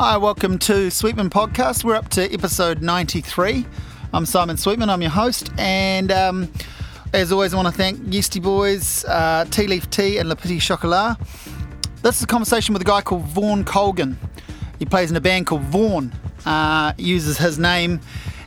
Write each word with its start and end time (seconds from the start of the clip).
Hi, 0.00 0.16
welcome 0.16 0.58
to 0.60 0.92
Sweetman 0.92 1.28
Podcast. 1.28 1.82
We're 1.82 1.96
up 1.96 2.08
to 2.10 2.32
episode 2.32 2.82
93. 2.82 3.66
I'm 4.12 4.26
Simon 4.26 4.56
Sweetman, 4.56 4.90
I'm 4.90 5.02
your 5.02 5.10
host, 5.10 5.50
and 5.58 6.12
um, 6.12 6.52
as 7.12 7.32
always, 7.32 7.52
I 7.52 7.56
want 7.56 7.66
to 7.66 7.74
thank 7.74 7.98
Yeastie 8.02 8.40
Boys, 8.40 9.04
uh, 9.06 9.44
Tea 9.50 9.66
Leaf 9.66 9.90
Tea, 9.90 10.18
and 10.18 10.28
Le 10.28 10.36
Petit 10.36 10.60
Chocolat. 10.60 11.18
This 12.02 12.18
is 12.18 12.22
a 12.22 12.26
conversation 12.28 12.74
with 12.74 12.82
a 12.82 12.84
guy 12.84 13.00
called 13.00 13.24
Vorn 13.24 13.64
Colgan. 13.64 14.16
He 14.78 14.84
plays 14.84 15.10
in 15.10 15.16
a 15.16 15.20
band 15.20 15.48
called 15.48 15.62
Vorn, 15.62 16.12
uh, 16.46 16.92
uses 16.96 17.36
his 17.36 17.58
name 17.58 17.98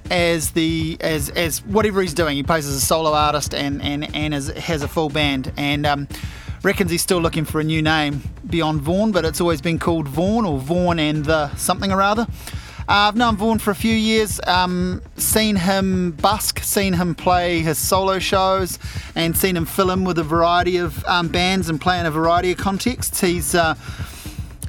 as 0.10 0.52
the 0.52 0.96
as 1.02 1.32
as 1.32 1.66
whatever 1.66 2.02
he's 2.02 2.14
doing. 2.14 2.38
He 2.38 2.44
plays 2.44 2.66
as 2.66 2.76
a 2.76 2.80
solo 2.80 3.12
artist 3.12 3.54
and 3.54 3.82
and 3.82 4.16
and 4.16 4.34
as, 4.34 4.48
has 4.48 4.84
a 4.84 4.88
full 4.88 5.10
band 5.10 5.52
and. 5.58 5.86
Um, 5.86 6.08
reckons 6.64 6.92
he's 6.92 7.02
still 7.02 7.20
looking 7.20 7.46
for 7.46 7.60
a 7.60 7.64
new 7.64 7.82
name 7.82 8.22
beyond 8.48 8.82
Vorn, 8.82 9.12
but 9.12 9.26
it's 9.26 9.42
always 9.42 9.62
been 9.62 9.80
called 9.80 10.08
Vorn 10.08 10.46
or 10.46 10.60
Vorn 10.60 11.00
and 11.00 11.26
the 11.26 11.54
something 11.56 11.92
or 11.92 12.02
other. 12.02 12.28
Uh, 12.88 13.08
I've 13.08 13.16
known 13.16 13.38
Vorn 13.38 13.60
for 13.60 13.72
a 13.72 13.76
few 13.76 13.94
years, 13.94 14.40
um, 14.48 15.02
seen 15.16 15.56
him 15.56 16.12
busk, 16.12 16.60
seen 16.60 16.94
him 16.94 17.16
play 17.16 17.60
his 17.60 17.78
solo 17.78 18.20
shows, 18.20 18.80
and 19.16 19.36
seen 19.36 19.56
him 19.56 19.66
fill 19.66 19.92
in 19.92 20.04
with 20.04 20.18
a 20.20 20.24
variety 20.24 20.78
of 20.78 21.04
um, 21.06 21.30
bands 21.30 21.70
and 21.70 21.80
play 21.80 22.00
in 22.00 22.06
a 22.06 22.12
variety 22.12 22.52
of 22.52 22.58
contexts. 22.58 23.22
He's 23.22 23.56
uh, 23.56 23.76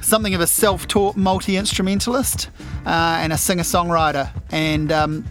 something 0.01 0.33
of 0.33 0.41
a 0.41 0.47
self 0.47 0.87
taught 0.87 1.15
multi 1.15 1.57
instrumentalist 1.57 2.49
uh, 2.85 3.19
and 3.19 3.33
a 3.33 3.37
singer 3.37 3.63
songwriter. 3.63 4.29
And 4.51 4.91
um, 4.91 5.25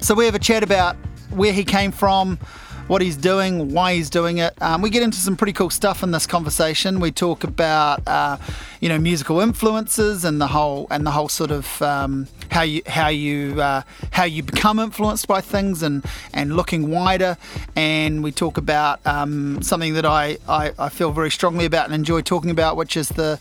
so 0.00 0.14
we 0.14 0.24
have 0.24 0.34
a 0.34 0.40
chat 0.40 0.62
about 0.62 0.96
where 1.30 1.52
he 1.52 1.64
came 1.64 1.92
from 1.92 2.38
what 2.86 3.02
he's 3.02 3.16
doing, 3.16 3.72
why 3.72 3.94
he's 3.94 4.10
doing 4.10 4.38
it. 4.38 4.54
Um, 4.62 4.82
we 4.82 4.90
get 4.90 5.02
into 5.02 5.18
some 5.18 5.36
pretty 5.36 5.52
cool 5.52 5.70
stuff 5.70 6.02
in 6.02 6.12
this 6.12 6.26
conversation. 6.26 7.00
We 7.00 7.10
talk 7.10 7.44
about 7.44 8.06
uh, 8.06 8.38
you 8.80 8.88
know 8.88 8.98
musical 8.98 9.40
influences 9.40 10.24
and 10.24 10.40
the 10.40 10.46
whole 10.48 10.86
and 10.90 11.06
the 11.06 11.10
whole 11.10 11.28
sort 11.28 11.50
of 11.50 11.82
um, 11.82 12.28
how 12.50 12.62
you 12.62 12.82
how 12.86 13.08
you 13.08 13.60
uh, 13.60 13.82
how 14.12 14.24
you 14.24 14.42
become 14.42 14.78
influenced 14.78 15.26
by 15.26 15.40
things 15.40 15.82
and 15.82 16.04
and 16.32 16.54
looking 16.54 16.90
wider. 16.90 17.36
And 17.74 18.22
we 18.22 18.32
talk 18.32 18.56
about 18.56 19.04
um, 19.06 19.62
something 19.62 19.94
that 19.94 20.06
I, 20.06 20.38
I 20.48 20.72
I 20.78 20.88
feel 20.88 21.12
very 21.12 21.30
strongly 21.30 21.64
about 21.64 21.86
and 21.86 21.94
enjoy 21.94 22.22
talking 22.22 22.50
about, 22.50 22.76
which 22.76 22.96
is 22.96 23.08
the 23.08 23.40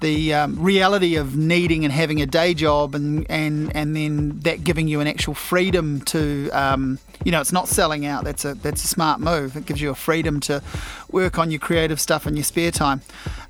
the 0.00 0.34
um, 0.34 0.60
reality 0.60 1.16
of 1.16 1.36
needing 1.36 1.84
and 1.84 1.92
having 1.92 2.20
a 2.20 2.26
day 2.26 2.54
job 2.54 2.94
and, 2.94 3.30
and, 3.30 3.74
and 3.76 3.94
then 3.94 4.40
that 4.40 4.64
giving 4.64 4.88
you 4.88 5.00
an 5.00 5.06
actual 5.06 5.34
freedom 5.34 6.00
to 6.02 6.50
um, 6.50 6.98
you 7.24 7.32
know 7.32 7.40
it's 7.40 7.52
not 7.52 7.68
selling 7.68 8.06
out. 8.06 8.24
That's 8.24 8.44
a 8.44 8.54
that's 8.54 8.84
a 8.84 8.88
smart 8.88 9.20
move. 9.20 9.56
It 9.56 9.66
gives 9.66 9.80
you 9.80 9.90
a 9.90 9.94
freedom 9.94 10.40
to 10.40 10.62
work 11.10 11.38
on 11.38 11.50
your 11.50 11.60
creative 11.60 12.00
stuff 12.00 12.26
in 12.26 12.36
your 12.36 12.44
spare 12.44 12.70
time. 12.70 13.02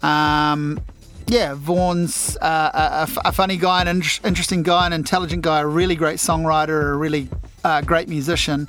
Um, 0.02 0.80
yeah, 1.26 1.54
Vorn's 1.54 2.36
uh, 2.40 3.06
funny 3.32 3.56
guy, 3.56 3.82
an 3.82 3.88
in- 3.88 4.02
interesting 4.24 4.64
guy, 4.64 4.86
an 4.86 4.92
intelligent 4.92 5.42
guy, 5.42 5.60
a 5.60 5.66
really 5.66 5.94
great 5.94 6.18
songwriter, 6.18 6.92
a 6.92 6.96
really 6.96 7.28
uh, 7.62 7.82
great 7.82 8.08
musician. 8.08 8.68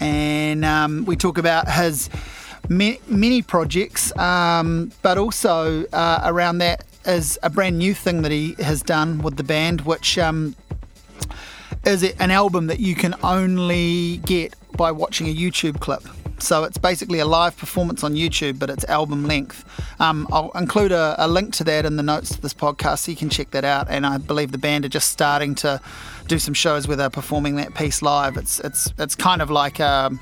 And 0.00 0.64
um, 0.64 1.04
we 1.04 1.16
talk 1.16 1.36
about 1.36 1.70
his 1.70 2.08
many 2.68 3.42
projects, 3.42 4.16
um, 4.16 4.92
but 5.02 5.18
also 5.18 5.84
uh, 5.86 6.20
around 6.24 6.58
that 6.58 6.84
is 7.08 7.38
a 7.42 7.50
brand 7.50 7.78
new 7.78 7.94
thing 7.94 8.22
that 8.22 8.30
he 8.30 8.54
has 8.58 8.82
done 8.82 9.18
with 9.18 9.36
the 9.36 9.42
band, 9.42 9.80
which 9.82 10.18
um, 10.18 10.54
is 11.84 12.02
an 12.02 12.30
album 12.30 12.66
that 12.66 12.80
you 12.80 12.94
can 12.94 13.14
only 13.22 14.18
get 14.18 14.54
by 14.76 14.92
watching 14.92 15.26
a 15.26 15.34
YouTube 15.34 15.80
clip. 15.80 16.02
So 16.40 16.62
it's 16.62 16.78
basically 16.78 17.18
a 17.18 17.24
live 17.24 17.56
performance 17.56 18.04
on 18.04 18.14
YouTube, 18.14 18.58
but 18.60 18.70
it's 18.70 18.84
album 18.84 19.26
length. 19.26 19.64
Um, 19.98 20.28
I'll 20.30 20.52
include 20.52 20.92
a, 20.92 21.16
a, 21.18 21.26
link 21.26 21.52
to 21.54 21.64
that 21.64 21.84
in 21.84 21.96
the 21.96 22.02
notes 22.02 22.36
to 22.36 22.40
this 22.40 22.54
podcast 22.54 22.98
so 22.98 23.10
you 23.10 23.16
can 23.16 23.28
check 23.28 23.50
that 23.50 23.64
out. 23.64 23.88
And 23.90 24.06
I 24.06 24.18
believe 24.18 24.52
the 24.52 24.58
band 24.58 24.84
are 24.84 24.88
just 24.88 25.10
starting 25.10 25.56
to 25.56 25.80
do 26.28 26.38
some 26.38 26.54
shows 26.54 26.86
where 26.86 26.96
they're 26.96 27.10
performing 27.10 27.56
that 27.56 27.74
piece 27.74 28.02
live. 28.02 28.36
It's 28.36 28.60
it's 28.60 28.92
it's 28.98 29.16
kind 29.16 29.42
of 29.42 29.50
like 29.50 29.80
a, 29.80 30.12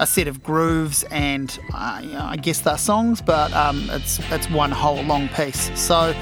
a 0.00 0.06
set 0.06 0.28
of 0.28 0.42
grooves 0.42 1.04
and 1.04 1.58
uh, 1.74 2.00
you 2.02 2.12
know, 2.12 2.24
I 2.24 2.36
guess 2.36 2.60
they're 2.60 2.78
songs, 2.78 3.20
but 3.20 3.52
um, 3.52 3.88
it's 3.90 4.18
it's 4.30 4.48
one 4.50 4.70
whole 4.70 5.02
long 5.02 5.28
piece. 5.28 5.70
So. 5.78 6.14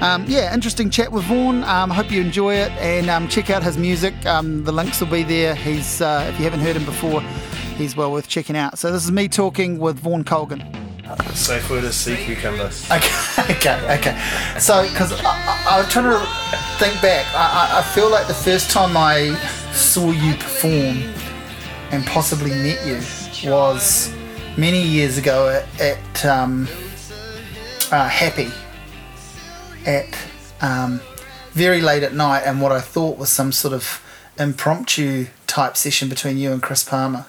Um, 0.00 0.24
yeah, 0.26 0.52
interesting 0.52 0.90
chat 0.90 1.12
with 1.12 1.22
Vorn. 1.26 1.62
Um, 1.62 1.88
hope 1.88 2.10
you 2.10 2.20
enjoy 2.20 2.54
it 2.56 2.72
and 2.72 3.08
um, 3.08 3.28
check 3.28 3.50
out 3.50 3.62
his 3.62 3.78
music. 3.78 4.14
Um, 4.26 4.64
the 4.64 4.72
links 4.72 4.98
will 4.98 5.06
be 5.06 5.22
there. 5.22 5.54
He's, 5.54 6.00
uh, 6.00 6.28
if 6.28 6.38
you 6.38 6.44
haven't 6.44 6.58
heard 6.58 6.74
him 6.74 6.84
before, 6.84 7.20
he's 7.76 7.94
well 7.94 8.10
worth 8.10 8.26
checking 8.26 8.56
out. 8.56 8.80
So 8.80 8.90
this 8.90 9.04
is 9.04 9.12
me 9.12 9.28
talking 9.28 9.78
with 9.78 10.00
Vorn 10.00 10.24
Colgan. 10.24 10.60
Safe 11.34 11.70
word 11.70 11.84
is 11.84 11.94
sea 11.94 12.16
cucumber. 12.16 12.70
Okay, 12.90 13.42
okay, 13.54 13.98
okay. 13.98 14.58
So, 14.58 14.82
because 14.88 15.12
I, 15.22 15.64
I, 15.68 15.88
trying 15.88 16.10
to 16.10 16.26
think 16.78 17.00
back, 17.00 17.24
I, 17.32 17.78
I 17.78 17.82
feel 17.94 18.10
like 18.10 18.26
the 18.26 18.34
first 18.34 18.72
time 18.72 18.96
I 18.96 19.36
saw 19.72 20.10
you 20.10 20.34
perform 20.34 20.98
and 21.92 22.04
possibly 22.06 22.50
met 22.50 22.84
you 22.86 23.00
was 23.44 24.12
many 24.56 24.82
years 24.82 25.18
ago 25.18 25.48
at, 25.48 25.80
at 25.80 26.24
um, 26.24 26.68
uh, 27.90 28.08
Happy 28.08 28.50
at 29.86 30.16
um, 30.60 31.00
very 31.52 31.80
late 31.80 32.02
at 32.02 32.14
night, 32.14 32.42
and 32.44 32.60
what 32.60 32.72
I 32.72 32.80
thought 32.80 33.18
was 33.18 33.30
some 33.30 33.52
sort 33.52 33.74
of 33.74 34.02
impromptu 34.38 35.26
type 35.46 35.76
session 35.76 36.08
between 36.08 36.38
you 36.38 36.52
and 36.52 36.62
Chris 36.62 36.84
Palmer. 36.84 37.26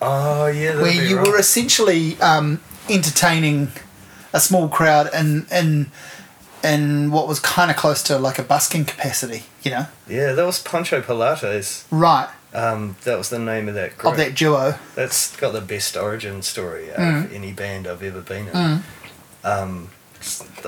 Oh 0.00 0.46
yeah, 0.46 0.80
where 0.80 0.92
you 0.92 1.18
right. 1.18 1.26
were 1.26 1.38
essentially 1.38 2.18
um, 2.20 2.60
entertaining 2.88 3.68
a 4.32 4.40
small 4.40 4.68
crowd 4.68 5.10
in 5.14 5.46
in 5.50 5.90
in 6.62 7.10
what 7.10 7.28
was 7.28 7.40
kind 7.40 7.70
of 7.70 7.76
close 7.76 8.02
to 8.04 8.18
like 8.18 8.38
a 8.38 8.42
busking 8.42 8.84
capacity, 8.84 9.44
you 9.62 9.70
know. 9.70 9.86
Yeah, 10.08 10.32
that 10.32 10.44
was 10.44 10.60
Poncho 10.62 11.00
Pilates. 11.00 11.84
Right. 11.90 12.28
Um, 12.56 12.96
that 13.04 13.18
was 13.18 13.28
the 13.28 13.38
name 13.38 13.68
of 13.68 13.74
that 13.74 13.98
group. 13.98 14.12
Of 14.12 14.16
that 14.16 14.34
duo. 14.34 14.78
That's 14.94 15.36
got 15.36 15.52
the 15.52 15.60
best 15.60 15.94
origin 15.94 16.40
story 16.40 16.86
mm. 16.86 17.26
of 17.26 17.32
any 17.32 17.52
band 17.52 17.86
I've 17.86 18.02
ever 18.02 18.22
been 18.22 18.48
in. 18.48 18.52
Mm. 18.52 18.82
Um, 19.44 19.90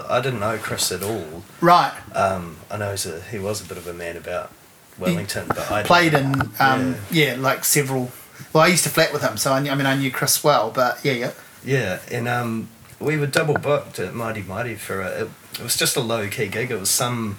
I 0.09 0.21
didn't 0.21 0.41
know 0.41 0.59
Chris 0.59 0.93
at 0.93 1.03
all. 1.03 1.43
Right. 1.63 1.95
Um, 2.15 2.59
I 2.71 2.77
know 2.77 2.93
a, 2.93 3.21
he 3.31 3.39
was 3.39 3.65
a 3.65 3.65
bit 3.65 3.79
of 3.79 3.87
a 3.87 3.95
man 3.95 4.19
about 4.19 4.53
Wellington, 4.99 5.45
he 5.45 5.49
but 5.49 5.71
I 5.71 5.83
played 5.83 6.13
in 6.13 6.41
um, 6.61 6.97
yeah. 7.11 7.33
yeah. 7.33 7.37
like 7.37 7.65
several. 7.65 8.11
Well, 8.53 8.65
I 8.65 8.67
used 8.67 8.85
to 8.85 8.91
flat 8.91 9.13
with 9.13 9.23
him, 9.23 9.39
so 9.39 9.55
I, 9.55 9.61
knew, 9.61 9.71
I 9.71 9.75
mean 9.75 9.87
I 9.87 9.97
knew 9.97 10.11
Chris 10.11 10.45
well, 10.45 10.71
but 10.71 11.03
yeah, 11.03 11.13
yeah. 11.13 11.33
Yeah, 11.65 12.01
and 12.11 12.29
um, 12.29 12.69
we 13.01 13.17
were 13.17 13.27
double 13.27 13.55
booked 13.55 13.99
at 13.99 14.15
Mighty 14.15 14.43
Mighty 14.43 14.75
for 14.75 15.01
a. 15.01 15.23
It, 15.23 15.31
it 15.55 15.63
was 15.63 15.77
just 15.77 15.97
a 15.97 16.01
low 16.01 16.29
key 16.29 16.49
gig. 16.49 16.71
It 16.71 16.79
was 16.79 16.91
some. 16.91 17.39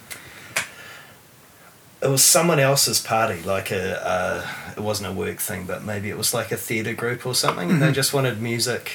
It 2.09 2.11
was 2.13 2.23
someone 2.23 2.59
else's 2.59 2.99
party, 2.99 3.43
like 3.43 3.69
a. 3.69 4.03
Uh, 4.03 4.47
it 4.75 4.79
wasn't 4.79 5.09
a 5.09 5.13
work 5.13 5.37
thing, 5.37 5.67
but 5.67 5.83
maybe 5.83 6.09
it 6.09 6.17
was 6.17 6.33
like 6.33 6.51
a 6.51 6.57
theatre 6.57 6.95
group 6.95 7.23
or 7.23 7.35
something, 7.35 7.65
mm-hmm. 7.65 7.73
and 7.73 7.81
they 7.83 7.87
mm-hmm. 7.87 7.93
just 7.93 8.15
wanted 8.15 8.41
music 8.41 8.93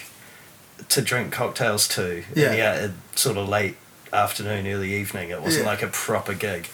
to 0.89 1.01
drink 1.01 1.33
cocktails 1.33 1.87
to. 1.89 2.25
Yeah. 2.35 2.49
And 2.49 2.59
yeah, 2.59 2.89
sort 3.15 3.37
of 3.37 3.49
late 3.49 3.77
afternoon, 4.13 4.67
early 4.67 4.95
evening. 4.95 5.31
It 5.31 5.41
wasn't 5.41 5.65
yeah. 5.65 5.71
like 5.71 5.83
a 5.83 5.87
proper 5.87 6.35
gig. 6.35 6.69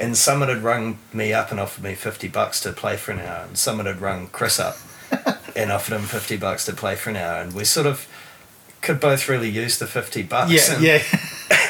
And 0.00 0.16
someone 0.16 0.48
had 0.48 0.62
rung 0.62 0.98
me 1.12 1.34
up 1.34 1.50
and 1.50 1.60
offered 1.60 1.84
me 1.84 1.94
50 1.94 2.28
bucks 2.28 2.62
to 2.62 2.72
play 2.72 2.96
for 2.96 3.12
an 3.12 3.20
hour, 3.20 3.44
and 3.44 3.58
someone 3.58 3.84
had 3.84 4.00
rung 4.00 4.28
Chris 4.28 4.58
up 4.58 4.78
and 5.54 5.70
offered 5.70 5.94
him 5.94 6.04
50 6.04 6.38
bucks 6.38 6.64
to 6.64 6.72
play 6.72 6.96
for 6.96 7.10
an 7.10 7.16
hour. 7.16 7.42
And 7.42 7.52
we 7.52 7.64
sort 7.64 7.86
of 7.86 8.08
could 8.80 8.98
both 8.98 9.28
really 9.28 9.50
use 9.50 9.78
the 9.78 9.86
50 9.86 10.22
bucks. 10.22 10.50
Yeah, 10.50 10.78
yeah. 10.78 11.02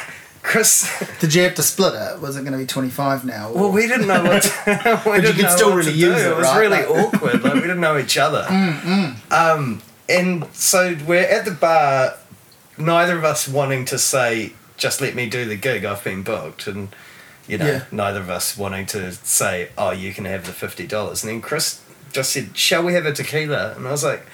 Chris. 0.52 1.02
Did 1.18 1.34
you 1.34 1.42
have 1.42 1.54
to 1.54 1.62
split 1.62 1.94
it? 1.94 2.20
Was 2.20 2.36
it 2.36 2.40
going 2.42 2.52
to 2.52 2.58
be 2.58 2.66
25 2.66 3.24
now? 3.24 3.48
Or? 3.48 3.54
Well, 3.62 3.72
we 3.72 3.86
didn't 3.86 4.06
know 4.06 4.22
what 4.22 4.42
to, 4.42 5.00
But 5.04 5.22
you 5.24 5.32
could 5.32 5.50
still 5.50 5.74
really 5.74 5.92
use 5.92 6.14
do. 6.16 6.28
it, 6.28 6.32
It 6.32 6.36
was 6.36 6.44
right? 6.44 6.58
really 6.60 6.82
awkward. 6.84 7.42
Like, 7.42 7.54
we 7.54 7.60
didn't 7.62 7.80
know 7.80 7.98
each 7.98 8.18
other. 8.18 8.46
Mm, 8.50 8.80
mm. 8.80 9.32
Um, 9.32 9.82
and 10.08 10.46
so 10.54 10.94
we're 11.06 11.20
at 11.24 11.44
the 11.46 11.52
bar, 11.52 12.18
neither 12.76 13.16
of 13.16 13.24
us 13.24 13.48
wanting 13.48 13.86
to 13.86 13.98
say, 13.98 14.52
just 14.76 15.00
let 15.00 15.14
me 15.14 15.28
do 15.28 15.44
the 15.46 15.56
gig, 15.56 15.84
I've 15.86 16.04
been 16.04 16.22
booked. 16.22 16.66
And, 16.66 16.94
you 17.48 17.56
know, 17.56 17.66
Yeah. 17.66 17.84
neither 17.90 18.20
of 18.20 18.28
us 18.28 18.56
wanting 18.56 18.84
to 18.86 19.12
say, 19.12 19.70
oh, 19.78 19.92
you 19.92 20.12
can 20.12 20.26
have 20.26 20.44
the 20.44 20.52
$50. 20.52 21.22
And 21.22 21.30
then 21.32 21.40
Chris 21.40 21.80
just 22.12 22.32
said, 22.32 22.56
shall 22.56 22.82
we 22.84 22.92
have 22.92 23.06
a 23.06 23.12
tequila? 23.12 23.72
And 23.76 23.88
I 23.88 23.90
was 23.90 24.04
like, 24.04 24.26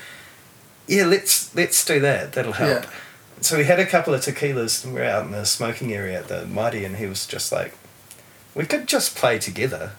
yeah, 0.88 1.04
let's 1.04 1.54
let's 1.54 1.84
do 1.84 2.00
that. 2.00 2.32
That'll 2.32 2.52
help. 2.54 2.84
Yeah. 2.84 2.90
So 3.40 3.56
we 3.56 3.64
had 3.64 3.78
a 3.80 3.86
couple 3.86 4.14
of 4.14 4.20
tequilas 4.20 4.84
and 4.84 4.94
we 4.94 5.00
were 5.00 5.06
out 5.06 5.24
in 5.26 5.32
the 5.32 5.44
smoking 5.44 5.92
area 5.92 6.18
at 6.18 6.28
the 6.28 6.46
Mighty 6.46 6.84
and 6.84 6.96
he 6.96 7.06
was 7.06 7.26
just 7.26 7.52
like, 7.52 7.74
we 8.54 8.64
could 8.64 8.86
just 8.88 9.14
play 9.16 9.38
together. 9.38 9.92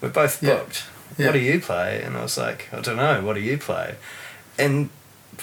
We're 0.00 0.08
both 0.08 0.42
Yeah. 0.42 0.56
booked. 0.56 0.84
Yeah. 1.16 1.26
What 1.26 1.32
do 1.32 1.38
you 1.38 1.60
play? 1.60 2.02
And 2.02 2.16
I 2.16 2.22
was 2.22 2.36
like, 2.38 2.68
I 2.72 2.80
don't 2.80 2.96
know. 2.96 3.20
What 3.22 3.34
do 3.34 3.40
you 3.40 3.58
play? 3.58 3.96
And 4.58 4.90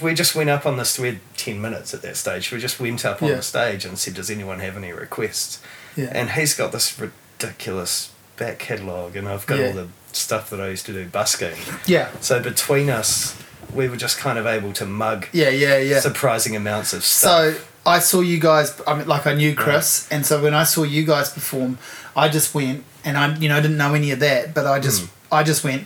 we 0.01 0.13
just 0.13 0.35
went 0.35 0.49
up 0.49 0.65
on 0.65 0.77
this. 0.77 0.99
We 0.99 1.07
had 1.07 1.19
ten 1.37 1.59
minutes 1.61 1.93
at 1.93 2.01
that 2.03 2.17
stage. 2.17 2.51
We 2.51 2.59
just 2.59 2.79
went 2.79 3.03
up 3.05 3.21
on 3.23 3.29
Yeah. 3.29 3.35
the 3.35 3.41
stage 3.41 3.83
and 3.85 3.97
said, 3.97 4.13
"Does 4.13 4.29
anyone 4.29 4.59
have 4.59 4.77
any 4.77 4.91
requests?" 4.91 5.59
Yeah. 5.95 6.09
And 6.11 6.31
he's 6.31 6.53
got 6.53 6.71
this 6.71 6.93
ridiculous 6.99 8.11
back 8.37 8.59
catalogue, 8.59 9.15
and 9.15 9.27
I've 9.27 9.45
got 9.47 9.57
Yeah. 9.59 9.67
all 9.67 9.73
the 9.73 9.87
stuff 10.11 10.49
that 10.51 10.61
I 10.61 10.67
used 10.69 10.85
to 10.87 10.93
do 10.93 11.05
busking. 11.05 11.55
yeah. 11.87 12.09
So 12.21 12.39
between 12.39 12.89
us, 12.91 13.33
we 13.73 13.87
were 13.87 13.97
just 13.97 14.17
kind 14.17 14.37
of 14.37 14.45
able 14.45 14.73
to 14.73 14.85
mug 14.85 15.27
Yeah, 15.33 15.49
yeah, 15.49 15.77
yeah. 15.77 15.99
surprising 15.99 16.55
amounts 16.55 16.93
of 16.93 17.03
stuff. 17.03 17.55
So. 17.55 17.61
I 17.85 17.99
saw 17.99 18.19
you 18.19 18.37
guys. 18.37 18.81
I 18.85 18.95
mean, 18.97 19.07
like 19.07 19.25
I 19.25 19.33
knew 19.33 19.55
Chris, 19.55 20.09
and 20.11 20.25
so 20.25 20.43
when 20.43 20.53
I 20.53 20.65
saw 20.65 20.83
you 20.83 21.05
guys 21.05 21.31
perform, 21.31 21.77
I 22.17 22.27
just 22.27 22.53
went, 22.53 22.83
and 23.05 23.17
I 23.17 23.33
you 23.37 23.47
know 23.47 23.61
didn't 23.61 23.77
know 23.77 23.93
any 23.93 24.11
of 24.11 24.19
that, 24.19 24.53
but 24.53 24.67
I 24.67 24.81
just 24.81 25.03
hmm. 25.03 25.33
I 25.33 25.43
just 25.43 25.63
went, 25.63 25.85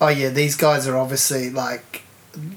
oh 0.00 0.06
yeah, 0.06 0.28
these 0.28 0.54
guys 0.54 0.86
are 0.86 0.96
obviously 0.96 1.50
like 1.50 2.02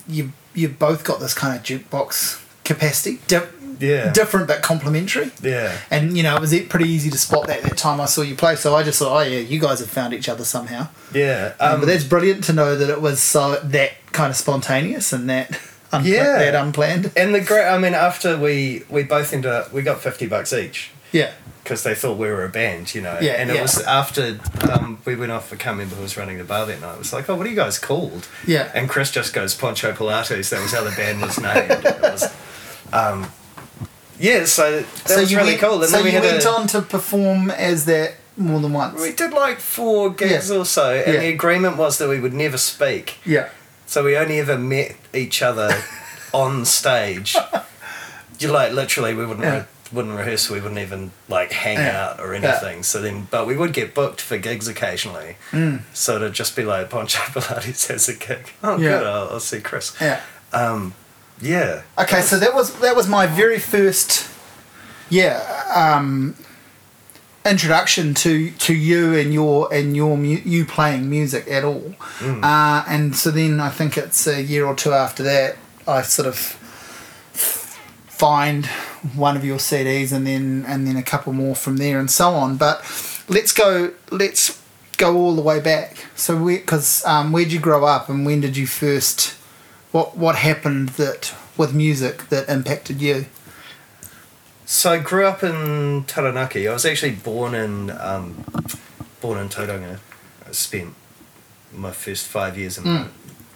you 0.08 0.32
you've 0.54 0.78
both 0.78 1.04
got 1.04 1.20
this 1.20 1.34
kind 1.34 1.58
of 1.58 1.64
jukebox 1.64 2.40
capacity, 2.64 3.20
di- 3.26 3.48
Yeah. 3.80 4.12
different 4.12 4.48
but 4.48 4.62
complementary. 4.62 5.32
Yeah. 5.42 5.78
And 5.92 6.16
you 6.18 6.24
know, 6.24 6.36
it 6.36 6.42
was 6.42 6.54
pretty 6.70 6.90
easy 6.90 7.10
to 7.10 7.18
spot 7.18 7.48
that 7.48 7.62
that 7.64 7.78
time 7.78 8.00
I 8.02 8.06
saw 8.06 8.22
you 8.22 8.36
play. 8.36 8.56
So 8.56 8.76
I 8.76 8.84
just 8.84 9.00
thought, 9.00 9.16
oh 9.16 9.28
yeah, 9.28 9.40
you 9.40 9.60
guys 9.60 9.80
have 9.80 9.90
found 9.90 10.14
each 10.14 10.30
other 10.30 10.44
somehow. 10.44 10.88
Yeah. 11.14 11.54
Um, 11.60 11.74
Um, 11.76 11.80
but 11.82 11.86
that's 11.88 12.04
brilliant 12.04 12.44
to 12.46 12.54
know 12.54 12.76
that 12.76 12.90
it 12.90 13.02
was 13.02 13.22
so 13.22 13.56
that 13.64 13.92
kind 14.12 14.30
of 14.30 14.36
spontaneous 14.36 15.12
and 15.14 15.30
that 15.30 15.52
unpla- 15.92 16.04
Yeah. 16.06 16.38
that 16.40 16.56
unplanned. 16.56 17.12
and 17.16 17.34
the 17.36 17.42
great, 17.42 17.66
I 17.68 17.78
mean, 17.78 17.94
after 17.94 18.38
we 18.38 18.84
we 18.90 19.04
both 19.04 19.34
ended 19.34 19.52
up, 19.52 19.72
we 19.74 19.82
got 19.82 20.02
fifty 20.02 20.28
bucks 20.28 20.52
each 20.54 20.92
Yeah, 21.12 21.32
because 21.64 21.84
they 21.84 21.94
thought 21.96 22.18
we 22.18 22.28
were 22.28 22.44
a 22.44 22.50
band, 22.50 22.94
you 22.96 23.02
know. 23.02 23.18
Yeah, 23.22 23.34
And 23.34 23.50
it 23.52 23.56
yeah. 23.56 23.62
was 23.62 23.80
after 23.82 24.40
um, 24.72 25.00
we 25.06 25.16
went 25.16 25.32
off. 25.32 25.54
I 25.54 25.56
can't 25.56 25.76
remember 25.78 25.96
who 25.96 26.02
was 26.04 26.18
running 26.18 26.38
the 26.40 26.44
bar 26.44 26.66
that 26.66 26.82
night. 26.82 26.94
It 26.96 27.00
was 27.00 27.14
like, 27.14 27.30
oh, 27.30 27.36
what 27.36 27.46
are 27.46 27.50
you 27.50 27.56
guys 27.56 27.78
called? 27.80 28.28
yeah. 28.48 28.72
And 28.76 28.90
Chris 28.90 29.12
just 29.12 29.34
goes 29.34 29.54
Poncho 29.56 29.94
Pilates. 29.94 30.50
That 30.50 30.62
was 30.62 30.72
how 30.74 30.84
the 30.84 30.92
band 30.96 31.22
was 31.22 31.40
named. 31.40 31.72
it 31.86 32.02
was, 32.02 32.24
um, 32.92 33.32
yeah. 34.20 34.46
So 34.46 34.82
that 34.82 35.08
so 35.08 35.20
was 35.20 35.34
really 35.36 35.50
went, 35.52 35.62
cool. 35.62 35.82
And 35.82 35.90
so 35.90 35.98
then 35.98 36.06
we 36.06 36.12
you 36.14 36.20
went 36.22 36.44
a, 36.46 36.50
on 36.50 36.68
to 36.68 36.82
perform 36.82 37.50
as 37.52 37.86
that 37.86 38.16
more 38.38 38.60
than 38.60 38.74
once. 38.74 39.00
We 39.02 39.12
did 39.12 39.32
like 39.32 39.60
four 39.60 40.10
gigs 40.12 40.50
Yeah. 40.50 40.58
or 40.58 40.66
so, 40.66 40.94
and 40.96 41.14
Yeah. 41.14 41.20
the 41.22 41.30
agreement 41.30 41.78
was 41.78 41.98
that 42.00 42.10
we 42.10 42.20
would 42.20 42.34
never 42.34 42.58
speak. 42.58 43.18
yeah, 43.26 43.50
So 43.86 44.04
we 44.04 44.18
only 44.18 44.40
ever 44.40 44.58
met 44.58 44.96
each 45.14 45.42
other 45.42 45.84
on 46.34 46.66
stage. 46.66 47.36
You 48.40 48.50
like 48.52 48.72
literally, 48.74 49.14
we 49.14 49.26
wouldn't 49.26 49.46
Yeah. 49.46 49.58
re- 49.60 49.66
wouldn't 49.92 50.18
rehearse. 50.18 50.50
We 50.50 50.60
wouldn't 50.60 50.80
even 50.80 51.12
like 51.30 51.52
hang 51.52 51.78
out 51.78 52.20
or 52.20 52.34
anything. 52.34 52.82
So 52.82 53.00
then, 53.00 53.28
but 53.30 53.46
we 53.46 53.56
would 53.56 53.74
get 53.74 53.94
booked 53.94 54.20
for 54.22 54.40
gigs 54.40 54.68
occasionally. 54.68 55.36
Mm. 55.52 55.82
So 55.94 56.18
to 56.18 56.32
just 56.32 56.56
be 56.56 56.64
like, 56.64 56.90
Poncho 56.90 57.20
Pilates 57.34 57.88
has 57.90 58.10
a 58.10 58.16
gig. 58.16 58.52
Oh, 58.64 58.78
Yeah. 58.78 58.98
good. 58.98 59.08
I'll, 59.08 59.30
I'll 59.30 59.40
see 59.40 59.62
Chris. 59.62 59.96
yeah. 60.02 60.22
Um, 60.52 60.96
yeah. 61.42 61.84
Okay, 61.98 62.22
so 62.22 62.40
that 62.40 62.54
was 62.54 62.80
that 62.80 62.96
was 62.96 63.08
my 63.08 63.28
very 63.28 63.60
first, 63.60 64.30
yeah, 65.10 65.64
um, 65.76 66.36
introduction 67.46 68.14
to 68.16 68.52
to 68.52 68.74
you 68.74 69.16
and 69.16 69.34
your 69.34 69.74
and 69.74 69.96
your 69.96 70.18
mu- 70.18 70.42
you 70.44 70.66
playing 70.66 71.10
music 71.10 71.48
at 71.50 71.64
all. 71.64 71.96
Mm. 72.20 72.44
Uh, 72.44 72.84
and 72.88 73.16
so 73.16 73.32
then 73.32 73.60
I 73.60 73.70
think 73.70 73.98
it's 73.98 74.28
a 74.28 74.42
year 74.42 74.66
or 74.66 74.76
two 74.76 74.94
after 74.94 75.24
that 75.24 75.58
I 75.88 76.02
sort 76.02 76.28
of 76.28 76.38
find 78.08 78.66
one 79.16 79.36
of 79.36 79.44
your 79.44 79.58
CDs 79.58 80.14
and 80.14 80.26
then 80.26 80.64
and 80.68 80.88
then 80.88 80.96
a 80.96 81.04
couple 81.04 81.34
more 81.34 81.56
from 81.56 81.78
there 81.78 82.00
and 82.00 82.10
so 82.10 82.30
on. 82.30 82.58
But 82.58 82.80
let's 83.28 83.52
go 83.52 83.94
let's 84.12 84.62
go 84.98 85.18
all 85.18 85.36
the 85.36 85.42
way 85.42 85.60
back. 85.60 86.06
So 86.16 86.42
we 86.42 86.58
because 86.58 87.04
um, 87.06 87.32
where'd 87.32 87.52
you 87.52 87.60
grow 87.60 87.86
up 87.86 88.10
and 88.10 88.26
when 88.26 88.42
did 88.42 88.56
you 88.56 88.68
first 88.68 89.36
what 89.94 90.18
what 90.18 90.36
happened 90.36 90.90
that 90.90 91.34
with 91.56 91.74
music 91.74 92.28
that 92.30 92.50
impacted 92.50 93.02
you? 93.02 93.28
So 94.66 94.92
I 94.92 94.98
grew 94.98 95.26
up 95.26 95.44
in 95.44 96.04
Taranaki. 96.06 96.68
I 96.68 96.74
was 96.74 96.86
actually 96.86 97.12
born 97.16 97.54
in 97.54 97.92
um, 97.92 98.44
born 99.22 99.38
in 99.40 99.48
Tauranga. 99.50 100.00
I 100.48 100.52
spent 100.52 100.96
my 101.72 101.92
first 101.92 102.28
five 102.28 102.58
years 102.58 102.78
in 102.78 102.84
Mm. 102.84 103.08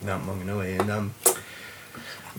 Mount 0.04 0.26
Maunganui 0.26 0.80
and 0.80 0.92
um, 0.92 1.14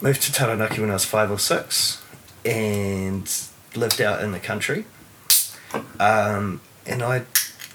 moved 0.01 0.23
to 0.23 0.33
Taranaki 0.33 0.81
when 0.81 0.91
I 0.91 0.95
was 0.95 1.05
five 1.05 1.31
or 1.31 1.39
six 1.39 2.01
and 2.45 3.29
lived 3.75 4.01
out 4.01 4.23
in 4.23 4.31
the 4.33 4.39
country. 4.39 4.85
Um, 5.99 6.61
and 6.87 7.03
I 7.03 7.25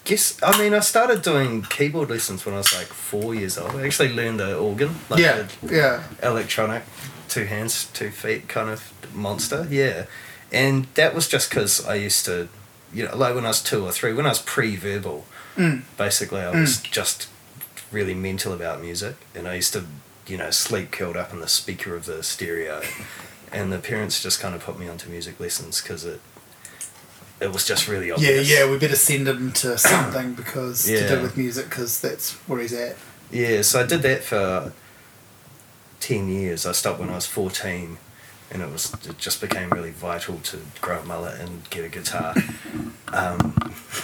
guess 0.06 0.42
I 0.44 0.58
mean 0.60 0.74
I 0.74 0.80
started 0.82 1.22
doing 1.22 1.62
keyboard 1.64 2.10
lessons 2.10 2.46
when 2.46 2.56
I 2.56 2.60
was 2.60 2.74
like 2.74 2.88
four 2.88 3.34
years 3.36 3.58
old. 3.58 3.72
I 3.76 3.86
actually 3.86 4.14
learned 4.14 4.40
the 4.40 4.58
organ, 4.58 4.96
like 5.10 5.20
yeah, 5.20 5.48
the 5.62 5.76
yeah, 5.76 6.04
electronic, 6.22 6.84
two 7.30 7.46
hands, 7.46 7.86
two 7.94 8.10
feet 8.12 8.48
kind 8.48 8.70
of 8.70 8.92
monster. 9.16 9.68
Yeah, 9.70 10.06
and 10.52 10.86
that 10.96 11.14
was 11.16 11.28
just 11.28 11.50
because 11.50 11.86
I 11.86 11.96
used 11.96 12.26
to, 12.26 12.48
you 12.94 13.06
know, 13.08 13.16
like 13.16 13.36
when 13.36 13.46
I 13.46 13.50
was 13.50 13.62
two 13.62 13.86
or 13.86 13.92
three, 13.92 14.14
when 14.14 14.26
I 14.26 14.30
was 14.30 14.42
pre-verbal, 14.42 15.26
Mm. 15.56 15.84
basically 15.98 16.42
I 16.42 16.50
was 16.50 16.80
just 16.82 17.28
really 17.92 18.16
mental 18.16 18.54
about 18.54 18.82
music, 18.82 19.16
and 19.36 19.48
I 19.48 19.54
used 19.54 19.72
to, 19.74 19.86
you 20.26 20.36
know, 20.36 20.50
sleep 20.50 20.90
curled 20.90 21.16
up 21.16 21.32
in 21.32 21.42
the 21.42 21.48
speaker 21.48 21.96
of 21.96 22.06
the 22.08 22.24
stereo, 22.24 22.82
and 23.52 23.72
the 23.72 23.78
parents 23.78 24.24
just 24.24 24.40
kind 24.40 24.56
of 24.56 24.64
put 24.64 24.80
me 24.80 24.88
onto 24.90 25.08
music 25.12 25.40
lessons 25.40 25.80
because 25.80 26.06
it. 26.06 26.22
It 27.44 27.52
was 27.54 27.66
just 27.68 27.88
really 27.88 28.08
yeah, 28.08 28.14
obvious. 28.16 28.50
yeah. 28.50 28.60
Yeah, 28.66 28.72
we 28.72 28.78
better 28.78 28.96
send 28.96 29.28
him 29.28 29.52
to 29.54 29.78
something 29.92 30.34
because 30.34 30.86
to 30.86 31.08
do 31.08 31.22
with 31.22 31.36
music 31.38 31.70
because 31.70 32.00
that's 32.02 32.34
where 32.48 32.60
he's 32.62 32.74
at. 32.74 32.96
Yeah, 33.32 33.62
so 33.64 33.82
I 33.82 33.86
did 33.86 34.02
that 34.04 34.24
for 34.24 34.72
ten 36.00 36.28
years. 36.30 36.66
I 36.66 36.72
stopped 36.74 37.00
when 37.00 37.10
I 37.10 37.16
was 37.16 37.26
fourteen, 37.26 37.98
and 38.52 38.62
it 38.62 38.70
was 38.72 38.94
it 39.10 39.18
just 39.18 39.42
became 39.42 39.70
really 39.72 39.92
vital 39.92 40.38
to 40.40 40.58
grow 40.82 41.00
a 41.00 41.06
mullet 41.06 41.40
and 41.40 41.70
get 41.70 41.84
a 41.86 41.90
guitar. 41.90 42.34
um, 43.12 43.56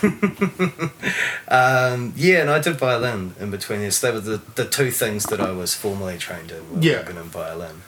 um, 1.48 2.14
yeah, 2.16 2.42
and 2.42 2.50
I 2.50 2.60
did 2.60 2.78
violin 2.78 3.36
in 3.40 3.52
between 3.52 3.80
this. 3.80 4.00
They 4.02 4.12
were 4.12 4.20
the, 4.20 4.42
the 4.56 4.66
two 4.66 4.92
things 4.92 5.24
that 5.26 5.40
I 5.40 5.52
was 5.52 5.74
formally 5.76 6.18
trained 6.18 6.52
in. 6.52 6.72
Were 6.76 6.82
Yeah. 6.82 7.00
organ 7.00 7.18
and 7.18 7.30
violin. 7.32 7.82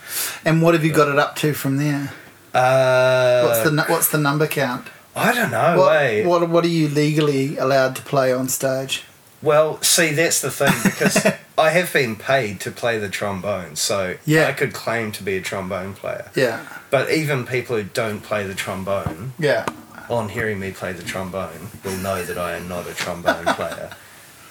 And 0.46 0.62
what 0.62 0.74
have 0.74 0.84
you 0.84 0.92
got 0.94 1.08
it 1.10 1.18
up 1.20 1.36
to 1.38 1.54
from 1.54 1.78
there? 1.78 2.14
Uh, 2.54 3.46
What's 3.48 3.70
the 3.70 3.86
what's 3.88 4.10
the 4.10 4.18
number 4.18 4.46
count? 4.48 4.88
I 5.16 5.34
don't 5.34 5.52
know. 5.52 5.78
what, 5.78 5.92
wait. 5.92 6.26
what 6.26 6.50
what 6.50 6.64
are 6.64 6.70
you 6.70 6.88
legally 6.88 7.58
allowed 7.58 7.96
to 7.98 8.02
play 8.02 8.32
on 8.34 8.48
stage? 8.50 9.04
Well, 9.42 9.82
see, 9.82 10.12
that's 10.14 10.40
the 10.42 10.52
thing 10.52 10.74
because 10.84 11.26
I 11.58 11.70
have 11.72 11.92
been 11.92 12.16
paid 12.16 12.60
to 12.62 12.72
play 12.72 13.00
the 13.00 13.10
trombone, 13.10 13.76
so 13.76 14.16
Yeah. 14.26 14.48
I 14.48 14.52
could 14.54 14.72
claim 14.74 15.12
to 15.14 15.24
be 15.24 15.36
a 15.36 15.42
trombone 15.42 15.94
player. 15.96 16.30
Yeah, 16.36 16.62
But 16.92 17.10
even 17.12 17.46
people 17.46 17.76
who 17.76 17.84
don't 17.84 18.22
play 18.22 18.46
the 18.46 18.54
trombone, 18.54 19.34
yeah, 19.40 19.66
on 20.10 20.30
hearing 20.30 20.60
me 20.60 20.72
play 20.72 20.94
the 20.94 21.04
trombone, 21.04 21.70
will 21.84 21.98
know 21.98 22.24
that 22.24 22.38
I 22.38 22.56
am 22.56 22.68
not 22.70 22.88
a 22.88 22.94
trombone 22.94 23.46
player. 23.56 23.90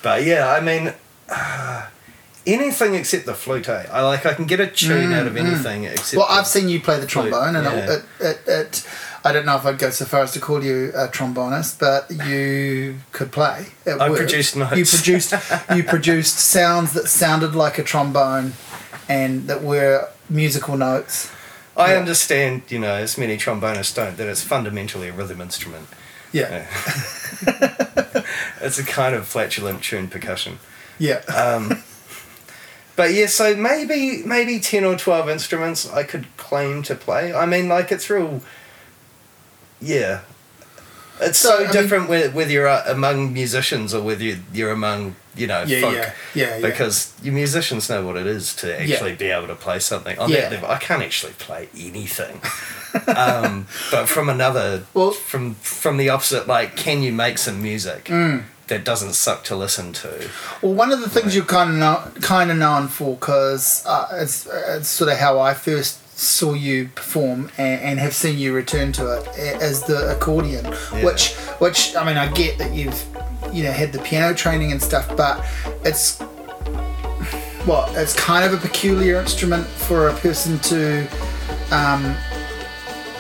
But 0.03 0.25
yeah, 0.25 0.49
I 0.51 0.61
mean, 0.61 0.93
uh, 1.29 1.87
anything 2.47 2.95
except 2.95 3.27
the 3.27 3.35
flute. 3.35 3.69
Eh? 3.69 3.87
I 3.93 4.03
like. 4.03 4.27
I 4.27 4.35
can 4.35 4.47
get 4.47 4.61
a 4.61 4.67
tune 4.67 5.11
Mm, 5.11 5.15
out 5.15 5.27
of 5.27 5.35
mm. 5.35 5.41
anything 5.47 5.85
except. 5.85 6.19
Well, 6.19 6.27
I've 6.29 6.47
seen 6.47 6.69
you 6.69 6.81
play 6.81 6.97
the 6.99 7.07
Flute, 7.09 7.31
trombone, 7.31 7.57
and 7.57 7.65
yeah. 7.65 7.85
it, 7.85 7.91
it, 7.91 8.05
it, 8.21 8.49
it, 8.49 8.89
I 9.23 9.33
don't 9.33 9.45
know 9.45 9.57
if 9.57 9.67
I'd 9.67 9.79
go 9.79 9.91
so 9.91 10.05
far 10.07 10.23
as 10.23 10.33
to 10.33 10.41
call 10.41 10.65
you 10.65 10.93
a 10.95 11.09
trombonist, 11.09 11.79
but 11.79 12.11
you 12.27 12.97
could 13.13 13.33
play. 13.33 13.67
I 13.87 14.09
produced 14.09 14.57
notes. 14.57 14.77
You 14.77 14.85
produced 14.85 15.35
you 15.77 15.85
produced 15.85 16.39
sounds 16.39 16.93
that 16.95 17.09
sounded 17.09 17.55
like 17.55 17.79
a 17.79 17.83
trombone, 17.83 18.55
and 19.09 19.47
that 19.49 19.63
were 19.63 20.09
musical 20.29 20.77
notes. 20.77 21.31
I 21.77 21.93
yeah. 21.93 21.99
understand, 22.01 22.63
you 22.69 22.79
know, 22.79 22.95
as 22.95 23.17
many 23.17 23.37
trombonists 23.37 23.95
don't, 23.95 24.17
that 24.17 24.29
it's 24.29 24.43
fundamentally 24.43 25.09
a 25.09 25.13
rhythm 25.13 25.41
instrument. 25.41 25.87
Yeah, 26.33 26.67
It's 28.61 28.79
a 28.79 28.85
kind 28.85 29.15
of 29.15 29.27
flatulent 29.27 29.83
tuned 29.83 30.11
percussion. 30.11 30.59
yeah, 30.99 31.21
Um, 31.27 31.83
but 32.97 33.13
yeah, 33.15 33.27
so 33.27 33.57
maybe 33.57 34.23
maybe 34.25 34.61
ten 34.61 34.85
or 34.85 34.97
twelve 34.97 35.29
instruments 35.29 35.89
I 35.91 36.05
could 36.05 36.27
claim 36.37 36.83
to 36.85 36.95
play. 36.95 37.33
I 37.33 37.47
mean, 37.47 37.69
like 37.69 37.91
it's 37.91 38.09
real. 38.11 38.43
Yeah, 39.81 40.21
it's 41.21 41.39
So, 41.39 41.49
so, 41.51 41.57
I 41.57 41.63
mean- 41.65 41.73
different 41.73 42.09
whe- 42.09 42.33
whether 42.35 42.51
you're 42.51 42.69
uh, 42.69 42.85
among 42.87 43.33
musicians 43.33 43.95
or 43.95 44.03
whether 44.03 44.23
you- 44.23 44.41
you're 44.53 44.73
among 44.73 45.17
you 45.37 45.47
know 45.47 45.63
yeah, 45.63 45.81
folk. 45.81 45.95
yeah, 45.95 46.13
yeah, 46.35 46.57
yeah. 46.57 46.67
Because 46.69 47.13
you 47.23 47.31
musicians 47.33 47.89
know 47.89 48.05
what 48.05 48.17
it 48.17 48.27
is 48.27 48.55
to 48.57 48.79
actually 48.81 49.15
be 49.15 49.31
able 49.31 49.47
to 49.47 49.55
play 49.55 49.79
something. 49.79 50.19
On 50.19 50.29
Yeah. 50.29 50.41
that 50.41 50.53
level, 50.53 50.71
I 50.71 50.77
can't 50.79 51.03
actually 51.03 51.35
play 51.35 51.69
anything. 51.79 52.41
um, 53.17 53.67
but 53.93 54.07
from 54.09 54.29
another, 54.29 54.83
Well- 54.93 55.13
from 55.13 55.55
from 55.63 55.97
the 55.99 56.09
opposite, 56.11 56.47
like, 56.49 56.77
can 56.77 57.03
you 57.03 57.13
make 57.13 57.39
some 57.39 57.63
music 57.63 58.05
Mm. 58.07 58.43
that 58.67 58.85
doesn't 58.85 59.15
suck 59.15 59.45
to 59.45 59.55
listen 59.57 59.93
to? 60.03 60.29
Well, 60.63 60.75
one 60.75 60.91
of 60.93 61.01
the 61.01 61.09
things 61.09 61.35
you're 61.37 61.45
kind 61.45 61.71
of 61.71 61.77
know, 61.77 62.11
kind 62.21 62.51
of 62.51 62.57
known 62.57 62.89
for, 62.89 63.15
because 63.15 63.83
uh, 63.87 64.09
it's, 64.21 64.47
it's 64.69 64.89
sort 64.89 65.11
of 65.13 65.19
how 65.19 65.39
I 65.39 65.55
first 65.55 65.99
saw 66.21 66.53
you 66.53 66.91
perform 66.95 67.51
and, 67.57 67.81
and 67.81 67.99
have 67.99 68.15
seen 68.15 68.39
you 68.39 68.53
return 68.53 68.93
to 68.93 69.11
it 69.17 69.27
as 69.63 69.83
the 69.85 70.11
accordion, 70.15 70.65
Yeah. 70.67 71.05
which 71.05 71.33
which 71.61 71.97
I 71.97 72.05
mean 72.05 72.19
I 72.19 72.31
get 72.33 72.59
that 72.59 72.73
you've 72.75 73.03
you 73.53 73.65
know 73.65 73.73
had 73.73 73.93
the 73.93 74.01
piano 74.01 74.35
training 74.35 74.71
and 74.71 74.83
stuff, 74.83 75.17
but 75.17 75.45
it's 75.85 76.21
well 77.67 77.91
it's 77.97 78.15
kind 78.15 78.45
of 78.45 78.53
a 78.53 78.59
peculiar 78.59 79.19
instrument 79.21 79.67
for 79.67 80.09
a 80.09 80.15
person 80.15 80.59
to 80.61 81.07
um, 81.73 82.15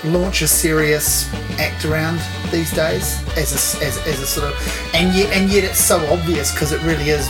launch 0.05 0.43
a 0.43 0.49
serious 0.49 1.29
act 1.59 1.85
around 1.85 2.21
these 2.51 2.71
days 2.73 3.23
as 3.37 3.53
a, 3.53 3.85
as, 3.85 3.99
as 4.07 4.21
a 4.21 4.27
sort 4.27 4.47
of 4.51 4.95
and 4.95 5.15
yet 5.15 5.31
and 5.37 5.51
yet 5.51 5.63
it's 5.65 5.79
so 5.79 5.99
obvious 6.13 6.53
because 6.53 6.73
it 6.73 6.81
really 6.83 7.11
is 7.11 7.27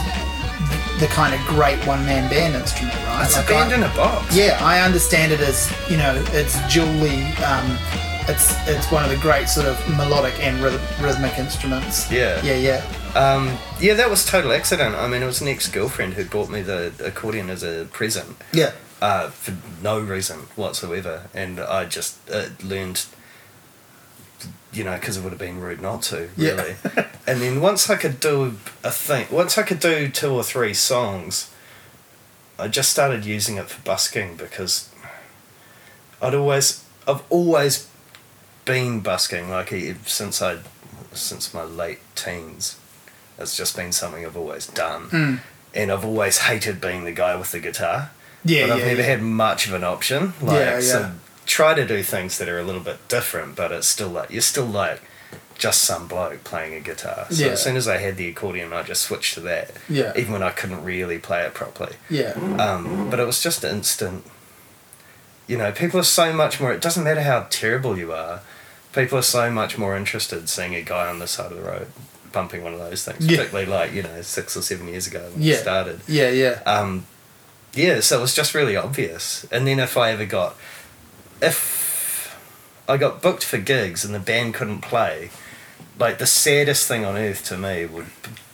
the 1.01 1.07
kind 1.09 1.35
of 1.35 1.41
great 1.47 1.79
one 1.87 2.05
man 2.07 2.29
band 2.31 2.55
instrument, 2.55 2.95
right? 3.07 3.25
It's 3.25 3.37
Like, 3.37 3.47
a 3.47 3.49
band 3.49 3.73
I- 3.73 3.77
in 3.77 3.83
a 3.83 3.89
box. 3.97 4.35
yeah, 4.37 4.59
I 4.61 4.81
understand 4.81 5.33
it 5.33 5.41
as 5.41 5.71
you 5.91 5.97
know, 5.97 6.15
it's 6.33 6.57
dually, 6.73 7.25
um, 7.43 7.79
it's 8.29 8.55
it's 8.69 8.91
one 8.93 9.03
of 9.03 9.11
the 9.11 9.17
great 9.17 9.49
sort 9.49 9.67
of 9.67 9.77
melodic 9.97 10.35
and 10.41 10.63
rhythm, 10.63 10.81
rhythmic 11.01 11.39
instruments. 11.39 12.11
Yeah. 12.11 12.41
Yeah, 12.45 12.55
yeah. 12.55 12.83
Um, 13.19 13.59
yeah, 13.81 13.95
that 13.95 14.09
was 14.11 14.25
total 14.25 14.53
accident. 14.53 14.95
I 14.95 15.09
mean, 15.09 15.23
it 15.23 15.27
was 15.27 15.41
an 15.41 15.49
ex 15.49 15.67
girlfriend 15.69 16.15
who 16.15 16.25
bought 16.25 16.49
me 16.51 16.61
the 16.63 16.93
accordion 17.05 17.51
as 17.51 17.63
a 17.65 17.87
present 17.93 18.37
Yeah. 18.53 18.73
uh, 19.03 19.31
for 19.31 19.55
no 19.83 19.99
reason 19.99 20.47
whatsoever, 20.55 21.23
and 21.35 21.59
I 21.61 21.87
just 21.87 22.17
uh, 22.31 22.45
learned, 22.63 23.05
you 24.73 24.85
know, 24.85 24.95
because 24.95 25.17
it 25.17 25.23
would 25.23 25.31
have 25.33 25.39
been 25.39 25.61
rude 25.61 25.81
not 25.83 26.03
to, 26.03 26.29
Yeah. 26.37 26.53
really. 26.53 26.77
and 27.27 27.41
then 27.41 27.61
once 27.61 27.91
I 27.91 27.97
could 27.97 28.21
do 28.21 28.57
a 28.85 28.91
thing, 28.91 29.27
once 29.31 29.59
I 29.59 29.63
could 29.63 29.81
do 29.81 30.09
two 30.09 30.31
or 30.33 30.43
three 30.45 30.75
songs, 30.75 31.51
I 32.59 32.69
just 32.69 32.91
started 32.91 33.25
using 33.25 33.57
it 33.57 33.69
for 33.71 33.81
busking 33.83 34.37
because 34.37 34.89
I'd 36.23 36.35
always, 36.35 36.85
I've 37.09 37.23
always 37.31 37.89
been 38.65 39.01
busking 39.01 39.51
like 39.51 39.73
since 40.07 40.43
I, 40.43 40.59
since 41.13 41.53
my 41.55 41.65
late 41.65 42.01
teens. 42.15 42.77
It's 43.39 43.57
just 43.57 43.75
been 43.75 43.91
something 43.93 44.25
I've 44.25 44.37
always 44.37 44.67
done, 44.67 45.09
Mm. 45.09 45.41
and 45.75 45.91
I've 45.91 46.05
always 46.05 46.39
hated 46.39 46.81
being 46.81 47.05
the 47.05 47.13
guy 47.13 47.35
with 47.37 47.53
the 47.53 47.59
guitar 47.61 48.11
Yeah, 48.45 48.67
but 48.67 48.73
I've 48.75 48.79
yeah, 48.81 48.87
never 48.87 49.01
yeah. 49.01 49.07
had 49.07 49.23
much 49.23 49.67
of 49.67 49.73
an 49.73 49.83
option. 49.83 50.35
Like, 50.43 50.57
Yeah, 50.59 50.75
yeah. 50.75 50.81
so 50.81 51.11
try 51.51 51.75
to 51.75 51.85
do 51.87 52.03
things 52.03 52.39
that 52.39 52.49
are 52.49 52.59
a 52.59 52.63
little 52.63 52.81
bit 52.81 52.99
different, 53.09 53.57
but 53.57 53.73
it's 53.73 53.87
still 53.89 54.09
like 54.09 54.31
you're 54.31 54.41
still 54.43 54.67
like 54.67 55.01
just 55.59 55.83
some 55.83 56.07
bloke 56.09 56.43
playing 56.45 56.75
a 56.75 56.81
guitar. 56.81 57.27
So 57.31 57.45
Yeah. 57.45 57.53
as 57.53 57.63
soon 57.63 57.77
as 57.77 57.87
I 57.87 57.99
had 57.99 58.17
the 58.17 58.29
accordion, 58.29 58.73
I 58.73 58.83
just 58.83 59.03
switched 59.03 59.35
to 59.35 59.41
that. 59.41 59.73
Yeah. 59.89 60.13
Even 60.17 60.33
when 60.33 60.43
I 60.43 60.51
couldn't 60.51 60.83
really 60.85 61.19
play 61.19 61.43
it 61.43 61.53
properly. 61.53 61.97
Yeah. 62.09 62.33
Um, 62.59 63.11
but 63.11 63.21
it 63.21 63.27
was 63.27 63.43
just 63.43 63.63
instant. 63.65 64.25
You 65.47 65.59
know, 65.59 65.73
people 65.73 65.99
are 66.01 66.05
so 66.05 66.33
much 66.33 66.61
more. 66.61 66.73
It 66.73 66.81
doesn't 66.81 67.05
matter 67.05 67.23
how 67.23 67.47
terrible 67.51 67.99
you 67.99 68.13
are. 68.13 68.41
People 68.95 69.19
are 69.19 69.23
so 69.23 69.51
much 69.51 69.77
more 69.77 69.97
interested 69.97 70.49
seeing 70.49 70.75
a 70.75 70.83
guy 70.83 71.09
on 71.09 71.19
the 71.19 71.27
side 71.27 71.51
of 71.53 71.59
the 71.59 71.63
road 71.65 71.89
bumping 72.33 72.63
one 72.63 72.73
of 72.73 72.79
those 72.79 73.05
things, 73.05 73.27
Yeah. 73.27 73.39
particularly 73.39 73.67
like 73.69 73.93
you 73.93 74.03
know 74.05 74.23
six 74.23 74.57
or 74.57 74.63
seven 74.63 74.87
years 74.89 75.07
ago 75.09 75.29
when 75.33 75.43
Yeah. 75.43 75.55
it 75.57 75.61
started 75.63 76.01
Yeah, 76.07 76.29
yeah. 76.31 76.61
um, 76.65 77.07
yeah, 77.75 77.99
so 78.01 78.19
it 78.19 78.21
was 78.21 78.35
just 78.35 78.55
really 78.55 78.77
obvious. 78.77 79.45
And 79.51 79.67
then 79.67 79.81
if 79.81 79.97
I 79.97 80.13
ever 80.13 80.25
got, 80.25 80.57
if 81.43 82.37
I 82.89 82.97
got 82.97 83.23
booked 83.23 83.45
for 83.45 83.59
gigs 83.59 84.05
and 84.05 84.15
the 84.15 84.19
band 84.21 84.55
couldn't 84.55 84.81
play, 84.81 85.31
like 85.99 86.19
the 86.19 86.27
saddest 86.27 86.87
thing 86.89 87.05
on 87.05 87.17
earth 87.17 87.45
to 87.47 87.57
me 87.59 87.87
would 87.87 88.07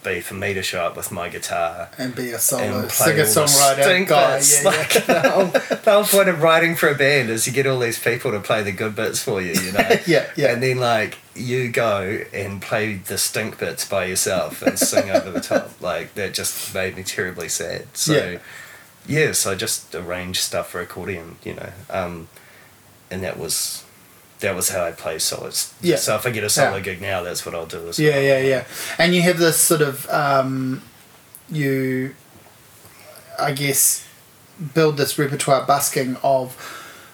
be 0.05 0.21
for 0.21 0.35
me 0.35 0.55
to 0.55 0.63
show 0.63 0.83
up 0.85 0.97
with 0.97 1.11
my 1.11 1.29
guitar 1.29 1.89
And 1.99 2.15
be 2.15 2.31
a 2.31 2.39
solo 2.39 2.87
singer 2.87 3.25
songwriter 3.25 3.83
stink 3.83 4.09
guy. 4.09 4.41
Yeah, 4.63 4.63
like, 4.63 4.95
yeah. 4.95 5.01
the, 5.23 5.31
whole, 5.31 5.47
the 5.47 5.93
whole 5.93 6.05
point 6.05 6.29
of 6.29 6.43
writing 6.43 6.77
for 6.77 6.89
a 6.89 6.95
band 6.95 7.29
is 7.29 7.47
you 7.49 7.53
get 7.53 7.67
all 7.67 7.81
these 7.81 7.99
people 7.99 8.31
to 8.31 8.39
play 8.41 8.63
the 8.63 8.71
good 8.71 8.95
bits 8.95 9.21
for 9.21 9.41
you, 9.43 9.55
you 9.61 9.73
know. 9.73 9.89
Yeah, 10.07 10.31
yeah. 10.37 10.53
And 10.53 10.63
then 10.63 10.79
like 10.79 11.19
you 11.35 11.69
go 11.71 12.21
and 12.33 12.63
play 12.63 12.95
the 12.95 13.19
stink 13.19 13.59
bits 13.59 13.89
by 13.89 14.05
yourself 14.05 14.63
and 14.63 14.79
sing 14.79 15.11
over 15.11 15.31
the 15.31 15.41
top. 15.41 15.71
Like 15.81 16.15
that 16.15 16.35
just 16.35 16.73
made 16.75 16.97
me 16.97 17.03
terribly 17.03 17.49
sad. 17.49 17.87
So 17.97 18.13
Yeah. 18.15 18.39
yes, 19.09 19.45
I 19.47 19.55
just 19.57 19.93
arranged 19.95 20.41
stuff 20.41 20.71
for 20.71 20.81
accordion, 20.81 21.37
you 21.43 21.55
know. 21.55 21.71
Um, 21.91 22.29
and 23.11 23.23
that 23.23 23.39
was 23.39 23.83
that 24.41 24.55
was 24.55 24.69
how 24.69 24.85
I 24.85 24.93
play 24.93 25.19
solos. 25.19 25.73
Yeah. 25.81 25.97
So 25.97 26.15
if 26.17 26.27
I 26.27 26.31
get 26.31 26.45
a 26.45 26.51
solo 26.51 26.77
Yeah. 26.77 26.81
gig 26.83 27.01
now, 27.01 27.23
that's 27.23 27.47
what 27.47 27.55
I'll 27.55 27.65
do 27.67 27.89
as 27.89 27.99
Yeah, 27.99 28.11
well. 28.11 28.23
yeah, 28.23 28.39
yeah. 28.39 28.65
And 28.99 29.15
you 29.15 29.23
have 29.23 29.39
this 29.39 29.57
sort 29.59 29.81
of 29.81 30.07
um, 30.11 30.83
you, 31.51 32.15
I 33.39 33.53
guess, 33.53 34.05
build 34.75 34.97
this 34.97 35.19
repertoire 35.19 35.65
busking 35.67 36.17
of 36.23 36.55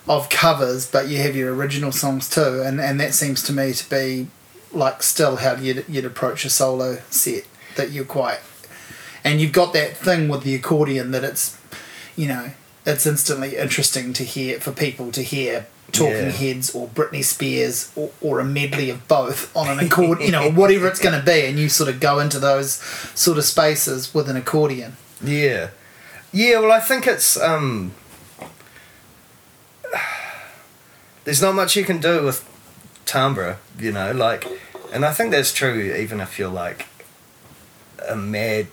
of 0.09 0.29
covers, 0.29 0.87
but 0.89 1.07
you 1.07 1.19
have 1.19 1.37
your 1.37 1.55
original 1.55 1.93
songs 1.93 2.29
too, 2.29 2.63
and 2.63 2.81
and 2.81 2.99
that 3.01 3.15
seems 3.15 3.43
to 3.45 3.53
me 3.53 3.73
to 3.73 3.89
be 3.89 4.27
like 4.73 5.03
still 5.03 5.37
how 5.37 5.55
you'd 5.55 5.85
you'd 5.89 6.05
approach 6.05 6.45
a 6.45 6.51
solo 6.51 6.99
set 7.11 7.45
that 7.77 7.91
you're 7.93 8.05
quite, 8.05 8.41
and 9.23 9.41
you've 9.41 9.53
got 9.53 9.73
that 9.75 9.97
thing 9.97 10.29
with 10.29 10.43
the 10.43 10.55
accordion 10.57 11.13
that 11.13 11.23
it's, 11.23 11.57
you 12.17 12.27
know, 12.27 12.51
it's 12.85 13.07
instantly 13.07 13.57
interesting 13.57 14.13
to 14.15 14.25
hear 14.25 14.59
for 14.59 14.73
people 14.73 15.13
to 15.13 15.23
hear. 15.23 15.67
Talking 15.93 16.15
Yeah. 16.15 16.31
Heads 16.31 16.75
or 16.75 16.89
Britney 16.89 17.23
Spears 17.23 17.93
or, 17.95 18.11
or 18.21 18.41
a 18.41 18.45
medley 18.45 18.89
of 18.91 19.07
both 19.09 19.55
on 19.55 19.69
an 19.69 19.79
accordion, 19.87 20.27
you 20.27 20.33
know, 20.33 20.51
whatever 20.51 20.89
it's 20.89 20.99
going 21.01 21.19
to 21.19 21.25
be, 21.25 21.45
and 21.47 21.59
you 21.59 21.69
sort 21.69 21.91
of 21.91 22.01
go 22.01 22.19
into 22.19 22.39
those 22.39 22.75
sort 23.15 23.37
of 23.39 23.45
spaces 23.45 24.13
with 24.15 24.29
an 24.31 24.37
accordion. 24.37 24.97
Yeah. 25.23 25.69
Yeah, 26.33 26.61
well 26.61 26.73
I 26.73 26.81
think 26.81 27.07
it's 27.07 27.37
um 27.39 27.93
there's 31.25 31.43
not 31.43 31.55
much 31.55 31.77
you 31.77 31.85
can 31.85 32.01
do 32.01 32.23
with 32.25 32.49
timbre, 33.05 33.59
you 33.79 33.93
know, 33.93 34.13
like 34.13 34.47
and 34.93 35.05
I 35.05 35.13
think 35.13 35.31
that's 35.31 35.53
true 35.53 35.81
even 35.95 36.21
if 36.21 36.39
you're 36.39 36.49
like 36.51 36.87
a 38.09 38.17
mad 38.17 38.67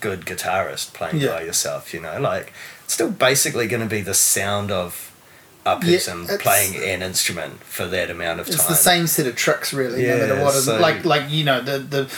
good 0.00 0.26
guitarist 0.26 0.92
playing 0.92 1.18
Yeah. 1.18 1.28
by 1.30 1.42
yourself, 1.42 1.94
you 1.94 2.00
know, 2.00 2.20
like 2.20 2.52
it's 2.84 2.94
still 2.94 3.10
basically 3.10 3.66
gonna 3.66 3.86
be 3.86 4.00
the 4.00 4.14
sound 4.14 4.70
of 4.70 5.05
a 5.66 5.78
Yeah, 5.82 5.96
person 5.98 6.24
it's- 6.24 6.40
playing 6.40 6.76
an 6.76 7.02
instrument 7.02 7.62
for 7.64 7.86
that 7.86 8.08
amount 8.10 8.40
of 8.40 8.46
time. 8.46 8.54
It's 8.54 8.66
the 8.66 8.74
same 8.76 9.06
set 9.08 9.26
of 9.26 9.34
tricks, 9.36 9.72
really. 9.74 10.06
no 10.06 10.16
matter 10.18 10.40
what. 10.42 10.54
so- 10.54 10.78
like, 10.78 11.04
like 11.04 11.24
you 11.28 11.44
know, 11.44 11.60
the 11.60 11.78
the 11.78 12.08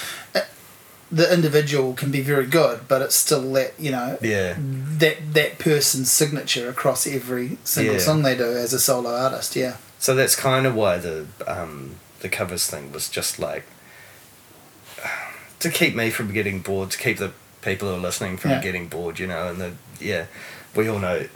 the 1.11 1.33
individual 1.33 1.95
can 1.95 2.11
be 2.11 2.21
very 2.21 2.45
good, 2.47 2.87
but 2.87 3.01
it's 3.01 3.17
still 3.17 3.51
that 3.55 3.73
you 3.79 3.91
know 3.91 4.19
Yeah. 4.21 4.55
that 4.59 5.33
that 5.33 5.59
person's 5.59 6.13
signature 6.13 6.69
across 6.69 7.07
every 7.07 7.57
single 7.65 7.95
Yeah. 7.95 8.01
song 8.01 8.23
they 8.23 8.37
do 8.37 8.51
as 8.65 8.73
a 8.75 8.79
solo 8.79 9.11
artist. 9.17 9.57
Yeah, 9.57 9.75
So 9.99 10.15
that's 10.15 10.37
kind 10.37 10.67
of 10.67 10.75
why 10.75 10.99
the 10.99 11.27
um, 11.47 11.97
the 12.21 12.29
covers 12.29 12.67
thing 12.67 12.93
was 12.93 13.09
just 13.09 13.39
like 13.39 13.65
to 15.61 15.71
keep 15.71 15.95
me 15.97 16.11
from 16.11 16.33
getting 16.33 16.61
bored, 16.61 16.91
to 16.91 16.99
keep 16.99 17.17
the 17.19 17.33
people 17.63 17.89
who 17.89 17.95
are 17.95 17.99
listening 18.09 18.37
from 18.37 18.51
Yeah. 18.53 18.61
getting 18.63 18.87
bored, 18.89 19.19
you 19.19 19.27
know. 19.27 19.49
And 19.49 19.61
the 19.61 19.73
yeah, 20.01 20.27
we 20.75 20.89
all 20.89 20.99
know 20.99 21.27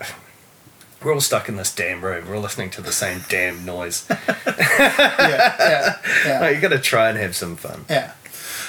we're 1.04 1.14
all 1.14 1.20
stuck 1.20 1.48
in 1.48 1.56
this 1.56 1.74
damn 1.74 2.04
room. 2.04 2.28
We're 2.28 2.36
all 2.36 2.42
listening 2.42 2.70
to 2.70 2.82
the 2.82 2.92
same 2.92 3.22
damn 3.28 3.64
noise. 3.64 4.06
yeah, 4.10 4.16
yeah, 4.46 5.98
yeah. 6.26 6.40
like, 6.40 6.54
you 6.56 6.60
got 6.60 6.68
to 6.70 6.78
try 6.78 7.08
and 7.08 7.18
have 7.18 7.34
some 7.36 7.56
fun. 7.56 7.84
Yeah. 7.88 8.12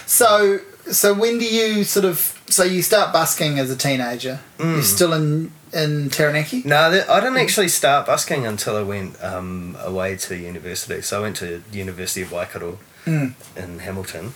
So 0.05 0.59
so 0.91 1.13
when 1.13 1.39
do 1.39 1.45
you 1.45 1.83
sort 1.83 2.05
of 2.05 2.39
so 2.47 2.63
you 2.63 2.81
start 2.81 3.13
busking 3.13 3.59
as 3.59 3.71
a 3.71 3.75
teenager? 3.75 4.39
Mm. 4.57 4.73
You're 4.73 4.83
still 4.83 5.13
in 5.13 5.51
in 5.71 6.09
Taranaki. 6.09 6.61
No, 6.65 6.77
I 7.09 7.19
didn't 7.19 7.37
actually 7.37 7.69
start 7.69 8.05
busking 8.05 8.45
until 8.45 8.75
I 8.77 8.83
went 8.83 9.21
um, 9.23 9.75
away 9.81 10.17
to 10.17 10.35
university. 10.37 11.01
So 11.01 11.19
I 11.19 11.21
went 11.21 11.37
to 11.37 11.63
University 11.71 12.21
of 12.21 12.31
Waikato 12.31 12.79
Mm. 13.05 13.33
in 13.57 13.79
Hamilton. 13.79 14.33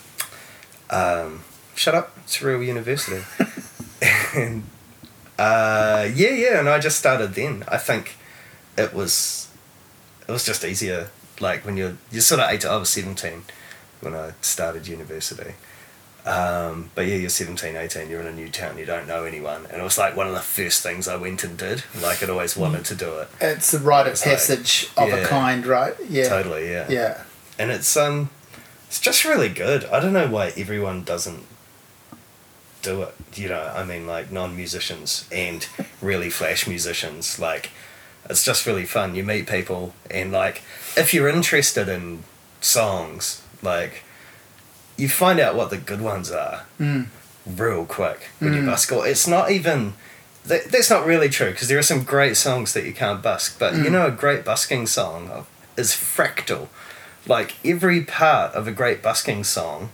Um, 0.90 1.42
shut 1.74 1.94
up! 1.94 2.14
It's 2.24 2.42
a 2.42 2.46
real 2.46 2.62
university. 2.62 3.24
and 4.36 4.64
uh, 5.38 6.08
yeah, 6.14 6.30
yeah, 6.30 6.58
and 6.58 6.68
I 6.68 6.78
just 6.78 6.98
started 6.98 7.34
then. 7.34 7.64
I 7.68 7.78
think 7.78 8.16
it 8.76 8.92
was 8.94 9.48
it 10.26 10.32
was 10.32 10.44
just 10.44 10.64
easier. 10.64 11.10
Like 11.40 11.64
when 11.64 11.76
you're 11.76 11.96
you're 12.10 12.22
sort 12.22 12.40
of 12.40 12.50
eight. 12.50 12.64
I 12.66 12.76
was 12.76 12.88
seventeen 12.88 13.44
when 14.00 14.14
I 14.14 14.32
started 14.40 14.86
university. 14.88 15.54
Um, 16.26 16.90
but 16.94 17.06
yeah, 17.06 17.14
you're 17.14 17.30
17, 17.30 17.74
18, 17.74 18.10
you're 18.10 18.20
in 18.20 18.26
a 18.26 18.32
new 18.32 18.50
town, 18.50 18.76
you 18.76 18.84
don't 18.84 19.08
know 19.08 19.24
anyone. 19.24 19.64
And 19.72 19.80
it 19.80 19.82
was 19.82 19.96
like 19.96 20.14
one 20.14 20.26
of 20.26 20.34
the 20.34 20.40
first 20.40 20.82
things 20.82 21.08
I 21.08 21.16
went 21.16 21.42
and 21.42 21.56
did. 21.56 21.84
Like 22.02 22.22
I'd 22.22 22.28
always 22.28 22.54
wanted 22.54 22.84
to 22.86 22.94
do 22.94 23.18
it. 23.20 23.28
It's 23.40 23.72
a 23.72 23.78
rite 23.78 24.06
of 24.06 24.12
It's 24.12 24.26
like- 24.26 24.34
passage 24.36 24.90
of 24.98 25.10
a 25.10 25.24
kind, 25.24 25.64
right? 25.64 25.94
Yeah. 26.06 26.28
Totally, 26.28 26.68
yeah. 26.70 26.84
Yeah. 26.90 27.22
And 27.58 27.70
it's 27.70 27.96
um 27.96 28.28
it's 28.88 29.00
just 29.00 29.24
really 29.24 29.48
good. 29.48 29.86
I 29.86 30.00
don't 30.00 30.12
know 30.12 30.28
why 30.28 30.52
everyone 30.54 31.02
doesn't 31.02 31.44
do 32.82 33.02
it. 33.02 33.14
You 33.34 33.48
know, 33.48 33.72
I 33.74 33.84
mean 33.84 34.06
like 34.06 34.30
non 34.32 34.56
musicians 34.56 35.26
and 35.32 35.66
really 36.00 36.30
flash 36.30 36.66
musicians. 36.66 37.38
Like 37.38 37.70
it's 38.28 38.44
just 38.44 38.66
really 38.66 38.84
fun. 38.86 39.14
You 39.14 39.24
meet 39.24 39.46
people 39.48 39.94
and 40.10 40.32
like 40.32 40.62
if 40.96 41.12
you're 41.14 41.28
interested 41.28 41.88
in 41.88 42.24
songs, 42.60 43.42
like 43.62 44.02
you 44.96 45.08
find 45.08 45.38
out 45.40 45.54
what 45.54 45.70
the 45.70 45.76
good 45.76 46.00
ones 46.00 46.30
are 46.30 46.64
Mm. 46.80 47.06
real 47.46 47.84
quick 47.84 48.28
when 48.40 48.52
you 48.54 48.62
Mm. 48.62 48.66
busk. 48.66 48.92
Or 48.92 49.06
it's 49.06 49.26
not 49.26 49.50
even. 49.50 49.94
That, 50.44 50.70
that's 50.72 50.88
not 50.88 51.04
really 51.04 51.28
true 51.28 51.50
because 51.50 51.68
there 51.68 51.78
are 51.78 51.82
some 51.82 52.04
great 52.04 52.34
songs 52.36 52.72
that 52.72 52.84
you 52.84 52.94
can't 52.94 53.22
busk. 53.22 53.56
But 53.58 53.74
you 53.74 53.84
Mm. 53.84 53.90
know, 53.92 54.06
a 54.06 54.10
great 54.10 54.44
busking 54.44 54.86
song 54.86 55.46
is 55.76 55.92
fractal. 55.92 56.68
Like 57.26 57.54
every 57.64 58.00
part 58.00 58.54
of 58.54 58.66
a 58.66 58.72
great 58.72 59.02
busking 59.02 59.44
song 59.44 59.90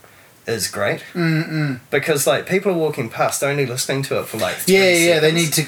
is 0.46 0.68
great 0.68 1.02
Mm-mm. 1.14 1.80
because 1.90 2.26
like 2.26 2.46
people 2.46 2.72
are 2.72 2.76
walking 2.78 3.08
past 3.08 3.42
only 3.42 3.66
listening 3.66 4.02
to 4.04 4.18
it 4.20 4.26
for 4.26 4.36
like 4.38 4.56
three 4.56 4.74
Yeah, 4.74 4.90
yeah. 5.14 5.20
They 5.20 5.32
need 5.32 5.52
to. 5.54 5.66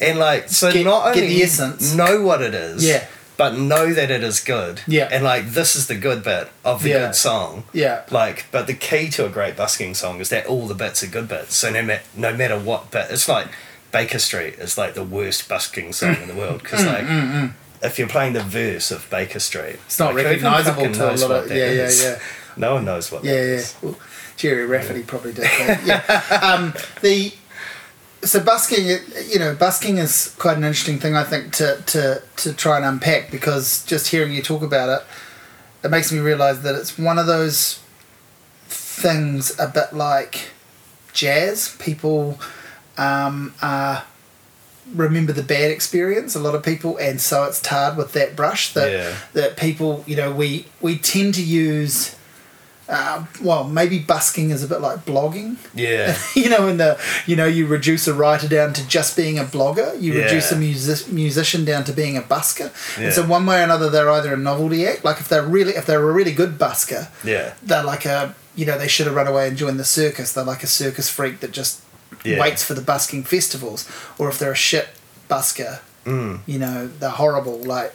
and 0.00 0.18
like 0.18 0.48
so 0.48 0.72
Get- 0.72 0.84
not 0.84 1.14
get 1.14 1.22
only 1.24 1.34
the 1.36 1.42
essence. 1.42 1.94
know 1.94 2.22
what 2.22 2.42
it 2.42 2.54
is 2.54 2.84
Yeah. 2.84 3.06
but 3.36 3.56
know 3.56 3.92
that 3.94 4.10
it 4.10 4.22
is 4.24 4.40
good 4.40 4.80
Yeah. 4.86 5.08
and 5.12 5.22
like 5.24 5.50
this 5.50 5.76
is 5.76 5.86
the 5.86 5.94
good 5.94 6.22
bit 6.24 6.48
of 6.64 6.82
the 6.82 6.88
Yeah. 6.90 6.98
good 7.06 7.14
song 7.14 7.64
Yeah. 7.72 8.02
like, 8.10 8.46
but 8.50 8.66
the 8.66 8.74
key 8.74 9.08
to 9.10 9.26
a 9.26 9.28
great 9.28 9.56
busking 9.56 9.94
song 9.94 10.20
is 10.20 10.28
that 10.30 10.46
all 10.46 10.66
the 10.66 10.74
bits 10.74 11.02
are 11.04 11.06
good 11.06 11.28
bits. 11.28 11.54
So 11.56 11.70
no, 11.70 11.82
ma- 11.82 12.04
no 12.16 12.32
matter 12.34 12.58
what 12.58 12.90
bit, 12.90 13.06
it's 13.10 13.28
like 13.28 13.46
Baker 13.92 14.18
Street 14.18 14.54
is 14.58 14.76
like 14.76 14.94
the 14.94 15.04
worst 15.04 15.48
busking 15.48 15.92
song 15.92 16.16
in 16.22 16.28
the 16.28 16.34
mm. 16.34 16.38
world 16.38 16.62
because 16.62 16.80
mm, 16.80 16.86
like 16.92 17.04
mm, 17.06 17.52
if 17.82 17.98
you're 17.98 18.08
playing 18.08 18.32
the 18.34 18.42
verse 18.42 18.90
of 18.90 19.08
Baker 19.08 19.38
Street, 19.38 19.78
It's 19.86 19.98
not 19.98 20.14
like, 20.14 20.24
recognisable 20.26 20.92
to 20.92 21.04
a 21.04 21.14
lot 21.14 21.30
of 21.44 21.50
yeah, 21.52 21.70
yeah, 21.70 21.90
yeah. 21.90 22.18
No 22.56 22.74
one 22.74 22.84
knows 22.84 23.10
what. 23.12 23.24
Yeah, 23.24 23.32
that 23.34 23.46
yeah. 23.46 23.54
is. 23.54 23.74
Gerry 24.38 24.64
Rafferty 24.64 25.02
probably 25.02 25.32
did. 25.34 25.44
Yeah. 25.84 26.22
um, 26.42 26.72
the 27.02 27.34
so 28.22 28.40
busking, 28.40 28.86
you 29.28 29.38
know, 29.38 29.54
busking 29.54 29.98
is 29.98 30.34
quite 30.38 30.56
an 30.56 30.64
interesting 30.64 30.98
thing 30.98 31.14
I 31.14 31.24
think 31.24 31.52
to 31.54 31.82
to 31.86 32.22
to 32.36 32.52
try 32.54 32.76
and 32.76 32.86
unpack 32.86 33.30
because 33.30 33.84
just 33.84 34.08
hearing 34.08 34.32
you 34.32 34.40
talk 34.42 34.62
about 34.62 34.88
it, 34.88 35.06
it 35.84 35.90
makes 35.90 36.10
me 36.10 36.20
realise 36.20 36.60
that 36.60 36.74
it's 36.74 36.96
one 36.96 37.18
of 37.18 37.26
those 37.26 37.80
things 38.68 39.58
a 39.58 39.68
bit 39.68 39.92
like 39.92 40.50
jazz. 41.12 41.76
People 41.78 42.38
um, 42.96 43.54
are 43.60 44.04
remember 44.94 45.32
the 45.34 45.42
bad 45.42 45.70
experience 45.70 46.34
a 46.34 46.38
lot 46.40 46.54
of 46.54 46.62
people 46.62 46.96
and 46.96 47.20
so 47.20 47.44
it's 47.44 47.60
tarred 47.60 47.94
with 47.94 48.12
that 48.14 48.34
brush 48.34 48.72
that 48.72 48.90
Yeah. 48.90 49.14
that 49.34 49.58
people 49.58 50.02
you 50.06 50.16
know 50.16 50.32
we 50.32 50.64
we 50.80 50.96
tend 50.96 51.34
to 51.34 51.42
use 51.42 52.16
uh, 52.88 53.24
well 53.42 53.64
maybe 53.64 53.98
busking 53.98 54.50
is 54.50 54.62
a 54.62 54.66
bit 54.66 54.80
like 54.80 55.04
blogging 55.04 55.56
Yeah. 55.74 56.16
you 56.34 56.48
know 56.48 56.66
in 56.68 56.78
the 56.78 56.98
you 57.26 57.36
know 57.36 57.44
you 57.46 57.66
reduce 57.66 58.08
a 58.08 58.14
writer 58.14 58.48
down 58.48 58.72
to 58.72 58.86
just 58.88 59.14
being 59.16 59.38
a 59.38 59.44
blogger 59.44 60.00
you 60.00 60.14
reduce 60.14 60.50
a 60.50 60.54
Yeah. 60.54 60.60
music, 60.60 61.12
musician 61.12 61.64
down 61.66 61.84
to 61.84 61.92
being 61.92 62.16
a 62.16 62.22
busker 62.22 62.70
Yeah. 62.98 63.04
and 63.06 63.12
so 63.14 63.26
one 63.26 63.44
way 63.46 63.60
or 63.60 63.64
another 63.64 63.90
they're 63.90 64.10
either 64.10 64.32
a 64.32 64.36
novelty 64.38 64.86
act 64.86 65.04
like 65.04 65.20
if 65.20 65.28
they're 65.28 65.46
really 65.46 65.74
if 65.74 65.84
they're 65.86 66.02
a 66.08 66.12
really 66.12 66.32
good 66.32 66.58
busker 66.58 67.08
Yeah. 67.22 67.52
they're 67.62 67.84
like 67.84 68.06
a 68.06 68.34
you 68.56 68.64
know 68.64 68.78
they 68.78 68.88
should 68.88 69.06
have 69.06 69.14
run 69.14 69.26
away 69.26 69.48
and 69.48 69.56
joined 69.58 69.78
the 69.78 69.84
circus 69.84 70.32
they're 70.32 70.44
like 70.44 70.62
a 70.62 70.66
circus 70.66 71.10
freak 71.10 71.40
that 71.40 71.52
just 71.52 71.80
Yeah. 72.24 72.40
waits 72.40 72.64
for 72.64 72.72
the 72.74 72.80
busking 72.80 73.22
festivals 73.24 73.86
or 74.18 74.28
if 74.30 74.38
they're 74.38 74.52
a 74.52 74.56
shit 74.56 74.88
busker 75.28 75.80
Mm. 76.04 76.40
you 76.46 76.58
know 76.58 76.86
they're 76.86 77.10
horrible 77.10 77.58
like 77.64 77.92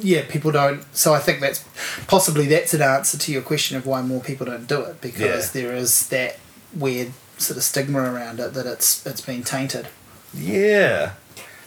yeah 0.00 0.22
people 0.28 0.50
don't 0.50 0.82
so 0.96 1.14
i 1.14 1.20
think 1.20 1.40
that's 1.40 1.62
possibly 2.08 2.46
that's 2.46 2.74
an 2.74 2.82
answer 2.82 3.16
to 3.16 3.30
your 3.32 3.42
question 3.42 3.76
of 3.76 3.86
why 3.86 4.02
more 4.02 4.20
people 4.20 4.46
don't 4.46 4.66
do 4.66 4.80
it 4.80 5.00
because 5.00 5.54
Yeah. 5.54 5.62
there 5.62 5.74
is 5.76 6.08
that 6.08 6.38
weird 6.74 7.12
sort 7.38 7.56
of 7.56 7.62
stigma 7.62 8.00
around 8.00 8.40
it 8.40 8.54
that 8.54 8.66
it's 8.66 9.06
it's 9.06 9.20
been 9.20 9.44
tainted 9.44 9.86
Yeah. 10.32 11.12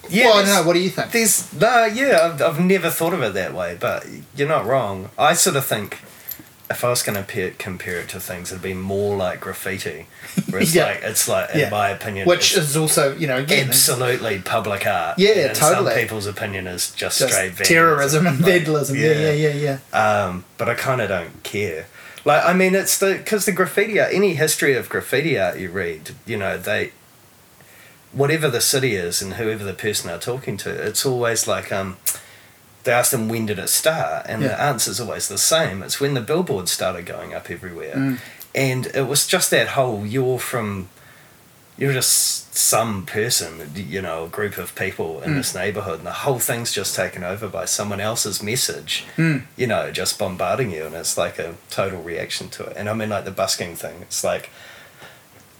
Yeah. 0.10 0.26
well 0.26 0.38
i 0.38 0.42
don't 0.44 0.54
know 0.56 0.64
what 0.68 0.74
do 0.74 0.80
you 0.80 0.90
think 0.90 1.12
There's 1.12 1.54
no, 1.54 1.86
yeah, 1.86 2.20
I've, 2.34 2.42
I've 2.42 2.60
never 2.60 2.90
thought 2.90 3.14
of 3.14 3.22
it 3.22 3.34
that 3.34 3.54
way, 3.54 3.78
but 3.80 4.06
you're 4.36 4.48
not 4.48 4.66
wrong. 4.66 5.10
I 5.18 5.34
sort 5.34 5.56
of 5.56 5.66
think 5.66 6.00
if 6.70 6.84
I 6.84 6.90
was 6.90 7.02
going 7.02 7.24
to 7.24 7.52
compare 7.52 8.00
it 8.00 8.10
to 8.10 8.20
things, 8.20 8.52
it'd 8.52 8.62
be 8.62 8.74
more 8.74 9.16
like 9.16 9.40
graffiti, 9.40 10.08
where 10.50 10.62
it's 10.62 10.76
Yeah. 10.76 10.86
like 10.86 11.00
it's 11.02 11.28
like, 11.28 11.52
in 11.54 11.60
Yeah. 11.62 11.70
my 11.70 11.90
opinion, 11.90 12.28
which 12.28 12.56
is 12.58 12.76
also 12.76 13.16
you 13.16 13.26
know 13.28 13.38
again 13.38 13.70
absolutely 13.70 14.40
public 14.40 14.86
art. 14.86 15.18
Yeah, 15.18 15.48
and 15.48 15.56
totally. 15.56 15.92
Some 15.92 16.00
people's 16.02 16.26
opinion 16.26 16.68
is 16.68 16.92
just, 16.92 17.20
just 17.20 17.34
straight 17.34 17.56
terrorism 17.58 18.28
and 18.28 18.42
Like, 18.42 18.52
vandalism 18.64 18.98
yeah 18.98 19.12
yeah 19.14 19.32
yeah 19.54 19.78
yeah 19.94 20.24
Um, 20.28 20.44
but 20.58 20.68
I 20.68 20.74
kind 20.76 21.00
of 21.02 21.08
don't 21.10 21.42
care. 21.44 21.88
Like, 22.26 22.44
I 22.44 22.52
mean, 22.52 22.76
it's 22.76 22.98
the 22.98 23.14
because 23.16 23.46
the 23.46 23.54
graffiti 23.54 24.00
art, 24.02 24.10
any 24.14 24.34
history 24.36 24.76
of 24.76 24.90
graffiti 24.90 25.40
art 25.40 25.58
you 25.58 25.70
read, 25.72 26.12
you 26.26 26.36
know, 26.36 26.58
they, 26.58 26.92
whatever 28.12 28.50
the 28.50 28.60
city 28.62 28.96
is 28.96 29.22
and 29.22 29.34
whoever 29.36 29.64
the 29.64 29.74
person 29.74 30.08
they're 30.10 30.20
talking 30.20 30.58
to, 30.58 30.70
it's 30.70 31.06
always 31.06 31.48
like, 31.48 31.72
um, 31.72 31.96
they 32.88 32.94
ask 32.94 33.12
them 33.12 33.30
when 33.30 33.46
did 33.46 33.60
it 33.60 33.70
start, 33.70 34.26
and 34.28 34.42
the 34.42 34.48
Yeah. 34.48 34.70
answer's 34.70 35.00
always 35.00 35.28
the 35.28 35.38
same. 35.38 35.84
It's 35.84 36.00
when 36.00 36.14
the 36.16 36.22
billboards 36.22 36.72
started 36.72 37.06
going 37.06 37.36
up 37.36 37.52
everywhere, 37.52 37.96
Mm. 37.96 38.18
and 38.56 38.88
it 38.88 39.06
was 39.08 39.28
just 39.28 39.52
that 39.52 39.68
whole 39.70 40.06
you're 40.06 40.40
from. 40.40 40.90
You're 41.80 41.94
just 41.94 42.56
some 42.58 43.06
person, 43.06 43.72
you 43.76 44.02
know, 44.02 44.24
a 44.24 44.28
group 44.28 44.58
of 44.58 44.74
people 44.74 45.22
in 45.22 45.34
Mm. 45.34 45.38
this 45.38 45.54
neighborhood, 45.54 46.00
and 46.00 46.08
the 46.08 46.12
whole 46.26 46.40
thing's 46.40 46.72
just 46.72 46.96
taken 46.96 47.24
over 47.24 47.48
by 47.48 47.66
someone 47.66 48.00
else's 48.02 48.42
message 48.42 49.04
Mm. 49.16 49.44
you 49.56 49.68
know, 49.68 49.92
just 49.92 50.18
bombarding 50.18 50.72
you, 50.72 50.86
and 50.88 50.96
it's 50.96 51.18
like 51.20 51.38
a 51.38 51.54
total 51.70 52.02
reaction 52.02 52.50
to 52.50 52.64
it. 52.64 52.74
And 52.78 52.90
I 52.90 52.94
mean, 52.94 53.10
like 53.10 53.26
the 53.26 53.32
busking 53.44 53.76
thing, 53.76 53.98
it's 54.02 54.24
like 54.24 54.50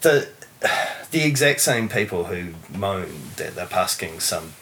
the 0.02 0.28
the 1.12 1.22
exact 1.24 1.62
same 1.62 1.88
people 1.88 2.24
who 2.26 2.56
moan 2.76 3.32
that 3.36 3.56
they're 3.56 3.68
busking 3.68 4.20
some, 4.20 4.54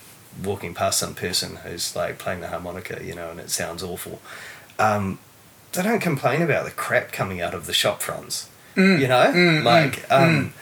walking 0.43 0.73
past 0.73 0.99
some 0.99 1.15
person 1.15 1.57
who's 1.57 1.95
like 1.95 2.17
playing 2.17 2.41
the 2.41 2.47
harmonica, 2.49 2.99
you 3.03 3.15
know, 3.15 3.31
and 3.31 3.39
it 3.39 3.49
sounds 3.49 3.81
awful. 3.83 4.19
Um, 4.79 5.19
they 5.73 5.81
don't 5.83 5.99
complain 6.01 6.41
about 6.41 6.65
the 6.65 6.71
crap 6.71 7.11
coming 7.11 7.41
out 7.41 7.53
of 7.53 7.65
the 7.65 7.73
shop 7.73 8.01
fronts, 8.01 8.49
Mm. 8.75 8.99
you 8.99 9.07
know, 9.07 9.31
Mm, 9.33 9.63
like. 9.63 10.03
Um, 10.11 10.53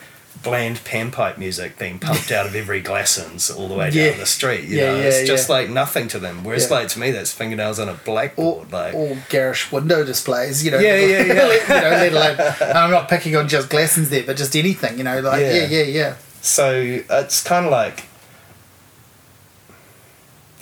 Bland 0.41 0.83
panpipe 0.83 1.37
music 1.37 1.77
being 1.79 1.99
pumped 1.99 2.29
out 2.29 2.45
of 2.45 2.53
every 2.53 2.81
Glassons 2.83 3.55
all 3.55 3.69
the 3.69 3.75
way 3.75 3.89
Yeah. 3.93 4.09
down 4.09 4.19
the 4.19 4.25
street. 4.25 4.65
You 4.65 4.77
Yeah, 4.77 4.85
know, 4.87 4.95
yeah, 4.97 5.03
it's 5.03 5.27
just 5.27 5.47
like 5.47 5.69
nothing 5.69 6.09
to 6.09 6.19
them. 6.19 6.43
Whereas, 6.43 6.69
like 6.69 6.89
to 6.89 6.99
me, 6.99 7.11
that's 7.11 7.31
fingernails 7.31 7.79
on 7.79 7.87
a 7.87 7.93
or, 7.93 7.99
blackboard. 8.03 8.69
like, 8.73 8.93
or 8.93 9.17
garish 9.29 9.71
window 9.71 10.03
displays, 10.03 10.65
you 10.65 10.71
know. 10.71 10.79
Yeah, 10.79 10.97
yeah, 10.97 11.07
yeah. 11.21 11.23
you 11.27 11.33
know, 11.33 11.89
let 11.89 12.11
alone, 12.11 12.55
I'm 12.75 12.91
not 12.91 13.07
picking 13.07 13.37
on 13.37 13.47
just 13.47 13.69
Glassons 13.69 14.09
there, 14.09 14.23
but 14.23 14.35
just 14.35 14.53
anything, 14.57 14.97
you 14.97 15.05
know, 15.05 15.21
like, 15.21 15.39
yeah, 15.39 15.53
Yeah. 15.53 15.65
yeah, 15.67 15.83
yeah. 15.83 16.15
So 16.41 16.73
it's 17.09 17.41
kind 17.41 17.65
of 17.65 17.71
like, 17.71 18.03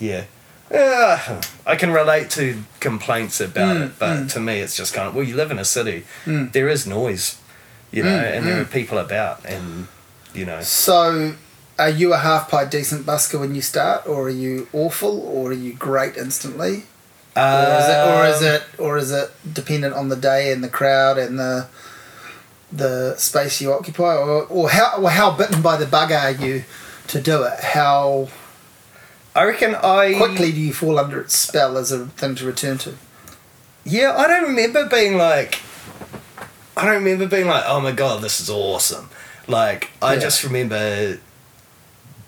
yeah, 0.02 0.24
yeah. 0.72 1.42
I 1.66 1.76
can 1.76 1.92
relate 1.92 2.30
to 2.32 2.64
complaints 2.80 3.40
about 3.40 3.76
Mm, 3.78 3.86
it, 3.86 3.92
but 4.00 4.30
to 4.34 4.40
me, 4.40 4.60
it's 4.60 4.76
just 4.76 4.94
kind 4.94 5.08
of 5.08 5.16
well, 5.16 5.24
you 5.24 5.36
live 5.36 5.52
in 5.52 5.60
a 5.60 5.66
city, 5.78 6.04
Mm. 6.26 6.52
there 6.52 6.68
is 6.70 6.86
noise, 6.86 7.38
you 7.92 8.04
know, 8.04 8.10
Mm, 8.20 8.36
and 8.38 8.48
there 8.48 8.60
are 8.62 8.66
people 8.66 8.98
about, 8.98 9.46
and 9.46 9.88
you 10.34 10.46
know, 10.46 10.62
So, 10.62 11.34
are 11.78 11.90
you 11.90 12.14
a 12.14 12.18
half 12.18 12.50
pie 12.50 12.66
decent 12.66 13.06
busker 13.06 13.40
when 13.40 13.54
you 13.56 13.62
start, 13.62 14.08
or 14.08 14.24
are 14.28 14.38
you 14.46 14.68
awful, 14.74 15.20
or 15.22 15.50
are 15.52 15.62
you 15.68 15.74
great 15.74 16.16
instantly? 16.18 16.84
or 17.36 17.78
is 17.80 17.88
it, 17.88 18.00
or 18.10 18.26
is 18.28 18.42
Um, 18.42 18.48
it, 18.56 18.64
or 18.78 18.98
is 18.98 19.12
it 19.12 19.32
dependent 19.54 19.94
on 19.96 20.10
the 20.10 20.18
day 20.18 20.52
and 20.52 20.62
the 20.64 20.68
crowd 20.80 21.18
and 21.18 21.40
the 21.40 21.68
the 22.74 23.16
space 23.18 23.60
you 23.62 23.72
occupy, 23.74 24.16
or, 24.16 24.44
or 24.50 24.70
how 24.70 24.96
or 25.02 25.10
how 25.10 25.32
bitten 25.32 25.62
by 25.62 25.76
the 25.78 25.86
bug 25.86 26.12
are 26.12 26.32
you 26.32 26.64
to 27.08 27.22
do 27.22 27.44
it? 27.44 27.60
How 27.78 28.30
I 29.36 29.44
reckon 29.46 29.76
I 29.76 30.14
quickly 30.18 30.52
do 30.52 30.60
you 30.60 30.74
fall 30.74 31.00
under 31.00 31.20
its 31.22 31.36
spell 31.36 31.78
as 31.78 31.92
a 31.92 32.08
thing 32.08 32.36
to 32.36 32.46
return 32.46 32.78
to? 32.80 32.96
Yeah, 33.86 34.16
I 34.18 34.28
don't 34.28 34.44
remember 34.44 34.88
being 34.88 35.18
like. 35.18 35.60
I 36.78 36.86
don't 36.86 37.04
remember 37.04 37.28
being 37.28 37.48
like, 37.48 37.64
oh 37.68 37.80
my 37.82 37.92
god, 37.92 38.22
this 38.22 38.40
is 38.40 38.50
awesome. 38.50 39.10
Like, 39.48 39.90
I 40.02 40.14
Yeah. 40.16 40.20
just 40.22 40.44
remember 40.44 41.20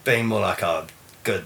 being 0.03 0.25
more 0.27 0.41
like, 0.41 0.61
oh, 0.61 0.85
good, 1.23 1.45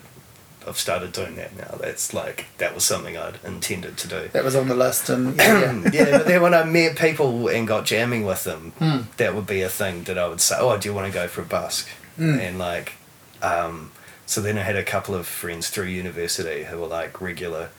I've 0.67 0.77
started 0.79 1.11
doing 1.11 1.35
that 1.35 1.55
now. 1.55 1.77
That's 1.79 2.13
like, 2.13 2.45
that 2.57 2.73
was 2.73 2.83
something 2.85 3.15
I'd 3.15 3.39
intended 3.45 3.97
to 3.97 4.07
do. 4.07 4.29
That 4.33 4.43
was 4.43 4.55
on 4.55 4.67
the 4.67 4.75
list, 4.75 5.09
and 5.09 5.37
yeah, 5.37 5.73
yeah. 5.73 5.89
yeah, 5.93 6.17
but 6.17 6.25
then 6.27 6.41
when 6.41 6.53
I 6.55 6.63
met 6.63 6.97
people 6.97 7.47
and 7.49 7.67
got 7.67 7.85
jamming 7.85 8.25
with 8.25 8.43
them, 8.45 8.73
Hmm. 8.79 9.01
that 9.17 9.35
would 9.35 9.45
be 9.47 9.61
a 9.61 9.69
thing 9.69 10.03
that 10.03 10.17
I 10.17 10.27
would 10.27 10.41
say, 10.41 10.55
oh, 10.59 10.75
do 10.77 10.89
you 10.89 10.95
want 10.95 11.07
to 11.07 11.13
go 11.13 11.27
for 11.27 11.41
a 11.41 11.45
busk? 11.45 11.87
Mm. 12.19 12.39
And 12.39 12.57
like, 12.59 12.93
um, 13.43 13.91
so 14.27 14.39
then 14.41 14.57
I 14.59 14.61
had 14.61 14.75
a 14.75 14.83
couple 14.83 15.15
of 15.15 15.25
friends 15.25 15.69
through 15.71 15.85
university 15.85 16.65
who 16.65 16.77
were 16.79 16.87
like 16.87 17.19
regular, 17.19 17.69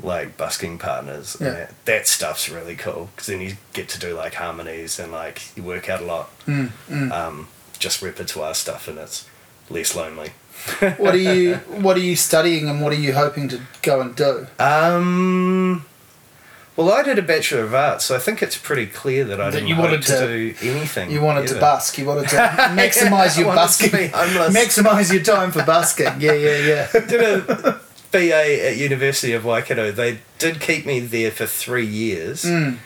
like 0.00 0.36
busking 0.36 0.78
partners. 0.78 1.36
Yeah. 1.40 1.46
And 1.48 1.56
that, 1.56 1.84
that 1.86 2.06
stuff's 2.06 2.48
really 2.48 2.76
cool 2.76 3.08
because 3.16 3.26
then 3.26 3.40
you 3.40 3.56
get 3.72 3.88
to 3.90 3.98
do 3.98 4.14
like 4.14 4.34
harmonies 4.34 4.98
and 5.00 5.10
like 5.10 5.54
you 5.56 5.62
work 5.64 5.88
out 5.90 6.00
a 6.00 6.04
lot, 6.04 6.30
Mm, 6.46 6.68
mm. 6.88 7.10
um, 7.10 7.48
just 7.78 8.00
repertoire 8.02 8.54
stuff 8.54 8.86
and 8.86 8.98
it's 8.98 9.26
less 9.68 9.96
lonely. 9.96 10.30
what 10.98 11.14
are 11.14 11.16
you 11.16 11.54
What 11.80 11.96
are 11.96 12.00
you 12.00 12.14
studying, 12.16 12.68
and 12.68 12.82
what 12.82 12.92
are 12.92 12.96
you 13.06 13.14
hoping 13.14 13.48
to 13.48 13.60
go 13.82 14.00
and 14.02 14.14
do? 14.14 14.46
Um. 14.58 15.86
Well, 16.84 16.92
I 16.94 17.02
did 17.02 17.18
a 17.18 17.22
Bachelor 17.22 17.60
of 17.64 17.74
Arts, 17.74 18.06
so 18.06 18.16
I 18.16 18.18
think 18.18 18.42
it's 18.42 18.56
pretty 18.56 18.86
clear 18.86 19.24
that 19.24 19.40
I 19.40 19.46
That 19.50 19.58
didn't 19.58 19.68
you 19.68 19.76
wanted 19.76 20.02
to, 20.02 20.18
to- 20.18 20.52
do 20.54 20.70
anything. 20.70 21.10
You 21.10 21.20
wanted 21.20 21.46
to 21.48 21.52
ever. 21.56 21.60
busk. 21.60 21.98
You 21.98 22.06
wanted 22.06 22.28
to 22.30 22.36
maximize 22.36 23.36
I 23.36 23.40
your 23.40 23.54
busking. 23.54 23.90
Maximize 23.90 25.12
your 25.12 25.22
time 25.22 25.52
for 25.52 25.62
busking. 25.64 26.06
Yeah, 26.20 26.32
yeah, 26.32 26.56
yeah. 26.56 27.00
did 27.06 27.20
a 27.22 27.80
BA 28.12 28.68
at 28.70 28.76
University 28.78 29.32
of 29.34 29.44
Waikato. 29.44 29.92
They 29.92 30.20
did 30.38 30.60
keep 30.60 30.86
me 30.86 31.00
there 31.00 31.30
for 31.30 31.46
three 31.46 31.86
years, 31.86 32.44
Mm. 32.44 32.78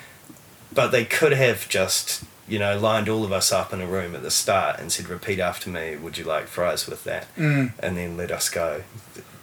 but 0.72 0.88
they 0.90 1.04
could 1.04 1.32
have 1.32 1.68
just, 1.68 2.24
you 2.48 2.58
know, 2.58 2.76
lined 2.78 3.08
all 3.08 3.24
of 3.24 3.30
us 3.32 3.52
up 3.52 3.72
in 3.72 3.80
a 3.80 3.86
room 3.86 4.14
at 4.16 4.22
the 4.22 4.30
start 4.30 4.80
and 4.80 4.90
said, 4.90 5.08
"Repeat 5.08 5.38
after 5.38 5.70
me. 5.70 5.94
Would 5.96 6.18
you 6.18 6.24
like 6.24 6.48
fries 6.48 6.86
with 6.88 7.04
that?" 7.04 7.26
Mm. 7.36 7.72
And 7.78 7.96
then 7.96 8.16
let 8.16 8.30
us 8.32 8.48
go. 8.48 8.82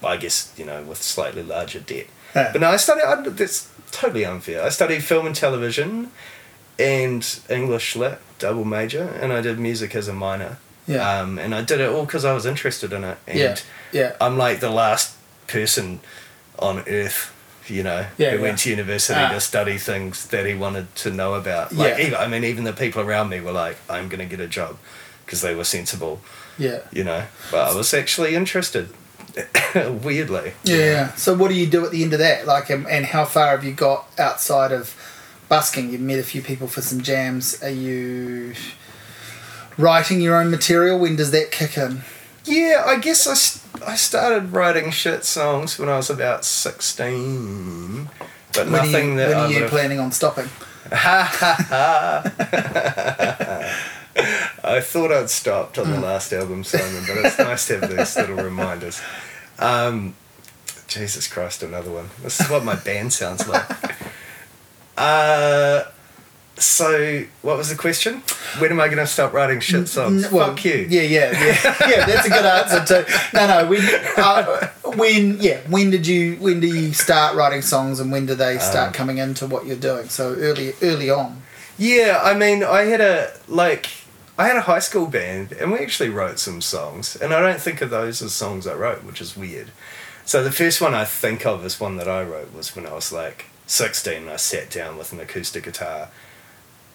I 0.04 0.16
guess 0.18 0.52
you 0.56 0.64
know 0.66 0.82
with 0.82 1.02
slightly 1.02 1.42
larger 1.42 1.80
debt. 1.80 2.06
Yeah. 2.36 2.50
But 2.52 2.60
no, 2.60 2.70
I 2.70 2.76
studied. 2.76 3.04
I, 3.04 3.16
that's 3.30 3.68
totally 3.92 4.24
unfair. 4.24 4.62
I 4.64 4.70
studied 4.70 5.04
film 5.04 5.26
and 5.26 5.36
television, 5.36 6.10
and 6.78 7.38
English 7.48 7.94
lit 7.96 8.18
double 8.40 8.64
major, 8.64 9.04
and 9.20 9.32
I 9.32 9.40
did 9.40 9.58
music 9.58 9.94
as 9.94 10.08
a 10.08 10.12
minor. 10.12 10.58
Yeah. 10.88 11.20
Um, 11.20 11.38
and 11.38 11.54
I 11.54 11.62
did 11.62 11.80
it 11.80 11.88
all 11.88 12.04
because 12.04 12.24
I 12.24 12.32
was 12.32 12.44
interested 12.44 12.92
in 12.92 13.04
it. 13.04 13.18
And 13.28 13.38
Yeah, 13.38 13.56
yeah. 13.92 14.16
I'm 14.20 14.36
like 14.36 14.58
the 14.58 14.70
last 14.70 15.14
person 15.46 16.00
on 16.58 16.82
earth, 16.88 17.32
you 17.68 17.84
know, 17.84 18.06
Yeah, 18.18 18.30
who 18.30 18.36
yeah. 18.38 18.42
went 18.42 18.58
to 18.60 18.70
university 18.70 19.20
Ah. 19.20 19.28
to 19.30 19.40
study 19.40 19.78
things 19.78 20.26
that 20.28 20.44
he 20.44 20.54
wanted 20.54 20.92
to 20.96 21.10
know 21.10 21.34
about. 21.34 21.72
Like, 21.72 21.98
Yeah. 21.98 22.06
even, 22.06 22.18
I 22.18 22.26
mean, 22.26 22.42
even 22.42 22.64
the 22.64 22.72
people 22.72 23.00
around 23.02 23.28
me 23.28 23.38
were 23.40 23.52
like, 23.52 23.76
"I'm 23.88 24.08
going 24.08 24.18
to 24.28 24.36
get 24.36 24.40
a 24.40 24.48
job," 24.48 24.76
because 25.24 25.40
they 25.40 25.54
were 25.54 25.64
sensible, 25.64 26.20
Yeah. 26.58 26.80
you 26.90 27.04
know. 27.04 27.24
But 27.52 27.70
I 27.70 27.74
was 27.76 27.94
actually 27.94 28.34
interested. 28.34 28.88
Weirdly. 30.02 30.52
Yeah. 30.64 31.12
So 31.14 31.34
what 31.34 31.48
do 31.48 31.54
you 31.54 31.66
do 31.66 31.84
at 31.84 31.90
the 31.90 32.02
end 32.02 32.12
of 32.12 32.18
that? 32.18 32.46
Like, 32.46 32.70
and, 32.70 32.86
and 32.86 33.06
how 33.06 33.24
far 33.24 33.48
have 33.52 33.64
you 33.64 33.72
got 33.72 34.06
outside 34.18 34.72
of 34.72 34.94
busking? 35.48 35.90
You've 35.90 36.00
met 36.00 36.18
a 36.18 36.22
few 36.22 36.42
people 36.42 36.68
for 36.68 36.82
some 36.82 37.00
jams. 37.00 37.62
Are 37.62 37.70
you 37.70 38.54
writing 39.78 40.20
your 40.20 40.36
own 40.36 40.50
material? 40.50 40.98
When 40.98 41.16
does 41.16 41.30
that 41.30 41.50
kick 41.50 41.78
in? 41.78 42.02
Yeah, 42.44 42.82
I 42.86 42.96
guess 42.98 43.26
I, 43.26 43.32
s- 43.32 43.66
I 43.86 43.94
started 43.96 44.52
writing 44.52 44.90
shit 44.90 45.24
songs 45.24 45.78
when 45.78 45.88
I 45.88 45.96
was 45.96 46.10
about 46.10 46.44
16. 46.44 48.10
But 48.52 48.66
When 48.66 48.74
are 48.74 48.84
nothing 48.84 49.10
you, 49.12 49.16
that 49.16 49.28
when 49.28 49.36
I 49.38 49.44
are 49.44 49.52
you 49.52 49.66
planning 49.68 50.00
on 50.00 50.12
stopping? 50.12 50.48
I 54.16 54.80
thought 54.80 55.10
I'd 55.12 55.30
stopped 55.30 55.78
on 55.78 55.90
the 55.90 56.00
last 56.00 56.32
album, 56.32 56.64
Simon, 56.64 57.02
but 57.06 57.16
it's 57.24 57.38
nice 57.38 57.66
to 57.68 57.80
have 57.80 57.90
these 57.96 58.16
little 58.16 58.36
reminders. 58.36 59.00
Um, 59.58 60.14
Jesus 60.88 61.26
Christ, 61.26 61.62
another 61.62 61.90
one. 61.90 62.10
This 62.22 62.40
is 62.40 62.50
what 62.50 62.64
my 62.64 62.74
band 62.76 63.12
sounds 63.12 63.48
like. 63.48 63.64
Uh, 64.96 65.84
so, 66.56 67.24
what 67.40 67.56
was 67.56 67.70
the 67.70 67.76
question? 67.76 68.22
When 68.58 68.70
am 68.70 68.80
I 68.80 68.86
going 68.86 68.98
to 68.98 69.06
stop 69.06 69.32
writing 69.32 69.60
shit 69.60 69.88
songs? 69.88 70.30
Well, 70.30 70.48
Fuck 70.48 70.64
you. 70.66 70.86
Yeah, 70.88 71.02
yeah, 71.02 71.30
yeah. 71.32 71.76
yeah, 71.88 72.06
that's 72.06 72.26
a 72.26 72.28
good 72.28 72.44
answer 72.44 72.84
too. 73.04 73.12
No, 73.34 73.46
no. 73.46 73.68
When, 73.68 73.80
uh, 74.18 74.68
when, 74.96 75.38
yeah. 75.40 75.60
When 75.68 75.90
did 75.90 76.06
you? 76.06 76.36
When 76.36 76.60
do 76.60 76.66
you 76.66 76.92
start 76.92 77.34
writing 77.36 77.62
songs, 77.62 77.98
and 78.00 78.12
when 78.12 78.26
do 78.26 78.34
they 78.34 78.58
start 78.58 78.88
Um, 78.88 78.92
coming 78.92 79.18
into 79.18 79.46
what 79.46 79.64
you're 79.66 79.76
doing? 79.76 80.08
So 80.10 80.34
early, 80.34 80.74
early 80.82 81.08
on. 81.08 81.42
Yeah, 81.78 82.20
I 82.22 82.34
mean, 82.34 82.62
I 82.62 82.82
had 82.82 83.00
a 83.00 83.32
like, 83.48 83.86
I 84.38 84.46
had 84.46 84.56
a 84.56 84.62
high 84.62 84.78
school 84.78 85.06
band, 85.06 85.52
and 85.52 85.70
we 85.70 85.78
actually 85.78 86.08
wrote 86.08 86.38
some 86.38 86.60
songs, 86.62 87.16
and 87.16 87.34
I 87.34 87.40
don't 87.40 87.60
think 87.60 87.82
of 87.82 87.90
those 87.90 88.22
as 88.22 88.32
songs 88.32 88.66
I 88.66 88.74
wrote, 88.74 89.04
which 89.04 89.20
is 89.20 89.36
weird. 89.36 89.70
So 90.24 90.42
the 90.42 90.52
first 90.52 90.80
one 90.80 90.94
I 90.94 91.04
think 91.04 91.44
of 91.44 91.64
as 91.64 91.78
one 91.80 91.96
that 91.96 92.08
I 92.08 92.22
wrote 92.22 92.54
was 92.54 92.74
when 92.74 92.86
I 92.86 92.94
was 92.94 93.12
like 93.12 93.46
sixteen. 93.66 94.28
I 94.28 94.36
sat 94.36 94.70
down 94.70 94.96
with 94.96 95.12
an 95.12 95.20
acoustic 95.20 95.64
guitar 95.64 96.08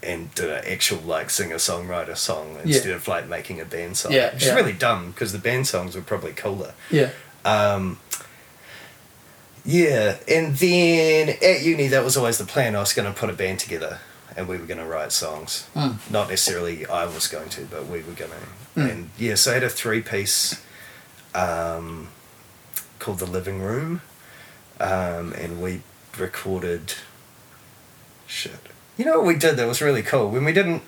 and 0.02 0.34
did 0.36 0.50
an 0.50 0.64
actual 0.66 1.00
like 1.00 1.30
singer 1.30 1.56
songwriter 1.56 2.16
song 2.16 2.58
instead 2.64 2.92
of 2.92 3.08
like 3.08 3.28
making 3.28 3.60
a 3.60 3.66
band 3.66 3.98
song. 3.98 4.14
Yeah, 4.14 4.34
which 4.34 4.44
is 4.44 4.54
really 4.54 4.74
dumb 4.74 5.12
because 5.12 5.32
the 5.32 5.40
band 5.40 5.68
songs 5.68 5.96
were 5.96 6.02
probably 6.02 6.34
cooler. 6.34 6.74
Yeah. 6.90 7.12
Um, 7.46 8.00
yeah, 9.66 10.18
and 10.28 10.56
then 10.56 11.36
at 11.42 11.62
uni, 11.62 11.88
that 11.88 12.04
was 12.04 12.16
always 12.16 12.38
the 12.38 12.46
plan. 12.46 12.76
I 12.76 12.80
was 12.80 12.94
going 12.94 13.12
to 13.12 13.20
put 13.20 13.30
a 13.30 13.34
band 13.34 13.60
together, 13.60 14.00
and 14.38 14.48
we 14.48 14.56
were 14.58 14.66
going 14.68 14.80
to 14.80 14.86
write 14.86 15.12
songs. 15.12 15.68
Mm. 15.76 15.98
Not 16.12 16.30
necessarily 16.30 16.86
I 16.86 17.06
was 17.06 17.28
going 17.28 17.50
to, 17.50 17.66
but 17.66 17.88
we 17.88 17.98
were 18.04 18.14
going 18.14 18.32
to. 18.32 18.80
Mm. 18.80 18.92
And 18.92 19.10
yeah, 19.18 19.36
so 19.36 19.52
I 19.52 19.54
had 19.56 19.64
a 19.64 19.70
three-piece 19.70 20.64
um, 21.34 22.10
called 23.00 23.18
the 23.20 23.26
Living 23.26 23.62
Room, 23.62 24.02
um, 24.80 25.34
and 25.34 25.62
we 25.62 25.82
recorded. 26.18 26.94
Shit, 28.28 28.60
you 28.98 29.06
know 29.06 29.18
what 29.20 29.26
we 29.28 29.36
did 29.36 29.56
that 29.58 29.68
was 29.68 29.82
really 29.82 30.04
cool 30.04 30.30
when 30.30 30.46
we 30.46 30.54
didn't. 30.54 30.84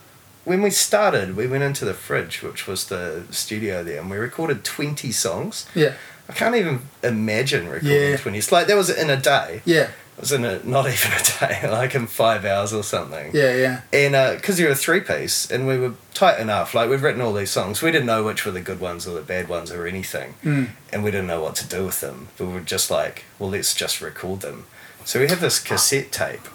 When 0.45 0.62
we 0.62 0.69
started, 0.69 1.35
we 1.35 1.47
went 1.47 1.63
into 1.63 1.85
the 1.85 1.93
fridge, 1.93 2.41
which 2.41 2.67
was 2.67 2.88
the 2.88 3.23
studio 3.31 3.83
there, 3.83 3.99
and 3.99 4.09
we 4.09 4.17
recorded 4.17 4.63
twenty 4.63 5.12
songs. 5.12 5.65
Yeah. 5.75 5.93
I 6.27 6.33
can't 6.33 6.55
even 6.55 6.81
imagine 7.01 7.67
recording 7.67 8.12
Yeah. 8.12 8.17
20. 8.17 8.38
It's 8.38 8.51
like 8.51 8.67
that 8.67 8.75
was 8.77 8.91
in 8.91 9.09
a 9.09 9.17
day. 9.17 9.63
Yeah. 9.65 9.89
It 10.19 10.23
was 10.23 10.32
in 10.34 10.43
a, 10.43 10.62
not 10.65 10.86
even 10.91 11.13
a 11.13 11.23
day, 11.39 11.69
like 11.71 11.95
in 11.95 12.05
five 12.05 12.43
hours 12.43 12.73
or 12.73 12.84
something. 12.84 13.32
Yeah. 13.34 13.55
Yeah. 13.55 13.82
And 13.93 14.38
because 14.38 14.60
you're 14.60 14.71
a 14.71 14.75
three 14.75 14.99
piece 14.99 15.49
and 15.49 15.65
we 15.65 15.77
were 15.77 15.93
tight 16.13 16.41
enough, 16.41 16.73
like 16.73 16.89
we'd 16.89 16.99
written 16.99 17.21
all 17.21 17.32
these 17.32 17.51
songs, 17.51 17.82
we 17.82 17.89
didn't 17.89 18.05
know 18.08 18.25
which 18.25 18.45
were 18.45 18.51
the 18.51 18.60
good 18.60 18.82
ones 18.82 19.08
or 19.08 19.15
the 19.15 19.21
bad 19.21 19.47
ones 19.47 19.71
or 19.71 19.88
anything. 19.88 20.34
Mm. 20.43 20.71
And 20.91 21.05
we 21.05 21.12
didn't 21.12 21.27
know 21.27 21.41
what 21.41 21.55
to 21.55 21.67
do 21.67 21.86
with 21.86 22.01
them. 22.01 22.27
But 22.38 22.47
we 22.47 22.53
were 22.55 22.60
just 22.60 22.91
like, 22.91 23.23
well, 23.39 23.49
let's 23.49 23.73
just 23.73 24.01
record 24.01 24.41
them. 24.41 24.65
So 25.05 25.21
we 25.21 25.29
have 25.29 25.39
this 25.39 25.58
cassette 25.58 26.12
tape 26.12 26.45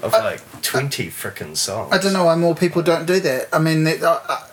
of 0.00 0.12
like 0.12 0.40
20 0.62 1.08
frickin' 1.08 1.56
songs. 1.56 1.92
I 1.92 1.98
don't 1.98 2.12
know 2.12 2.24
why 2.24 2.36
more 2.36 2.54
people 2.54 2.82
don't 2.82 3.04
do 3.04 3.18
that. 3.18 3.48
I 3.52 3.58
mean, 3.58 3.82
they, 3.82 4.00
uh, 4.00 4.20
uh, 4.28 4.46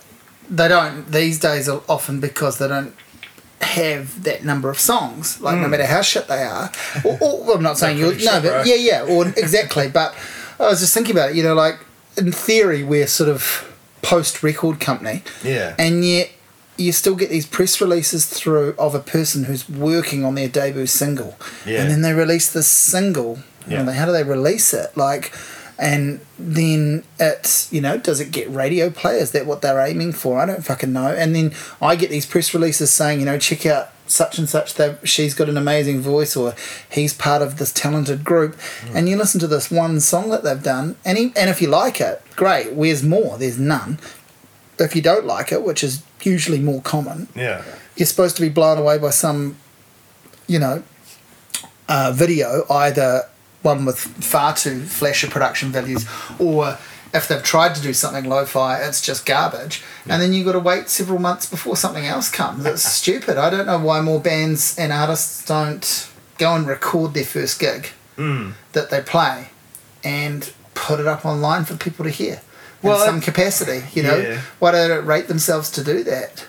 they 0.49 0.67
don't 0.67 1.11
these 1.11 1.39
days. 1.39 1.69
Often 1.69 2.19
because 2.19 2.57
they 2.57 2.67
don't 2.67 2.95
have 3.61 4.23
that 4.23 4.43
number 4.43 4.69
of 4.69 4.79
songs. 4.79 5.39
Like 5.41 5.57
no 5.59 5.67
matter 5.67 5.85
how 5.85 6.01
shit 6.01 6.27
they 6.27 6.43
are. 6.43 6.71
Or, 7.03 7.17
or 7.21 7.43
well, 7.43 7.57
I'm 7.57 7.63
not 7.63 7.77
saying 7.77 7.97
you. 7.97 8.05
Hmm. 8.05 8.09
pretty 8.11 8.25
No, 8.25 8.31
shit, 8.33 8.43
but 8.43 8.49
bro. 8.49 8.63
yeah, 8.63 8.75
yeah. 8.75 9.01
Or 9.03 9.27
exactly. 9.37 9.87
But 9.89 10.15
I 10.59 10.63
was 10.67 10.79
just 10.79 10.93
thinking 10.93 11.15
about 11.15 11.31
it. 11.31 11.35
You 11.35 11.43
know, 11.43 11.53
like 11.55 11.79
in 12.17 12.31
theory, 12.31 12.83
we're 12.83 13.07
sort 13.07 13.29
of 13.29 13.71
post 14.01 14.43
record 14.43 14.79
company, 14.79 15.23
Yeah. 15.43 15.75
and 15.79 16.05
yet 16.05 16.29
you 16.77 16.91
still 16.91 17.15
get 17.15 17.29
these 17.29 17.45
press 17.45 17.79
releases 17.81 18.25
through 18.25 18.75
of 18.77 18.93
a 18.93 18.99
person 18.99 19.45
who's 19.45 19.67
working 19.69 20.23
on 20.25 20.35
their 20.35 20.47
debut 20.49 20.85
single, 20.85 21.37
Yeah. 21.65 21.81
and 21.81 21.89
then 21.91 22.01
they 22.01 22.13
release 22.13 22.51
this 22.51 22.67
single. 22.67 23.39
Yeah. 23.67 23.81
know, 23.81 23.91
how 23.93 24.05
do 24.05 24.11
they 24.11 24.23
release 24.23 24.73
it? 24.75 24.95
Like, 24.95 25.33
and 25.77 26.19
then 26.39 27.03
it's 27.19 27.71
you 27.71 27.81
know, 27.81 27.97
does 27.97 28.19
it 28.19 28.31
get 28.31 28.49
radio 28.49 28.89
play? 28.89 29.17
Is 29.17 29.31
that 29.31 29.45
what 29.45 29.61
they're 29.61 29.79
aiming 29.85 30.13
for? 30.13 30.39
I 30.39 30.45
don't 30.45 30.63
fucking 30.63 30.93
know. 30.93 31.07
And 31.07 31.35
then 31.35 31.53
I 31.81 31.95
get 31.95 32.09
these 32.09 32.25
press 32.25 32.53
releases 32.53 32.91
saying, 32.91 33.19
you 33.19 33.25
know, 33.25 33.37
check 33.37 33.65
out 33.65 33.89
such 34.07 34.37
and 34.37 34.47
such 34.47 34.75
that 34.75 35.07
she's 35.07 35.33
got 35.33 35.49
an 35.49 35.57
amazing 35.57 35.99
voice 35.99 36.35
or 36.35 36.53
he's 36.89 37.13
part 37.13 37.41
of 37.41 37.57
this 37.57 37.73
talented 37.73 38.23
group 38.23 38.55
and 38.93 39.09
you 39.09 39.17
listen 39.17 39.39
to 39.39 39.47
this 39.47 39.71
one 39.71 39.99
song 39.99 40.29
that 40.29 40.43
they've 40.43 40.61
done 40.61 40.95
and 41.03 41.17
he, 41.17 41.33
and 41.35 41.49
if 41.49 41.59
you 41.59 41.67
like 41.67 41.99
it 41.99 42.21
great 42.35 42.73
where's 42.73 43.01
more 43.01 43.35
there's 43.39 43.57
none 43.57 43.97
if 44.77 44.95
you 44.95 45.01
don't 45.01 45.25
like 45.25 45.51
it 45.51 45.63
which 45.63 45.83
is 45.83 46.03
usually 46.21 46.59
more 46.59 46.81
common 46.81 47.27
yeah. 47.35 47.63
you're 47.95 48.05
supposed 48.05 48.35
to 48.35 48.43
be 48.43 48.49
blown 48.49 48.77
away 48.77 48.99
by 48.99 49.09
some, 49.09 49.57
you 50.47 50.59
know, 50.59 50.83
uh, 51.87 52.11
video, 52.13 52.63
either 52.69 53.23
one 53.65 53.83
with 53.83 53.99
far 53.99 54.55
too 54.55 54.83
flashy 54.85 55.27
production 55.27 55.71
values, 55.71 56.05
or 56.39 56.77
if 57.13 57.27
they've 57.27 57.43
tried 57.43 57.73
to 57.75 57.81
do 57.81 57.93
something 57.93 58.25
lo-fi, 58.29 58.77
it's 58.81 59.01
just 59.01 59.25
garbage. 59.25 59.81
And 60.07 60.21
then 60.21 60.33
you've 60.33 60.45
got 60.45 60.51
to 60.53 60.59
wait 60.59 60.89
several 60.89 61.19
months 61.19 61.45
before 61.49 61.75
something 61.75 62.05
else 62.05 62.29
comes. 62.29 62.65
It's 62.65 62.83
stupid. 63.01 63.37
I 63.37 63.49
don't 63.49 63.65
know 63.65 63.79
why 63.79 64.01
more 64.01 64.19
bands 64.21 64.77
and 64.77 64.91
artists 64.93 65.43
don't 65.45 66.09
go 66.37 66.53
and 66.55 66.67
record 66.67 67.13
their 67.13 67.25
first 67.25 67.59
gig 67.59 67.89
Mm. 68.17 68.53
that 68.71 68.89
they 68.91 69.01
play 69.01 69.49
and 70.01 70.53
put 70.73 71.01
it 71.01 71.07
up 71.07 71.25
online 71.25 71.65
for 71.65 71.75
people 71.75 72.05
to 72.05 72.11
hear. 72.11 72.39
Well, 72.81 73.01
in 73.01 73.05
some 73.05 73.19
capacity, 73.19 73.83
you 73.93 74.03
know. 74.03 74.15
Yeah. 74.15 74.39
Why 74.59 74.71
don't 74.71 74.89
they 74.89 74.99
rate 74.99 75.27
themselves 75.27 75.69
to 75.71 75.83
do 75.83 76.01
that? 76.05 76.45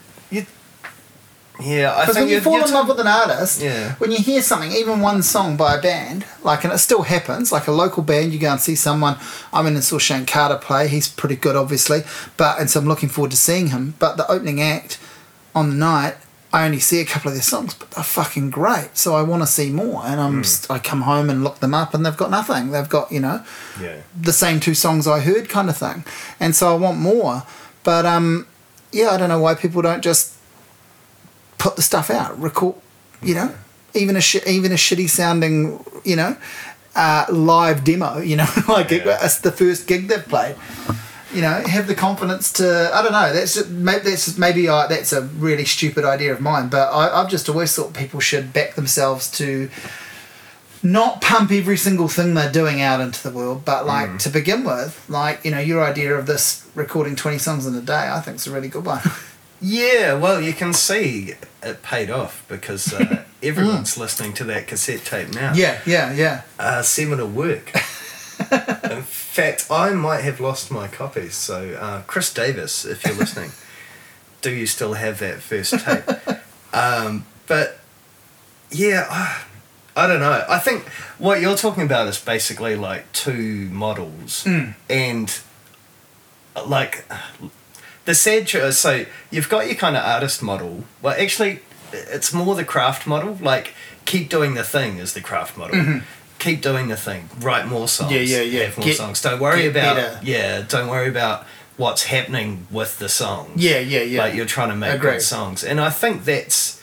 Yeah, 1.61 1.95
I 1.97 2.01
Because 2.03 2.17
when 2.17 2.29
you 2.29 2.41
fall 2.41 2.63
in 2.63 2.71
love 2.71 2.89
with 2.89 3.01
an 3.01 3.07
artist, 3.07 3.63
Yeah. 3.63 3.95
when 3.95 4.13
you 4.13 4.19
hear 4.19 4.43
something, 4.43 4.73
even 4.73 5.01
one 5.01 5.23
song 5.23 5.57
by 5.57 5.77
a 5.77 5.81
band, 5.81 6.25
like, 6.43 6.65
and 6.65 6.73
it 6.73 6.79
still 6.79 7.03
happens, 7.03 7.51
like 7.51 7.67
a 7.67 7.73
local 7.73 8.03
band, 8.03 8.33
you 8.33 8.39
go 8.39 8.51
and 8.53 8.61
see 8.61 8.75
someone. 8.77 9.17
I 9.53 9.63
mean, 9.63 9.77
I 9.77 9.81
saw 9.81 9.99
Shayne 9.99 10.27
Carter 10.27 10.57
play. 10.57 10.89
He's 10.89 11.09
pretty 11.09 11.37
good, 11.37 11.57
obviously, 11.57 12.05
but 12.37 12.59
and 12.61 12.69
so 12.71 12.81
I'm 12.81 12.87
looking 12.87 13.09
forward 13.09 13.31
to 13.31 13.37
seeing 13.39 13.69
him. 13.69 13.95
But 13.99 14.17
the 14.19 14.31
opening 14.31 14.61
act 14.61 14.99
on 15.55 15.71
the 15.71 15.77
night, 15.77 16.17
I 16.53 16.65
only 16.67 16.79
see 16.79 17.01
a 17.01 17.05
couple 17.05 17.29
of 17.29 17.35
their 17.35 17.43
songs, 17.43 17.75
but 17.75 17.91
they're 17.91 18.05
fucking 18.05 18.51
great. 18.51 18.91
So 18.97 19.15
I 19.17 19.23
want 19.23 19.43
to 19.43 19.47
see 19.47 19.71
more, 19.71 20.03
and 20.05 20.21
I'm 20.21 20.45
st- 20.45 20.71
I 20.71 20.79
come 20.79 21.03
home 21.03 21.29
and 21.31 21.43
look 21.43 21.61
them 21.61 21.75
up, 21.75 21.95
and 21.95 22.05
they've 22.05 22.17
got 22.17 22.31
nothing. 22.31 22.71
They've 22.71 22.89
got 22.89 23.11
you 23.11 23.21
know 23.21 23.43
Yeah. 23.81 23.97
the 24.19 24.33
same 24.33 24.61
two 24.61 24.75
songs 24.75 25.07
I 25.09 25.21
heard, 25.21 25.49
kind 25.49 25.69
of 25.71 25.77
thing. 25.77 26.05
And 26.39 26.55
so 26.55 26.71
I 26.73 26.77
want 26.77 26.99
more. 26.99 27.45
But 27.83 28.05
um, 28.07 28.47
yeah, 28.93 29.11
I 29.11 29.17
don't 29.17 29.29
know 29.31 29.41
why 29.41 29.55
people 29.55 29.81
don't 29.83 30.03
just 30.03 30.33
put 31.59 31.77
the 31.77 31.83
stuff 31.83 32.11
out, 32.11 32.39
record, 32.41 32.75
you 33.23 33.35
know, 33.35 33.55
even 33.95 34.17
a 34.17 34.21
sh- 34.21 34.47
even 34.47 34.73
a 34.73 34.77
shitty 34.77 35.09
sounding, 35.09 35.85
you 36.05 36.17
know, 36.17 36.37
uh, 36.95 37.25
live 37.31 37.85
demo, 37.85 38.19
you 38.19 38.37
know, 38.37 38.47
like 38.69 38.91
Yeah. 38.91 39.19
it's 39.23 39.39
the 39.41 39.53
first 39.53 39.87
gig 39.87 40.09
they've 40.09 40.27
played. 40.27 40.57
You 41.35 41.43
know, 41.43 41.61
have 41.67 41.87
the 41.87 41.95
confidence 41.95 42.53
to. 42.55 42.91
I 42.95 43.03
don't 43.03 43.13
know. 43.13 43.33
That's 43.33 43.55
just, 43.55 43.69
maybe 43.69 44.05
that's 44.11 44.25
just, 44.27 44.39
maybe 44.39 44.69
uh, 44.69 44.87
that's 44.87 45.13
a 45.13 45.23
really 45.23 45.65
stupid 45.65 46.05
idea 46.05 46.33
of 46.33 46.41
mine. 46.41 46.69
But 46.69 46.89
I, 46.93 47.21
I've 47.21 47.29
just 47.29 47.49
always 47.49 47.75
thought 47.75 47.93
people 47.95 48.21
should 48.21 48.53
back 48.53 48.75
themselves 48.75 49.31
to 49.33 49.69
not 50.83 51.21
pump 51.21 51.51
every 51.51 51.77
single 51.77 52.07
thing 52.09 52.35
they're 52.35 52.53
doing 52.53 52.81
out 52.81 53.01
into 53.01 53.23
the 53.29 53.35
world, 53.35 53.65
but 53.65 53.85
like 53.87 54.11
Mm. 54.11 54.19
to 54.21 54.29
begin 54.31 54.63
with, 54.65 55.05
like 55.09 55.45
you 55.45 55.51
know, 55.51 55.59
your 55.59 55.83
idea 55.85 56.15
of 56.15 56.27
this 56.27 56.65
recording 56.75 57.17
twenty 57.17 57.39
songs 57.39 57.67
in 57.67 57.75
a 57.75 57.81
day, 57.83 58.09
I 58.11 58.21
think 58.21 58.37
is 58.37 58.47
a 58.47 58.53
really 58.53 58.69
good 58.69 58.85
one. 58.87 59.01
Yeah, 59.61 60.15
well, 60.15 60.41
you 60.41 60.53
can 60.53 60.73
see 60.73 61.33
it 61.63 61.83
paid 61.83 62.11
off 62.11 62.45
because 62.49 62.93
uh, 62.93 63.25
everyone's 63.43 63.97
listening 63.97 64.33
to 64.35 64.45
that 64.45 64.67
cassette 64.67 65.05
tape 65.05 65.33
now. 65.35 65.53
yeah, 65.55 65.81
yeah, 65.87 66.13
yeah. 66.13 66.43
Uh, 66.59 66.83
seminal 66.83 67.29
work. 67.29 67.73
In 68.91 69.03
fact, 69.03 69.67
I 69.71 69.93
might 69.93 70.21
have 70.21 70.41
lost 70.41 70.71
my 70.71 70.89
copies. 70.89 71.35
So, 71.35 71.71
uh, 71.81 72.03
Chris 72.07 72.33
Davis, 72.33 72.85
if 72.85 73.05
you're 73.05 73.15
listening, 73.15 73.51
do 74.43 74.51
you 74.53 74.67
still 74.67 74.93
have 74.95 75.19
that 75.21 75.41
first 75.41 75.73
tape? 75.79 76.05
Um, 76.73 77.25
but 77.47 77.79
yeah, 78.71 79.07
I, 79.09 79.43
I 79.97 80.07
don't 80.07 80.21
know. 80.21 80.45
I 80.49 80.59
think 80.59 80.85
what 81.19 81.41
you're 81.41 81.57
talking 81.57 81.83
about 81.85 82.09
is 82.09 82.19
basically 82.23 82.77
like 82.77 83.11
two 83.13 83.71
models, 83.73 84.45
Mm. 84.45 84.75
and 84.91 85.39
like 86.67 87.05
the 88.07 88.15
sad 88.15 88.47
truth. 88.47 88.75
So 88.75 89.05
you've 89.31 89.49
got 89.49 89.67
your 89.67 89.77
kind 89.77 89.97
of 89.97 90.03
artist 90.05 90.43
model. 90.43 90.85
Well, 91.03 91.15
actually, 91.19 91.61
it's 91.93 92.33
more 92.33 92.55
the 92.55 92.65
craft 92.65 93.07
model. 93.07 93.39
Like 93.41 93.75
keep 94.07 94.29
doing 94.31 94.55
the 94.55 94.65
thing 94.65 94.97
is 94.99 95.13
the 95.13 95.21
craft 95.21 95.57
model. 95.59 96.01
Keep 96.39 96.61
doing 96.63 96.89
the 96.89 96.97
thing. 96.97 97.29
Write 97.41 97.67
more 97.67 97.89
songs. 97.89 98.13
Mm-hmm. 98.13 98.31
Yeah, 98.31 98.41
yeah, 98.41 98.43
yeah. 98.43 98.63
Have 98.65 98.79
more 98.79 98.87
Get- 98.87 98.97
songs. 98.97 99.23
Don't 99.23 99.41
worry 99.41 99.67
about 99.67 99.97
better. 99.97 100.21
yeah. 100.23 100.63
Don't 100.67 100.89
worry 100.89 101.09
about 101.09 101.45
what's 101.79 102.05
happening 102.05 102.67
with 102.71 102.99
the 102.99 103.09
songs. 103.09 103.51
Yeah, 103.63 103.79
yeah, 103.81 104.01
yeah. 104.03 104.23
Like 104.23 104.35
you're 104.35 104.47
trying 104.47 104.69
to 104.71 104.77
make 104.77 104.95
Agreed. 104.95 105.13
good 105.13 105.23
songs, 105.23 105.63
and 105.65 105.79
I 105.81 105.91
think 105.91 106.25
that's, 106.25 106.83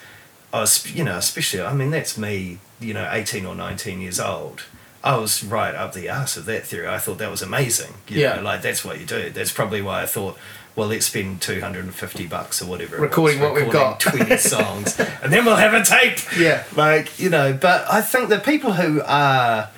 I 0.53 0.59
was, 0.61 0.91
you 0.93 1.03
know, 1.03 1.17
especially 1.17 1.61
I 1.61 1.73
mean 1.73 1.89
that's 1.91 2.15
me, 2.17 2.59
you 2.79 2.93
know, 2.93 3.07
eighteen 3.11 3.45
or 3.45 3.55
nineteen 3.55 4.01
years 4.01 4.19
old. 4.19 4.63
I 5.03 5.17
was 5.17 5.43
right 5.43 5.75
up 5.75 5.93
the 5.93 6.07
ass 6.09 6.37
of 6.37 6.45
that 6.45 6.65
theory. 6.65 6.87
I 6.87 6.97
thought 6.97 7.17
that 7.17 7.29
was 7.29 7.41
amazing. 7.41 7.93
You 8.07 8.21
Yeah. 8.21 8.35
know, 8.37 8.41
like 8.43 8.61
that's 8.61 8.83
what 8.85 8.99
you 8.99 9.05
do. 9.05 9.29
That's 9.31 9.51
probably 9.51 9.81
why 9.81 10.01
I 10.01 10.05
thought, 10.05 10.37
well, 10.75 10.87
let's 10.87 11.05
spend 11.05 11.41
two 11.41 11.61
hundred 11.61 11.85
and 11.85 11.93
fifty 11.93 12.25
bucks 12.27 12.61
or 12.61 12.65
whatever. 12.65 12.95
was, 12.97 13.01
Recording 13.01 13.39
what 13.39 13.53
we've 13.53 13.69
got. 13.71 13.99
twenty 13.99 14.37
songs, 14.55 14.99
and 14.99 15.31
then 15.31 15.45
we'll 15.45 15.55
have 15.55 15.73
a 15.73 15.83
tape. 15.83 16.17
Yeah. 16.37 16.63
Like 16.75 17.19
you 17.19 17.29
know, 17.29 17.53
but 17.53 17.85
I 17.91 18.01
think 18.01 18.29
the 18.29 18.39
people 18.39 18.73
who 18.73 19.01
are 19.03 19.69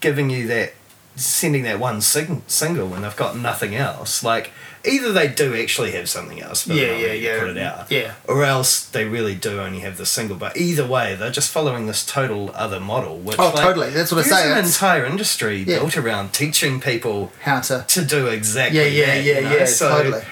giving 0.00 0.28
you 0.30 0.46
that, 0.48 0.74
sending 1.16 1.62
that 1.62 1.78
one 1.80 2.00
sing- 2.00 2.42
single 2.46 2.86
when 2.88 3.02
they've 3.02 3.16
got 3.16 3.36
nothing 3.36 3.74
else, 3.74 4.22
like 4.22 4.50
either 4.86 5.12
they 5.12 5.28
do 5.28 5.54
actually 5.54 5.92
have 5.92 6.08
something 6.08 6.40
else, 6.40 6.66
but 6.66 6.76
Yeah, 6.76 6.92
yeah, 6.96 7.12
yeah. 7.12 7.38
put 7.40 7.50
it 7.50 7.58
out, 7.58 7.90
Yeah. 7.90 8.12
or 8.26 8.44
else 8.44 8.80
they 8.84 9.04
really 9.04 9.34
do 9.34 9.60
only 9.60 9.80
have 9.80 9.96
the 9.96 10.06
single. 10.06 10.36
But 10.36 10.56
either 10.56 10.86
way, 10.86 11.14
they're 11.14 11.30
just 11.30 11.50
following 11.50 11.86
this 11.86 12.04
total 12.04 12.50
other 12.54 12.80
model. 12.80 13.18
Which, 13.18 13.38
Oh, 13.38 13.46
like, 13.50 13.54
totally. 13.64 13.90
That's 13.90 14.12
what 14.12 14.18
I 14.26 14.28
there's 14.28 14.36
say. 14.42 14.44
an 14.52 14.58
It's- 14.58 14.74
entire 14.74 15.04
industry 15.04 15.64
Yeah. 15.66 15.78
built 15.78 15.96
around 15.96 16.32
teaching 16.32 16.80
people 16.80 17.32
How 17.42 17.60
to. 17.60 17.84
to 17.88 18.04
do 18.04 18.26
exactly 18.28 18.78
Yeah, 18.80 18.86
yeah, 18.86 19.06
that, 19.06 19.24
yeah, 19.24 19.34
you 19.38 19.40
know? 19.48 19.56
yeah. 19.56 19.64
So- 19.66 19.88
totally. 20.02 20.22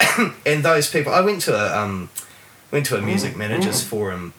and 0.46 0.64
those 0.64 0.88
people 0.88 1.12
i 1.12 1.20
went 1.20 1.42
to 1.42 1.52
a 1.54 1.76
um 1.82 2.08
went 2.70 2.86
to 2.86 2.96
a 2.96 3.00
music 3.00 3.34
Mm. 3.34 3.38
managers 3.38 3.82
forum 3.82 4.32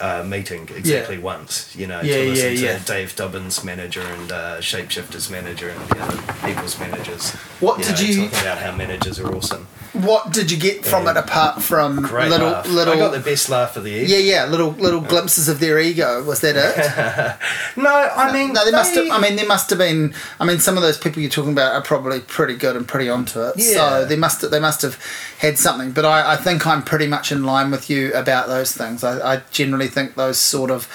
uh, 0.00 0.22
meeting 0.24 0.68
exactly 0.74 1.18
once 1.18 1.74
you 1.76 1.86
know 1.86 2.00
Yeah, 2.00 2.16
to 2.16 2.28
listen 2.30 2.52
yeah, 2.52 2.54
to 2.54 2.64
yeah. 2.64 2.78
Dave 2.84 3.14
Dobbyn's 3.16 3.62
manager 3.64 4.00
and 4.02 4.32
uh, 4.32 4.58
Shapeshifter's 4.60 5.28
manager 5.30 5.68
and 5.70 5.80
the 5.90 6.00
other 6.02 6.18
people's 6.46 6.78
managers 6.78 7.30
What 7.60 7.78
you 7.78 7.84
did 7.84 7.94
know, 7.94 8.00
you- 8.00 8.28
talking 8.28 8.40
about 8.40 8.58
how 8.58 8.72
managers 8.76 9.20
are 9.20 9.34
awesome 9.34 9.66
What 9.92 10.32
did 10.32 10.50
you 10.52 10.56
get 10.56 10.84
from 10.84 11.04
Yeah. 11.04 11.10
it 11.12 11.16
apart 11.16 11.62
from 11.62 12.00
great 12.02 12.28
little 12.30 12.50
laugh 12.50 12.68
little? 12.68 12.94
i 12.94 12.96
got 12.96 13.10
the 13.12 13.18
best 13.18 13.48
laugh 13.48 13.76
of 13.76 13.82
the 13.82 13.90
yeah, 13.90 14.18
yeah, 14.18 14.44
little 14.46 14.70
little 14.72 15.00
glimpses 15.00 15.48
of 15.48 15.58
their 15.58 15.80
ego. 15.80 16.22
Was 16.22 16.40
that 16.42 16.54
it? 16.56 17.76
no 17.76 17.90
i 18.16 18.32
mean 18.32 18.52
no, 18.52 18.64
they 18.64 18.70
must 18.70 18.94
have. 18.94 19.10
I 19.10 19.20
mean, 19.20 19.34
there 19.36 19.46
must 19.48 19.68
have 19.70 19.78
been. 19.80 20.14
I 20.38 20.44
mean, 20.44 20.58
some 20.60 20.76
of 20.76 20.82
those 20.82 20.96
people 20.98 21.20
you're 21.22 21.30
talking 21.30 21.52
about 21.52 21.72
are 21.74 21.82
probably 21.82 22.20
pretty 22.20 22.54
good 22.56 22.76
and 22.76 22.86
pretty 22.86 23.08
onto 23.08 23.40
it. 23.42 23.54
Yeah. 23.56 23.74
So 23.74 24.04
they 24.04 24.16
must. 24.16 24.48
They 24.50 24.60
must 24.60 24.82
have 24.82 24.96
had 25.38 25.58
something. 25.58 25.90
But 25.92 26.04
I, 26.04 26.32
I 26.34 26.36
think 26.36 26.66
I'm 26.66 26.82
pretty 26.82 27.06
much 27.08 27.32
in 27.32 27.42
line 27.44 27.70
with 27.70 27.90
you 27.90 28.12
about 28.14 28.46
those 28.46 28.72
things. 28.72 29.02
I, 29.02 29.34
I 29.34 29.42
generally 29.50 29.88
think 29.88 30.14
those 30.14 30.38
sort 30.38 30.70
of 30.70 30.86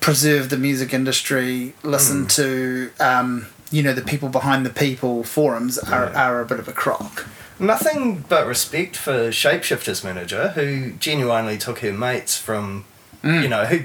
preserve 0.00 0.50
the 0.50 0.56
music 0.58 0.92
industry. 0.92 1.74
Listen 1.82 2.26
Mm. 2.26 2.34
to. 2.36 2.90
Um, 3.02 3.46
you 3.70 3.82
know 3.82 3.92
the 3.92 4.02
people 4.02 4.28
behind 4.28 4.64
the 4.64 4.70
people 4.70 5.24
forums 5.24 5.78
are, 5.78 6.10
Yeah. 6.12 6.28
are 6.28 6.40
a 6.40 6.44
bit 6.46 6.58
of 6.60 6.68
a 6.68 6.72
crock. 6.72 7.26
Nothing 7.58 8.24
but 8.28 8.46
respect 8.46 8.96
for 8.96 9.28
Shapeshifter's 9.30 10.02
manager, 10.02 10.48
who 10.50 10.92
genuinely 10.92 11.56
took 11.58 11.78
her 11.80 11.92
mates 11.92 12.36
from, 12.36 12.84
Mm. 13.22 13.42
you 13.42 13.48
know, 13.48 13.64
who 13.66 13.84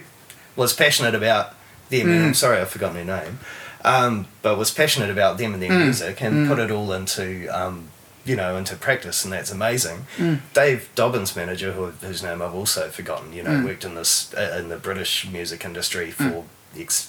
was 0.56 0.74
passionate 0.74 1.16
about 1.16 1.56
them. 1.90 2.10
and 2.12 2.24
I'm 2.26 2.34
sorry, 2.36 2.60
I've 2.60 2.70
forgotten 2.70 2.98
her 2.98 3.04
name, 3.24 3.40
um, 3.84 4.28
but 4.44 4.58
was 4.58 4.70
passionate 4.70 5.10
about 5.10 5.38
them 5.40 5.54
and 5.56 5.64
their 5.64 5.72
Mm. 5.72 5.84
music, 5.86 6.22
and 6.22 6.48
put 6.48 6.60
it 6.60 6.70
all 6.70 6.92
into, 6.94 7.48
um, 7.48 7.90
you 8.26 8.36
know, 8.36 8.58
into 8.58 8.76
practice, 8.76 9.24
and 9.24 9.34
that's 9.34 9.50
amazing. 9.52 10.06
Mm. 10.18 10.40
Dave 10.54 10.90
Dobbyn's, 10.96 11.36
manager, 11.36 11.72
who, 11.72 11.92
whose 12.06 12.22
name 12.22 12.42
I've 12.44 12.54
also 12.54 12.90
forgotten, 12.90 13.34
you 13.34 13.42
know, 13.42 13.50
Mm. 13.52 13.66
worked 13.66 13.84
in 13.86 13.96
this 13.96 14.32
uh, 14.38 14.58
in 14.60 14.70
the 14.70 14.76
British 14.78 15.26
music 15.32 15.66
industry 15.66 16.12
for 16.12 16.44
X 16.78 17.08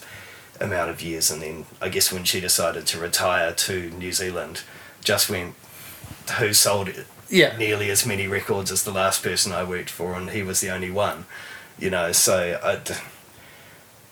amount 0.60 0.88
of 0.90 1.02
years, 1.02 1.30
and 1.30 1.42
then 1.42 1.66
I 1.82 1.88
guess 1.90 2.10
when 2.12 2.24
she 2.24 2.40
decided 2.40 2.86
to 2.86 2.98
retire 2.98 3.52
to 3.52 3.90
New 3.98 4.12
Zealand, 4.12 4.60
just 5.04 5.28
went 5.28 5.54
who 6.38 6.52
sold 6.52 6.88
it 6.88 7.06
Yeah. 7.28 7.56
nearly 7.56 7.90
as 7.90 8.04
many 8.06 8.26
records 8.26 8.70
as 8.72 8.82
the 8.84 8.92
last 8.92 9.22
person 9.22 9.52
I 9.52 9.62
worked 9.64 9.90
for, 9.90 10.14
and 10.14 10.30
he 10.30 10.42
was 10.42 10.60
the 10.60 10.70
only 10.70 10.90
one. 10.90 11.26
You 11.78 11.90
know, 11.90 12.12
so 12.12 12.58
I, 12.62 12.78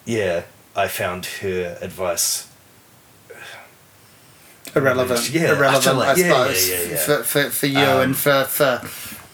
yeah, 0.04 0.42
I 0.76 0.88
found 0.88 1.26
her 1.42 1.76
advice. 1.80 2.46
irrelevant. 4.74 5.30
Yeah, 5.30 5.52
irrelevant, 5.52 5.86
utterly. 5.86 6.06
I 6.06 6.14
Yeah, 6.14 6.28
suppose, 6.28 6.68
yeah, 6.70 6.82
yeah. 6.90 6.96
For, 6.96 7.22
for, 7.24 7.50
for 7.50 7.66
you 7.66 7.78
Um, 7.78 8.00
and 8.02 8.16
for, 8.16 8.44
for 8.44 8.82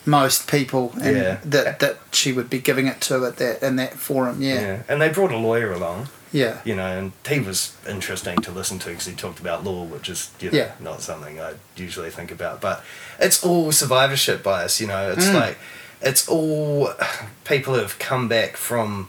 most 0.06 0.48
people, 0.50 0.92
and 1.02 1.16
Yeah. 1.16 1.36
that 1.44 1.80
that 1.80 1.98
she 2.12 2.32
would 2.32 2.48
be 2.50 2.58
giving 2.58 2.86
it 2.86 3.00
to 3.02 3.24
at 3.26 3.36
that 3.36 3.62
in 3.62 3.76
that 3.76 3.94
forum. 3.94 4.40
Yeah, 4.42 4.54
Yeah, 4.60 4.82
and 4.88 5.00
they 5.00 5.08
brought 5.08 5.32
a 5.32 5.36
lawyer 5.38 5.72
along. 5.72 6.08
Yeah, 6.34 6.58
You 6.64 6.74
know, 6.74 6.98
and 6.98 7.12
he 7.28 7.38
was 7.38 7.76
interesting 7.88 8.36
to 8.42 8.50
listen 8.50 8.78
to 8.80 8.88
because 8.90 9.06
he 9.06 9.14
talked 9.14 9.38
about 9.38 9.62
law, 9.64 9.84
which 9.84 10.08
is 10.08 10.30
you 10.40 10.50
know, 10.50 10.58
Yeah. 10.58 10.72
not 10.80 11.00
something 11.00 11.40
I 11.40 11.54
usually 11.76 12.10
think 12.10 12.30
about. 12.32 12.60
But 12.60 12.82
it's 13.20 13.44
all 13.44 13.70
survivorship 13.72 14.42
bias. 14.42 14.80
You 14.80 14.88
know, 14.88 15.12
it's 15.12 15.26
Mm. 15.26 15.34
like 15.34 15.56
it's 16.02 16.28
all 16.28 16.92
people 17.44 17.74
who 17.74 17.80
have 17.80 17.98
come 17.98 18.26
back 18.28 18.56
from 18.56 19.08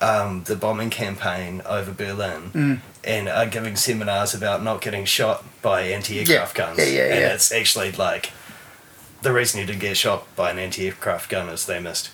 um, 0.00 0.44
the 0.44 0.56
bombing 0.56 0.90
campaign 0.90 1.62
over 1.64 1.90
Berlin 1.92 2.50
Mm. 2.52 2.80
and 3.04 3.28
are 3.30 3.46
giving 3.46 3.76
seminars 3.76 4.34
about 4.34 4.62
not 4.62 4.82
getting 4.82 5.06
shot 5.06 5.42
by 5.62 5.82
anti-aircraft 5.82 6.58
Yeah. 6.58 6.64
guns. 6.66 6.78
Yeah, 6.78 6.84
yeah, 6.84 7.02
and 7.14 7.20
yeah. 7.20 7.34
it's 7.34 7.50
actually 7.52 7.92
like 7.92 8.32
the 9.22 9.32
reason 9.32 9.60
you 9.60 9.66
didn't 9.66 9.80
get 9.80 9.96
shot 9.96 10.26
by 10.36 10.50
an 10.50 10.58
anti-aircraft 10.58 11.30
gun 11.30 11.48
is 11.48 11.64
they 11.64 11.80
missed. 11.80 12.10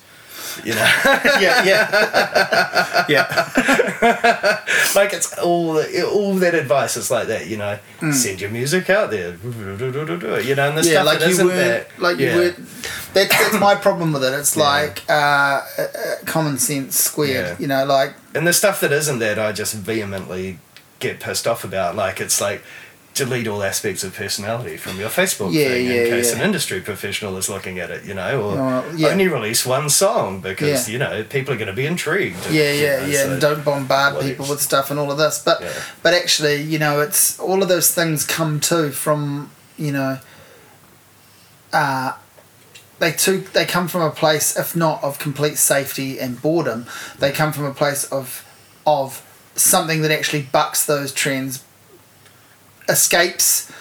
You 0.63 0.73
know. 0.75 0.79
yeah, 1.39 1.63
yeah, 1.63 3.05
yeah. 3.09 4.63
like 4.95 5.13
it's 5.13 5.37
all 5.39 5.77
all 6.03 6.35
that 6.35 6.53
advice 6.53 6.97
is 6.97 7.09
like 7.09 7.27
that, 7.27 7.47
you 7.47 7.57
know. 7.57 7.79
Mm. 7.99 8.13
Send 8.13 8.41
your 8.41 8.49
music 8.49 8.89
out 8.89 9.09
there, 9.11 9.35
you 9.35 10.55
know, 10.55 10.69
and 10.69 10.77
the 10.77 10.83
yeah, 10.83 11.01
stuff 11.01 11.05
like 11.05 11.19
that 11.19 11.25
you 11.25 11.31
isn't 11.31 11.47
were, 11.47 11.55
that, 11.55 11.99
like 11.99 12.17
yeah. 12.19 12.33
you 12.33 12.39
were. 12.39 12.55
That's 13.13 13.29
that's 13.37 13.59
my 13.59 13.75
problem 13.75 14.13
with 14.13 14.23
it. 14.23 14.33
It's 14.33 14.55
Yeah. 14.55 14.63
like 14.63 15.03
uh, 15.09 15.13
uh, 15.13 15.61
uh, 15.77 16.15
common 16.25 16.57
sense 16.57 16.99
squared. 16.99 17.47
Yeah. 17.47 17.55
You 17.59 17.67
know, 17.67 17.85
like 17.85 18.15
and 18.35 18.47
the 18.47 18.53
stuff 18.53 18.79
that 18.81 18.91
isn't 18.91 19.19
that, 19.19 19.39
I 19.39 19.51
just 19.51 19.73
vehemently 19.75 20.59
get 20.99 21.19
pissed 21.19 21.47
off 21.47 21.63
about. 21.63 21.95
Like 21.95 22.19
it's 22.19 22.39
like 22.41 22.63
delete 23.13 23.47
all 23.47 23.61
aspects 23.61 24.03
of 24.03 24.15
personality 24.15 24.75
from 24.75 24.99
your 24.99 25.09
Facebook 25.09 25.53
Yeah, 25.53 25.67
thing 25.67 25.85
yeah, 25.85 25.91
in 25.93 26.09
case 26.09 26.31
yeah. 26.31 26.39
an 26.39 26.45
industry 26.45 26.81
professional 26.81 27.37
is 27.37 27.47
looking 27.47 27.77
at 27.79 27.91
it, 27.91 28.05
you 28.05 28.13
know, 28.15 28.41
or 28.41 28.83
yeah. 28.95 29.09
only 29.09 29.27
release 29.27 29.65
one 29.65 29.89
song 29.89 30.41
because 30.41 30.87
Yeah. 30.87 30.93
you 30.93 30.97
know 30.99 31.23
people 31.23 31.53
are 31.53 31.57
going 31.57 31.67
to 31.67 31.73
be 31.73 31.85
intrigued. 31.85 32.37
yeah, 32.49 32.71
you 32.71 32.83
yeah, 32.83 32.99
know, 32.99 33.05
yeah. 33.05 33.23
so- 33.23 33.31
and 33.33 33.41
don't 33.41 33.63
bombard 33.63 34.19
people 34.21 34.47
with 34.47 34.61
stuff 34.61 34.89
and 34.89 34.99
all 34.99 35.11
of 35.11 35.17
this. 35.19 35.39
But 35.39 35.61
Yeah. 35.61 35.71
but 36.01 36.13
actually, 36.15 36.61
you 36.61 36.79
know, 36.79 37.01
it's 37.01 37.39
all 37.39 37.61
of 37.61 37.69
those 37.69 37.91
things 37.91 38.25
come 38.25 38.59
too 38.59 38.91
from 38.91 39.51
you 39.77 39.91
know. 39.91 40.19
Uh, 41.71 42.13
they 42.99 43.11
too 43.11 43.39
they 43.53 43.65
come 43.65 43.87
from 43.87 44.01
a 44.01 44.11
place, 44.11 44.55
if 44.57 44.75
not 44.75 45.03
of 45.03 45.19
complete 45.19 45.57
safety 45.57 46.19
and 46.19 46.41
boredom, 46.41 46.85
they 47.19 47.31
come 47.31 47.51
from 47.51 47.65
a 47.65 47.73
place 47.73 48.05
of 48.05 48.45
of 48.85 49.21
something 49.55 50.01
that 50.01 50.11
actually 50.11 50.41
bucks 50.41 50.85
those 50.85 51.11
trends, 51.13 51.63
escapes 52.89 53.71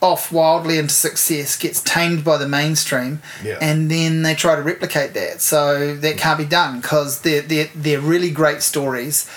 off 0.00 0.30
wildly 0.30 0.78
into 0.78 0.94
success, 0.94 1.56
gets 1.56 1.82
tamed 1.82 2.22
by 2.24 2.36
the 2.36 2.46
mainstream, 2.48 3.20
Yeah. 3.42 3.58
and 3.60 3.90
then 3.90 4.22
they 4.22 4.34
try 4.34 4.54
to 4.54 4.62
replicate 4.62 5.12
that. 5.14 5.40
So 5.40 5.96
that 5.96 6.16
can't 6.18 6.38
be 6.38 6.44
done 6.44 6.80
because 6.80 7.22
they're, 7.22 7.42
they're, 7.42 7.68
they're 7.74 8.00
really 8.00 8.30
great 8.30 8.62
stories. 8.62 9.28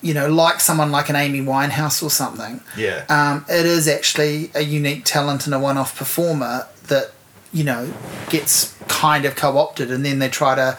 You 0.00 0.14
know, 0.14 0.28
like 0.28 0.60
someone 0.60 0.90
like 0.90 1.08
an 1.10 1.16
Amy 1.16 1.40
Winehouse 1.40 2.02
or 2.02 2.10
something. 2.10 2.60
Yeah. 2.76 3.04
Um, 3.10 3.44
it 3.48 3.66
is 3.66 3.86
actually 3.88 4.50
a 4.54 4.60
unique 4.62 5.04
talent 5.04 5.46
and 5.46 5.54
a 5.54 5.58
one 5.58 5.76
off 5.78 5.96
performer 5.98 6.66
that, 6.88 7.12
you 7.52 7.64
know, 7.64 7.92
gets 8.30 8.74
kind 8.88 9.24
of 9.26 9.34
co 9.36 9.56
opted 9.58 9.90
and 9.90 10.04
then 10.04 10.18
they 10.18 10.28
try 10.28 10.54
to, 10.54 10.78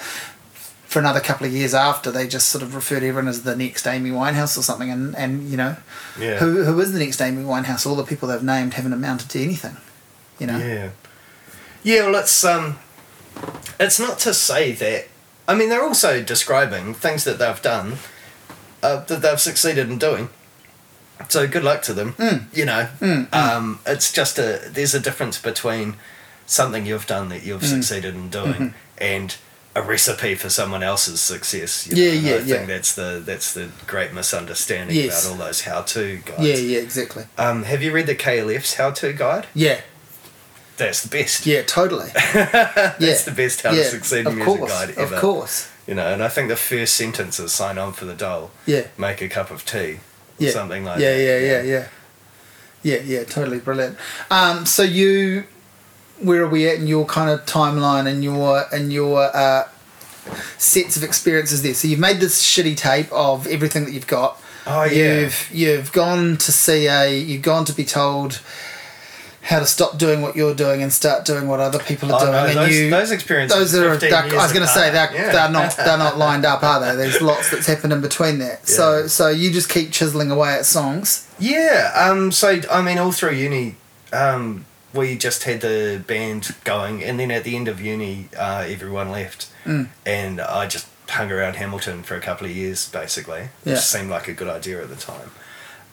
for 0.87 0.99
another 0.99 1.19
couple 1.19 1.45
of 1.47 1.53
years 1.53 1.73
after, 1.73 2.11
they 2.11 2.27
just 2.27 2.47
sort 2.47 2.63
of 2.63 2.75
referred 2.75 3.01
to 3.01 3.07
everyone 3.07 3.27
as 3.27 3.43
the 3.43 3.55
next 3.55 3.85
Amy 3.87 4.11
Winehouse 4.11 4.57
or 4.57 4.61
something. 4.61 4.89
And, 4.89 5.15
and 5.15 5.49
you 5.49 5.57
know, 5.57 5.75
Yeah. 6.19 6.37
who, 6.37 6.63
who 6.63 6.79
is 6.79 6.93
the 6.93 6.99
next 6.99 7.19
Amy 7.21 7.43
Winehouse? 7.43 7.85
All 7.85 7.95
the 7.95 8.03
people 8.03 8.27
they've 8.29 8.41
named 8.43 8.75
haven't 8.75 8.93
amounted 8.93 9.29
to 9.31 9.41
anything, 9.43 9.77
you 10.39 10.47
know? 10.47 10.57
Yeah. 10.57 10.89
Yeah, 11.83 12.05
well, 12.05 12.15
it's 12.15 12.43
um, 12.43 12.79
it's 13.79 13.99
not 13.99 14.17
to 14.19 14.33
say 14.33 14.71
that. 14.73 15.07
I 15.47 15.53
mean, 15.53 15.69
they're 15.69 15.83
also 15.83 16.23
describing 16.23 16.93
things 16.95 17.23
that 17.25 17.37
they've 17.37 17.61
done, 17.61 17.97
uh, 18.81 19.03
that 19.05 19.21
they've 19.21 19.39
succeeded 19.39 19.89
in 19.91 19.99
doing. 19.99 20.29
So 21.29 21.47
good 21.47 21.63
luck 21.63 21.81
to 21.83 21.93
them. 21.93 22.13
Mm. 22.13 22.45
You 22.53 22.65
know, 22.65 22.87
Mm, 22.99 23.29
mm. 23.29 23.33
um, 23.33 23.79
it's 23.85 24.11
just 24.11 24.37
a 24.39 24.61
there's 24.67 24.95
a 24.95 24.99
difference 24.99 25.37
between 25.39 25.95
something 26.47 26.85
you've 26.85 27.07
done 27.07 27.29
that 27.29 27.43
you've 27.43 27.61
Mm. 27.61 27.69
succeeded 27.69 28.15
in 28.15 28.29
doing 28.29 28.53
Mhm. 28.53 28.73
and 28.97 29.35
a 29.75 29.81
recipe 29.81 30.35
for 30.35 30.49
someone 30.49 30.81
else's 30.83 31.19
success. 31.19 31.85
You 31.87 31.95
Yeah, 31.97 32.09
know? 32.11 32.15
And 32.17 32.25
yeah, 32.25 32.35
I 32.55 32.57
think 32.57 32.67
that's 32.67 32.95
the 32.95 33.21
that's 33.25 33.53
the 33.53 33.69
great 33.87 34.13
misunderstanding 34.13 34.95
Yes. 34.95 35.25
about 35.25 35.31
all 35.33 35.37
those 35.47 35.61
how 35.61 35.81
to 35.81 36.17
guides. 36.25 36.39
Yeah, 36.41 36.55
yeah, 36.55 36.79
exactly. 36.79 37.25
Um, 37.37 37.63
have 37.63 37.83
you 37.83 37.91
read 37.91 38.07
the 38.07 38.15
KLF's 38.15 38.75
how 38.75 38.91
to 38.91 39.11
guide? 39.13 39.47
Yeah. 39.53 39.81
that's 40.77 41.03
the 41.03 41.09
best. 41.09 41.45
Yeah, 41.45 41.61
totally. 41.63 42.07
yeah. 42.35 42.95
That's 42.99 43.23
the 43.25 43.31
best 43.31 43.61
how 43.61 43.71
to 43.71 43.83
succeed 43.83 44.19
in 44.21 44.27
of 44.27 44.35
music 44.35 44.57
course, 44.59 44.71
guide 44.71 44.89
ever. 44.97 45.15
Of 45.15 45.21
course. 45.21 45.69
You 45.87 45.93
know, 45.95 46.07
and 46.13 46.23
I 46.23 46.27
think 46.29 46.49
the 46.49 46.55
first 46.55 46.95
sentence 46.95 47.39
is 47.39 47.51
sign 47.53 47.77
on 47.77 47.93
for 47.93 48.05
the 48.05 48.15
dole, 48.15 48.51
Yeah. 48.65 48.87
make 48.97 49.21
a 49.21 49.29
cup 49.29 49.51
of 49.51 49.65
tea, 49.65 49.99
Yeah. 50.37 50.51
something 50.51 50.83
like 50.83 50.99
yeah, 50.99 51.11
that. 51.11 51.19
Yeah, 51.21 51.37
yeah, 51.39 51.61
yeah, 51.61 51.61
yeah, 51.61 51.87
yeah, 52.83 52.99
yeah. 53.19 53.23
Totally 53.23 53.59
brilliant. 53.59 53.97
Um, 54.31 54.65
so 54.65 54.83
you, 54.83 55.43
where 56.19 56.43
are 56.43 56.47
we 56.49 56.67
at 56.67 56.75
in 56.77 56.87
your 56.87 57.05
kind 57.05 57.29
of 57.29 57.45
timeline 57.45 58.07
and 58.07 58.23
your 58.23 58.63
and 58.71 58.91
your 58.91 59.23
uh, 59.35 59.67
sets 60.57 60.95
of 60.97 61.03
experiences 61.03 61.61
there? 61.63 61.73
So 61.73 61.87
you've 61.87 61.99
made 61.99 62.19
this 62.19 62.41
shitty 62.43 62.77
tape 62.77 63.11
of 63.11 63.47
everything 63.47 63.85
that 63.85 63.91
you've 63.91 64.07
got. 64.07 64.41
Oh, 64.67 64.83
yeah. 64.83 65.19
You've 65.21 65.49
you've 65.51 65.91
gone 65.91 66.37
to 66.37 66.51
CA. 66.51 67.17
You've 67.17 67.41
gone 67.43 67.65
to 67.65 67.73
be 67.73 67.83
told 67.85 68.41
how 69.43 69.59
to 69.59 69.65
stop 69.67 69.99
doing 69.99 70.23
what 70.23 70.35
you're 70.35 70.55
doing 70.55 70.81
and 70.81 70.91
start 70.91 71.23
doing 71.23 71.47
what 71.47 71.59
other 71.59 71.77
people 71.77 72.11
are 72.11 72.19
Oh, 72.19 72.25
doing. 72.25 72.31
no, 72.31 72.45
and 72.47 72.57
those, 72.57 72.75
you 72.75 72.89
those 72.89 73.11
experiences. 73.11 73.71
those 73.73 73.75
are 73.75 73.91
15 73.99 74.09
years 74.09 74.33
I 74.33 74.37
was 74.41 74.51
going 74.51 74.65
to 74.65 74.73
say 74.73 74.89
they're, 74.89 75.13
Yeah. 75.13 75.31
they're 75.31 75.51
not 75.51 75.75
they're 75.77 75.99
not 75.99 76.17
lined 76.17 76.45
up, 76.45 76.63
are 76.63 76.79
they? 76.79 76.95
There's 76.95 77.21
lots 77.21 77.51
that's 77.51 77.67
happened 77.67 77.93
in 77.93 78.01
between 78.01 78.39
that. 78.39 78.67
So 78.67 79.05
so 79.05 79.29
you 79.29 79.51
just 79.51 79.69
keep 79.69 79.91
chiseling 79.91 80.31
away 80.31 80.53
at 80.55 80.65
songs. 80.65 81.27
Yeah. 81.37 81.91
Um. 81.95 82.31
So 82.31 82.59
I 82.71 82.81
mean, 82.81 82.97
all 82.97 83.11
through 83.11 83.33
uni, 83.33 83.75
um, 84.11 84.65
we 84.95 85.17
just 85.17 85.43
had 85.43 85.61
the 85.61 86.01
band 86.07 86.55
going, 86.63 87.03
and 87.03 87.19
then 87.19 87.31
at 87.31 87.43
the 87.43 87.55
end 87.55 87.67
of 87.67 87.79
uni, 87.81 88.29
uh, 88.37 88.65
everyone 88.67 89.11
left, 89.11 89.47
Mm. 89.65 89.87
and 90.05 90.39
I 90.41 90.67
just 90.67 90.87
hung 91.09 91.31
around 91.31 91.55
Hamilton 91.55 92.03
for 92.03 92.15
a 92.15 92.21
couple 92.21 92.45
of 92.47 92.55
years, 92.55 92.87
basically, 92.89 93.49
Yeah. 93.63 93.73
which 93.73 93.81
seemed 93.83 94.09
like 94.09 94.27
a 94.27 94.33
good 94.33 94.47
idea 94.47 94.81
at 94.81 94.89
the 94.89 94.95
time. 94.95 95.31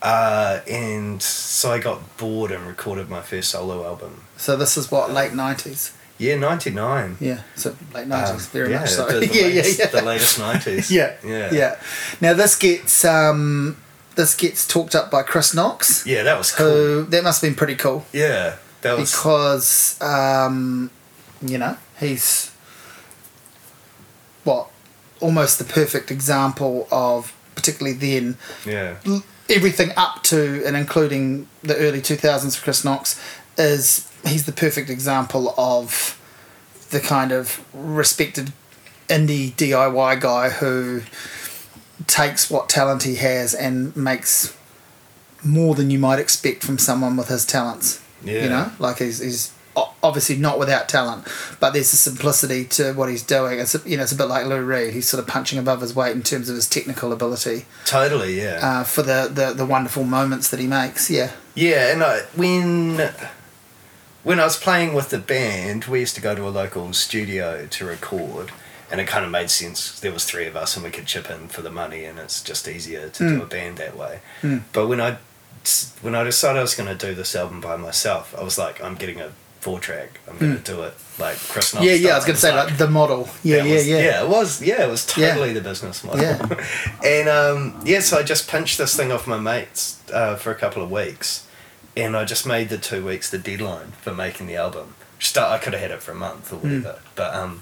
Uh, 0.01 0.61
and 0.69 1.23
so 1.23 1.73
I 1.73 1.79
got 1.79 2.17
bored 2.17 2.51
and 2.51 2.67
recorded 2.67 3.09
my 3.09 3.21
first 3.23 3.51
solo 3.51 3.85
album. 3.87 4.23
So 4.37 4.57
this 4.57 4.77
is 4.77 4.91
what 4.91 5.13
late 5.13 5.33
nineties. 5.35 5.93
Yeah, 6.19 6.37
ninety 6.37 6.71
nine. 6.71 7.17
Yeah, 7.21 7.41
so 7.57 7.75
late 7.95 8.07
nineties, 8.09 8.47
very 8.47 8.71
yeah, 8.73 8.81
much 8.81 8.91
so. 8.91 9.07
The, 9.07 9.21
the 9.27 9.27
yeah, 9.27 9.43
latest, 9.45 9.79
yeah, 9.79 9.85
yeah. 9.87 10.01
The 10.01 10.07
latest 10.07 10.39
nineties. 10.39 10.91
yeah, 10.99 11.13
yeah, 11.25 11.53
yeah. 11.53 11.77
Now 12.21 12.35
this 12.35 12.57
gets 12.57 13.05
um, 13.05 13.77
this 14.17 14.35
gets 14.35 14.67
talked 14.67 14.95
up 14.95 15.11
by 15.11 15.23
Chris 15.23 15.55
Knox, 15.55 16.05
Yeah, 16.07 16.23
that 16.25 16.37
was 16.37 16.51
cool. 16.53 16.67
who 16.69 17.05
that 17.05 17.23
must 17.25 17.41
have 17.41 17.49
been 17.51 17.57
pretty 17.57 17.77
cool 17.77 18.05
Yeah, 18.13 18.57
that 18.83 18.99
was. 18.99 19.11
because 19.11 20.01
um, 20.01 20.91
you 21.41 21.59
know 21.59 21.77
he's 21.99 22.51
what 24.45 24.69
almost 25.21 25.59
the 25.59 25.65
perfect 25.65 26.11
example 26.11 26.89
of 26.91 27.33
particularly 27.55 27.97
then 27.97 28.37
yeah, 28.67 28.97
everything 29.49 29.91
up 29.97 30.23
to 30.25 30.63
and 30.67 30.77
including 30.77 31.49
the 31.63 31.77
early 31.77 32.01
2000s 32.01 32.57
for 32.57 32.65
Chris 32.65 32.85
Knox 32.85 33.21
is 33.57 34.11
he's 34.25 34.47
the 34.47 34.53
perfect 34.53 34.91
example 34.91 35.55
of 35.57 36.19
the 36.91 37.01
kind 37.01 37.33
of 37.33 37.65
respected 37.73 38.53
indie 39.09 39.53
DIY 39.53 40.21
guy 40.21 40.49
who 40.51 41.03
takes 42.07 42.51
what 42.51 42.69
talent 42.69 43.03
he 43.05 43.17
has 43.17 43.55
and 43.55 43.95
makes 43.97 44.57
more 45.45 45.75
than 45.75 45.91
you 45.91 45.99
might 45.99 46.19
expect 46.19 46.63
from 46.63 46.79
someone 46.79 47.17
with 47.17 47.29
his 47.29 47.45
talents. 47.45 48.03
Yeah. 48.25 48.43
You 48.43 48.49
know, 48.49 48.73
like 48.79 48.99
he's, 48.99 49.19
he's 49.19 49.53
obviously 50.03 50.37
not 50.37 50.59
without 50.59 50.89
talent, 50.89 51.27
but 51.59 51.73
there's 51.73 51.93
a 51.93 51.97
simplicity 51.97 52.65
to 52.67 52.93
what 52.93 53.09
he's 53.09 53.23
doing. 53.23 53.59
It's 53.59 53.75
a, 53.75 53.89
you 53.89 53.97
know, 53.97 54.03
it's 54.03 54.13
a 54.13 54.17
bit 54.17 54.25
like 54.25 54.47
Lou 54.47 54.63
Reed. 54.63 54.93
He's 54.93 55.09
sort 55.09 55.23
of 55.23 55.27
punching 55.27 55.59
above 55.59 55.81
his 55.81 55.95
weight 55.95 56.15
in 56.15 56.23
terms 56.23 56.49
of 56.49 56.57
his 56.57 56.69
technical 56.69 57.13
ability 57.13 57.65
totally. 57.87 58.41
Yeah. 58.41 58.61
uh, 58.63 58.85
for 58.85 59.03
the, 59.03 59.31
the, 59.33 59.55
the 59.55 59.67
wonderful 59.67 60.05
moments 60.05 60.49
that 60.51 60.61
he 60.61 60.67
makes. 60.67 61.11
Yeah. 61.11 61.33
Yeah, 61.55 61.93
and 61.93 62.03
I, 62.03 62.21
when 62.35 63.11
when 64.23 64.41
I 64.41 64.45
was 64.45 64.57
playing 64.57 64.95
with 64.95 65.11
the 65.11 65.19
band, 65.19 65.85
we 65.85 66.01
used 66.01 66.15
to 66.15 66.21
go 66.21 66.35
to 66.35 66.47
a 66.47 66.51
local 66.51 66.93
studio 66.93 67.67
to 67.67 67.85
record, 67.85 68.53
and 68.91 69.01
it 69.01 69.07
kind 69.07 69.25
of 69.25 69.31
made 69.31 69.51
sense. 69.51 70.01
There 70.01 70.13
was 70.13 70.25
three 70.25 70.47
of 70.47 70.57
us, 70.57 70.77
and 70.77 70.85
we 70.85 70.91
could 70.91 71.07
chip 71.07 71.31
in 71.31 71.49
for 71.49 71.61
the 71.61 71.71
money, 71.71 72.05
and 72.05 72.19
it's 72.19 72.43
just 72.43 72.69
easier 72.69 73.09
to 73.09 73.29
do 73.29 73.43
a 73.43 73.47
band 73.47 73.79
that 73.79 73.97
way. 73.97 74.21
Mm. 74.43 74.63
But 74.73 74.87
when 74.87 75.01
I 75.01 75.19
when 76.03 76.15
I 76.15 76.25
decided 76.25 76.59
I 76.59 76.63
was 76.63 76.75
going 76.75 76.89
to 76.97 77.07
do 77.07 77.15
this 77.15 77.35
album 77.37 77.61
by 77.61 77.77
myself, 77.77 78.35
I 78.39 78.43
was 78.43 78.59
like, 78.59 78.83
I'm 78.83 78.95
getting 78.95 79.21
a 79.21 79.31
four 79.61 79.79
track. 79.79 80.19
I'm 80.29 80.39
going 80.39 80.57
to 80.57 80.63
do 80.63 80.83
it 80.83 80.95
like 81.21 81.37
Chris 81.37 81.73
Knox. 81.73 81.87
yeah, 81.87 81.93
yeah. 81.95 82.11
I 82.13 82.17
was 82.17 82.25
going 82.25 82.35
to 82.35 82.41
say 82.41 82.55
like 82.55 82.77
the 82.79 82.89
model. 82.91 83.29
Yeah, 83.45 83.63
yeah, 83.65 83.75
was- 83.75 83.89
yeah, 83.89 83.99
Yeah, 83.99 84.23
it 84.25 84.29
was. 84.29 84.63
Yeah, 84.63 84.85
it 84.85 84.91
was 84.91 85.17
Yeah. 85.17 85.29
totally 85.35 85.53
the 85.53 85.61
business 85.61 86.03
model. 86.03 86.21
Yeah. 86.21 86.65
and 87.05 87.29
um, 87.29 87.81
yeah, 87.85 88.01
so 88.01 88.19
I 88.19 88.23
just 88.25 88.49
pinched 88.49 88.79
this 88.79 88.97
thing 88.97 89.13
off 89.13 89.27
my 89.27 89.39
mates 89.39 90.01
uh, 90.13 90.35
for 90.37 90.51
a 90.51 90.57
couple 90.57 90.83
of 90.83 90.91
weeks, 90.91 91.47
and 91.97 92.17
I 92.17 92.25
just 92.25 92.45
made 92.47 92.71
the 92.71 92.79
two 92.79 93.05
weeks 93.07 93.31
the 93.31 93.39
deadline 93.39 93.93
for 94.01 94.13
making 94.13 94.49
the 94.49 94.57
album. 94.57 94.95
Start. 95.21 95.53
I 95.53 95.63
could 95.63 95.75
have 95.75 95.83
had 95.83 95.91
it 95.93 96.03
for 96.03 96.11
a 96.11 96.17
month 96.17 96.53
or 96.53 96.57
Hmm. 96.57 96.79
whatever, 96.83 96.99
but 97.15 97.33
um, 97.35 97.61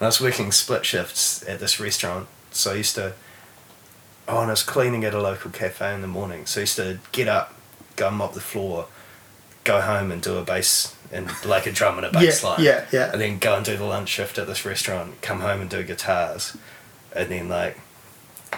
I 0.00 0.06
was 0.06 0.20
working 0.20 0.52
split 0.52 0.86
shifts 0.86 1.42
at 1.48 1.58
this 1.58 1.80
restaurant, 1.80 2.28
so 2.52 2.70
I 2.72 2.76
used 2.76 2.94
to. 2.94 3.14
Oh, 4.32 4.38
and 4.42 4.46
I 4.48 4.52
was 4.52 4.62
cleaning 4.62 5.04
at 5.04 5.12
a 5.12 5.20
local 5.20 5.50
cafe 5.50 5.92
in 5.92 6.02
the 6.02 6.06
morning, 6.06 6.46
so 6.46 6.60
I 6.60 6.62
used 6.62 6.76
to 6.76 7.00
get 7.10 7.26
up, 7.26 7.52
go 7.96 8.08
and 8.08 8.16
mop 8.16 8.32
the 8.34 8.40
floor, 8.40 8.86
go 9.64 9.80
home 9.80 10.12
and 10.12 10.22
do 10.22 10.36
a 10.36 10.44
bass 10.44 10.94
and 11.12 11.28
like 11.44 11.66
a 11.66 11.72
drum 11.72 11.96
and 11.96 12.06
a 12.06 12.12
bass 12.12 12.42
Yeah, 12.44 12.48
line 12.48 12.62
yeah, 12.62 12.86
yeah. 12.92 13.10
and 13.12 13.20
then 13.20 13.38
go 13.40 13.56
and 13.56 13.64
do 13.64 13.76
the 13.76 13.84
lunch 13.84 14.08
shift 14.08 14.38
at 14.38 14.46
this 14.46 14.64
restaurant, 14.64 15.20
come 15.20 15.40
home 15.40 15.60
and 15.60 15.68
do 15.68 15.82
guitars, 15.82 16.56
and 17.14 17.28
then 17.28 17.48
like 17.48 17.76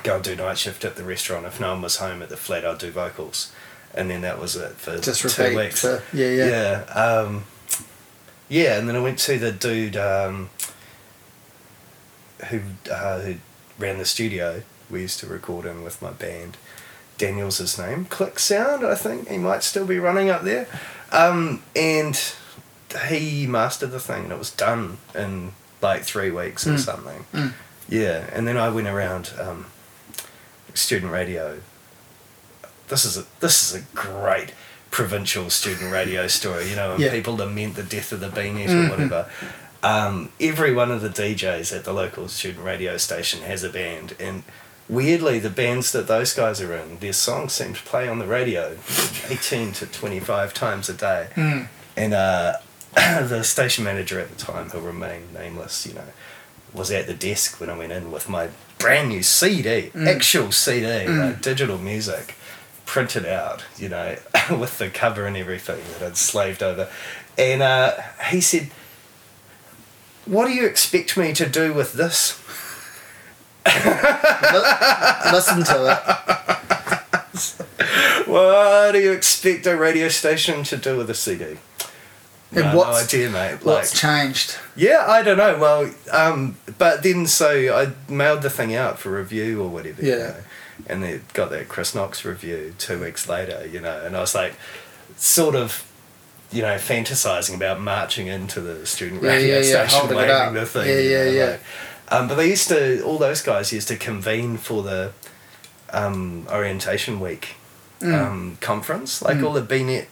go 0.02 0.16
and 0.16 0.24
do 0.24 0.36
night 0.36 0.58
shift 0.58 0.84
at 0.84 0.96
the 0.96 1.04
restaurant. 1.04 1.46
If 1.46 1.58
no 1.58 1.72
one 1.72 1.80
was 1.80 1.96
home 1.96 2.20
at 2.22 2.28
the 2.28 2.36
flat, 2.36 2.66
I'd 2.66 2.76
do 2.78 2.90
vocals, 2.90 3.50
and 3.94 4.10
then 4.10 4.20
that 4.20 4.38
was 4.38 4.54
it 4.56 4.72
for 4.72 4.98
Just 4.98 5.22
two 5.34 5.56
weeks. 5.56 5.80
For, 5.80 6.02
yeah, 6.12 6.28
yeah. 6.28 6.46
yeah, 6.46 6.92
um, 6.92 7.44
yeah, 8.50 8.78
and 8.78 8.86
then 8.86 8.96
I 8.96 9.00
went 9.00 9.18
to 9.20 9.38
the 9.38 9.52
dude 9.52 9.96
um, 9.96 10.50
who 12.50 12.60
uh, 12.90 13.20
who 13.20 13.36
ran 13.78 13.96
the 13.96 14.04
studio. 14.04 14.62
We 14.92 15.00
used 15.00 15.18
to 15.20 15.26
record 15.26 15.66
in 15.66 15.82
with 15.82 16.00
my 16.02 16.10
band. 16.12 16.56
Daniel's 17.18 17.58
his 17.58 17.78
name. 17.78 18.04
Click 18.04 18.38
Sound, 18.38 18.84
I 18.86 18.94
think 18.94 19.28
he 19.28 19.38
might 19.38 19.62
still 19.62 19.86
be 19.86 19.98
running 19.98 20.28
up 20.30 20.42
there. 20.42 20.66
Um, 21.10 21.62
and 21.74 22.20
he 23.08 23.46
mastered 23.46 23.90
the 23.90 24.00
thing, 24.00 24.24
and 24.24 24.32
it 24.32 24.38
was 24.38 24.50
done 24.50 24.98
in 25.14 25.52
like 25.80 26.04
three 26.04 26.30
weeks 26.30 26.66
or 26.66 26.74
Mm. 26.74 26.78
something. 26.78 27.24
Mm. 27.32 27.52
Yeah, 27.88 28.26
and 28.32 28.46
then 28.46 28.56
I 28.56 28.68
went 28.68 28.86
around 28.86 29.32
um, 29.40 29.66
student 30.74 31.10
radio. 31.10 31.60
This 32.88 33.04
is 33.04 33.16
a 33.16 33.24
this 33.40 33.62
is 33.72 33.82
a 33.82 33.84
great 33.94 34.52
provincial 34.90 35.48
student 35.50 35.92
radio 35.92 36.26
story. 36.38 36.68
You 36.70 36.76
know, 36.76 36.90
when 36.92 37.00
Yeah. 37.00 37.10
people 37.10 37.36
lament 37.36 37.74
the 37.76 37.82
death 37.82 38.12
of 38.12 38.20
the 38.20 38.28
beanies 38.28 38.68
Mhm. 38.68 38.86
or 38.86 38.90
whatever. 38.90 39.30
Um, 39.82 40.30
every 40.40 40.72
one 40.72 40.92
of 40.92 41.00
the 41.02 41.08
DJs 41.08 41.74
at 41.76 41.84
the 41.84 41.92
local 41.92 42.28
student 42.28 42.64
radio 42.64 42.96
station 42.98 43.42
has 43.42 43.64
a 43.64 43.68
band, 43.68 44.14
and 44.20 44.44
weirdly, 44.92 45.38
the 45.38 45.50
bands 45.50 45.92
that 45.92 46.06
those 46.06 46.32
guys 46.34 46.60
are 46.60 46.74
in, 46.76 46.98
their 46.98 47.12
songs 47.14 47.52
seem 47.54 47.72
to 47.74 47.82
play 47.82 48.06
on 48.08 48.18
the 48.18 48.26
radio 48.26 48.76
eighteen 49.28 49.72
to 49.72 49.86
twenty 49.86 50.20
five 50.20 50.52
times 50.54 50.88
a 50.88 50.94
day. 50.94 51.28
Mm. 51.34 51.68
And 51.96 52.14
uh, 52.14 52.52
the 52.94 53.42
station 53.42 53.84
manager 53.84 54.20
at 54.20 54.28
the 54.30 54.36
time, 54.36 54.68
who 54.70 54.80
remained 54.80 55.32
nameless, 55.34 55.86
you 55.86 55.94
know, 55.94 56.08
was 56.72 56.90
at 56.90 57.06
the 57.06 57.14
desk 57.14 57.60
when 57.60 57.70
I 57.70 57.76
went 57.76 57.92
in 57.92 58.10
with 58.12 58.28
my 58.28 58.48
brand 58.78 59.08
new 59.08 59.22
CD, 59.22 59.90
Mm. 59.94 60.06
actual 60.08 60.52
CD, 60.52 60.86
Mm. 60.86 61.18
like 61.26 61.42
digital 61.42 61.78
music, 61.78 62.34
printed 62.86 63.24
out, 63.26 63.64
you 63.78 63.88
know, 63.88 64.16
with 64.50 64.78
the 64.78 64.88
cover 64.90 65.26
and 65.26 65.36
everything 65.36 65.80
that 65.98 66.06
I'd 66.06 66.16
slaved 66.16 66.62
over. 66.62 66.88
And 67.38 67.62
uh, 67.62 67.92
he 68.30 68.40
said, 68.40 68.70
What 70.24 70.46
do 70.46 70.52
you 70.52 70.66
expect 70.66 71.16
me 71.16 71.32
to 71.34 71.48
do 71.48 71.72
with 71.72 71.94
this? 71.94 72.41
Li- 73.66 75.32
Listen 75.32 75.64
to 75.64 75.92
it. 75.92 75.98
What 78.26 78.92
do 78.92 78.98
you 79.00 79.12
expect 79.12 79.66
a 79.66 79.76
radio 79.76 80.08
station 80.08 80.62
to 80.64 80.76
do 80.76 80.96
with 80.96 81.10
a 81.10 81.14
CD? 81.14 81.56
And 82.54 82.64
No, 82.66 82.72
no 82.74 82.82
idea, 82.84 83.30
mate. 83.30 83.64
What's 83.64 83.98
changed? 83.98 84.56
Yeah, 84.76 85.04
I 85.08 85.22
don't 85.22 85.38
know. 85.38 85.58
Well, 85.58 85.90
um, 86.10 86.56
but 86.78 87.02
then 87.02 87.26
so 87.26 87.48
I 87.74 87.92
mailed 88.12 88.42
the 88.42 88.50
thing 88.50 88.74
out 88.74 88.98
for 88.98 89.10
review 89.10 89.62
or 89.62 89.68
whatever. 89.68 90.02
You 90.02 90.10
Yeah. 90.12 90.16
know, 90.18 90.34
and 90.86 91.02
they 91.02 91.20
got 91.32 91.50
that 91.50 91.68
Chris 91.68 91.94
Knox 91.94 92.24
review 92.24 92.74
two 92.78 93.00
weeks 93.00 93.28
later. 93.28 93.66
You 93.70 93.80
know, 93.80 94.02
and 94.04 94.14
I 94.16 94.20
was 94.20 94.34
like, 94.34 94.54
sort 95.16 95.54
of, 95.54 95.84
you 96.50 96.60
know, 96.62 96.76
fantasizing 96.76 97.54
about 97.54 97.80
marching 97.80 98.26
into 98.26 98.60
the 98.60 98.84
student 98.86 99.22
radio 99.22 99.58
yeah, 99.60 99.64
yeah, 99.64 99.86
station 99.86 100.10
it 100.10 100.16
waving 100.16 100.54
the 100.54 100.66
thing. 100.66 100.88
Yeah, 100.88 100.94
you 100.98 101.10
yeah, 101.10 101.24
know, 101.24 101.30
yeah. 101.30 101.44
like- 101.52 101.60
um, 102.12 102.28
but 102.28 102.36
they 102.36 102.48
used 102.48 102.68
to. 102.68 103.02
All 103.02 103.18
those 103.18 103.42
guys 103.42 103.72
used 103.72 103.88
to 103.88 103.96
convene 103.96 104.56
for 104.58 104.82
the 104.82 105.12
um, 105.90 106.46
orientation 106.50 107.20
week 107.20 107.56
Mm. 108.00 108.14
um, 108.20 108.58
conference, 108.60 109.22
like 109.22 109.36
Mm. 109.38 109.44
all 109.46 109.52
the 109.52 109.62
BNet 109.62 110.06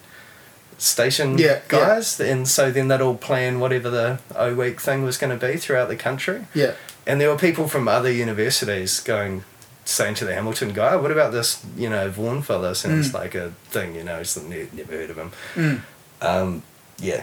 station 0.79 1.39
Yeah, 1.39 1.47
yeah. 1.47 1.61
guys, 1.69 2.21
and 2.21 2.47
so 2.49 2.71
then 2.71 2.89
they'd 2.89 3.01
all 3.01 3.17
plan 3.17 3.61
whatever 3.61 3.91
the 3.91 4.19
O 4.37 4.55
week 4.55 4.81
thing 4.81 5.03
was 5.05 5.19
going 5.19 5.37
to 5.39 5.47
be 5.47 5.57
throughout 5.57 5.89
the 5.89 5.97
country. 5.97 6.47
Yeah. 6.55 6.73
And 7.07 7.21
there 7.21 7.29
were 7.29 7.37
people 7.39 7.67
from 7.69 7.89
other 7.89 8.11
universities 8.13 9.01
going, 9.01 9.45
saying 9.85 10.15
to 10.17 10.25
the 10.25 10.35
Hamilton 10.35 10.73
guy, 10.73 10.95
"What 10.97 11.11
about 11.11 11.33
this, 11.33 11.59
you 11.77 11.89
know, 11.91 12.09
Vorn 12.11 12.43
fella?" 12.43 12.75
Sounds 12.75 13.11
Mm. 13.11 13.15
like 13.15 13.35
a 13.35 13.53
thing, 13.71 13.97
you 13.97 14.05
know. 14.05 14.19
He's 14.19 14.37
never 14.37 14.93
heard 14.93 15.11
of 15.11 15.17
him. 15.17 15.33
Mm. 15.57 15.81
Um, 16.23 16.63
yeah, 16.99 17.23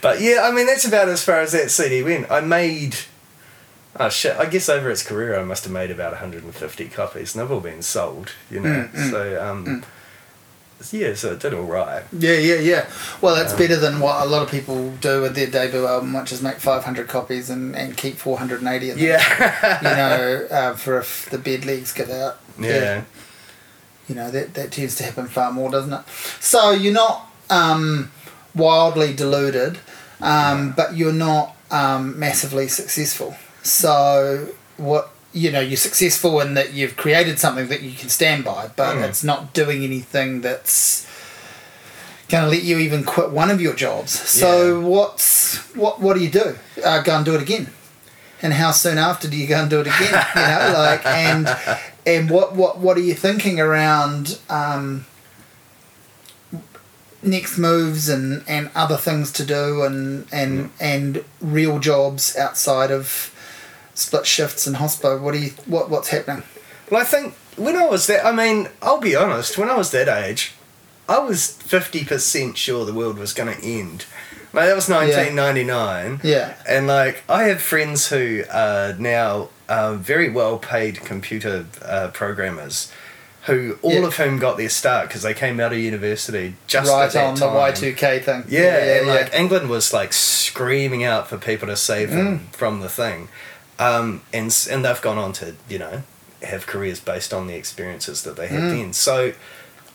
But 0.00 0.20
yeah, 0.20 0.40
I 0.42 0.50
mean 0.52 0.66
that's 0.66 0.84
about 0.86 1.08
as 1.08 1.24
far 1.24 1.40
as 1.40 1.52
that 1.52 1.70
CD 1.70 2.02
went. 2.02 2.30
I 2.30 2.40
made 2.40 2.96
oh 3.98 4.08
shit, 4.10 4.36
I 4.36 4.46
guess 4.46 4.68
over 4.68 4.90
its 4.90 5.02
career 5.02 5.38
I 5.38 5.44
must 5.44 5.64
have 5.64 5.72
made 5.72 5.90
about 5.90 6.12
150 6.12 6.88
copies 6.88 7.34
and 7.34 7.42
they've 7.42 7.50
all 7.50 7.60
been 7.60 7.82
sold, 7.82 8.32
you 8.50 8.60
know. 8.60 8.68
Mm, 8.68 8.92
mm, 8.92 9.10
so 9.10 9.42
um 9.50 9.84
yeah, 10.92 11.14
so 11.14 11.32
it 11.32 11.40
did 11.40 11.54
all 11.54 11.62
right. 11.62 12.02
Yeah, 12.12 12.34
yeah, 12.34 12.56
yeah. 12.56 12.86
Well, 13.22 13.34
that's 13.34 13.52
Um, 13.54 13.58
better 13.58 13.76
than 13.76 14.00
what 14.00 14.20
a 14.22 14.26
lot 14.28 14.42
of 14.42 14.50
people 14.50 14.90
do 15.00 15.22
with 15.22 15.34
their 15.34 15.46
debut 15.46 15.86
album, 15.86 16.12
which 16.12 16.30
is 16.30 16.42
make 16.42 16.56
500 16.58 17.08
copies 17.08 17.48
and, 17.48 17.74
and 17.74 17.96
keep 17.96 18.16
480 18.18 18.90
of 18.90 18.98
them. 18.98 19.06
Yeah. 19.06 19.78
You 19.80 19.88
know, 19.96 20.46
uh, 20.54 20.74
for 20.76 20.98
if 20.98 21.30
the 21.30 21.38
bed 21.38 21.64
legs 21.64 21.92
get 21.94 22.10
out. 22.10 22.38
yeah. 22.58 23.04
You 24.08 24.14
know, 24.14 24.30
that, 24.30 24.54
that 24.54 24.72
tends 24.72 24.96
to 24.96 25.04
happen 25.04 25.26
far 25.26 25.50
more, 25.52 25.70
doesn't 25.70 25.92
it? 25.92 26.06
So 26.40 26.70
you're 26.72 26.92
not 26.92 27.26
um, 27.50 28.10
wildly 28.54 29.14
deluded, 29.14 29.78
um, 30.20 30.72
but 30.76 30.94
you're 30.96 31.12
not 31.12 31.56
um, 31.70 32.18
massively 32.18 32.68
successful. 32.68 33.34
So 33.62 34.48
what 34.76 35.10
you 35.32 35.50
know, 35.50 35.58
you're 35.60 35.76
successful 35.76 36.40
in 36.40 36.54
that 36.54 36.74
you've 36.74 36.96
created 36.96 37.40
something 37.40 37.66
that 37.66 37.82
you 37.82 37.90
can 37.92 38.08
stand 38.08 38.44
by, 38.44 38.70
but 38.76 38.94
Mm. 38.96 39.08
it's 39.08 39.24
not 39.24 39.52
doing 39.52 39.82
anything 39.82 40.42
that's 40.42 41.06
going 42.28 42.44
to 42.44 42.50
let 42.50 42.62
you 42.62 42.78
even 42.78 43.02
quit 43.02 43.30
one 43.30 43.50
of 43.50 43.60
your 43.60 43.74
jobs. 43.74 44.12
So 44.12 44.78
Yeah. 44.80 44.86
what's 44.86 45.56
what? 45.74 46.00
What 46.00 46.14
do 46.16 46.22
you 46.22 46.30
do? 46.30 46.56
Uh, 46.84 47.02
go 47.02 47.16
and 47.16 47.24
do 47.24 47.34
it 47.34 47.42
again. 47.42 47.66
And 48.42 48.52
how 48.52 48.70
soon 48.70 48.96
after 48.98 49.26
do 49.26 49.36
you 49.36 49.46
go 49.48 49.56
and 49.60 49.68
do 49.70 49.80
it 49.80 49.86
again? 49.88 50.24
You 50.36 50.42
know, 50.42 50.72
like 50.76 51.04
and 51.06 51.48
and 52.06 52.30
what 52.30 52.54
what 52.54 52.78
what 52.78 52.96
are 52.96 53.02
you 53.02 53.14
thinking 53.14 53.60
around 53.60 54.38
um, 54.48 55.06
next 57.22 57.58
moves 57.58 58.08
and, 58.08 58.44
and 58.46 58.70
other 58.74 58.96
things 58.96 59.32
to 59.32 59.44
do 59.44 59.82
and 59.82 60.26
and 60.32 60.70
and 60.80 61.24
real 61.40 61.78
jobs 61.78 62.36
outside 62.36 62.90
of 62.90 63.30
split 63.94 64.26
shifts 64.26 64.66
and 64.66 64.76
hospital 64.76 65.18
What 65.18 65.32
do 65.32 65.40
you 65.40 65.50
what 65.66 65.90
what's 65.90 66.08
happening? 66.08 66.42
Well, 66.90 67.00
I 67.00 67.04
think 67.04 67.34
when 67.56 67.76
I 67.76 67.86
was 67.86 68.06
that, 68.08 68.24
I 68.26 68.32
mean, 68.32 68.68
I'll 68.82 69.00
be 69.00 69.16
honest, 69.16 69.56
when 69.56 69.70
I 69.70 69.76
was 69.76 69.90
that 69.92 70.08
age, 70.08 70.52
I 71.08 71.18
was 71.18 71.58
50% 71.62 72.56
sure 72.56 72.84
the 72.84 72.92
world 72.92 73.18
was 73.18 73.32
going 73.32 73.54
to 73.54 73.64
end. 73.64 74.06
Like, 74.52 74.66
that 74.66 74.76
was 74.76 74.88
1999. 74.88 76.20
Yeah. 76.22 76.54
And, 76.68 76.86
like, 76.86 77.22
I 77.28 77.44
have 77.44 77.60
friends 77.60 78.08
who 78.08 78.44
are 78.52 78.94
now 78.94 79.48
uh, 79.68 79.94
very 79.94 80.28
well 80.30 80.58
paid 80.58 81.00
computer 81.00 81.66
uh, 81.84 82.08
programmers 82.12 82.92
who, 83.46 83.78
all 83.82 83.92
Yeah. 83.92 84.06
of 84.06 84.16
whom 84.16 84.38
got 84.38 84.56
their 84.56 84.70
start 84.70 85.08
because 85.08 85.20
they 85.22 85.34
came 85.34 85.60
out 85.60 85.72
of 85.72 85.78
university 85.78 86.54
just 86.66 86.90
right 86.90 87.14
on 87.16 87.34
time. 87.34 87.52
the 87.52 87.54
Y 87.58 87.70
two 87.72 87.92
K 87.92 88.18
thing. 88.18 88.44
Yeah, 88.48 88.78
and 88.98 89.06
yeah. 89.06 89.12
like 89.14 89.34
England 89.34 89.68
was 89.68 89.92
like 89.92 90.12
screaming 90.12 91.04
out 91.04 91.28
for 91.28 91.36
people 91.36 91.68
to 91.68 91.76
save 91.76 92.10
them 92.10 92.38
Mm. 92.40 92.54
from 92.56 92.80
the 92.80 92.88
thing, 92.88 93.28
um, 93.78 94.22
and 94.32 94.46
and 94.70 94.84
they've 94.84 95.00
gone 95.02 95.18
on 95.18 95.32
to 95.34 95.54
you 95.68 95.78
know 95.78 96.02
have 96.42 96.66
careers 96.66 97.00
based 97.00 97.32
on 97.34 97.46
the 97.46 97.54
experiences 97.54 98.22
that 98.22 98.36
they 98.36 98.46
had 98.48 98.60
Mm. 98.60 98.70
then. 98.70 98.92
So, 98.92 99.32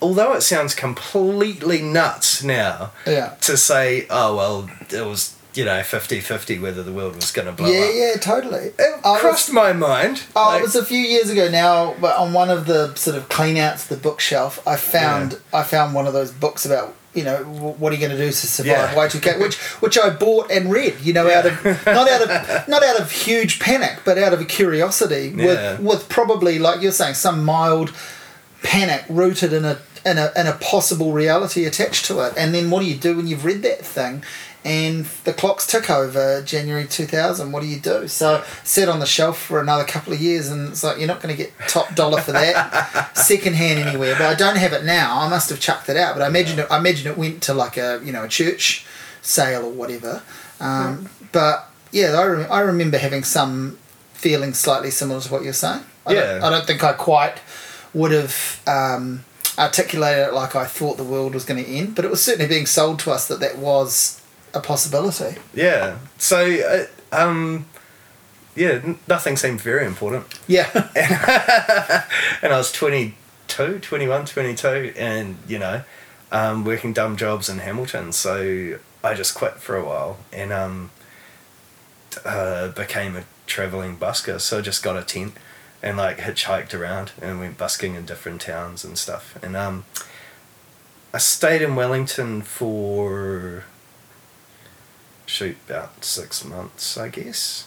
although 0.02 0.32
it 0.34 0.42
sounds 0.42 0.74
completely 0.74 1.80
nuts 1.82 2.42
now 2.42 2.92
yeah. 3.06 3.34
to 3.42 3.56
say, 3.56 4.06
oh 4.10 4.36
well, 4.36 4.70
it 4.90 5.04
was 5.06 5.34
you 5.54 5.64
know 5.64 5.80
50-50 5.80 6.60
whether 6.60 6.82
the 6.82 6.92
world 6.92 7.16
was 7.16 7.32
going 7.32 7.46
to 7.46 7.52
blow 7.52 7.68
yeah, 7.70 7.80
up. 7.80 7.90
yeah, 7.94 8.06
yeah, 8.10 8.16
totally. 8.20 8.66
It 8.78 9.00
I 9.04 9.10
was- 9.12 9.20
crossed 9.20 9.52
my 9.52 9.72
mind. 9.72 10.22
Oh, 10.36 10.48
Like, 10.50 10.60
it 10.60 10.62
was 10.62 10.76
a 10.76 10.84
few 10.84 10.98
years 11.00 11.28
ago 11.30 11.48
now, 11.50 11.94
but 12.00 12.16
on 12.16 12.32
one 12.32 12.50
of 12.50 12.66
the 12.66 12.94
sort 12.94 13.16
of 13.16 13.28
clean 13.28 13.56
outs 13.56 13.86
the 13.86 13.96
bookshelf, 13.96 14.66
I 14.66 14.76
found 14.76 15.40
I 15.52 15.62
found 15.62 15.94
one 15.94 16.06
of 16.06 16.12
those 16.12 16.30
books 16.30 16.64
about 16.64 16.94
you 17.12 17.24
know 17.24 17.38
what 17.80 17.90
are 17.90 17.96
you 17.96 18.00
going 18.00 18.16
to 18.16 18.16
do 18.16 18.30
to 18.30 18.46
survive 18.46 18.92
Yeah. 18.92 18.96
Y 18.96 19.08
two 19.08 19.18
K, 19.18 19.36
which 19.38 19.56
which 19.82 19.98
I 19.98 20.10
bought 20.10 20.48
and 20.52 20.70
read. 20.70 21.00
You 21.02 21.12
know, 21.12 21.28
out 21.28 21.44
of 21.46 21.64
not 21.86 22.08
out 22.08 22.22
of 22.22 22.68
not 22.68 22.84
out 22.84 23.00
of 23.00 23.10
huge 23.10 23.58
panic, 23.58 23.98
but 24.04 24.16
out 24.18 24.32
of 24.32 24.40
a 24.40 24.44
curiosity 24.44 25.32
Yeah. 25.36 25.46
with 25.46 25.80
with 25.80 26.08
probably 26.08 26.58
like 26.60 26.80
you're 26.82 26.92
saying 26.92 27.14
some 27.14 27.44
mild 27.44 27.92
panic 28.62 29.04
rooted 29.08 29.52
in 29.52 29.64
a 29.64 29.78
in 30.06 30.18
a 30.18 30.30
in 30.36 30.46
a 30.46 30.52
possible 30.52 31.12
reality 31.12 31.64
attached 31.64 32.04
to 32.06 32.20
it. 32.20 32.32
And 32.36 32.54
then 32.54 32.70
what 32.70 32.80
do 32.80 32.86
you 32.86 32.96
do 32.96 33.16
when 33.16 33.26
you've 33.26 33.44
read 33.44 33.62
that 33.62 33.84
thing? 33.84 34.22
And 34.62 35.06
the 35.24 35.32
clocks 35.32 35.66
tick 35.66 35.88
over 35.88 36.42
January 36.42 36.86
2000. 36.86 37.50
What 37.50 37.62
do 37.62 37.66
you 37.66 37.80
do? 37.80 38.06
So, 38.08 38.44
sat 38.62 38.90
on 38.90 39.00
the 39.00 39.06
shelf 39.06 39.40
for 39.40 39.58
another 39.58 39.84
couple 39.84 40.12
of 40.12 40.20
years, 40.20 40.50
and 40.50 40.68
it's 40.68 40.84
like 40.84 40.98
you're 40.98 41.06
not 41.08 41.22
going 41.22 41.34
to 41.34 41.42
get 41.42 41.52
top 41.66 41.94
dollar 41.94 42.20
for 42.20 42.32
that 42.32 43.16
second 43.16 43.54
hand 43.54 43.78
anywhere. 43.78 44.14
But 44.18 44.26
I 44.26 44.34
don't 44.34 44.56
have 44.56 44.74
it 44.74 44.84
now. 44.84 45.18
I 45.20 45.28
must 45.28 45.48
have 45.48 45.60
chucked 45.60 45.88
it 45.88 45.96
out. 45.96 46.14
But 46.14 46.22
I 46.22 46.28
imagine 46.28 46.58
it, 46.58 46.66
I 46.70 46.78
imagine 46.78 47.10
it 47.10 47.16
went 47.16 47.42
to 47.44 47.54
like 47.54 47.78
a 47.78 48.00
you 48.04 48.12
know 48.12 48.24
a 48.24 48.28
church 48.28 48.84
sale 49.22 49.64
or 49.64 49.72
whatever. 49.72 50.22
Um, 50.60 51.08
But 51.32 51.68
yeah, 51.90 52.12
I, 52.18 52.58
I 52.58 52.60
remember 52.60 52.98
having 52.98 53.24
some 53.24 53.78
feeling 54.12 54.52
slightly 54.52 54.90
similar 54.90 55.20
to 55.20 55.32
what 55.32 55.42
you're 55.42 55.52
saying. 55.54 55.82
I 56.06 56.12
Yeah. 56.12 56.34
Don't, 56.34 56.44
I 56.44 56.50
don't 56.50 56.66
think 56.66 56.84
I 56.84 56.92
quite 56.92 57.40
would 57.94 58.12
have 58.12 58.60
um, 58.66 59.24
articulated 59.58 60.28
it 60.28 60.34
like 60.34 60.54
I 60.54 60.64
thought 60.66 60.96
the 60.96 61.04
world 61.04 61.34
was 61.34 61.44
going 61.44 61.64
to 61.64 61.70
end, 61.70 61.94
but 61.94 62.04
it 62.04 62.10
was 62.10 62.22
certainly 62.22 62.46
being 62.48 62.66
sold 62.66 62.98
to 63.00 63.10
us 63.10 63.26
that 63.28 63.40
that 63.40 63.58
was 63.58 64.19
a 64.54 64.60
possibility. 64.60 65.40
yeah. 65.54 65.98
So, 66.18 66.88
uh, 67.12 67.16
um, 67.16 67.66
yeah, 68.56 68.94
nothing 69.08 69.36
seemed 69.36 69.60
very 69.60 69.86
important. 69.86 70.26
Yeah. 70.46 70.68
and 72.42 72.52
I 72.52 72.56
was 72.56 72.72
22, 72.72 73.78
21, 73.78 74.26
22, 74.26 74.92
and 74.96 75.36
you 75.46 75.58
know, 75.58 75.82
um, 76.32 76.64
working 76.64 76.92
dumb 76.92 77.16
jobs 77.16 77.48
in 77.48 77.58
Hamilton. 77.58 78.12
So 78.12 78.78
I 79.02 79.14
just 79.14 79.34
quit 79.34 79.54
for 79.54 79.76
a 79.76 79.84
while 79.84 80.18
and 80.32 80.52
um, 80.52 80.90
uh, 82.24 82.68
became 82.68 83.16
a 83.16 83.24
traveling 83.46 83.96
busker. 83.96 84.40
So 84.40 84.58
I 84.58 84.60
just 84.60 84.82
got 84.82 84.96
a 84.96 85.02
tent 85.02 85.34
and 85.82 85.96
like 85.96 86.18
hitchhiked 86.18 86.78
around 86.78 87.12
and 87.20 87.38
went 87.38 87.56
busking 87.56 87.94
in 87.94 88.04
different 88.04 88.40
towns 88.42 88.84
and 88.84 88.98
stuff. 88.98 89.38
And 89.42 89.56
um, 89.56 89.84
I 91.14 91.18
stayed 91.18 91.62
in 91.62 91.74
Wellington 91.74 92.42
for 92.42 93.64
shoot 95.30 95.56
about 95.68 96.04
six 96.04 96.44
months, 96.44 96.96
I 96.98 97.08
guess, 97.08 97.66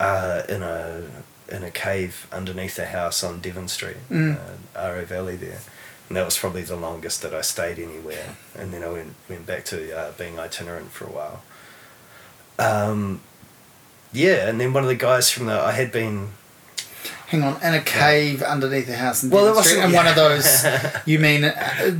uh, 0.00 0.42
in 0.48 0.62
a 0.62 1.02
in 1.48 1.62
a 1.62 1.70
cave 1.70 2.26
underneath 2.32 2.76
a 2.78 2.86
house 2.86 3.22
on 3.22 3.40
Devon 3.40 3.68
Street, 3.68 3.98
Mm. 4.10 4.36
uh, 4.36 4.80
Aro 4.80 5.04
Valley 5.04 5.36
there. 5.36 5.60
And 6.08 6.16
that 6.16 6.24
was 6.24 6.36
probably 6.38 6.62
the 6.62 6.76
longest 6.76 7.22
that 7.22 7.32
I 7.34 7.40
stayed 7.42 7.78
anywhere. 7.78 8.36
And 8.58 8.72
then 8.72 8.82
I 8.82 8.88
went, 8.88 9.14
went 9.28 9.46
back 9.46 9.64
to 9.66 9.96
uh, 9.96 10.12
being 10.18 10.38
itinerant 10.40 10.90
for 10.90 11.04
a 11.04 11.10
while. 11.10 11.42
Um, 12.58 13.20
yeah, 14.12 14.48
and 14.48 14.60
then 14.60 14.72
one 14.72 14.82
of 14.82 14.88
the 14.88 14.94
guys 14.96 15.30
from 15.30 15.46
the, 15.46 15.52
I 15.60 15.72
had 15.72 15.92
been, 15.92 16.30
Hang 17.28 17.42
on, 17.42 17.60
in 17.60 17.74
a 17.74 17.80
cave 17.80 18.40
underneath 18.40 18.86
the 18.86 18.96
house 18.96 19.24
in 19.24 19.30
Well, 19.30 19.46
Devon 19.46 19.58
it 19.60 19.64
Street, 19.66 19.76
wasn't- 19.78 19.84
and 19.86 19.94
one 19.94 20.06
of 20.06 20.14
those, 20.14 20.64
you 21.06 21.18
mean, 21.18 21.42
uh, 21.44 21.90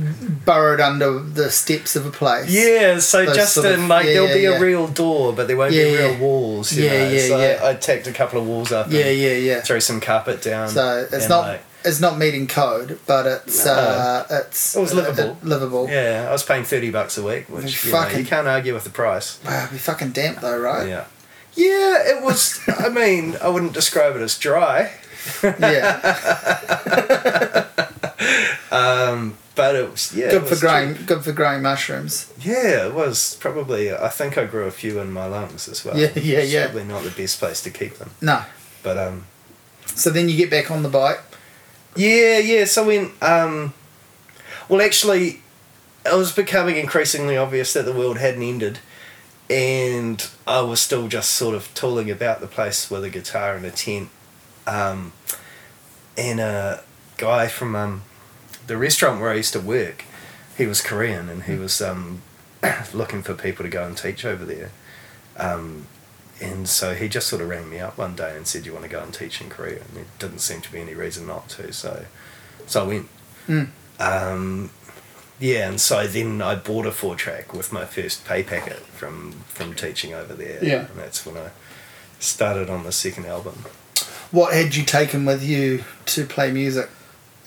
burrowed 0.45 0.79
under 0.79 1.19
the 1.19 1.49
steps 1.51 1.97
of 1.97 2.05
a 2.05 2.11
place. 2.11 2.49
yeah, 2.49 2.97
so 2.99 3.25
just 3.33 3.53
sort 3.55 3.65
of- 3.67 3.79
in, 3.79 3.87
like, 3.89 4.05
yeah, 4.05 4.13
there'll 4.13 4.27
yeah, 4.29 4.33
be 4.35 4.41
yeah. 4.43 4.57
a 4.57 4.61
real 4.61 4.87
door, 4.87 5.33
but 5.33 5.47
there 5.47 5.57
won't 5.57 5.73
Yeah, 5.73 5.83
be 5.83 5.97
real 5.97 6.17
walls, 6.17 6.71
you 6.71 6.85
Yeah, 6.85 6.91
know. 6.91 7.09
yeah, 7.09 7.27
so 7.27 7.37
yeah. 7.39 7.59
I, 7.61 7.69
I 7.71 7.73
tacked 7.73 8.07
a 8.07 8.13
couple 8.13 8.39
of 8.39 8.47
walls 8.47 8.71
up 8.71 8.87
Yeah, 8.89 9.05
and 9.05 9.19
yeah, 9.19 9.33
yeah. 9.33 9.61
threw 9.61 9.81
some 9.81 9.99
carpet 9.99 10.41
down. 10.41 10.69
So 10.69 11.07
it's 11.11 11.27
not 11.27 11.41
like, 11.47 11.61
it's 11.83 11.99
not 11.99 12.17
meeting 12.17 12.47
code, 12.47 12.97
but 13.05 13.25
it's 13.25 13.65
No. 13.65 13.73
uh, 13.73 14.25
it's 14.29 14.75
It 14.77 14.79
was 14.79 14.93
uh, 14.93 14.95
livable. 14.95 15.31
uh, 15.31 15.45
livable. 15.45 15.89
yeah, 15.89 16.25
I 16.29 16.31
was 16.31 16.43
paying 16.43 16.63
30 16.63 16.89
bucks 16.91 17.17
a 17.17 17.23
week, 17.23 17.49
which 17.49 17.83
you, 17.85 17.91
know, 17.91 18.07
you 18.09 18.23
can't 18.25 18.47
argue 18.47 18.73
with 18.73 18.85
the 18.85 18.89
price. 18.91 19.39
Wow, 19.45 19.59
it'd 19.63 19.71
be 19.73 19.77
fucking 19.77 20.11
damp 20.11 20.39
though, 20.39 20.57
right? 20.57 20.87
Yeah. 20.87 21.03
Yeah, 21.53 21.97
it 22.05 22.23
was. 22.23 22.59
I 22.79 22.87
mean, 22.89 23.35
I 23.41 23.49
wouldn't 23.49 23.73
describe 23.73 24.15
it 24.15 24.21
as 24.21 24.37
dry, 24.37 24.91
Yeah. 25.43 27.67
um, 28.71 29.37
but 29.55 29.75
it 29.75 29.89
was. 29.91 30.13
Yeah, 30.15 30.31
good 30.31 30.43
for 30.43 30.49
was 30.51 30.61
growing. 30.61 30.93
Good 31.05 31.23
for 31.23 31.31
growing 31.31 31.61
mushrooms. 31.61 32.31
Yeah, 32.39 32.87
it 32.87 32.93
was 32.93 33.35
probably. 33.39 33.91
I 33.93 34.09
think 34.09 34.37
I 34.37 34.45
grew 34.45 34.65
a 34.65 34.71
few 34.71 34.99
in 34.99 35.11
my 35.11 35.25
lungs 35.25 35.67
as 35.67 35.83
well. 35.83 35.97
Yeah, 35.97 36.11
yeah, 36.15 36.39
It's 36.39 36.51
yeah. 36.51 36.65
Probably 36.65 36.83
not 36.85 37.03
the 37.03 37.11
best 37.11 37.39
place 37.39 37.61
to 37.63 37.69
keep 37.71 37.97
them, 37.97 38.11
No. 38.21 38.43
but 38.83 38.97
um, 38.97 39.25
So 39.87 40.09
then 40.09 40.29
you 40.29 40.37
get 40.37 40.49
back 40.51 40.69
on 40.71 40.83
the 40.83 40.89
bike. 40.89 41.19
yeah, 41.95 42.37
yeah. 42.39 42.65
So 42.65 42.85
when 42.85 43.11
um, 43.21 43.73
well, 44.69 44.81
actually, 44.81 45.41
it 46.05 46.13
was 46.15 46.31
becoming 46.31 46.77
increasingly 46.77 47.37
obvious 47.37 47.73
that 47.73 47.85
the 47.85 47.93
world 47.93 48.17
hadn't 48.19 48.43
ended, 48.43 48.79
and 49.49 50.27
I 50.45 50.61
was 50.61 50.79
still 50.81 51.07
just 51.07 51.31
sort 51.31 51.55
of 51.55 51.73
tooling 51.73 52.11
about 52.11 52.41
the 52.41 52.47
place 52.47 52.91
with 52.91 53.03
a 53.03 53.09
guitar 53.09 53.55
and 53.55 53.65
a 53.65 53.71
tent, 53.71 54.09
um, 54.67 55.13
and 56.17 56.39
a 56.39 56.83
guy 57.17 57.47
from 57.47 57.75
um, 57.75 58.03
the 58.67 58.77
restaurant 58.77 59.19
where 59.19 59.31
I 59.31 59.35
used 59.35 59.53
to 59.53 59.59
work, 59.59 60.03
he 60.57 60.65
was 60.65 60.81
Korean 60.81 61.29
and 61.29 61.43
he 61.43 61.55
was 61.55 61.81
um, 61.81 62.21
looking 62.93 63.23
for 63.23 63.33
people 63.33 63.63
to 63.63 63.69
go 63.69 63.85
and 63.85 63.97
teach 63.97 64.25
over 64.25 64.45
there. 64.45 64.71
Um, 65.37 65.87
and 66.39 66.67
so 66.67 66.93
he 66.93 67.07
just 67.07 67.27
sort 67.27 67.41
of 67.41 67.49
rang 67.49 67.69
me 67.69 67.79
up 67.79 67.97
one 67.97 68.15
day 68.15 68.35
and 68.35 68.45
said, 68.45 68.65
"You 68.65 68.73
want 68.73 68.83
to 68.85 68.91
go 68.91 69.01
and 69.01 69.11
teach 69.11 69.41
in 69.41 69.49
Korea?" 69.49 69.79
And 69.79 69.89
there 69.95 70.05
didn't 70.19 70.39
seem 70.39 70.61
to 70.61 70.71
be 70.71 70.79
any 70.79 70.93
reason 70.93 71.25
not 71.25 71.49
to. 71.49 71.73
So, 71.73 72.05
so 72.67 72.83
I 72.83 72.87
went. 72.87 73.07
Mm. 73.47 73.69
Um, 73.99 74.69
yeah, 75.39 75.69
and 75.69 75.81
so 75.81 76.05
then 76.05 76.41
I 76.41 76.55
bought 76.55 76.85
a 76.85 76.91
four 76.91 77.15
track 77.15 77.53
with 77.53 77.71
my 77.71 77.85
first 77.85 78.25
pay 78.25 78.43
packet 78.43 78.77
from 78.77 79.31
from 79.47 79.73
teaching 79.73 80.13
over 80.13 80.33
there. 80.33 80.63
Yeah. 80.63 80.87
and 80.87 80.97
that's 80.99 81.25
when 81.25 81.37
I 81.37 81.49
started 82.19 82.69
on 82.69 82.83
the 82.83 82.91
second 82.91 83.25
album. 83.25 83.65
What 84.31 84.53
had 84.53 84.75
you 84.75 84.83
taken 84.83 85.25
with 85.25 85.43
you 85.43 85.83
to 86.07 86.25
play 86.25 86.51
music? 86.51 86.89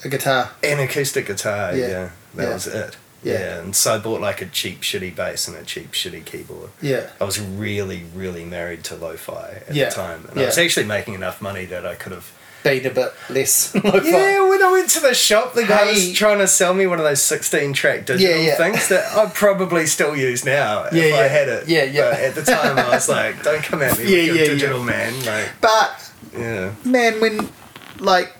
A 0.04 0.08
guitar. 0.08 0.50
An 0.62 0.80
acoustic 0.80 1.26
guitar, 1.26 1.74
Yeah. 1.74 1.86
yeah, 1.88 2.08
that 2.36 2.42
Yeah. 2.48 2.52
was 2.54 2.66
it. 2.66 2.96
Yeah. 3.22 3.32
Yeah. 3.34 3.58
and 3.58 3.76
so 3.76 3.94
I 3.96 3.98
bought 3.98 4.22
like 4.22 4.40
a 4.40 4.46
cheap 4.46 4.80
shitty 4.80 5.14
bass 5.14 5.46
and 5.46 5.54
a 5.54 5.62
cheap 5.62 5.92
shitty 5.92 6.24
keyboard. 6.24 6.70
Yeah. 6.80 7.08
I 7.20 7.24
was 7.24 7.38
really, 7.38 8.04
really 8.14 8.46
married 8.46 8.82
to 8.84 8.94
lo-fi 8.96 9.60
at 9.68 9.74
the 9.74 9.86
time, 9.90 10.26
and. 10.30 10.40
I 10.40 10.46
was 10.46 10.56
actually 10.56 10.86
making 10.86 11.12
enough 11.14 11.42
money 11.42 11.66
that 11.66 11.84
I 11.86 11.96
could 11.96 12.12
have. 12.12 12.32
Beat 12.62 12.84
a 12.84 12.90
bit 12.90 13.12
less. 13.30 13.74
lo-fi. 13.84 14.00
Yeah, 14.08 14.46
when 14.48 14.62
I 14.62 14.70
went 14.72 14.88
to 14.90 15.00
the 15.00 15.14
shop, 15.14 15.54
the 15.54 15.64
guy 15.64 15.84
Hey. 15.86 15.92
was 15.94 16.12
trying 16.12 16.38
to 16.40 16.46
sell 16.46 16.72
me 16.74 16.86
one 16.86 16.98
of 16.98 17.04
those 17.04 17.22
sixteen-track 17.22 18.04
digital 18.06 18.36
Yeah, 18.36 18.48
yeah. 18.48 18.54
things 18.56 18.88
that 18.88 19.06
I'd 19.16 19.32
probably 19.34 19.86
still 19.86 20.14
use 20.16 20.44
now 20.44 20.84
Yeah, 20.92 21.02
if 21.04 21.14
I 21.14 21.22
had 21.28 21.48
it. 21.48 21.68
Yeah, 21.68 21.84
yeah. 21.84 22.10
But 22.10 22.20
at 22.20 22.34
the 22.34 22.42
time, 22.42 22.78
I 22.78 22.88
was 22.90 23.08
like, 23.08 23.42
"Don't 23.42 23.62
come 23.62 23.80
at 23.82 23.98
me 23.98 24.04
Yeah, 24.08 24.16
with 24.16 24.26
your 24.26 24.34
yeah, 24.36 24.42
yeah. 24.42 24.48
digital 24.48 24.82
man." 24.82 25.24
Like, 25.24 25.48
But 25.62 26.09
yeah, 26.36 26.74
man, 26.84 27.20
when 27.20 27.48
like 27.98 28.32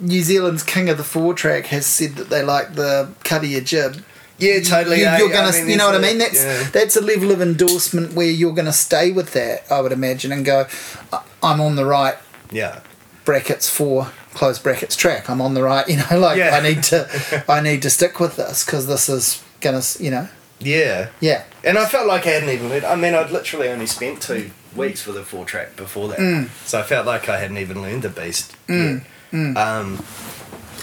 New 0.00 0.22
Zealand's 0.22 0.62
king 0.62 0.88
of 0.88 0.96
the 0.96 1.04
four 1.04 1.34
track 1.34 1.66
has 1.66 1.86
said 1.86 2.12
that 2.16 2.30
they 2.30 2.42
like 2.42 2.74
the 2.74 3.10
cut 3.24 3.42
of 3.44 3.50
your 3.50 3.60
jib. 3.60 4.04
yeah, 4.38 4.60
totally. 4.60 5.00
You, 5.00 5.06
eh? 5.06 5.16
are 5.22 5.28
gonna, 5.28 5.48
I 5.48 5.52
mean, 5.60 5.70
you 5.70 5.76
know 5.76 5.86
what 5.86 5.96
I 5.96 5.98
mean? 6.00 6.18
That's 6.18 6.42
yeah. 6.44 6.68
that's 6.70 6.96
a 6.96 7.00
level 7.00 7.30
of 7.32 7.40
endorsement 7.42 8.12
where 8.14 8.26
you're 8.30 8.54
gonna 8.54 8.72
stay 8.72 9.10
with 9.12 9.32
that. 9.32 9.64
I 9.70 9.80
would 9.80 9.92
imagine 9.92 10.30
and 10.32 10.44
go, 10.44 10.66
"I- 11.12 11.22
I'm 11.42 11.60
on 11.60 11.76
the 11.76 11.84
right 11.84 12.16
yeah. 12.52 12.80
brackets 13.24 13.68
for 13.68 14.10
close 14.34 14.58
brackets 14.60 14.94
track. 14.94 15.28
I'm 15.28 15.40
on 15.40 15.54
the 15.54 15.62
right. 15.64 15.86
You 15.88 15.96
know, 15.96 16.20
like 16.20 16.38
Yeah. 16.38 16.50
I 16.56 16.60
need 16.62 16.82
to, 16.84 17.44
I 17.48 17.60
need 17.60 17.82
to 17.82 17.90
stick 17.90 18.20
with 18.20 18.36
this 18.36 18.64
because 18.64 18.86
this 18.86 19.08
is 19.08 19.42
gonna, 19.60 19.82
you 19.98 20.12
know, 20.12 20.28
Yeah. 20.60 21.08
yeah, 21.20 21.42
And 21.64 21.76
I 21.76 21.86
felt 21.86 22.06
like 22.06 22.24
I 22.26 22.30
hadn't 22.30 22.50
even 22.50 22.68
learned. 22.68 22.84
I 22.84 22.94
mean, 22.94 23.14
I'd 23.14 23.30
literally 23.32 23.68
only 23.68 23.86
spent 23.86 24.22
two 24.22 24.50
weeks 24.78 25.02
for 25.02 25.12
the 25.12 25.24
four 25.24 25.44
track 25.44 25.76
before 25.76 26.08
that. 26.08 26.18
Mm. 26.18 26.48
So 26.66 26.78
I 26.78 26.82
felt 26.82 27.06
like 27.06 27.28
I 27.28 27.38
hadn't 27.38 27.58
even 27.58 27.82
learned 27.82 28.02
the 28.02 28.08
beast. 28.08 28.56
yet. 28.68 29.02
Mm. 29.32 29.56
Um, 29.56 30.04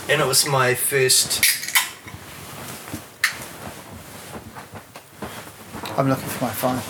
and 0.08 0.22
it 0.22 0.28
was 0.28 0.48
my 0.48 0.76
first. 0.76 1.44
I'm 5.98 6.10
looking 6.10 6.28
for 6.28 6.46
my 6.46 6.52
phone. 6.52 6.82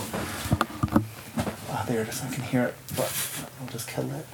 Ah, 1.69 1.85
there 1.87 2.01
it 2.01 2.09
is. 2.09 2.21
I 2.23 2.33
can 2.33 2.43
hear 2.43 2.63
it, 2.63 2.75
but 2.97 3.11
I'll 3.61 3.67
just 3.67 3.87
kill 3.87 4.03
that. 4.05 4.25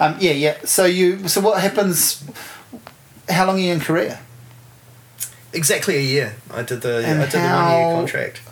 Um, 0.00 0.16
yeah, 0.18 0.32
yeah. 0.32 0.56
So 0.64 0.84
you, 0.84 1.28
so 1.28 1.40
what 1.40 1.60
happens? 1.60 2.24
How 3.28 3.46
long 3.46 3.56
are 3.56 3.60
you 3.60 3.72
in 3.72 3.80
Korea? 3.80 4.20
Exactly 5.52 5.96
a 5.96 6.00
year. 6.00 6.36
I 6.52 6.62
did 6.62 6.82
the 6.82 7.02
And 7.04 7.20
I 7.20 7.24
did 7.24 7.32
the 7.32 7.38
one 7.38 7.70
year 7.70 7.94
contract. 7.94 8.42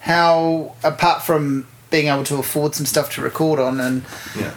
How, 0.00 0.74
apart 0.82 1.22
from 1.22 1.66
being 1.90 2.08
able 2.08 2.24
to 2.24 2.36
afford 2.36 2.74
some 2.74 2.86
stuff 2.86 3.10
to 3.14 3.22
record 3.22 3.58
on, 3.60 3.80
and 3.80 4.02
Yeah. 4.38 4.50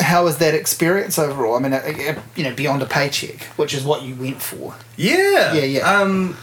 how 0.00 0.24
was 0.24 0.38
that 0.38 0.54
experience 0.54 1.18
overall? 1.18 1.56
I 1.56 1.58
mean, 1.60 1.72
uh, 1.72 1.82
uh, 1.84 2.20
you 2.36 2.44
know, 2.44 2.52
beyond 2.54 2.82
a 2.82 2.86
paycheck, 2.86 3.44
which 3.56 3.74
is 3.74 3.82
what 3.84 4.02
you 4.02 4.14
went 4.14 4.40
for. 4.42 4.74
Yeah. 4.96 5.52
Yeah, 5.54 5.64
yeah. 5.64 5.80
Um, 6.00 6.36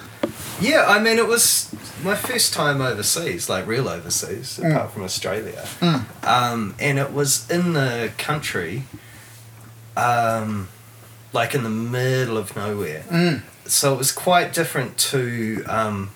yeah, 0.61 0.85
I 0.87 0.99
mean, 0.99 1.17
it 1.17 1.27
was 1.27 1.69
my 2.03 2.15
first 2.15 2.53
time 2.53 2.81
overseas, 2.81 3.49
like 3.49 3.65
real 3.67 3.87
overseas, 3.87 4.59
Mm. 4.61 4.71
apart 4.75 4.93
from 4.93 5.03
Australia. 5.03 5.65
Um, 6.23 6.75
and 6.79 6.97
it 6.99 7.11
was 7.13 7.49
in 7.49 7.73
the 7.73 8.11
country, 8.17 8.83
um, 9.95 10.69
like 11.33 11.53
in 11.53 11.63
the 11.63 11.69
middle 11.69 12.37
of 12.37 12.55
nowhere. 12.55 13.03
Mm. 13.11 13.41
So 13.65 13.93
it 13.93 13.97
was 13.97 14.11
quite 14.11 14.53
different 14.53 14.97
to, 15.11 15.63
um, 15.67 16.09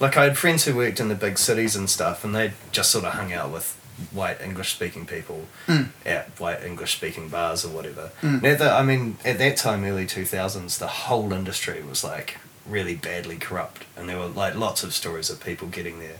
like, 0.00 0.16
I 0.16 0.24
had 0.24 0.38
friends 0.38 0.64
who 0.64 0.74
worked 0.76 1.00
in 1.00 1.08
the 1.08 1.14
big 1.14 1.38
cities 1.38 1.74
and 1.76 1.88
stuff, 1.90 2.24
and 2.24 2.34
they 2.34 2.52
just 2.72 2.90
sort 2.90 3.04
of 3.04 3.14
hung 3.14 3.32
out 3.32 3.50
with 3.50 3.74
white 4.12 4.40
English 4.40 4.72
speaking 4.72 5.04
people 5.06 5.46
Mm. 5.66 5.88
at 6.06 6.28
white 6.38 6.62
English 6.62 6.94
speaking 6.96 7.28
bars 7.28 7.64
or 7.64 7.68
whatever. 7.70 8.12
Mm. 8.22 8.60
I 8.60 8.82
mean, 8.82 9.18
at 9.24 9.38
that 9.38 9.56
time, 9.56 9.84
early 9.84 10.06
2000s, 10.06 10.78
the 10.78 10.86
whole 10.86 11.32
industry 11.32 11.82
was 11.82 12.04
like 12.04 12.36
really 12.64 12.94
badly 12.94 13.36
corrupt, 13.38 13.84
and 13.96 14.08
there 14.08 14.18
were 14.18 14.26
like 14.26 14.54
lots 14.54 14.84
of 14.84 14.94
stories 14.94 15.30
of 15.30 15.42
people 15.44 15.66
getting 15.68 15.98
there. 15.98 16.18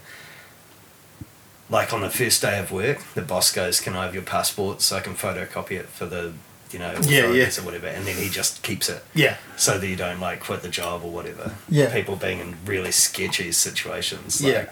Like 1.70 1.92
on 1.92 2.00
the 2.00 2.10
first 2.10 2.40
day 2.42 2.58
of 2.58 2.72
work, 2.72 2.98
the 3.14 3.20
boss 3.22 3.52
goes, 3.52 3.78
"Can 3.78 3.94
I 3.94 4.04
have 4.06 4.14
your 4.14 4.22
passport 4.24 4.80
so 4.80 4.96
I 4.96 5.00
can 5.00 5.14
photocopy 5.14 5.72
it 5.72 5.88
for 5.88 6.06
the, 6.06 6.32
you 6.72 6.78
know, 6.78 6.92
Yeah, 7.02 7.20
authorities 7.24 7.56
yeah. 7.56 7.62
or 7.62 7.64
whatever?" 7.66 7.86
And 7.88 8.06
then 8.06 8.16
he 8.16 8.28
just 8.28 8.62
keeps 8.62 8.88
it 8.88 9.04
Yeah. 9.14 9.36
so 9.56 9.78
that 9.78 9.86
you 9.86 9.96
don't 9.96 10.20
like 10.20 10.40
quit 10.40 10.62
the 10.62 10.68
job 10.68 11.02
or 11.04 11.10
whatever. 11.10 11.54
Yeah. 11.68 11.92
People 11.92 12.16
being 12.16 12.40
in 12.40 12.56
really 12.64 12.92
sketchy 12.92 13.52
situations. 13.52 14.40
Yeah. 14.40 14.66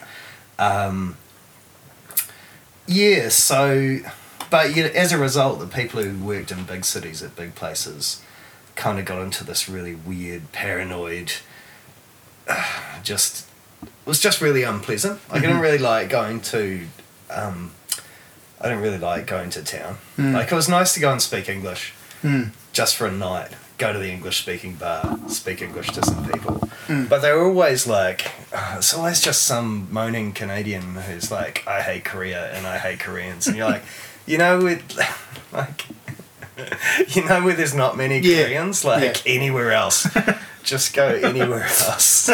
Um, 0.58 1.16
yeah. 2.86 3.28
So, 3.30 3.98
but 4.50 4.74
yeah, 4.76 4.84
as 4.86 5.12
a 5.12 5.18
result, 5.18 5.58
the 5.60 5.66
people 5.66 6.02
who 6.02 6.24
worked 6.24 6.50
in 6.52 6.64
big 6.64 6.84
cities 6.84 7.22
at 7.22 7.34
big 7.36 7.54
places 7.54 8.20
kind 8.74 8.98
of 8.98 9.04
got 9.04 9.22
into 9.22 9.42
this 9.44 9.68
really 9.68 9.94
weird, 9.94 10.52
paranoid. 10.52 11.32
just 13.02 13.46
it 13.82 13.88
was 14.06 14.20
just 14.20 14.40
really 14.40 14.62
unpleasant. 14.62 15.20
Like, 15.30 15.38
I 15.38 15.46
didn't 15.46 15.60
really 15.60 15.78
like 15.78 16.08
going 16.08 16.40
to. 16.42 16.86
Um, 17.30 17.72
I 18.60 18.68
didn't 18.68 18.82
really 18.82 18.98
like 18.98 19.26
going 19.26 19.50
to 19.50 19.62
town. 19.62 19.98
Mm. 20.16 20.32
Like 20.34 20.50
it 20.50 20.54
was 20.54 20.68
nice 20.68 20.94
to 20.94 21.00
go 21.00 21.12
and 21.12 21.20
speak 21.22 21.48
English 21.48 21.92
Mm. 22.22 22.50
just 22.72 22.96
for 22.96 23.06
a 23.06 23.12
night. 23.12 23.50
Go 23.78 23.92
to 23.92 23.98
the 23.98 24.10
English 24.10 24.40
speaking 24.40 24.74
bar, 24.76 25.18
speak 25.28 25.60
English 25.60 25.88
to 25.92 26.02
some 26.02 26.26
people. 26.32 26.66
Mm. 26.88 27.08
But 27.10 27.20
they 27.20 27.30
were 27.32 27.44
always 27.44 27.86
like, 27.86 28.32
uh, 28.54 28.76
it's 28.78 28.94
always 28.94 29.20
just 29.20 29.42
some 29.42 29.86
moaning 29.90 30.32
Canadian 30.32 30.94
who's 30.94 31.30
like, 31.30 31.62
I 31.66 31.82
hate 31.82 32.04
Korea 32.04 32.50
and 32.54 32.66
I 32.66 32.78
hate 32.78 32.98
Koreans. 33.00 33.46
And 33.46 33.54
you're 33.56 33.68
like, 33.68 33.82
you 34.26 34.38
know, 34.38 34.58
with 34.62 34.82
like, 35.52 35.84
you 37.08 37.24
know, 37.24 37.42
where 37.44 37.54
there's 37.54 37.74
not 37.74 37.96
many 37.96 38.18
Yeah. 38.20 38.44
Koreans, 38.44 38.84
like 38.84 39.26
anywhere 39.26 39.72
else. 39.72 40.06
just 40.62 40.94
go 40.94 41.06
anywhere 41.06 41.62
else. 41.64 42.30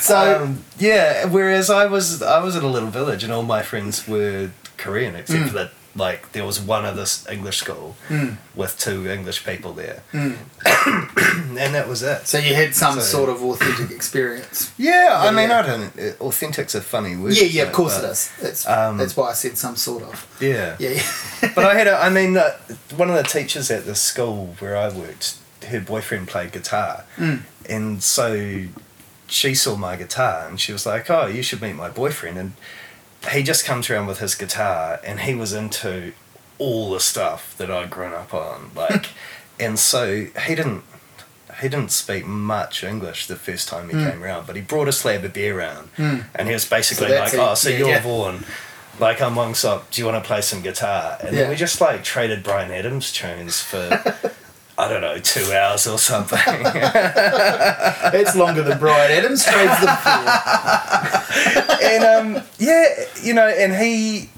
So 0.00 0.42
Um, 0.42 0.64
yeah, 0.78 1.24
whereas 1.26 1.70
I 1.70 1.86
was 1.86 2.22
I 2.22 2.40
was 2.40 2.56
at 2.56 2.62
a 2.62 2.66
little 2.66 2.90
village 2.90 3.22
and 3.24 3.32
all 3.32 3.42
my 3.44 3.62
friends 3.62 4.06
were 4.08 4.50
Korean 4.76 5.14
except 5.14 5.44
Mm. 5.44 5.48
for 5.48 5.54
that 5.54 5.70
like 5.94 6.32
there 6.32 6.44
was 6.46 6.58
one 6.60 6.84
other 6.86 7.04
English 7.30 7.58
school 7.58 7.96
Mm. 8.08 8.36
with 8.54 8.78
two 8.78 9.10
English 9.10 9.44
people 9.44 9.72
there, 9.74 10.02
Mm. 10.12 10.36
and 11.58 11.74
that 11.74 11.86
was 11.88 12.02
it. 12.02 12.26
So 12.26 12.38
you 12.38 12.54
had 12.54 12.74
some 12.74 12.94
So- 12.94 13.00
sort 13.18 13.28
of 13.30 13.42
authentic 13.42 13.90
experience. 13.90 14.70
Yeah, 14.78 15.16
I 15.20 15.30
mean. 15.30 15.50
I 15.50 15.62
don't. 15.62 15.92
uh, 15.98 16.12
Authentic's 16.24 16.74
a 16.74 16.80
funny 16.80 17.14
word. 17.16 17.34
Yeah, 17.36 17.44
yeah, 17.44 17.62
of 17.64 17.72
course 17.72 17.96
But, 17.98 18.04
it 18.04 18.10
is. 18.12 18.30
That's 18.40 18.66
um, 18.68 18.96
that's 18.98 19.16
why 19.16 19.30
I 19.30 19.34
said 19.34 19.58
some 19.58 19.76
sort 19.76 20.02
of. 20.04 20.26
Yeah. 20.40 20.76
Yeah, 20.78 20.90
yeah. 21.42 21.52
but 21.54 21.64
I 21.64 21.74
had 21.74 21.86
a, 21.88 21.96
I 21.98 22.08
mean, 22.10 22.36
uh, 22.36 22.50
one 22.96 23.10
of 23.10 23.16
the 23.16 23.22
teachers 23.24 23.70
at 23.70 23.84
the 23.84 23.94
school 23.94 24.54
where 24.60 24.76
I 24.76 24.88
worked, 24.88 25.34
her 25.68 25.80
boyfriend 25.80 26.28
played 26.28 26.52
guitar, 26.52 27.04
Mm. 27.18 27.40
and 27.68 28.02
so 28.02 28.26
she 29.28 29.54
saw 29.54 29.76
my 29.76 29.96
guitar 29.96 30.46
and 30.48 30.60
she 30.60 30.72
was 30.72 30.84
like, 30.86 31.10
"Oh, 31.10 31.26
you 31.26 31.42
should 31.42 31.60
meet 31.62 31.74
my 31.76 31.88
boyfriend." 31.88 32.38
And 32.38 32.52
he 33.30 33.42
just 33.42 33.64
comes 33.64 33.88
around 33.90 34.06
with 34.06 34.18
his 34.18 34.34
guitar, 34.34 35.00
and 35.04 35.20
he 35.20 35.34
was 35.34 35.52
into 35.52 36.12
all 36.58 36.90
the 36.90 37.00
stuff 37.00 37.54
that 37.58 37.70
I'd 37.70 37.90
grown 37.90 38.12
up 38.12 38.32
on, 38.34 38.70
like, 38.76 39.06
and 39.60 39.78
so 39.78 40.26
he 40.46 40.54
didn't. 40.54 40.84
He 41.60 41.68
didn't 41.68 41.90
speak 41.92 42.24
much 42.26 42.82
English 42.82 43.26
the 43.26 43.36
first 43.36 43.68
time 43.68 43.90
he 43.90 43.94
Mm. 43.94 44.10
came 44.10 44.22
around, 44.24 44.46
but 44.46 44.56
he 44.56 44.62
brought 44.62 44.88
a 44.88 44.92
slab 44.92 45.22
of 45.24 45.32
beer 45.34 45.56
round, 45.58 45.90
Mm. 45.96 46.24
and 46.34 46.48
he 46.48 46.54
was 46.54 46.64
basically 46.64 47.08
So 47.08 47.18
like, 47.20 47.34
it. 47.34 47.38
"Oh, 47.38 47.54
so 47.54 47.68
Yeah, 47.68 47.78
you're 47.78 47.88
yeah. 47.90 48.00
Vorn, 48.02 48.44
like 48.98 49.20
I'm 49.20 49.34
Wongsop. 49.34 49.82
Do 49.90 50.00
you 50.00 50.06
want 50.06 50.22
to 50.22 50.26
play 50.26 50.40
some 50.40 50.62
guitar?" 50.62 51.18
And 51.20 51.34
Yeah. 51.36 51.42
then 51.42 51.50
we 51.50 51.56
just 51.56 51.80
like 51.80 52.02
traded 52.02 52.42
Bryan 52.42 52.70
Adams 52.72 53.12
tunes 53.12 53.60
for 53.60 53.86
I 54.78 54.88
don't 54.88 55.00
know 55.02 55.18
two 55.18 55.52
hours 55.52 55.86
or 55.86 55.98
something. 55.98 56.38
It's 58.14 58.34
longer 58.36 58.62
than 58.62 58.78
Bryan 58.78 59.10
Adams 59.12 59.44
trades 59.44 59.80
them 59.80 59.96
for. 59.96 60.10
and 61.82 62.04
um, 62.04 62.42
yeah, 62.58 62.86
you 63.22 63.32
know, 63.34 63.48
and 63.48 63.74
he 63.74 64.28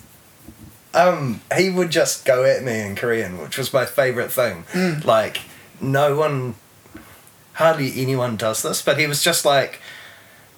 um, 0.92 1.40
he 1.56 1.70
would 1.70 1.90
just 1.90 2.24
go 2.24 2.44
at 2.44 2.62
me 2.62 2.80
in 2.80 2.94
Korean, 2.96 3.38
which 3.38 3.58
was 3.58 3.72
my 3.72 3.84
favorite 3.86 4.30
thing. 4.30 4.64
Mm. 4.72 5.04
Like 5.04 5.40
no 5.80 6.14
one, 6.16 6.54
hardly 7.54 7.92
anyone 8.00 8.36
does 8.36 8.62
this, 8.62 8.80
but 8.82 8.98
he 8.98 9.06
was 9.06 9.22
just 9.22 9.44
like 9.44 9.80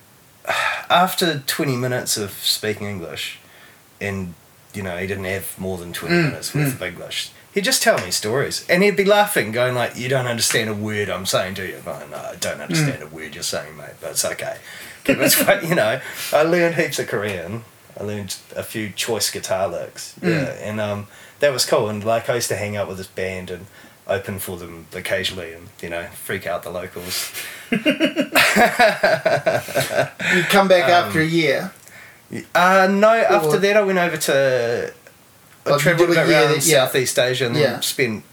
after 0.90 1.40
twenty 1.46 1.76
minutes 1.76 2.16
of 2.16 2.32
speaking 2.32 2.86
English, 2.86 3.38
and 4.00 4.34
you 4.74 4.82
know 4.82 4.96
he 4.96 5.06
didn't 5.06 5.24
have 5.24 5.58
more 5.58 5.78
than 5.78 5.92
twenty 5.92 6.14
Mm, 6.16 6.24
minutes 6.30 6.54
worth 6.54 6.74
of 6.74 6.82
English. 6.82 7.30
He'd 7.56 7.64
just 7.64 7.82
tell 7.82 7.96
me 8.04 8.10
stories, 8.10 8.66
and 8.68 8.82
he'd 8.82 8.96
be 8.96 9.04
laughing, 9.06 9.50
going 9.50 9.74
like, 9.74 9.96
"You 9.96 10.10
don't 10.10 10.26
understand 10.26 10.68
a 10.68 10.74
word 10.74 11.08
I'm 11.08 11.24
saying, 11.24 11.54
do 11.54 11.64
you?" 11.64 11.82
Like, 11.86 12.10
no, 12.10 12.18
I 12.18 12.36
don't 12.38 12.60
understand 12.60 13.02
a 13.02 13.06
word 13.06 13.34
you're 13.34 13.42
saying, 13.42 13.78
mate, 13.78 13.94
but 13.98 14.10
it's 14.10 14.26
okay. 14.26 14.58
It 15.06 15.30
straight, 15.30 15.62
you 15.62 15.74
know. 15.74 16.00
I 16.34 16.42
learned 16.42 16.74
heaps 16.74 16.98
of 16.98 17.06
Korean. 17.08 17.64
I 17.98 18.02
learned 18.02 18.36
a 18.54 18.62
few 18.62 18.90
choice 18.90 19.30
guitar 19.30 19.68
licks, 19.68 20.14
yeah, 20.20 20.52
and 20.60 20.80
um, 20.80 21.06
that 21.38 21.50
was 21.50 21.64
cool. 21.64 21.88
And 21.88 22.04
like 22.04 22.28
I 22.28 22.34
used 22.34 22.48
to 22.48 22.56
hang 22.56 22.76
out 22.76 22.88
with 22.88 22.98
this 22.98 23.06
band, 23.06 23.50
and 23.50 23.66
open 24.06 24.38
for 24.38 24.56
them 24.56 24.86
occasionally 24.94 25.52
and 25.52 25.68
you 25.82 25.88
know 25.88 26.04
freak 26.24 26.46
out 26.46 26.62
the 26.62 26.70
locals. 26.70 27.32
You 30.34 30.42
come 30.44 30.68
back 30.68 30.88
after 30.88 31.20
a 31.20 31.26
year. 31.26 31.72
Uh, 32.54 32.88
no, 32.90 33.10
after 33.10 33.58
that 33.58 33.76
I 33.76 33.82
went 33.82 33.98
over 33.98 34.16
to. 34.16 34.92
I 35.66 35.70
Oh, 35.70 35.78
travelled 35.78 36.10
around 36.10 36.28
yeah. 36.30 36.58
Southeast 36.86 37.18
Asia 37.18 37.46
and 37.46 37.56
Yeah. 37.56 37.80
spent 37.80 38.24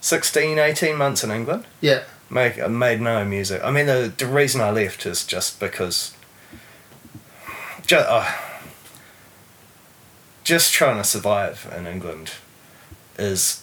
16, 0.00 0.58
18 0.58 0.96
months 0.96 1.22
in 1.24 1.30
England. 1.30 1.64
Yeah. 1.80 2.02
Make, 2.30 2.58
I 2.60 2.66
made 2.68 3.00
no 3.00 3.24
music. 3.24 3.62
I 3.62 3.70
mean, 3.70 3.86
the, 3.86 4.12
the 4.16 4.26
reason 4.26 4.60
I 4.60 4.70
left 4.70 5.04
is 5.06 5.24
just 5.24 5.60
because. 5.60 6.12
Just, 7.86 8.08
just 10.42 10.72
trying 10.72 10.96
to 10.96 11.04
survive 11.04 11.70
in 11.76 11.86
England 11.86 12.32
is 13.18 13.62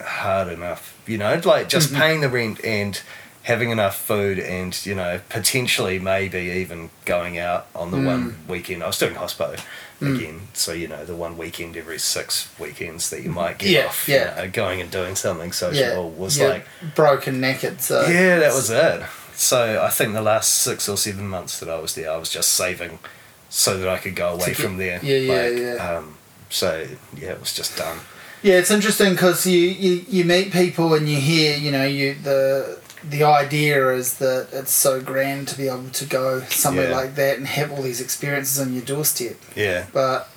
hard 0.00 0.48
enough. 0.48 0.94
You 1.06 1.18
know, 1.18 1.40
like 1.44 1.68
just 1.68 1.90
Mhm. 1.92 1.98
paying 1.98 2.20
the 2.20 2.28
rent 2.28 2.62
and 2.64 3.00
having 3.44 3.70
enough 3.70 3.96
food 3.96 4.38
and, 4.38 4.84
you 4.86 4.94
know, 4.94 5.20
potentially 5.28 5.98
maybe 5.98 6.38
even 6.38 6.90
going 7.04 7.38
out 7.38 7.66
on 7.74 7.90
the 7.90 7.96
Mm. 7.96 8.06
one 8.06 8.36
weekend. 8.46 8.82
I 8.84 8.86
was 8.86 8.98
doing 8.98 9.14
hospo 9.14 9.58
Mm. 10.00 10.16
again. 10.16 10.40
So, 10.54 10.72
you 10.72 10.86
know, 10.86 11.04
the 11.04 11.16
one 11.16 11.36
weekend 11.36 11.76
every 11.76 11.98
six 11.98 12.46
weekends 12.58 13.10
that 13.10 13.22
you 13.22 13.30
might 13.30 13.58
get 13.58 13.70
Yeah, 13.70 13.86
off. 13.86 14.08
yeah. 14.08 14.36
You 14.36 14.42
know, 14.46 14.50
going 14.52 14.80
and 14.80 14.90
doing 14.90 15.16
something 15.16 15.50
social 15.52 15.80
Yeah. 15.80 15.98
was 16.20 16.38
You're 16.38 16.50
like 16.50 16.66
broken 16.94 17.40
knackered. 17.40 17.80
So 17.80 18.06
yeah, 18.06 18.38
that 18.38 18.52
was 18.54 18.70
it. 18.70 19.02
So 19.34 19.82
I 19.82 19.90
think 19.90 20.12
the 20.12 20.22
last 20.22 20.62
six 20.62 20.88
or 20.88 20.96
seven 20.96 21.26
months 21.26 21.58
that 21.58 21.68
I 21.68 21.78
was 21.78 21.94
there, 21.94 22.10
I 22.12 22.16
was 22.18 22.28
just 22.28 22.50
saving 22.52 23.00
so 23.48 23.76
that 23.78 23.88
I 23.88 23.98
could 23.98 24.14
go 24.14 24.28
away 24.30 24.46
get- 24.48 24.56
from 24.56 24.76
there. 24.76 25.00
yeah, 25.02 25.16
yeah, 25.16 25.48
yeah. 25.48 25.96
Um, 25.98 26.16
so 26.48 26.86
yeah, 27.16 27.30
it 27.30 27.40
was 27.40 27.52
just 27.52 27.76
done. 27.76 27.98
Yeah, 28.42 28.54
it's 28.56 28.70
interesting 28.72 29.12
because 29.12 29.46
you, 29.46 29.58
you 29.58 30.04
you 30.08 30.24
meet 30.24 30.52
people 30.52 30.94
and 30.94 31.08
you 31.08 31.16
hear 31.18 31.56
you 31.56 31.70
know 31.70 31.84
you 31.84 32.14
the 32.22 32.78
the 33.08 33.24
idea 33.24 33.90
is 33.94 34.18
that 34.18 34.48
it's 34.52 34.72
so 34.72 35.00
grand 35.00 35.48
to 35.48 35.56
be 35.56 35.68
able 35.68 35.90
to 35.90 36.04
go 36.06 36.42
somewhere 36.48 36.88
Yeah. 36.90 36.96
like 36.96 37.14
that 37.16 37.38
and 37.38 37.46
have 37.46 37.72
all 37.72 37.82
these 37.82 38.00
experiences 38.00 38.60
on 38.60 38.72
your 38.72 38.82
doorstep, 38.84 39.36
Yeah, 39.56 39.86
but 39.92 40.28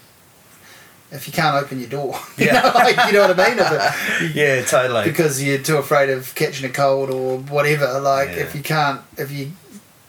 if 1.12 1.28
you 1.28 1.34
can't 1.34 1.56
open 1.56 1.80
your 1.80 1.90
door, 1.90 2.20
you 2.38 2.48
Yeah. 2.48 2.62
know, 2.62 2.72
like 2.76 2.98
you 3.08 3.14
know 3.14 3.28
what 3.28 3.40
I 3.40 3.50
mean, 3.50 3.60
if 3.60 3.72
it, 3.72 4.36
yeah, 4.36 4.62
totally. 4.66 5.04
because 5.06 5.42
you're 5.44 5.60
too 5.60 5.78
afraid 5.78 6.10
of 6.10 6.34
catching 6.36 6.66
a 6.66 6.74
cold 6.74 7.10
or 7.10 7.38
whatever. 7.40 8.00
Like 8.00 8.30
Yeah. 8.30 8.44
if 8.44 8.56
you 8.56 8.64
can't 8.64 9.02
if 9.18 9.32
you 9.32 9.52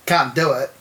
can't 0.07 0.34
do 0.34 0.52
it, 0.52 0.72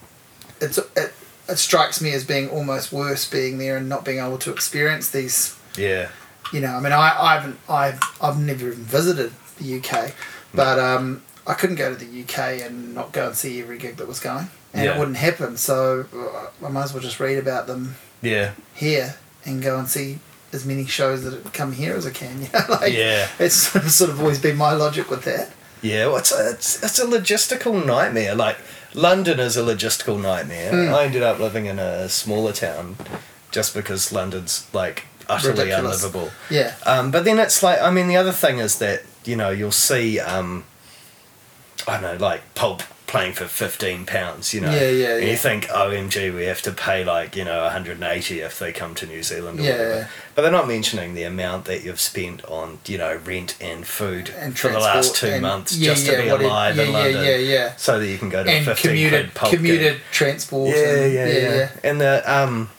it's 0.61 0.77
it, 0.77 1.13
it 1.49 1.57
strikes 1.57 2.01
me 2.01 2.11
as 2.13 2.23
being 2.23 2.49
almost 2.49 2.91
worse 2.91 3.29
being 3.29 3.57
there 3.57 3.75
and 3.77 3.87
not 3.89 4.05
being 4.05 4.19
able 4.19 4.37
to 4.39 4.51
experience 4.51 5.09
these 5.09 5.55
yeah, 5.77 6.07
you 6.53 6.61
know, 6.61 6.69
I 6.75 6.79
mean, 6.79 6.93
I, 6.93 7.13
I 7.19 7.33
haven't, 7.35 7.59
I've, 7.67 7.99
I've 8.21 8.39
never 8.39 8.67
even 8.69 8.83
visited 8.85 9.33
the 9.59 9.77
UK, 9.79 10.13
but 10.53 10.79
um, 10.79 11.21
I 11.47 11.53
couldn't 11.53 11.75
go 11.75 11.93
to 11.93 11.95
the 11.95 12.23
UK 12.23 12.61
and 12.65 12.95
not 12.95 13.11
go 13.11 13.27
and 13.27 13.35
see 13.35 13.61
every 13.61 13.77
gig 13.77 13.97
that 13.97 14.07
was 14.07 14.19
going, 14.19 14.49
and 14.73 14.85
Yeah. 14.85 14.95
it 14.95 14.99
wouldn't 14.99 15.17
happen. 15.17 15.57
So 15.57 16.05
uh, 16.13 16.65
I 16.65 16.69
might 16.69 16.83
as 16.83 16.93
well 16.93 17.03
just 17.03 17.19
read 17.19 17.37
about 17.37 17.67
them 17.67 17.95
yeah, 18.21 18.51
here 18.73 19.15
and 19.45 19.61
go 19.61 19.77
and 19.77 19.87
see 19.87 20.19
as 20.53 20.65
many 20.65 20.85
shows 20.85 21.23
that 21.23 21.53
come 21.53 21.73
here 21.73 21.95
as 21.95 22.05
I 22.07 22.11
can. 22.11 22.41
You 22.43 22.47
know, 22.53 22.65
like 22.69 22.93
Yeah. 22.93 23.27
it's 23.39 23.55
sort 23.55 23.85
of, 23.85 23.91
sort 23.91 24.09
of 24.11 24.19
always 24.19 24.39
been 24.39 24.57
my 24.57 24.73
logic 24.73 25.09
with 25.09 25.23
that. 25.25 25.51
yeah. 25.81 26.07
Well, 26.07 26.17
it's 26.17 26.31
a, 26.31 26.49
it's 26.51 26.81
it's 26.83 26.99
a 26.99 27.05
logistical 27.05 27.85
nightmare. 27.85 28.33
Like 28.35 28.57
London 28.93 29.39
is 29.39 29.55
a 29.57 29.61
logistical 29.61 30.19
nightmare. 30.21 30.71
Mm. 30.71 30.93
I 30.93 31.03
ended 31.05 31.21
up 31.23 31.37
living 31.39 31.65
in 31.67 31.77
a 31.79 32.07
smaller 32.09 32.53
town 32.53 32.95
just 33.51 33.73
because 33.73 34.11
London's 34.11 34.65
like 34.73 35.03
utterly 35.29 35.59
Ridiculous. 35.65 36.03
unlivable. 36.03 36.31
Yeah, 36.49 36.73
Um, 36.85 37.11
but 37.11 37.23
then 37.25 37.37
it's 37.39 37.61
like, 37.63 37.81
I 37.81 37.89
mean, 37.91 38.07
the 38.07 38.15
other 38.17 38.31
thing 38.31 38.59
is 38.59 38.77
that, 38.79 39.01
you 39.25 39.35
know, 39.35 39.49
you'll 39.49 39.71
see, 39.71 40.19
um, 40.19 40.63
I 41.87 42.01
don't 42.01 42.19
know, 42.19 42.25
like 42.25 42.41
Pulp 42.55 42.81
playing 43.07 43.33
for 43.33 43.43
£15, 43.45 44.53
you 44.53 44.61
know. 44.61 44.71
Yeah, 44.71 44.89
yeah, 44.89 45.15
And 45.15 45.23
yeah. 45.23 45.31
you 45.31 45.37
think, 45.37 45.65
OMG, 45.67 46.33
we 46.35 46.45
have 46.45 46.61
to 46.63 46.71
pay 46.71 47.05
like, 47.05 47.35
you 47.35 47.45
know, 47.45 47.61
180 47.63 48.39
if 48.39 48.57
they 48.57 48.73
come 48.73 48.95
to 48.95 49.05
New 49.05 49.21
Zealand 49.21 49.59
or 49.59 49.63
Yeah. 49.63 49.71
whatever. 49.73 50.09
But 50.33 50.41
they're 50.41 50.51
not 50.51 50.67
mentioning 50.67 51.13
the 51.13 51.21
amount 51.23 51.65
that 51.65 51.83
you've 51.83 51.99
spent 52.01 52.43
on, 52.45 52.79
you 52.87 52.97
know, 52.97 53.15
rent 53.23 53.55
and 53.61 53.85
food 53.85 54.31
and 54.35 54.57
for 54.57 54.69
the 54.69 54.79
last 54.79 55.15
two 55.15 55.39
months 55.39 55.77
yeah, 55.77 55.91
just 55.93 56.05
yeah, 56.07 56.11
to 56.17 56.21
be 56.23 56.27
it- 56.29 56.41
alive 56.41 56.75
yeah, 56.77 56.83
in 56.83 56.91
yeah, 56.91 56.97
London. 56.97 57.23
Yeah, 57.25 57.35
yeah, 57.37 57.75
So 57.75 57.99
that 57.99 58.07
you 58.07 58.17
can 58.17 58.29
go 58.29 58.43
to 58.43 58.49
a 58.49 58.53
And 58.53 58.65
15 58.65 58.89
commuted, 58.89 59.33
Pulp 59.35 59.51
gig. 59.51 59.59
commuted 59.59 60.01
transport. 60.11 60.75
Yeah, 60.75 60.83
and, 60.95 61.13
yeah, 61.13 61.25
yeah, 61.27 61.69
And 61.83 62.01
the 62.01 62.23
um, 62.25 62.69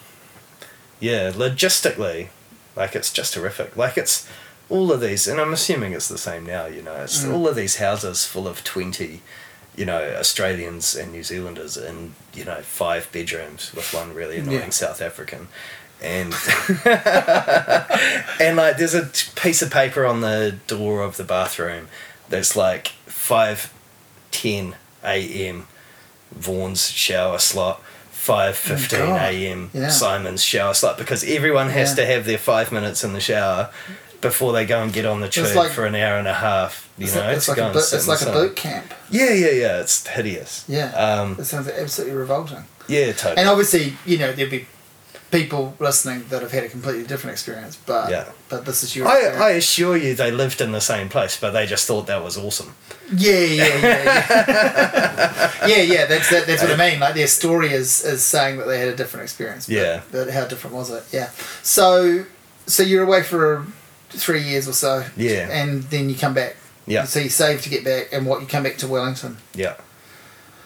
yeah, 0.98 1.30
logistically, 1.30 2.28
like 2.74 2.96
it's 2.96 3.12
just 3.12 3.34
horrific. 3.36 3.76
Like 3.76 3.96
it's 3.96 4.26
all 4.68 4.90
of 4.92 5.00
these, 5.00 5.26
and 5.28 5.40
I'm 5.40 5.52
assuming 5.52 5.92
it's 5.92 6.08
the 6.08 6.18
same 6.18 6.44
now. 6.46 6.66
You 6.66 6.82
know, 6.82 6.94
it's 6.96 7.22
Mm. 7.24 7.32
all 7.34 7.46
of 7.48 7.54
these 7.56 7.76
houses 7.76 8.24
full 8.26 8.48
of 8.48 8.64
twenty, 8.64 9.22
you 9.76 9.84
know, 9.84 10.14
Australians 10.18 10.94
and 10.96 11.12
New 11.12 11.22
Zealanders 11.22 11.76
in 11.76 12.14
you 12.34 12.44
know 12.44 12.60
five 12.62 13.08
bedrooms 13.12 13.72
with 13.74 13.92
one 13.94 14.14
really 14.14 14.38
annoying 14.38 14.60
Yeah. 14.60 14.70
South 14.70 15.00
African. 15.00 15.48
And 16.02 16.34
and 18.40 18.56
like 18.56 18.76
there's 18.78 18.94
a 18.94 19.06
t- 19.06 19.30
piece 19.36 19.62
of 19.62 19.70
paper 19.70 20.04
on 20.04 20.20
the 20.20 20.56
door 20.66 21.02
of 21.02 21.16
the 21.16 21.24
bathroom 21.24 21.88
that's 22.28 22.56
like 22.56 22.88
five 23.06 23.72
ten 24.30 24.74
a.m. 25.04 25.66
Vorn's 26.38 26.90
shower 26.90 27.38
slot, 27.38 27.80
five 28.10 28.56
fifteen 28.56 29.00
Oh, 29.00 29.06
God. 29.06 29.22
a.m. 29.34 29.70
Yeah. 29.72 29.88
Simon's 29.88 30.42
shower 30.42 30.74
slot 30.74 30.98
because 30.98 31.24
everyone 31.24 31.70
has 31.70 31.90
Yeah. 31.90 32.04
to 32.04 32.06
have 32.12 32.24
their 32.26 32.38
five 32.38 32.72
minutes 32.72 33.04
in 33.04 33.12
the 33.12 33.20
shower 33.20 33.70
before 34.20 34.52
they 34.52 34.64
go 34.66 34.82
and 34.82 34.92
get 34.92 35.04
on 35.06 35.20
the 35.20 35.28
tube 35.28 35.54
like- 35.54 35.70
for 35.72 35.86
an 35.86 35.94
hour 35.94 36.18
and 36.18 36.28
a 36.28 36.34
half. 36.34 36.88
You 36.98 37.06
know, 37.14 37.20
like, 37.26 37.36
it's 37.36 37.48
like 37.48 37.58
a 37.58 37.80
sit 37.82 37.96
it's 37.98 38.08
like 38.08 38.22
a 38.22 38.32
boot 38.32 38.56
camp. 38.56 38.94
Yeah, 39.10 39.32
yeah, 39.32 39.50
yeah. 39.50 39.80
It's 39.80 40.06
hideous. 40.06 40.64
Yeah, 40.66 40.90
Um, 40.92 41.36
it 41.38 41.44
sounds 41.44 41.68
absolutely 41.68 42.16
revolting. 42.16 42.64
yeah, 42.88 43.12
totally. 43.12 43.36
And 43.38 43.48
obviously, 43.48 43.96
you 44.06 44.16
know, 44.18 44.32
there'll 44.32 44.50
be 44.50 44.66
people 45.30 45.74
listening 45.78 46.24
that 46.30 46.40
have 46.40 46.52
had 46.52 46.64
a 46.64 46.68
completely 46.70 47.02
different 47.04 47.32
experience, 47.32 47.76
but 47.84 48.10
Yeah. 48.10 48.24
but 48.48 48.64
this 48.64 48.82
is 48.82 48.96
your 48.96 49.06
I. 49.08 49.26
I 49.48 49.50
assure 49.50 49.94
you, 49.96 50.14
they 50.14 50.30
lived 50.30 50.60
in 50.62 50.72
the 50.72 50.80
same 50.80 51.08
place, 51.10 51.36
but 51.38 51.50
they 51.50 51.66
just 51.66 51.86
thought 51.86 52.06
that 52.06 52.22
was 52.24 52.38
awesome. 52.38 52.74
yeah, 53.14 53.32
yeah, 53.40 53.66
yeah, 53.66 54.04
yeah, 54.04 55.50
yeah, 55.66 55.82
yeah. 55.82 56.06
That's 56.06 56.30
that, 56.30 56.46
that's 56.46 56.62
what 56.62 56.70
I 56.72 56.76
mean. 56.90 56.98
Like 57.00 57.14
their 57.14 57.26
story 57.26 57.72
is 57.72 58.04
is 58.04 58.22
saying 58.22 58.56
that 58.58 58.66
they 58.68 58.78
had 58.78 58.88
a 58.88 58.96
different 58.96 59.24
experience. 59.24 59.66
But, 59.66 59.74
Yeah. 59.74 60.00
but 60.12 60.30
how 60.30 60.46
different 60.46 60.74
was 60.76 60.90
it? 60.90 61.04
Yeah. 61.12 61.28
So 61.62 62.24
so 62.66 62.82
you're 62.82 63.02
away 63.04 63.22
for 63.22 63.66
three 64.16 64.42
years 64.42 64.66
or 64.68 64.72
so. 64.72 65.04
Yeah. 65.16 65.48
And 65.50 65.82
then 65.84 66.08
you 66.08 66.14
come 66.16 66.34
back. 66.34 66.56
Yeah. 66.86 67.04
So 67.04 67.18
you 67.20 67.28
save 67.28 67.62
to 67.62 67.68
get 67.68 67.84
back, 67.84 68.08
and 68.12 68.26
what 68.26 68.40
you 68.40 68.46
come 68.46 68.62
back 68.62 68.76
to 68.78 68.86
Wellington. 68.88 69.38
Yeah. 69.54 69.74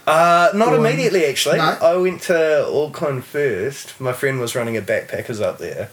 Uh, 0.06 0.50
not 0.54 0.72
immediately, 0.74 1.24
actually. 1.26 1.58
No? 1.58 1.76
I 1.80 1.96
went 1.96 2.22
to 2.22 2.66
Auckland 2.66 3.24
first. 3.24 4.00
My 4.00 4.12
friend 4.12 4.40
was 4.40 4.54
running 4.54 4.76
a 4.76 4.82
backpackers 4.82 5.40
up 5.40 5.58
there, 5.58 5.90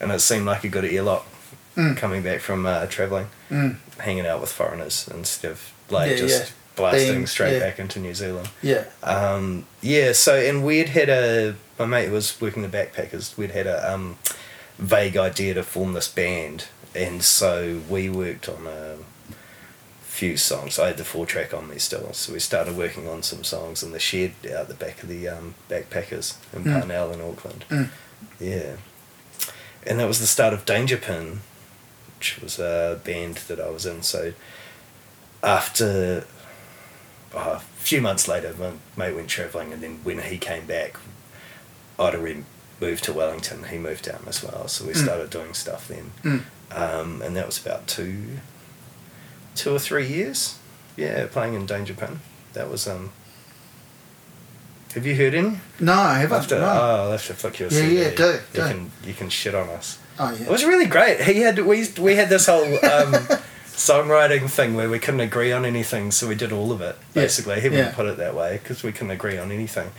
and 0.00 0.12
it 0.12 0.20
seemed 0.20 0.46
like 0.46 0.64
a 0.64 0.68
good 0.68 0.84
earlock 0.84 1.22
Mm. 1.76 1.94
coming 1.96 2.22
back 2.22 2.40
from 2.40 2.64
uh, 2.64 2.86
travelling, 2.86 3.28
Mm. 3.50 3.76
hanging 3.98 4.26
out 4.26 4.40
with 4.40 4.50
foreigners 4.50 5.08
instead 5.12 5.50
of 5.50 5.60
like 5.90 6.12
Yeah, 6.12 6.16
just 6.16 6.40
yeah. 6.44 6.50
blasting 6.74 7.12
Being- 7.12 7.26
straight 7.26 7.52
yeah. 7.54 7.58
back 7.58 7.78
into 7.78 7.98
New 7.98 8.14
Zealand. 8.14 8.48
Yeah. 8.62 8.84
Um, 9.02 9.66
yeah, 9.82 10.12
so 10.12 10.36
and 10.36 10.64
we'd 10.64 10.88
had 10.90 11.10
a 11.10 11.54
my 11.78 11.84
mate 11.84 12.10
was 12.10 12.40
working 12.40 12.62
the 12.62 12.68
backpackers. 12.68 13.36
We'd 13.36 13.50
had 13.50 13.66
a 13.66 13.92
um, 13.92 14.16
vague 14.78 15.16
idea 15.16 15.54
to 15.54 15.62
form 15.62 15.92
this 15.94 16.08
band, 16.08 16.66
and 16.94 17.22
so 17.22 17.80
we 17.88 18.08
worked 18.08 18.48
on 18.48 18.66
a 18.66 18.96
few 20.02 20.36
songs. 20.36 20.78
I 20.78 20.88
had 20.88 20.96
the 20.96 21.04
four 21.04 21.26
track 21.26 21.52
on 21.52 21.68
me 21.68 21.78
still, 21.78 22.12
so 22.12 22.32
we 22.32 22.38
started 22.40 22.76
working 22.76 23.08
on 23.08 23.22
some 23.22 23.44
songs 23.44 23.82
in 23.82 23.92
the 23.92 23.98
shed 23.98 24.32
out 24.56 24.68
the 24.68 24.74
back 24.74 25.02
of 25.02 25.08
the 25.08 25.28
um, 25.28 25.54
backpackers 25.68 26.36
in 26.54 26.64
Mm. 26.64 26.78
Parnell 26.80 27.12
in 27.12 27.20
Auckland. 27.20 27.64
Mm. 27.68 27.88
Yeah, 28.40 28.76
and 29.86 30.00
that 30.00 30.08
was 30.08 30.20
the 30.20 30.26
start 30.26 30.52
of 30.54 30.64
Danger 30.64 30.96
Pin, 30.96 31.40
which 32.18 32.38
was 32.40 32.58
a 32.58 33.00
band 33.04 33.36
that 33.48 33.60
I 33.60 33.68
was 33.70 33.84
in. 33.86 34.02
So 34.02 34.32
after 35.42 36.24
uh, 37.34 37.38
a 37.56 37.60
few 37.60 38.00
months 38.00 38.26
later, 38.26 38.54
my 38.58 38.72
mate 38.96 39.14
went 39.14 39.28
travelling, 39.28 39.72
and 39.72 39.82
then 39.82 40.00
when 40.02 40.18
he 40.20 40.38
came 40.38 40.66
back, 40.66 40.96
I'd 41.98 42.14
already 42.14 42.44
moved 42.80 43.04
to 43.04 43.12
Wellington. 43.12 43.64
He 43.64 43.78
moved 43.78 44.04
down 44.04 44.22
as 44.28 44.42
well, 44.42 44.68
so 44.68 44.84
we 44.86 44.92
Mm. 44.92 45.04
started 45.04 45.30
doing 45.30 45.54
stuff 45.54 45.88
then. 45.88 46.12
Mm. 46.22 46.42
Um, 46.72 47.22
and 47.22 47.36
that 47.36 47.46
was 47.46 47.58
about 47.64 47.86
two, 47.86 48.38
two 49.54 49.74
or 49.74 49.78
three 49.78 50.06
years. 50.06 50.56
Yeah, 50.96 51.26
playing 51.26 51.54
in 51.54 51.66
Danger 51.66 51.94
Pin. 51.94 52.20
That 52.54 52.70
was 52.70 52.86
um. 52.86 53.12
Have 54.94 55.04
you 55.06 55.14
heard 55.14 55.34
any? 55.34 55.58
No, 55.78 55.92
I 55.92 56.18
haven't. 56.20 56.38
After, 56.38 56.58
no. 56.58 56.64
oh, 56.66 57.02
I'll 57.04 57.10
have 57.12 57.26
to 57.26 57.34
flick 57.34 57.60
you 57.60 57.66
Yeah, 57.66 57.70
CD. 57.80 57.98
yeah, 58.00 58.10
do, 58.14 58.24
You 58.32 58.40
do. 58.54 58.60
can 58.62 58.90
you 59.04 59.12
can 59.14 59.28
shit 59.28 59.54
on 59.54 59.68
us. 59.68 59.98
oh 60.18 60.30
yeah. 60.32 60.46
It 60.46 60.50
was 60.50 60.64
really 60.64 60.86
great. 60.86 61.20
He 61.20 61.40
had 61.40 61.58
we 61.58 61.86
we 62.00 62.16
had 62.16 62.28
this 62.30 62.46
whole 62.46 62.64
um, 62.84 63.14
songwriting 63.76 64.48
thing 64.50 64.74
where 64.74 64.88
we 64.88 64.98
couldn't 64.98 65.20
agree 65.20 65.52
on 65.52 65.64
anything, 65.66 66.10
so 66.10 66.26
we 66.26 66.34
did 66.34 66.52
all 66.52 66.72
of 66.72 66.80
it. 66.80 66.96
Yeah. 67.14 67.22
Basically, 67.22 67.60
he 67.60 67.68
wouldn't 67.68 67.88
Yeah. 67.90 67.94
put 67.94 68.06
it 68.06 68.16
that 68.16 68.34
way 68.34 68.58
because 68.62 68.82
we 68.82 68.92
couldn't 68.92 69.10
agree 69.10 69.38
on 69.38 69.52
anything. 69.52 69.92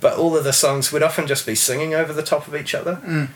But 0.00 0.18
all 0.18 0.36
of 0.36 0.44
the 0.44 0.52
songs 0.52 0.92
we'd 0.92 1.02
often 1.02 1.26
just 1.26 1.46
be 1.46 1.54
singing 1.54 1.94
over 1.94 2.12
the 2.12 2.22
top 2.22 2.46
of 2.46 2.54
each 2.54 2.74
other, 2.74 2.98
Mm. 3.06 3.28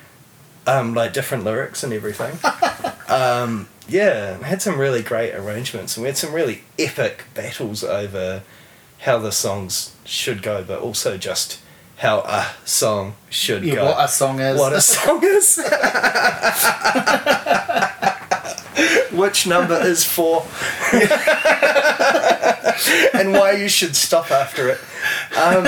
um, 0.67 0.95
like 0.95 1.13
different 1.13 1.45
lyrics 1.45 1.83
and 1.83 1.93
everything. 1.93 2.39
um, 3.09 3.69
yeah, 3.89 4.43
had 4.43 4.61
some 4.61 4.79
really 4.79 5.03
great 5.03 5.33
arrangements, 5.35 5.97
and 5.97 6.03
we 6.03 6.09
had 6.09 6.19
some 6.19 6.33
really 6.33 6.65
epic 6.79 7.25
battles 7.35 7.83
over 7.85 8.43
how 9.01 9.19
the 9.19 9.33
songs 9.33 9.93
should 10.05 10.43
go, 10.43 10.63
but 10.63 10.81
also 10.81 11.17
just 11.17 11.59
how 11.99 12.19
a 12.21 12.49
song 12.67 13.15
should 13.31 13.65
Yeah, 13.65 13.77
go. 13.77 13.85
what 13.87 14.05
a 14.05 14.09
song 14.09 14.41
is. 14.41 14.59
What 14.59 14.73
a 14.75 14.81
song 14.83 15.25
is. 15.25 15.57
Which 19.13 19.47
number 19.47 19.81
is 19.81 20.05
for? 20.05 20.47
and 23.15 23.33
why 23.33 23.53
you 23.59 23.69
should 23.69 23.97
stop 23.97 24.31
after 24.31 24.69
it. 24.69 24.79
Um, 25.37 25.65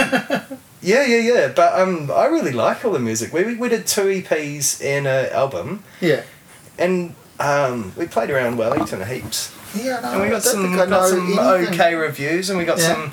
yeah, 0.83 1.05
yeah, 1.07 1.19
yeah. 1.21 1.49
But 1.55 1.79
um, 1.79 2.11
I 2.11 2.27
really 2.27 2.53
like 2.53 2.85
all 2.85 2.93
the 2.93 2.99
music. 2.99 3.33
We, 3.33 3.55
we 3.57 3.69
did 3.69 3.87
two 3.87 4.03
EPs 4.05 4.85
and 4.85 5.07
an 5.07 5.33
album, 5.33 5.85
yeah. 6.01 6.23
and 6.79 7.15
um, 7.41 7.93
we 7.97 8.07
played 8.07 8.31
around 8.31 8.57
Wellington 8.59 9.05
heaps. 9.07 9.55
Yeah, 9.75 10.01
no, 10.01 10.13
And 10.13 10.23
we 10.23 10.29
got 10.29 10.43
some, 10.43 10.75
got 10.77 11.09
some 11.09 11.39
okay 11.39 11.95
reviews, 11.95 12.49
and 12.51 12.59
we 12.59 12.65
got 12.65 12.79
Yeah. 12.79 12.95
some 12.95 13.13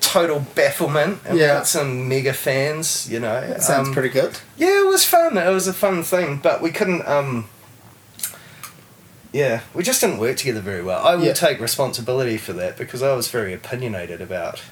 total 0.00 0.40
bafflement, 0.54 1.18
and 1.24 1.34
we 1.34 1.40
got 1.40 1.66
some 1.66 2.08
mega 2.08 2.32
fans. 2.32 3.08
You 3.10 3.20
know, 3.20 3.40
That 3.46 3.62
sounds 3.62 3.88
Um, 3.88 3.94
pretty 3.94 4.08
good. 4.10 4.38
Yeah, 4.56 4.80
it 4.80 4.86
was 4.86 5.04
fun. 5.04 5.36
It 5.38 5.50
was 5.50 5.66
a 5.68 5.72
fun 5.72 6.02
thing, 6.02 6.38
but 6.42 6.60
we 6.62 6.70
couldn't. 6.70 7.06
um 7.08 7.48
Yeah, 9.36 9.60
we 9.74 9.82
just 9.82 10.00
didn't 10.00 10.16
work 10.18 10.38
together 10.38 10.60
very 10.62 10.82
well. 10.82 11.04
I 11.04 11.14
will 11.14 11.26
Yeah. 11.26 11.34
take 11.34 11.60
responsibility 11.60 12.38
for 12.38 12.54
that 12.54 12.78
because 12.78 13.02
I 13.02 13.12
was 13.12 13.28
very 13.28 13.52
opinionated 13.52 14.22
about 14.22 14.62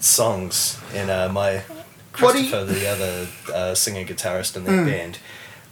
songs, 0.00 0.78
and 0.92 1.08
uh, 1.08 1.28
my 1.28 1.50
do 1.52 1.62
you- 1.68 1.84
Christopher, 2.12 2.64
the 2.64 2.86
other 2.88 3.26
uh, 3.54 3.74
singer 3.76 4.04
guitarist 4.04 4.56
in 4.56 4.64
that 4.64 4.72
Mm. 4.72 4.86
band, 4.86 5.18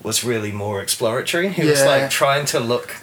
was 0.02 0.22
really 0.22 0.52
more 0.52 0.80
exploratory. 0.80 1.48
He 1.48 1.64
was 1.64 1.82
like 1.82 2.08
trying 2.10 2.44
to 2.46 2.60
look 2.60 2.96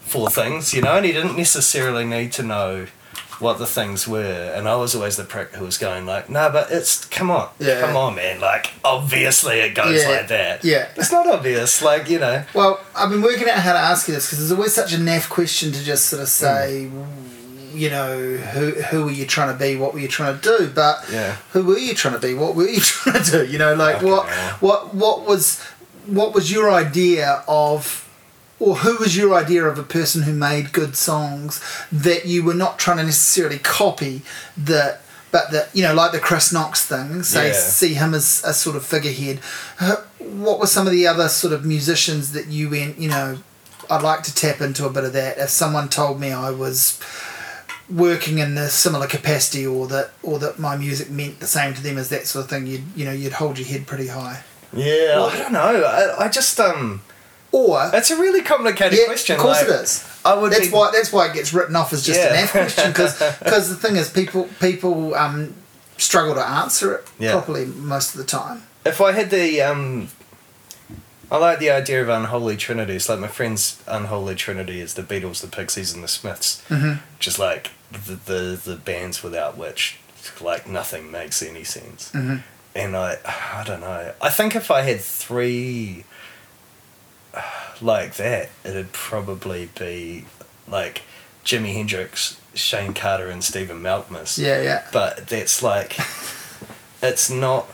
for 0.00 0.30
things, 0.30 0.72
you 0.72 0.80
know, 0.82 0.96
and 0.96 1.04
he 1.06 1.12
didn't 1.12 1.36
necessarily 1.36 2.04
need 2.04 2.32
to 2.32 2.42
know 2.42 2.86
what 3.40 3.58
the 3.58 3.66
things 3.66 4.06
were. 4.08 4.52
And 4.54 4.68
I 4.68 4.76
was 4.76 4.94
always 4.94 5.16
the 5.16 5.24
prick 5.24 5.54
who 5.54 5.64
was 5.64 5.78
going 5.78 6.06
like, 6.06 6.28
"No, 6.30 6.50
but 6.50 6.70
it's 6.70 7.04
come 7.06 7.30
on, 7.30 7.48
Yeah. 7.58 7.80
come 7.80 7.96
on, 7.96 8.14
man! 8.14 8.40
Like, 8.40 8.72
obviously 8.84 9.60
it 9.60 9.74
goes 9.74 10.02
Yeah. 10.02 10.08
like 10.08 10.28
that. 10.28 10.64
Yeah. 10.64 10.86
it's 10.96 11.12
not 11.12 11.26
obvious. 11.26 11.82
Like, 11.82 12.08
you 12.08 12.18
know, 12.18 12.44
Well, 12.54 12.80
I've 12.94 13.10
been 13.10 13.22
working 13.22 13.48
out 13.48 13.58
how 13.58 13.72
to 13.72 13.78
ask 13.78 14.08
you 14.08 14.14
this 14.14 14.26
because 14.26 14.38
there's 14.38 14.52
always 14.52 14.74
such 14.74 14.92
a 14.92 14.96
naff 14.98 15.28
question 15.28 15.72
to 15.72 15.82
just 15.84 16.06
sort 16.06 16.22
of 16.22 16.28
hmm. 16.28 16.32
say, 16.32 16.90
you 17.74 17.90
know, 17.90 18.16
who 18.54 18.70
who 18.70 19.04
were 19.04 19.10
you 19.10 19.26
trying 19.26 19.52
to 19.52 19.58
be? 19.58 19.76
What 19.76 19.92
were 19.92 20.00
you 20.00 20.08
trying 20.08 20.38
to 20.38 20.58
do? 20.58 20.68
But 20.74 21.04
Yeah. 21.10 21.36
who 21.52 21.62
were 21.64 21.78
you 21.78 21.94
trying 21.94 22.14
to 22.14 22.20
be? 22.20 22.32
What 22.34 22.54
were 22.54 22.66
you 22.66 22.80
trying 22.92 23.22
to 23.22 23.30
do? 23.30 23.44
You 23.46 23.58
know, 23.58 23.74
like 23.74 23.96
Okay, 23.96 24.06
what 24.10 24.26
what 24.62 24.94
what 24.94 25.26
was 25.26 25.60
what 26.06 26.32
was 26.34 26.50
your 26.50 26.70
idea 26.72 27.42
of 27.48 28.05
or 28.58 28.76
who 28.76 28.96
was 28.96 29.16
your 29.16 29.34
idea 29.34 29.64
of 29.64 29.78
a 29.78 29.82
person 29.82 30.22
who 30.22 30.32
made 30.32 30.72
good 30.72 30.96
songs 30.96 31.60
that 31.92 32.24
you 32.26 32.42
were 32.42 32.54
not 32.54 32.78
trying 32.78 32.96
to 32.96 33.02
necessarily 33.04 33.58
copy 33.58 34.22
that 34.56 35.00
but 35.32 35.50
that 35.50 35.68
you 35.74 35.82
know 35.82 35.92
like 35.94 36.12
the 36.12 36.18
chris 36.18 36.52
knox 36.52 36.84
thing 36.86 37.22
say 37.22 37.48
Yeah. 37.48 37.52
see 37.52 37.94
him 37.94 38.14
as 38.14 38.42
a 38.44 38.54
sort 38.54 38.76
of 38.76 38.84
figurehead 38.86 39.38
what 40.18 40.58
were 40.58 40.66
some 40.66 40.86
of 40.86 40.92
the 40.92 41.06
other 41.06 41.28
sort 41.28 41.52
of 41.52 41.64
musicians 41.66 42.32
that 42.32 42.46
you 42.46 42.70
went 42.70 42.98
you 42.98 43.08
know 43.08 43.38
i'd 43.90 44.02
like 44.02 44.22
to 44.22 44.34
tap 44.34 44.60
into 44.60 44.86
a 44.86 44.90
bit 44.90 45.04
of 45.04 45.12
that 45.12 45.36
if 45.38 45.50
someone 45.50 45.88
told 45.88 46.18
me 46.20 46.30
i 46.32 46.50
was 46.50 46.98
working 47.88 48.38
in 48.38 48.56
a 48.58 48.68
similar 48.68 49.06
capacity 49.06 49.64
or 49.66 49.86
that 49.86 50.10
or 50.22 50.38
that 50.38 50.58
my 50.58 50.76
music 50.76 51.08
meant 51.10 51.38
the 51.40 51.46
same 51.46 51.72
to 51.74 51.82
them 51.82 51.96
as 51.98 52.08
that 52.08 52.26
sort 52.26 52.44
of 52.44 52.50
thing 52.50 52.66
you'd 52.66 52.82
you 52.96 53.04
know 53.04 53.12
you'd 53.12 53.34
hold 53.34 53.58
your 53.58 53.68
head 53.68 53.86
pretty 53.86 54.08
high 54.08 54.42
yeah, 54.72 55.22
I 55.32 55.38
don't 55.38 55.52
know. 55.52 55.84
I, 55.84 56.24
I 56.24 56.28
just 56.28 56.58
um, 56.60 57.00
or 57.52 57.90
it's 57.94 58.10
a 58.10 58.16
really 58.16 58.42
complicated 58.42 58.98
yeah, 58.98 59.06
question. 59.06 59.36
of 59.36 59.42
course 59.42 59.60
like, 59.62 59.68
it 59.68 59.82
is 59.82 60.20
I 60.24 60.34
would 60.34 60.52
that's 60.52 60.66
be, 60.68 60.72
why 60.72 60.90
that's 60.92 61.12
why 61.12 61.26
it 61.28 61.34
gets 61.34 61.52
written 61.54 61.76
off 61.76 61.92
as 61.92 62.04
just 62.04 62.20
Yeah. 62.20 62.28
an 62.34 62.36
F 62.44 62.52
question 62.52 62.90
because 62.90 63.18
because 63.38 63.68
the 63.68 63.76
thing 63.76 63.96
is 63.96 64.10
people 64.10 64.48
people 64.60 65.14
um, 65.14 65.54
struggle 65.98 66.34
to 66.34 66.46
answer 66.46 66.94
it 66.96 67.08
Yeah. 67.18 67.32
properly 67.32 67.64
most 67.66 68.14
of 68.14 68.18
the 68.18 68.26
time. 68.26 68.62
if 68.84 69.00
I 69.00 69.12
had 69.12 69.30
the 69.30 69.62
um, 69.62 70.08
I 71.30 71.38
like 71.38 71.58
the 71.58 71.70
idea 71.70 72.02
of 72.02 72.08
unholy 72.08 72.56
trinities. 72.56 73.08
Like 73.08 73.18
my 73.18 73.26
friend's 73.28 73.82
unholy 73.88 74.36
trinity 74.36 74.80
is 74.80 74.94
the 74.94 75.02
Beatles, 75.02 75.40
the 75.40 75.48
Pixies, 75.48 75.92
and 75.92 76.04
the 76.04 76.08
Smiths. 76.08 76.62
Mhm. 76.68 77.00
Just 77.18 77.38
like 77.38 77.70
the, 77.90 78.14
the 78.14 78.60
the 78.64 78.76
bands 78.76 79.22
without 79.24 79.56
which 79.56 79.96
like 80.40 80.68
nothing 80.68 81.10
makes 81.10 81.42
any 81.42 81.64
sense. 81.64 82.10
Mhm. 82.12 82.42
And 82.76 82.96
I 82.96 83.18
I 83.24 83.64
don't 83.64 83.80
know. 83.80 84.12
I 84.20 84.28
think 84.30 84.54
if 84.54 84.70
I 84.70 84.82
had 84.82 85.00
three 85.00 86.04
like 87.82 88.14
that, 88.16 88.50
it'd 88.64 88.92
probably 88.92 89.68
be 89.78 90.24
like 90.68 91.02
Jimi 91.44 91.72
Hendrix, 91.74 92.40
Shayne 92.54 92.94
Carter, 92.94 93.28
and 93.28 93.42
Stephen 93.44 93.80
Malkmus 93.82 94.38
Yeah, 94.38 94.60
yeah. 94.62 94.86
but 94.92 95.28
that's 95.28 95.62
like 95.62 95.96
it's 97.02 97.30
not 97.30 97.68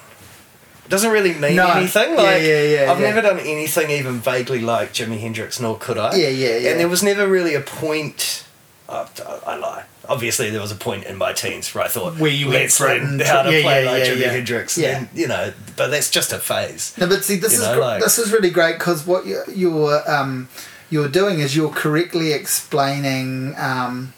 doesn't 0.88 1.10
really 1.12 1.32
mean 1.34 1.56
No. 1.56 1.68
anything 1.70 2.16
like 2.16 2.42
yeah, 2.42 2.62
yeah, 2.62 2.62
yeah, 2.84 2.92
I've 2.92 3.00
never 3.00 3.22
done 3.22 3.38
anything 3.38 3.90
even 3.90 4.18
vaguely 4.20 4.60
like 4.60 4.92
Jimi 4.92 5.18
Hendrix 5.20 5.58
nor 5.60 5.78
could 5.78 5.96
I 5.96 6.14
Yeah, 6.16 6.28
yeah, 6.28 6.56
yeah. 6.58 6.70
and 6.72 6.80
there 6.80 6.88
was 6.88 7.02
never 7.02 7.26
really 7.26 7.54
a 7.54 7.60
point 7.60 8.44
uh, 8.88 9.06
I 9.46 9.56
lie 9.56 9.84
obviously 10.12 10.50
there 10.50 10.60
was 10.60 10.72
a 10.72 10.80
point 10.88 11.04
in 11.10 11.16
my 11.16 11.32
teens 11.32 11.74
where 11.74 11.84
I 11.84 11.88
thought 11.88 12.18
Where 12.18 12.30
you 12.40 12.48
let's 12.48 12.78
learn 12.80 13.18
how 13.20 13.42
to 13.42 13.52
yeah, 13.52 13.62
play 13.62 13.84
yeah, 13.84 13.90
like 13.90 14.00
yeah, 14.04 14.08
Jimi 14.10 14.20
yeah. 14.20 14.30
Hendrix 14.36 14.78
Yeah. 14.78 14.98
and 14.98 15.08
you 15.14 15.28
know 15.32 15.52
but 15.76 15.88
that's 15.92 16.10
just 16.10 16.32
a 16.32 16.38
phase 16.38 16.94
No, 16.98 17.06
but 17.08 17.24
see, 17.24 17.36
this 17.36 17.52
You 17.54 17.58
is 17.60 17.64
know, 17.64 17.74
gr- 17.74 17.80
like- 17.80 18.02
this 18.02 18.18
is 18.18 18.32
really 18.32 18.50
great 18.50 18.78
because 18.78 19.06
what 19.06 19.26
you, 19.26 19.42
you're 19.62 19.98
um, 20.10 20.48
you're 20.90 21.08
doing 21.08 21.40
is 21.40 21.56
you're 21.56 21.70
correctly 21.84 22.32
explaining 22.32 23.54
um, 23.58 24.12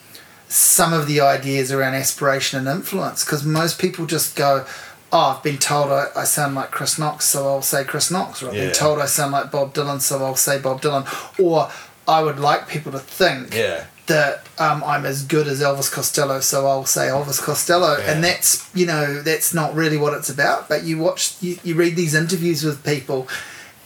some 0.48 0.92
of 0.92 1.06
the 1.06 1.20
ideas 1.20 1.70
around 1.72 1.94
aspiration 1.94 2.58
and 2.58 2.68
influence. 2.68 3.24
Because 3.24 3.44
most 3.44 3.78
people 3.80 4.06
just 4.06 4.34
go, 4.36 4.64
"Oh, 5.12 5.34
I've 5.36 5.42
been 5.42 5.58
told 5.58 5.90
I, 5.92 6.06
I 6.16 6.24
sound 6.24 6.54
like 6.56 6.70
Chris 6.70 6.98
Knox, 6.98 7.24
so 7.26 7.46
I'll 7.48 7.62
say 7.62 7.84
Chris 7.84 8.10
Knox," 8.10 8.42
or 8.42 8.48
"I've 8.48 8.54
Yeah. 8.54 8.64
been 8.66 8.74
told 8.74 8.98
I 9.00 9.06
sound 9.06 9.32
like 9.32 9.50
Bob 9.50 9.74
Dylan, 9.74 10.00
so 10.00 10.24
I'll 10.24 10.34
say 10.36 10.58
Bob 10.58 10.82
Dylan," 10.82 11.04
or 11.38 11.70
I 12.06 12.22
would 12.22 12.38
like 12.38 12.68
people 12.68 12.92
to 12.92 12.98
think 12.98 13.54
yeah 13.54 13.84
that 14.06 14.46
um, 14.58 14.84
I'm 14.84 15.06
as 15.06 15.22
good 15.24 15.46
as 15.48 15.60
Elvis 15.62 15.90
Costello, 15.90 16.40
so 16.40 16.66
I'll 16.66 16.84
say 16.84 17.06
Elvis 17.08 17.40
Costello, 17.42 17.96
Yeah. 17.98 18.12
and 18.12 18.22
that's 18.24 18.68
you 18.74 18.86
know 18.86 19.22
that's 19.22 19.54
not 19.54 19.74
really 19.74 19.96
what 19.96 20.12
it's 20.14 20.28
about. 20.28 20.68
But 20.68 20.84
you 20.84 20.98
watch, 20.98 21.34
you, 21.40 21.58
you 21.64 21.74
read 21.74 21.96
these 21.96 22.14
interviews 22.14 22.62
with 22.64 22.84
people, 22.84 23.26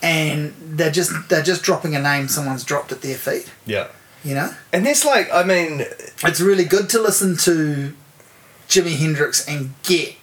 and 0.02 0.54
they're 0.60 0.90
just 0.90 1.12
they're 1.28 1.42
just 1.42 1.62
dropping 1.62 1.94
a 1.94 2.00
name 2.00 2.28
someone's 2.28 2.64
dropped 2.64 2.90
at 2.92 3.02
their 3.02 3.16
feet. 3.16 3.50
yeah 3.66 3.88
You 4.24 4.34
know, 4.34 4.54
and 4.72 4.84
there's 4.84 5.04
like 5.04 5.28
I 5.32 5.44
mean 5.44 5.84
it's 6.24 6.40
really 6.40 6.64
good 6.64 6.88
to 6.90 7.00
listen 7.00 7.36
to 7.38 7.92
Jimi 8.68 8.96
Hendrix 8.98 9.46
and 9.48 9.74
get 9.84 10.14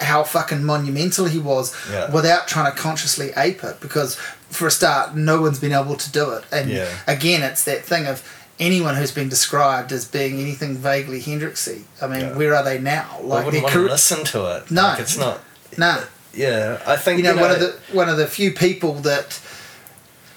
how 0.00 0.24
fucking 0.24 0.64
monumental 0.64 1.26
he 1.26 1.38
was 1.38 1.74
Yeah. 1.90 2.10
without 2.10 2.48
trying 2.48 2.70
to 2.72 2.76
consciously 2.76 3.30
ape 3.36 3.62
it 3.62 3.80
because 3.80 4.16
for 4.50 4.66
a 4.66 4.70
start 4.70 5.14
no 5.16 5.40
one's 5.40 5.60
been 5.60 5.72
able 5.72 5.96
to 5.96 6.10
do 6.10 6.30
it 6.32 6.44
and 6.50 6.68
Yeah. 6.70 6.88
again 7.06 7.42
it's 7.42 7.62
that 7.64 7.84
thing 7.84 8.06
of 8.06 8.22
anyone 8.60 8.94
who's 8.94 9.10
been 9.12 9.28
described 9.28 9.90
as 9.92 10.04
being 10.04 10.38
anything 10.40 10.76
vaguely 10.76 11.20
Hendrixy 11.20 11.82
I 12.00 12.06
mean 12.06 12.20
Yeah. 12.20 12.36
where 12.36 12.54
are 12.54 12.62
they 12.64 12.78
now 12.78 13.08
I 13.18 13.22
like 13.22 13.44
wouldn't 13.46 13.52
they're 13.52 13.62
want 13.62 13.88
to 13.88 13.92
listen 13.92 14.24
to 14.26 14.56
it 14.56 14.70
No. 14.70 14.82
like, 14.82 15.00
it's 15.00 15.18
not 15.18 15.40
No. 15.76 16.04
yeah 16.32 16.80
I 16.86 16.96
think 16.96 17.18
you 17.18 17.24
know, 17.24 17.36
one 17.36 17.50
of 17.50 17.60
the 17.60 17.76
one 17.92 18.08
of 18.08 18.16
the 18.16 18.26
few 18.26 18.52
people 18.52 18.94
that 19.00 19.40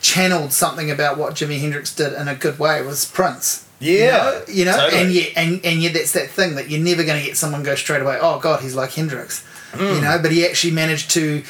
channeled 0.01 0.53
something 0.53 0.89
about 0.91 1.17
what 1.17 1.33
Jimi 1.33 1.59
Hendrix 1.59 1.93
did 1.93 2.13
in 2.13 2.27
a 2.27 2.35
good 2.35 2.59
way 2.59 2.81
was 2.81 3.05
Prince 3.05 3.65
yeah 3.79 3.91
you 3.91 4.01
know, 4.09 4.43
you 4.47 4.65
know? 4.65 4.77
totally. 4.77 5.01
and 5.01 5.11
yet 5.11 5.29
and, 5.35 5.65
and 5.65 5.81
yet 5.83 5.93
that's 5.93 6.11
that 6.13 6.29
thing 6.29 6.55
that 6.55 6.69
you're 6.69 6.81
never 6.83 7.03
going 7.03 7.19
to 7.19 7.25
get 7.27 7.37
someone 7.37 7.61
go 7.61 7.75
straight 7.75 8.01
away 8.01 8.17
oh 8.19 8.39
god 8.39 8.61
he's 8.61 8.75
like 8.75 8.91
hendrix 8.93 9.43
Mm. 9.73 9.95
you 9.95 10.01
know 10.01 10.17
but 10.21 10.31
he 10.31 10.45
actually 10.47 10.71
managed 10.71 11.11
to 11.11 11.43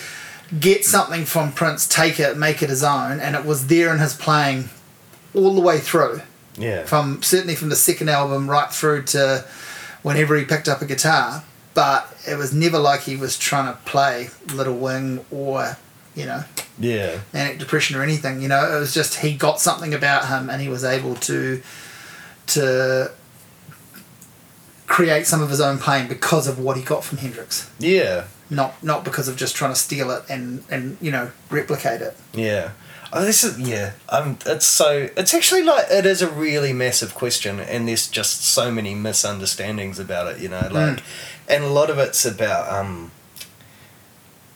get 0.59 0.83
something 0.83 1.23
from 1.23 1.51
prince 1.51 1.87
take 1.87 2.19
it 2.19 2.35
make 2.35 2.63
it 2.63 2.69
his 2.69 2.83
own 2.83 3.19
and 3.19 3.35
it 3.35 3.45
was 3.45 3.67
there 3.67 3.93
in 3.93 3.99
his 3.99 4.15
playing 4.15 4.69
all 5.35 5.53
the 5.53 5.61
way 5.61 5.77
through 5.79 6.21
yeah 6.57 6.83
from 6.85 7.21
certainly 7.21 7.55
from 7.55 7.69
the 7.69 7.75
second 7.75 8.09
album 8.09 8.49
right 8.49 8.71
through 8.71 9.03
to 9.03 9.45
whenever 10.01 10.35
he 10.35 10.43
picked 10.43 10.67
up 10.67 10.81
a 10.81 10.85
guitar 10.85 11.43
but 11.73 12.11
it 12.27 12.35
was 12.35 12.53
never 12.53 12.79
like 12.79 13.01
he 13.01 13.15
was 13.15 13.37
trying 13.37 13.71
to 13.71 13.79
play 13.81 14.29
little 14.51 14.75
wing 14.75 15.23
or 15.29 15.77
you 16.15 16.25
know 16.25 16.43
yeah 16.79 17.19
manic 17.33 17.59
depression 17.59 17.95
or 17.95 18.01
anything. 18.01 18.41
You 18.41 18.47
know, 18.47 18.75
it 18.75 18.79
was 18.79 18.93
just 18.93 19.19
he 19.19 19.35
got 19.35 19.59
something 19.59 19.93
about 19.93 20.27
him, 20.27 20.49
and 20.49 20.59
he 20.59 20.69
was 20.69 20.83
able 20.83 21.13
to 21.15 21.61
to 22.47 23.11
create 24.87 25.27
some 25.27 25.41
of 25.41 25.49
his 25.49 25.61
own 25.61 25.77
playing 25.77 26.07
because 26.07 26.47
of 26.47 26.57
what 26.59 26.77
he 26.77 26.83
got 26.83 27.03
from 27.03 27.19
Hendrix. 27.19 27.69
yeah 27.77 28.25
Not 28.49 28.81
not 28.81 29.03
because 29.03 29.27
of 29.27 29.35
just 29.35 29.55
trying 29.55 29.71
to 29.71 29.79
steal 29.79 30.09
it 30.11 30.23
and 30.29 30.63
and 30.71 30.97
you 31.01 31.11
know 31.11 31.31
replicate 31.49 32.01
it. 32.01 32.15
Yeah. 32.33 32.71
Oh, 33.13 33.23
this 33.23 33.43
is 33.43 33.57
yeah. 33.59 33.93
Um, 34.09 34.37
it's 34.45 34.65
so 34.65 35.09
it's 35.15 35.33
actually 35.33 35.63
like 35.63 35.85
it 35.89 36.05
is 36.05 36.21
a 36.21 36.29
really 36.29 36.73
massive 36.73 37.15
question, 37.15 37.59
and 37.59 37.87
there's 37.87 38.07
just 38.07 38.41
so 38.43 38.71
many 38.71 38.93
misunderstandings 38.95 39.97
about 39.99 40.27
it. 40.27 40.41
You 40.41 40.49
know, 40.49 40.67
like, 40.71 41.01
and 41.47 41.63
a 41.63 41.69
lot 41.69 41.89
of 41.89 41.97
it's 41.99 42.25
about 42.25 42.71
um, 42.73 43.11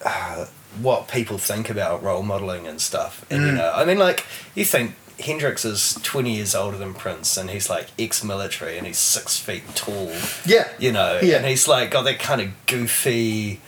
uh, 0.05 0.45
what 0.81 1.07
people 1.07 1.37
think 1.37 1.69
about 1.69 2.03
role 2.03 2.23
modeling 2.23 2.67
and 2.67 2.81
stuff. 2.81 3.25
And 3.29 3.43
you 3.45 3.51
Mm. 3.53 3.57
know, 3.57 3.71
I 3.73 3.85
mean, 3.85 3.97
like 3.99 4.25
you 4.55 4.65
think 4.65 4.95
Hendrix 5.19 5.63
is 5.65 5.93
20 6.03 6.35
years 6.35 6.55
older 6.55 6.77
than 6.77 6.93
Prince, 6.93 7.37
and 7.37 7.49
he's 7.49 7.69
like 7.69 7.87
ex 7.99 8.23
military 8.23 8.77
and 8.77 8.87
he's 8.87 8.97
six 8.97 9.37
feet 9.37 9.63
tall, 9.75 10.11
Yeah. 10.45 10.67
you 10.79 10.91
know, 10.91 11.19
Yeah. 11.21 11.37
and 11.37 11.45
he's 11.45 11.67
like 11.67 11.91
got 11.91 12.03
that 12.03 12.19
kind 12.19 12.41
of 12.41 12.47
goofy. 12.65 13.61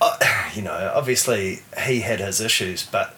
Uh, 0.00 0.16
you 0.54 0.62
know, 0.62 0.92
obviously 0.94 1.62
he 1.84 2.00
had 2.00 2.20
his 2.20 2.40
issues, 2.40 2.84
but 2.84 3.14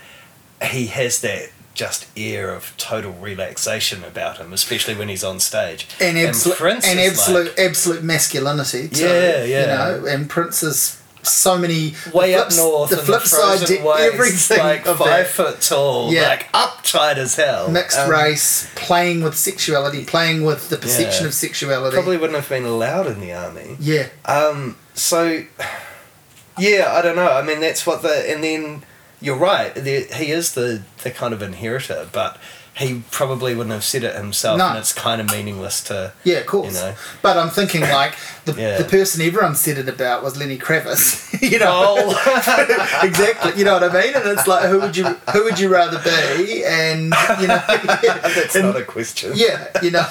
he 0.63 0.87
has 0.89 1.21
that 1.21 1.51
just 1.75 2.07
air 2.17 2.53
of 2.55 2.73
total 2.77 3.13
relaxation 3.13 4.05
about 4.05 4.39
him, 4.39 4.53
especially 4.53 4.95
when 4.95 5.09
he's 5.09 5.25
on 5.25 5.41
stage. 5.41 5.87
And, 6.01 6.19
absolute, 6.19 6.59
Prince 6.59 6.87
and 6.87 6.99
absolute, 7.01 7.57
like- 7.57 7.59
absolute 7.59 8.03
masculinity. 8.03 8.89
Too, 8.89 9.05
Yeah, 9.05 9.45
yeah. 9.45 9.61
You 9.61 9.67
know, 10.01 10.07
and 10.07 10.29
Prince 10.29 10.63
is 10.63 10.97
so 11.23 11.57
many 11.59 11.95
way 12.13 12.35
up 12.35 12.47
flips- 12.47 12.57
north, 12.57 12.91
The 12.91 12.97
flip 12.97 13.23
the 13.23 13.29
side 13.29 13.59
frozen 13.59 13.77
to 13.79 13.83
waste, 13.85 14.15
everything 14.15 14.59
like 14.59 14.87
of 14.87 14.99
five 14.99 15.09
that. 15.09 15.29
foot 15.29 15.61
tall, 15.61 16.13
Yeah. 16.13 16.29
like 16.29 16.51
uptight 16.53 17.17
as 17.19 17.37
hell, 17.37 17.69
mixed 17.69 17.99
Um, 17.99 18.11
race, 18.11 18.67
playing 18.75 19.23
with 19.23 19.37
sexuality, 19.39 20.05
playing 20.05 20.45
with 20.45 20.71
the 20.71 20.77
perception 20.77 21.25
Yeah. 21.25 21.29
of 21.29 21.35
sexuality. 21.35 21.95
Probably 21.95 22.17
wouldn't 22.17 22.39
have 22.39 22.49
been 22.49 22.65
allowed 22.65 23.07
in 23.07 23.21
the 23.21 23.33
army. 23.33 23.77
Yeah, 23.79 24.07
Um, 24.25 24.77
so, 24.95 25.45
yeah, 26.59 26.93
I 26.95 27.03
don't 27.03 27.17
know. 27.17 27.31
I 27.33 27.43
mean, 27.43 27.61
that's 27.61 27.87
what 27.87 28.03
the 28.03 28.31
and 28.31 28.43
then 28.43 28.83
you're 29.21 29.37
right. 29.37 29.75
The, 29.75 30.03
he 30.15 30.31
is 30.31 30.55
the 30.55 30.83
the 31.03 31.11
kind 31.11 31.33
of 31.35 31.43
inheritor, 31.43 32.09
but 32.13 32.39
he 32.75 33.03
probably 33.11 33.55
wouldn't 33.55 33.73
have 33.75 33.85
said 33.85 34.05
it 34.05 34.15
himself, 34.15 34.57
No. 34.57 34.69
and 34.69 34.79
it's 34.79 34.93
kind 34.93 35.21
of 35.21 35.31
meaningless 35.31 35.83
to. 35.85 36.13
yeah, 36.25 36.39
of 36.39 36.47
course. 36.47 36.75
You 36.75 36.81
know. 36.81 36.95
But 37.21 37.37
I'm 37.37 37.51
thinking 37.51 37.83
like 37.83 38.15
the, 38.47 38.53
Yeah. 38.55 38.79
the 38.79 38.85
person 38.85 39.21
everyone 39.23 39.55
said 39.57 39.77
it 39.77 39.89
about 39.89 40.23
was 40.23 40.39
Lenny 40.39 40.57
Kravitz. 40.57 41.43
you 41.51 41.59
know, 41.59 41.69
Oh, 41.99 43.01
exactly. 43.03 43.53
You 43.59 43.65
know 43.65 43.75
what 43.75 43.85
I 43.85 43.93
mean? 44.03 44.15
And 44.15 44.25
it's 44.39 44.47
like, 44.47 44.69
who 44.71 44.81
would 44.81 44.97
you 44.97 45.05
who 45.33 45.45
would 45.45 45.59
you 45.59 45.69
rather 45.69 45.99
be? 45.99 46.65
And 46.65 47.13
you 47.41 47.49
know, 47.49 47.63
that's 47.69 48.55
and- 48.57 48.65
not 48.67 48.77
a 48.77 48.85
question. 48.85 49.33
yeah, 49.35 49.67
you 49.83 49.91
know, 49.91 50.07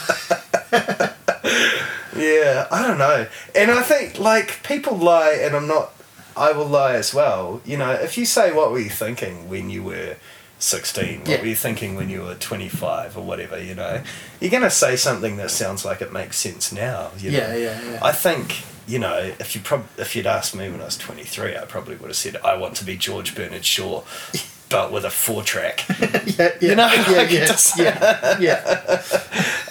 Yeah, 2.15 2.67
I 2.71 2.85
don't 2.85 2.97
know. 2.97 3.25
And 3.55 3.71
I 3.71 3.81
think, 3.81 4.19
like, 4.19 4.61
people 4.63 4.97
lie, 4.97 5.37
and 5.41 5.55
I'm 5.55 5.67
not, 5.67 5.93
I 6.39 6.51
will 6.53 6.65
lie 6.67 6.93
as 6.95 7.13
well. 7.13 7.61
You 7.65 7.77
know, 7.77 7.91
if 7.91 8.17
you 8.17 8.25
say, 8.25 8.51
what 8.51 8.71
were 8.71 8.79
you 8.79 8.89
thinking 8.89 9.49
when 9.49 9.69
you 9.69 9.83
were 9.83 10.15
16? 10.59 11.19
What 11.19 11.27
Yeah. 11.29 11.41
were 11.41 11.47
you 11.47 11.55
thinking 11.55 11.95
when 11.95 12.09
you 12.09 12.21
were 12.23 12.35
25 12.35 13.17
or 13.17 13.23
whatever, 13.23 13.61
you 13.61 13.75
know? 13.75 14.01
You're 14.39 14.49
going 14.51 14.63
to 14.63 14.69
say 14.71 14.95
something 14.95 15.37
that 15.37 15.51
sounds 15.51 15.85
like 15.85 16.01
it 16.01 16.11
makes 16.13 16.37
sense 16.37 16.71
now, 16.71 17.11
you 17.17 17.31
know? 17.31 17.37
yeah, 17.37 17.55
yeah, 17.55 17.81
yeah. 17.91 17.99
I 18.01 18.11
think, 18.11 18.63
you 18.87 18.99
know, 18.99 19.17
if 19.39 19.53
you 19.55 19.61
prob- 19.61 19.87
if 19.97 20.15
you'd 20.15 20.27
asked 20.27 20.55
me 20.55 20.69
when 20.69 20.81
I 20.81 20.85
was 20.85 20.97
23, 20.97 21.57
I 21.57 21.65
probably 21.65 21.95
would 21.97 22.07
have 22.09 22.17
said, 22.17 22.37
I 22.43 22.55
want 22.57 22.75
to 22.77 22.85
be 22.85 22.95
George 22.97 23.35
Bernard 23.35 23.65
Shaw, 23.65 24.03
but 24.69 24.91
with 24.91 25.05
a 25.05 25.09
four 25.09 25.43
track. 25.43 25.85
yeah, 25.99 26.21
yeah, 26.25 26.51
you 26.61 26.75
know, 26.75 26.87
yeah, 26.93 27.11
like, 27.17 27.31
yeah, 27.31 27.45
just- 27.45 27.77
yeah, 27.77 28.39
yeah. 28.39 29.01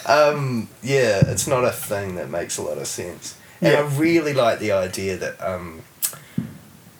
um, 0.05 0.69
yeah, 0.81 1.21
it's 1.27 1.47
not 1.47 1.63
a 1.65 1.71
thing 1.71 2.15
that 2.15 2.29
makes 2.29 2.57
a 2.57 2.61
lot 2.61 2.77
of 2.77 2.87
sense. 2.87 3.35
And 3.61 3.73
Yeah. 3.73 3.79
I 3.79 3.99
really 3.99 4.33
like 4.33 4.59
the 4.59 4.71
idea 4.71 5.17
that, 5.17 5.35
um, 5.41 5.81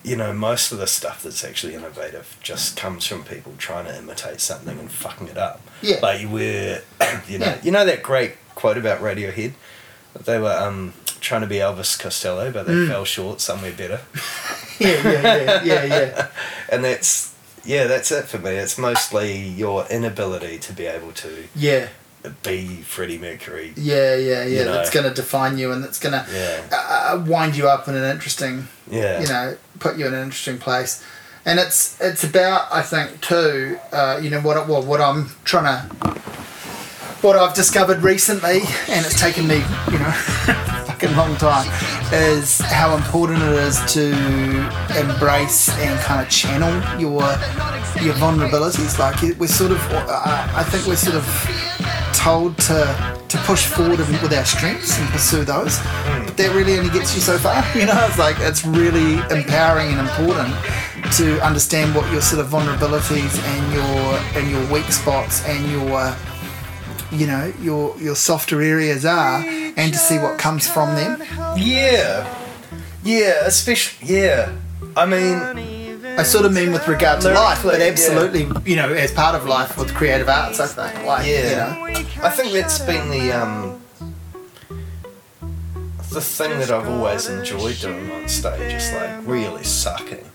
you 0.02 0.16
know, 0.16 0.32
most 0.32 0.72
of 0.72 0.78
the 0.78 0.86
stuff 0.86 1.22
that's 1.22 1.44
actually 1.44 1.74
innovative 1.74 2.36
just 2.42 2.76
comes 2.76 3.06
from 3.06 3.22
people 3.24 3.52
trying 3.58 3.84
to 3.86 3.96
imitate 3.96 4.40
something 4.40 4.78
and 4.78 4.90
fucking 4.90 5.28
it 5.28 5.36
up. 5.36 5.60
Yeah. 5.82 5.96
Like 6.02 6.20
you 6.20 6.28
were, 6.28 6.80
you 7.28 7.38
know, 7.38 7.46
Yeah. 7.46 7.58
you 7.62 7.70
know 7.70 7.84
that 7.84 8.02
great 8.02 8.32
quote 8.54 8.78
about 8.78 9.00
Radiohead. 9.00 9.52
They 10.24 10.38
were 10.38 10.52
um, 10.52 10.94
trying 11.20 11.42
to 11.42 11.46
be 11.46 11.56
Elvis 11.56 11.98
Costello, 11.98 12.50
but 12.50 12.66
they 12.66 12.72
Mm. 12.72 12.88
fell 12.88 13.04
short 13.04 13.40
somewhere 13.40 13.72
better. 13.72 14.00
yeah, 14.78 15.02
yeah, 15.02 15.22
yeah, 15.26 15.62
yeah, 15.64 15.84
yeah. 15.84 16.26
And 16.70 16.84
that's 16.84 17.34
yeah, 17.64 17.86
that's 17.86 18.10
it 18.10 18.24
for 18.24 18.38
me. 18.38 18.52
It's 18.52 18.78
mostly 18.78 19.36
your 19.36 19.86
inability 19.90 20.58
to 20.60 20.72
be 20.72 20.86
able 20.86 21.12
to 21.12 21.44
Yeah, 21.54 21.88
be 22.42 22.76
Freddie 22.82 23.18
Mercury. 23.18 23.74
yeah, 23.76 24.14
yeah, 24.16 24.44
yeah. 24.44 24.60
You 24.60 24.64
know. 24.64 24.72
That's 24.72 24.88
going 24.90 25.06
to 25.06 25.12
define 25.14 25.58
you, 25.58 25.70
and 25.72 25.84
that's 25.84 25.98
going 25.98 26.12
to 26.14 26.24
Yeah, 26.32 26.62
uh, 26.72 27.22
wind 27.26 27.56
you 27.56 27.68
up 27.68 27.86
in 27.86 27.94
an 27.96 28.10
interesting, 28.10 28.68
yeah. 28.90 29.20
you 29.20 29.26
know, 29.28 29.56
put 29.80 29.96
you 29.96 30.06
in 30.06 30.14
an 30.14 30.22
interesting 30.22 30.58
place. 30.58 31.02
And 31.44 31.58
it's 31.58 32.00
it's 32.00 32.22
about 32.22 32.68
I 32.70 32.82
think 32.82 33.20
too, 33.22 33.78
uh, 33.92 34.20
you 34.22 34.30
know 34.30 34.40
what 34.40 34.68
well 34.68 34.82
what 34.82 35.00
I'm 35.00 35.30
trying 35.44 35.64
to, 35.64 36.08
what 37.22 37.36
I've 37.36 37.54
discovered 37.54 38.02
recently, 38.02 38.60
and 38.88 39.06
it's 39.06 39.18
taken 39.18 39.48
me 39.48 39.56
you 39.90 39.98
know, 39.98 40.10
fucking 40.86 41.16
long 41.16 41.34
time, 41.36 41.66
is 42.12 42.60
how 42.60 42.94
important 42.94 43.42
it 43.42 43.52
is 43.52 43.80
to 43.94 44.10
embrace 44.98 45.70
and 45.78 45.98
kind 46.00 46.20
of 46.20 46.28
channel 46.30 46.72
your 47.00 47.22
your 48.04 48.14
vulnerabilities. 48.14 48.98
Like 48.98 49.38
we're 49.38 49.46
sort 49.46 49.72
of, 49.72 49.80
uh, 49.92 50.48
I 50.54 50.62
think 50.62 50.86
we're 50.86 50.96
sort 50.96 51.16
of 51.16 51.24
told 52.14 52.58
to 52.58 53.20
to 53.28 53.38
push 53.38 53.66
forward 53.66 53.98
with 53.98 54.32
our 54.32 54.44
strengths 54.44 54.98
and 54.98 55.08
pursue 55.10 55.44
those. 55.44 55.78
But 56.26 56.36
that 56.36 56.52
really 56.54 56.78
only 56.78 56.90
gets 56.90 57.14
you 57.14 57.20
so 57.20 57.38
far. 57.38 57.64
You 57.74 57.86
know, 57.86 58.06
it's 58.08 58.18
like 58.18 58.36
it's 58.40 58.64
really 58.64 59.14
empowering 59.30 59.88
and 59.90 60.00
important 60.00 60.54
to 61.16 61.40
understand 61.44 61.94
what 61.94 62.10
your 62.12 62.20
sort 62.20 62.40
of 62.44 62.50
vulnerabilities 62.50 63.38
and 63.42 63.72
your 63.72 64.18
and 64.36 64.50
your 64.50 64.64
weak 64.72 64.90
spots 64.92 65.44
and 65.46 65.70
your 65.70 66.14
you 67.12 67.26
know 67.26 67.52
your 67.60 67.96
your 67.98 68.14
softer 68.14 68.60
areas 68.60 69.04
are, 69.04 69.42
and 69.76 69.92
to 69.92 69.98
see 69.98 70.18
what 70.18 70.38
comes 70.38 70.68
from 70.68 70.94
them. 70.94 71.22
Yeah, 71.56 72.26
yeah, 73.04 73.46
especially 73.46 74.14
yeah. 74.14 74.52
I 74.96 75.06
mean, 75.06 75.38
I 76.20 76.22
sort 76.22 76.44
of 76.44 76.52
mean 76.52 76.70
with 76.70 76.86
regard 76.86 77.22
to 77.22 77.32
life, 77.32 77.62
but 77.62 77.78
Lyrically, 77.78 77.86
yeah. 77.86 77.92
absolutely, 77.92 78.70
you 78.70 78.76
know, 78.76 78.92
as 78.92 79.10
part 79.10 79.34
of 79.34 79.46
life 79.46 79.78
with 79.78 79.94
creative 79.94 80.28
arts, 80.28 80.60
I 80.60 80.66
think. 80.66 81.06
Like, 81.06 81.26
yeah. 81.26 81.86
you 81.86 81.94
know, 81.94 82.22
I 82.22 82.28
think 82.28 82.52
that's 82.52 82.78
been 82.80 83.08
the 83.08 83.32
um, 83.32 83.80
the 86.12 86.20
thing 86.20 86.50
that 86.58 86.70
I've 86.70 86.90
always 86.90 87.26
enjoyed 87.26 87.78
doing 87.80 88.10
on 88.10 88.28
stage 88.28 88.74
is 88.74 88.92
like 88.92 89.26
really 89.26 89.64
sucking. 89.64 90.26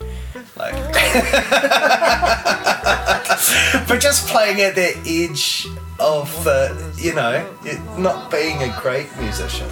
Like, 0.57 0.73
but 3.87 3.99
just 3.99 4.27
playing 4.27 4.61
at 4.61 4.73
that 4.73 4.95
edge 5.05 5.67
of 5.99 6.33
the, 6.43 6.95
you 6.97 7.13
know, 7.13 7.47
it, 7.63 7.79
not 7.99 8.31
being 8.31 8.63
a 8.63 8.75
great 8.81 9.15
musician, 9.19 9.69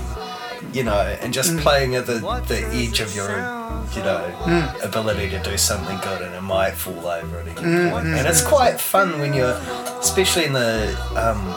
you 0.73 0.83
know, 0.83 0.99
and 1.21 1.33
just 1.33 1.51
mm. 1.51 1.59
playing 1.59 1.95
at 1.95 2.05
the, 2.05 2.19
the 2.47 2.67
edge 2.73 2.99
of 2.99 3.15
your, 3.15 3.29
you 3.29 4.03
know, 4.03 4.35
mm. 4.43 4.83
ability 4.83 5.29
to 5.29 5.39
do 5.43 5.57
something 5.57 5.97
good 5.99 6.21
and 6.21 6.33
it 6.33 6.41
might 6.41 6.71
fall 6.71 7.07
over 7.07 7.39
at 7.39 7.47
any 7.47 7.55
mm, 7.55 7.91
point. 7.91 8.07
And 8.07 8.27
it's 8.27 8.41
quite 8.41 8.79
fun 8.79 9.19
when 9.19 9.33
you're, 9.33 9.57
especially 9.99 10.45
in 10.45 10.53
the, 10.53 10.97
um, 11.15 11.53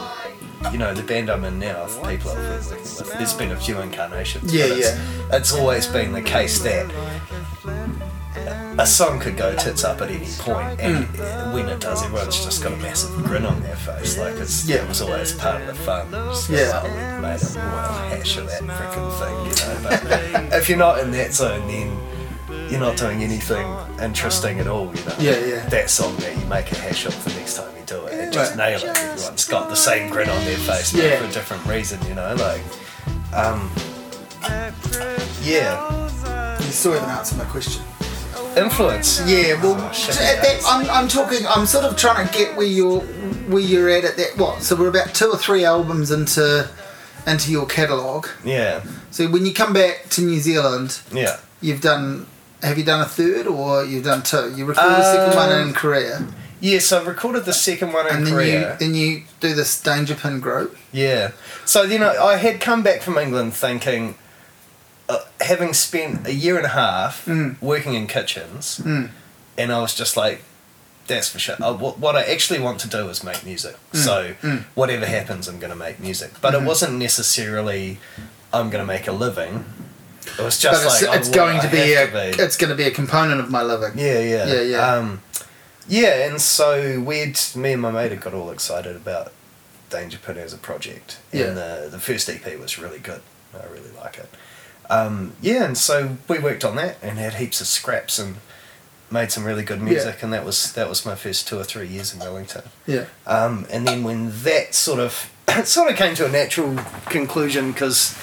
you 0.71 0.77
know, 0.77 0.93
the 0.93 1.03
band 1.03 1.29
I'm 1.29 1.43
in 1.43 1.59
now, 1.59 1.85
the 1.85 2.07
people 2.07 2.31
I've 2.31 2.37
been 2.37 2.69
working 2.69 2.83
with, 2.83 3.13
there's 3.17 3.33
been 3.33 3.51
a 3.51 3.59
few 3.59 3.79
incarnations. 3.79 4.53
Yeah, 4.53 4.65
it's, 4.65 4.95
yeah. 4.95 5.37
It's 5.37 5.53
always 5.53 5.87
been 5.87 6.13
the 6.13 6.21
case 6.21 6.59
that 6.59 6.85
a 8.79 8.85
song 8.85 9.19
could 9.19 9.35
go 9.37 9.55
tits 9.55 9.83
up 9.83 10.01
at 10.01 10.09
any 10.11 10.27
point, 10.39 10.79
and 10.79 11.05
Hmm. 11.05 11.53
when 11.53 11.67
it 11.69 11.79
does, 11.79 12.03
everyone's 12.03 12.43
just 12.43 12.61
got 12.63 12.73
a 12.73 12.77
massive 12.77 13.15
grin 13.23 13.45
on 13.45 13.61
their 13.61 13.75
face. 13.75 14.17
Like 14.17 14.35
it's 14.35 14.65
Yeah. 14.65 14.77
it 14.77 14.87
was 14.87 15.01
always 15.01 15.31
part 15.33 15.61
of 15.61 15.67
the 15.67 15.73
fun. 15.73 16.07
Yeah. 16.49 16.79
like, 16.79 16.83
oh, 16.83 17.15
we 17.15 17.21
made 17.21 17.41
a 17.41 17.59
royal 17.59 18.09
hash 18.09 18.37
of 18.37 18.47
that 18.47 18.61
freaking 18.61 19.11
thing, 19.19 19.37
you 19.45 19.55
know. 19.65 20.39
But 20.49 20.53
if 20.59 20.69
you're 20.69 20.77
not 20.77 20.99
in 20.99 21.11
that 21.11 21.33
zone, 21.33 21.67
then 21.67 21.97
you're 22.69 22.79
not 22.79 22.97
doing 22.97 23.23
anything 23.23 23.67
interesting 24.01 24.59
at 24.59 24.67
all, 24.67 24.87
you 24.95 25.03
know. 25.05 25.15
Yeah, 25.19 25.37
yeah. 25.45 25.65
That 25.69 25.89
song 25.89 26.15
that 26.17 26.35
you 26.37 26.45
make 26.45 26.71
a 26.71 26.77
hash 26.77 27.05
of 27.05 27.23
the 27.23 27.31
next 27.31 27.55
time 27.55 27.71
you 27.77 27.83
do 27.85 28.05
it, 28.05 28.13
and 28.19 28.31
just 28.33 28.55
Right. 28.55 28.71
nail 28.79 28.89
it. 28.89 28.97
Everyone's 28.97 29.45
got 29.45 29.69
the 29.69 29.75
same 29.75 30.09
grin 30.09 30.29
on 30.29 30.43
their 30.45 30.57
face, 30.57 30.91
but 30.91 31.01
Yeah. 31.03 31.17
for 31.19 31.25
a 31.25 31.31
different 31.31 31.65
reason, 31.65 31.99
you 32.07 32.15
know. 32.15 32.35
Like, 32.35 32.61
um, 33.33 33.69
yeah, 35.43 36.57
you 36.59 36.71
still 36.71 36.93
haven't 36.93 37.09
answered 37.09 37.37
my 37.37 37.45
question. 37.45 37.83
Influence. 38.57 39.21
Yeah, 39.27 39.61
well, 39.61 39.75
Oh, 39.79 39.87
at 39.87 40.41
that, 40.41 40.61
I'm, 40.67 40.89
I'm 40.89 41.07
talking. 41.07 41.45
I'm 41.47 41.65
sort 41.65 41.85
of 41.85 41.95
trying 41.97 42.27
to 42.27 42.33
get 42.33 42.55
where 42.57 42.65
you're 42.67 43.01
where 43.49 43.61
you're 43.61 43.89
at 43.89 44.03
at 44.03 44.17
that. 44.17 44.37
What? 44.37 44.63
So 44.63 44.75
we're 44.75 44.89
about 44.89 45.13
two 45.13 45.29
or 45.29 45.37
three 45.37 45.63
albums 45.65 46.11
into 46.11 46.69
into 47.25 47.51
your 47.51 47.65
catalogue. 47.65 48.27
Yeah, 48.45 48.83
So 49.11 49.27
when 49.29 49.45
you 49.45 49.53
come 49.53 49.73
back 49.73 50.07
to 50.11 50.21
New 50.21 50.39
Zealand, 50.39 50.99
yeah. 51.11 51.37
you've 51.61 51.81
done. 51.81 52.25
Have 52.63 52.77
you 52.77 52.83
done 52.83 53.01
a 53.01 53.05
third 53.05 53.45
or 53.45 53.83
you've 53.85 54.05
done 54.05 54.23
two? 54.23 54.51
You 54.55 54.65
recorded 54.65 54.91
the 54.97 55.13
second 55.13 55.35
one 55.35 55.51
Um, 55.51 55.67
in 55.67 55.73
Korea, 55.75 56.27
Yes, 56.59 56.91
I 56.91 57.03
recorded 57.03 57.45
the 57.45 57.53
second 57.53 57.93
one 57.93 58.07
in 58.07 58.15
and 58.15 58.25
then 58.25 58.33
Korea. 58.33 58.71
you 58.73 58.77
then 58.79 58.95
you 58.95 59.23
do 59.39 59.53
this 59.53 59.79
Danger 59.79 60.15
Pin 60.15 60.39
group. 60.39 60.75
Yeah. 60.91 61.31
So, 61.65 61.83
you 61.83 61.99
know, 61.99 62.09
I 62.19 62.37
had 62.37 62.59
come 62.59 62.81
back 62.81 63.03
from 63.03 63.15
England 63.19 63.53
thinking, 63.53 64.11
uh, 64.11 64.13
having 65.41 65.73
spent 65.73 66.25
a 66.27 66.33
year 66.33 66.57
and 66.57 66.65
a 66.65 66.69
half 66.69 67.25
Mm. 67.25 67.61
working 67.61 67.93
in 67.93 68.07
kitchens, 68.07 68.79
Mm. 68.83 69.09
and 69.57 69.71
I 69.71 69.79
was 69.79 69.93
just 69.93 70.17
like, 70.17 70.43
that's 71.07 71.29
for 71.29 71.39
sure. 71.39 71.55
Uh, 71.61 71.73
what, 71.73 71.99
what 71.99 72.15
I 72.15 72.23
actually 72.23 72.59
want 72.59 72.79
to 72.81 72.87
do 72.87 73.07
is 73.09 73.23
make 73.23 73.43
music. 73.45 73.75
So, 73.93 74.33
Mm. 74.41 74.65
whatever 74.75 75.05
happens, 75.05 75.47
I'm 75.47 75.59
going 75.59 75.69
to 75.71 75.75
make 75.77 75.99
music. 75.99 76.31
But 76.41 76.53
Mhm. 76.53 76.61
it 76.61 76.65
wasn't 76.65 76.93
necessarily, 76.93 77.99
I'm 78.53 78.69
going 78.69 78.81
to 78.85 78.87
make 78.93 79.07
a 79.07 79.11
living. 79.11 79.65
It 80.37 80.43
was 80.43 80.57
just 80.59 80.83
but 80.83 80.91
it's, 80.93 81.01
like, 81.03 81.19
it's 81.19 81.29
oh, 81.29 81.33
going 81.33 81.61
to 81.61 81.67
be 81.69 81.93
a 81.93 82.05
to 82.07 82.11
be. 82.11 82.43
it's 82.43 82.57
going 82.57 82.69
to 82.69 82.75
be 82.75 82.83
a 82.83 82.91
component 82.91 83.39
of 83.39 83.49
my 83.49 83.61
living. 83.63 83.97
Yeah, 83.97 84.19
yeah. 84.19 84.45
Yeah, 84.45 84.61
yeah. 84.61 84.93
Um, 84.93 85.21
yeah, 85.87 86.25
and 86.27 86.41
so 86.41 86.99
we'd 86.99 87.39
me 87.55 87.71
and 87.73 87.81
my 87.81 87.91
mate 87.91 88.11
had 88.11 88.19
got 88.19 88.33
all 88.33 88.51
excited 88.51 88.95
about 88.97 89.31
Danger 89.89 90.17
Pin 90.17 90.37
as 90.37 90.51
a 90.51 90.57
project, 90.57 91.17
Yeah. 91.31 91.45
and 91.45 91.57
the 91.57 91.87
the 91.89 91.99
first 91.99 92.27
EP 92.29 92.57
was 92.59 92.77
really 92.77 92.99
good. 92.99 93.21
I 93.53 93.65
really 93.71 93.91
like 94.03 94.17
it. 94.17 94.29
Um, 94.89 95.33
yeah, 95.41 95.65
and 95.65 95.77
so 95.77 96.17
we 96.27 96.39
worked 96.39 96.63
on 96.63 96.75
that 96.77 96.97
and 97.01 97.17
had 97.17 97.35
heaps 97.35 97.61
of 97.61 97.67
scraps 97.67 98.17
and 98.19 98.37
made 99.11 99.31
some 99.31 99.43
really 99.43 99.63
good 99.63 99.81
music, 99.81 100.21
and 100.23 100.33
that 100.33 100.45
was 100.45 100.73
that 100.73 100.89
was 100.89 101.05
my 101.05 101.15
first 101.15 101.47
two 101.47 101.59
or 101.59 101.63
three 101.63 101.87
years 101.87 102.13
in 102.13 102.19
Wellington. 102.19 102.63
Yeah. 102.85 103.05
Um, 103.25 103.65
and 103.71 103.87
then 103.87 104.03
when 104.03 104.31
that 104.43 104.73
sort 104.73 104.99
of 104.99 105.31
it 105.47 105.67
sort 105.67 105.89
of 105.89 105.97
came 105.97 106.15
to 106.15 106.25
a 106.25 106.29
natural 106.29 106.77
conclusion 107.07 107.71
because 107.71 108.17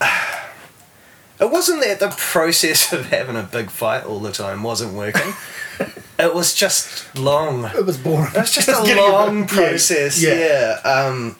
it 1.40 1.50
wasn't 1.50 1.82
that 1.82 2.00
the 2.00 2.14
process 2.16 2.92
of 2.92 3.06
having 3.06 3.36
a 3.36 3.42
big 3.42 3.70
fight 3.70 4.04
all 4.04 4.20
the 4.20 4.32
time 4.32 4.62
wasn't 4.62 4.94
working. 4.94 5.32
it 6.18 6.34
was 6.34 6.54
just 6.54 7.16
long. 7.16 7.64
It 7.66 7.84
was 7.84 7.98
boring. 7.98 8.32
It 8.34 8.38
was 8.38 8.52
just 8.52 8.68
It's 8.68 8.78
a 8.78 8.84
getting 8.84 9.12
long 9.12 9.40
yeah, 9.40 9.46
process. 9.46 10.22
Yeah. 10.22 10.78
Yeah. 10.84 10.90
Um, 10.90 11.36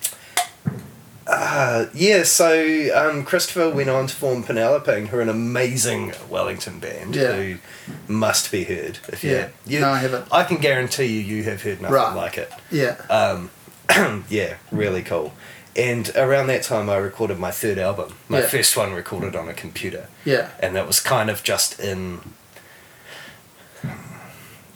uh, 1.27 1.87
yeah. 1.95 2.23
So 2.23 2.91
um, 2.95 3.25
Christopher 3.25 3.71
went 3.71 3.89
on 3.91 4.07
to 4.07 4.15
form 4.15 4.43
Penelope, 4.43 5.07
who 5.07 5.17
are 5.17 5.21
an 5.21 5.29
amazing 5.29 6.13
Wellington 6.29 6.79
band 6.79 7.17
Yeah. 7.17 7.33
who 7.33 7.57
must 8.09 8.51
be 8.53 8.65
heard. 8.65 8.99
If 9.09 9.25
you, 9.25 9.31
Yeah. 9.33 9.49
you, 9.67 9.81
No, 9.81 9.91
I 9.91 9.99
haven't. 9.99 10.27
I 10.31 10.45
can 10.45 10.59
guarantee 10.59 11.07
you, 11.07 11.21
you 11.21 11.43
have 11.45 11.63
heard 11.63 11.81
nothing 11.81 11.95
Right. 11.95 12.15
like 12.15 12.39
it. 12.39 12.53
Yeah. 12.71 12.97
Um, 13.11 13.51
yeah, 14.29 14.55
really 14.71 15.03
cool. 15.03 15.33
And 15.75 16.11
around 16.17 16.47
that 16.47 16.63
time, 16.63 16.89
I 16.89 16.97
recorded 16.97 17.39
my 17.39 17.51
third 17.51 17.79
album. 17.79 18.15
My 18.29 18.41
Yeah. 18.41 18.47
first 18.49 18.77
one 18.77 18.93
recorded 18.95 19.37
on 19.37 19.47
a 19.49 19.53
computer, 19.53 20.07
Yeah. 20.25 20.49
and 20.59 20.75
that 20.75 20.87
was 20.87 21.01
kind 21.01 21.29
of 21.31 21.43
just 21.43 21.79
in. 21.79 22.21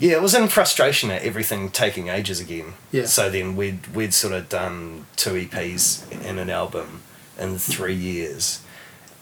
Yeah, 0.00 0.12
it 0.12 0.22
was 0.22 0.34
in 0.34 0.48
frustration 0.48 1.10
at 1.10 1.22
everything 1.22 1.70
taking 1.70 2.08
ages 2.08 2.40
again. 2.40 2.72
Yeah. 2.90 3.04
So 3.06 3.30
then 3.30 3.54
we'd 3.54 3.86
we'd 3.94 4.14
sort 4.14 4.32
of 4.32 4.48
done 4.48 5.06
two 5.16 5.30
EPs 5.46 6.02
and 6.26 6.38
an 6.40 6.50
album 6.50 7.02
in 7.38 7.58
three 7.58 7.94
years, 7.94 8.62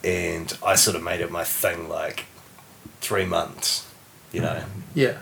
and 0.03 0.57
I 0.65 0.75
sort 0.75 0.95
of 0.95 1.03
made 1.03 1.19
it 1.21 1.29
my 1.31 1.43
thing 1.43 1.87
like 1.89 2.25
three 3.01 3.25
months, 3.25 3.87
you 4.31 4.41
know 4.41 4.63
Yeah. 4.95 5.17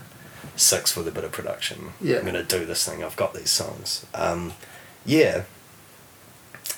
six 0.55 0.95
with 0.95 1.08
a 1.08 1.12
bit 1.12 1.24
of 1.24 1.32
production. 1.32 1.93
Yeah. 1.99 2.18
I'm 2.20 2.26
gonna 2.26 2.43
do 2.43 2.64
this 2.66 2.88
thing. 2.88 3.03
I've 3.03 3.16
got 3.16 3.34
these 3.34 3.49
songs. 3.51 4.05
Um, 4.14 4.53
yeah. 5.05 5.43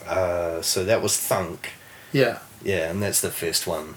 Uh, 0.07 0.61
so 0.61 0.83
that 0.85 1.01
was 1.01 1.17
Thunk. 1.17 1.71
Yeah. 2.13 2.39
Yeah, 2.63 2.89
and 2.89 3.01
that's 3.03 3.21
the 3.21 3.31
first 3.31 3.67
one 3.67 3.95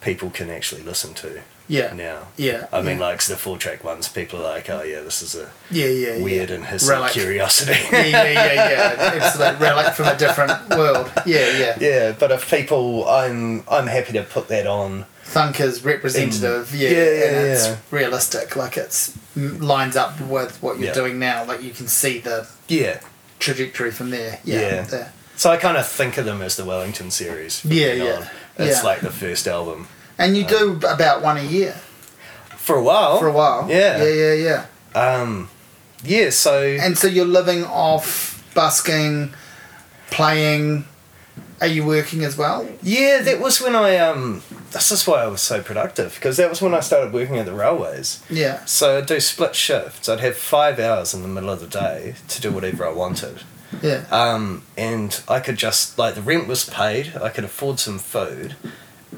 people 0.00 0.28
can 0.30 0.50
actually 0.50 0.82
listen 0.82 1.14
to 1.14 1.40
Yeah. 1.66 1.92
now. 1.94 2.28
Yeah. 2.36 2.66
I 2.72 2.82
mean, 2.82 2.98
yeah. 2.98 3.06
like 3.06 3.22
the 3.24 3.36
full 3.36 3.56
track 3.56 3.82
ones, 3.84 4.08
people 4.08 4.40
are 4.40 4.42
like, 4.42 4.68
oh 4.68 4.82
yeah, 4.82 5.00
this 5.00 5.22
is 5.22 5.34
a 5.34 5.50
yeah, 5.70 5.86
yeah, 5.86 6.22
weird 6.22 6.50
yeah. 6.50 6.56
and 6.56 6.82
Relic. 6.82 7.12
curiosity. 7.12 7.72
yeah, 7.92 8.06
yeah, 8.06 8.32
yeah, 8.32 8.70
yeah. 8.70 9.24
Absolute 9.24 9.58
relic 9.60 9.94
from 9.94 10.06
a 10.06 10.16
different 10.16 10.68
world. 10.70 11.10
Yeah, 11.26 11.56
yeah. 11.58 11.78
yeah, 11.80 12.12
but 12.18 12.30
if 12.30 12.50
people, 12.50 13.08
I'm 13.08 13.64
I'm 13.70 13.86
happy 13.86 14.12
to 14.14 14.22
put 14.24 14.48
that 14.48 14.66
on. 14.66 15.06
Thunk 15.24 15.58
is 15.58 15.82
representative, 15.84 16.72
In- 16.74 16.80
yeah, 16.80 16.88
yeah, 16.90 16.96
yeah, 16.96 17.24
and 17.24 17.46
it's 17.48 17.92
realistic. 17.92 18.56
Like 18.56 18.76
it's 18.76 19.16
lines 19.34 19.96
up 19.96 20.20
with 20.20 20.62
what 20.62 20.78
you're 20.78 20.94
doing 20.94 21.18
now. 21.18 21.44
Like 21.44 21.62
you 21.62 21.70
can 21.72 21.88
see 21.88 22.18
the 22.18 22.46
Yeah. 22.68 23.00
trajectory 23.38 23.90
from 23.90 24.10
there. 24.10 24.40
Yeah, 24.44 24.82
there. 24.82 25.12
So 25.36 25.50
I 25.50 25.56
kind 25.56 25.76
of 25.76 25.86
think 25.88 26.18
of 26.18 26.24
them 26.26 26.42
as 26.42 26.56
the 26.56 26.64
Wellington 26.64 27.10
series. 27.10 27.64
Yeah, 27.64 27.92
yeah. 27.94 28.16
on. 28.16 28.26
It's 28.58 28.84
like 28.84 29.00
the 29.00 29.10
first 29.10 29.48
album. 29.48 29.88
And 30.18 30.36
you 30.36 30.44
do 30.44 30.78
about 30.88 31.22
one 31.22 31.36
a 31.38 31.42
year 31.42 31.72
For 32.56 32.76
a 32.76 32.82
while. 32.82 33.18
for 33.18 33.26
a 33.28 33.32
while. 33.32 33.66
Yeah. 33.68 34.02
yeah, 34.04 34.32
yeah, 34.32 34.66
yeah. 34.94 35.00
Um, 35.00 35.48
yeah, 36.04 36.30
so 36.30 36.62
And 36.62 36.96
so 36.96 37.06
you're 37.08 37.24
living 37.26 37.64
off 37.64 38.42
busking, 38.54 39.32
playing. 40.10 40.84
Are 41.60 41.66
you 41.66 41.84
working 41.86 42.24
as 42.24 42.36
well? 42.36 42.68
yeah, 42.82 43.20
that 43.22 43.40
was 43.40 43.60
when 43.60 43.74
I 43.74 43.96
um. 43.96 44.42
This 44.72 44.90
is 44.90 45.06
why 45.06 45.22
I 45.22 45.28
was 45.28 45.40
so 45.40 45.62
productive 45.62 46.14
because 46.16 46.36
that 46.36 46.50
was 46.50 46.60
when 46.60 46.74
I 46.74 46.80
started 46.80 47.12
working 47.12 47.38
at 47.38 47.46
the 47.46 47.52
railways. 47.54 48.20
Yeah, 48.28 48.64
So 48.64 48.98
I'd 48.98 49.06
do 49.06 49.20
split 49.20 49.54
shifts. 49.54 50.08
I'd 50.08 50.18
have 50.20 50.36
five 50.36 50.80
hours 50.80 51.14
in 51.14 51.22
the 51.22 51.28
middle 51.28 51.50
of 51.50 51.60
the 51.60 51.68
day 51.68 52.16
to 52.28 52.40
do 52.40 52.50
whatever 52.50 52.84
I 52.84 52.90
wanted. 52.92 53.42
yeah, 53.82 54.04
Um, 54.10 54.64
and 54.76 55.20
I 55.28 55.38
could 55.38 55.56
just 55.56 55.96
like 55.96 56.16
the 56.16 56.22
rent 56.22 56.48
was 56.48 56.68
paid. 56.68 57.12
I 57.22 57.28
could 57.28 57.44
afford 57.44 57.78
some 57.78 58.00
food, 58.00 58.56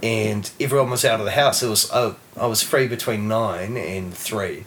and 0.03 0.51
everyone 0.61 0.91
was 0.91 1.05
out 1.05 1.21
of 1.21 1.27
the 1.27 1.33
house. 1.33 1.63
It 1.63 1.69
was 1.69 1.91
oh, 1.93 2.17
I 2.37 2.47
was 2.47 2.63
free 2.63 2.87
between 2.89 3.29
nine 3.29 3.77
and 3.77 4.15
three 4.15 4.65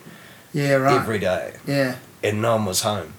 yeah. 0.54 0.74
Right. 0.74 0.96
every 0.96 1.20
day, 1.20 1.54
yeah, 1.68 1.96
and 2.24 2.42
no 2.42 2.56
one 2.56 2.66
was 2.66 2.82
home. 2.82 3.14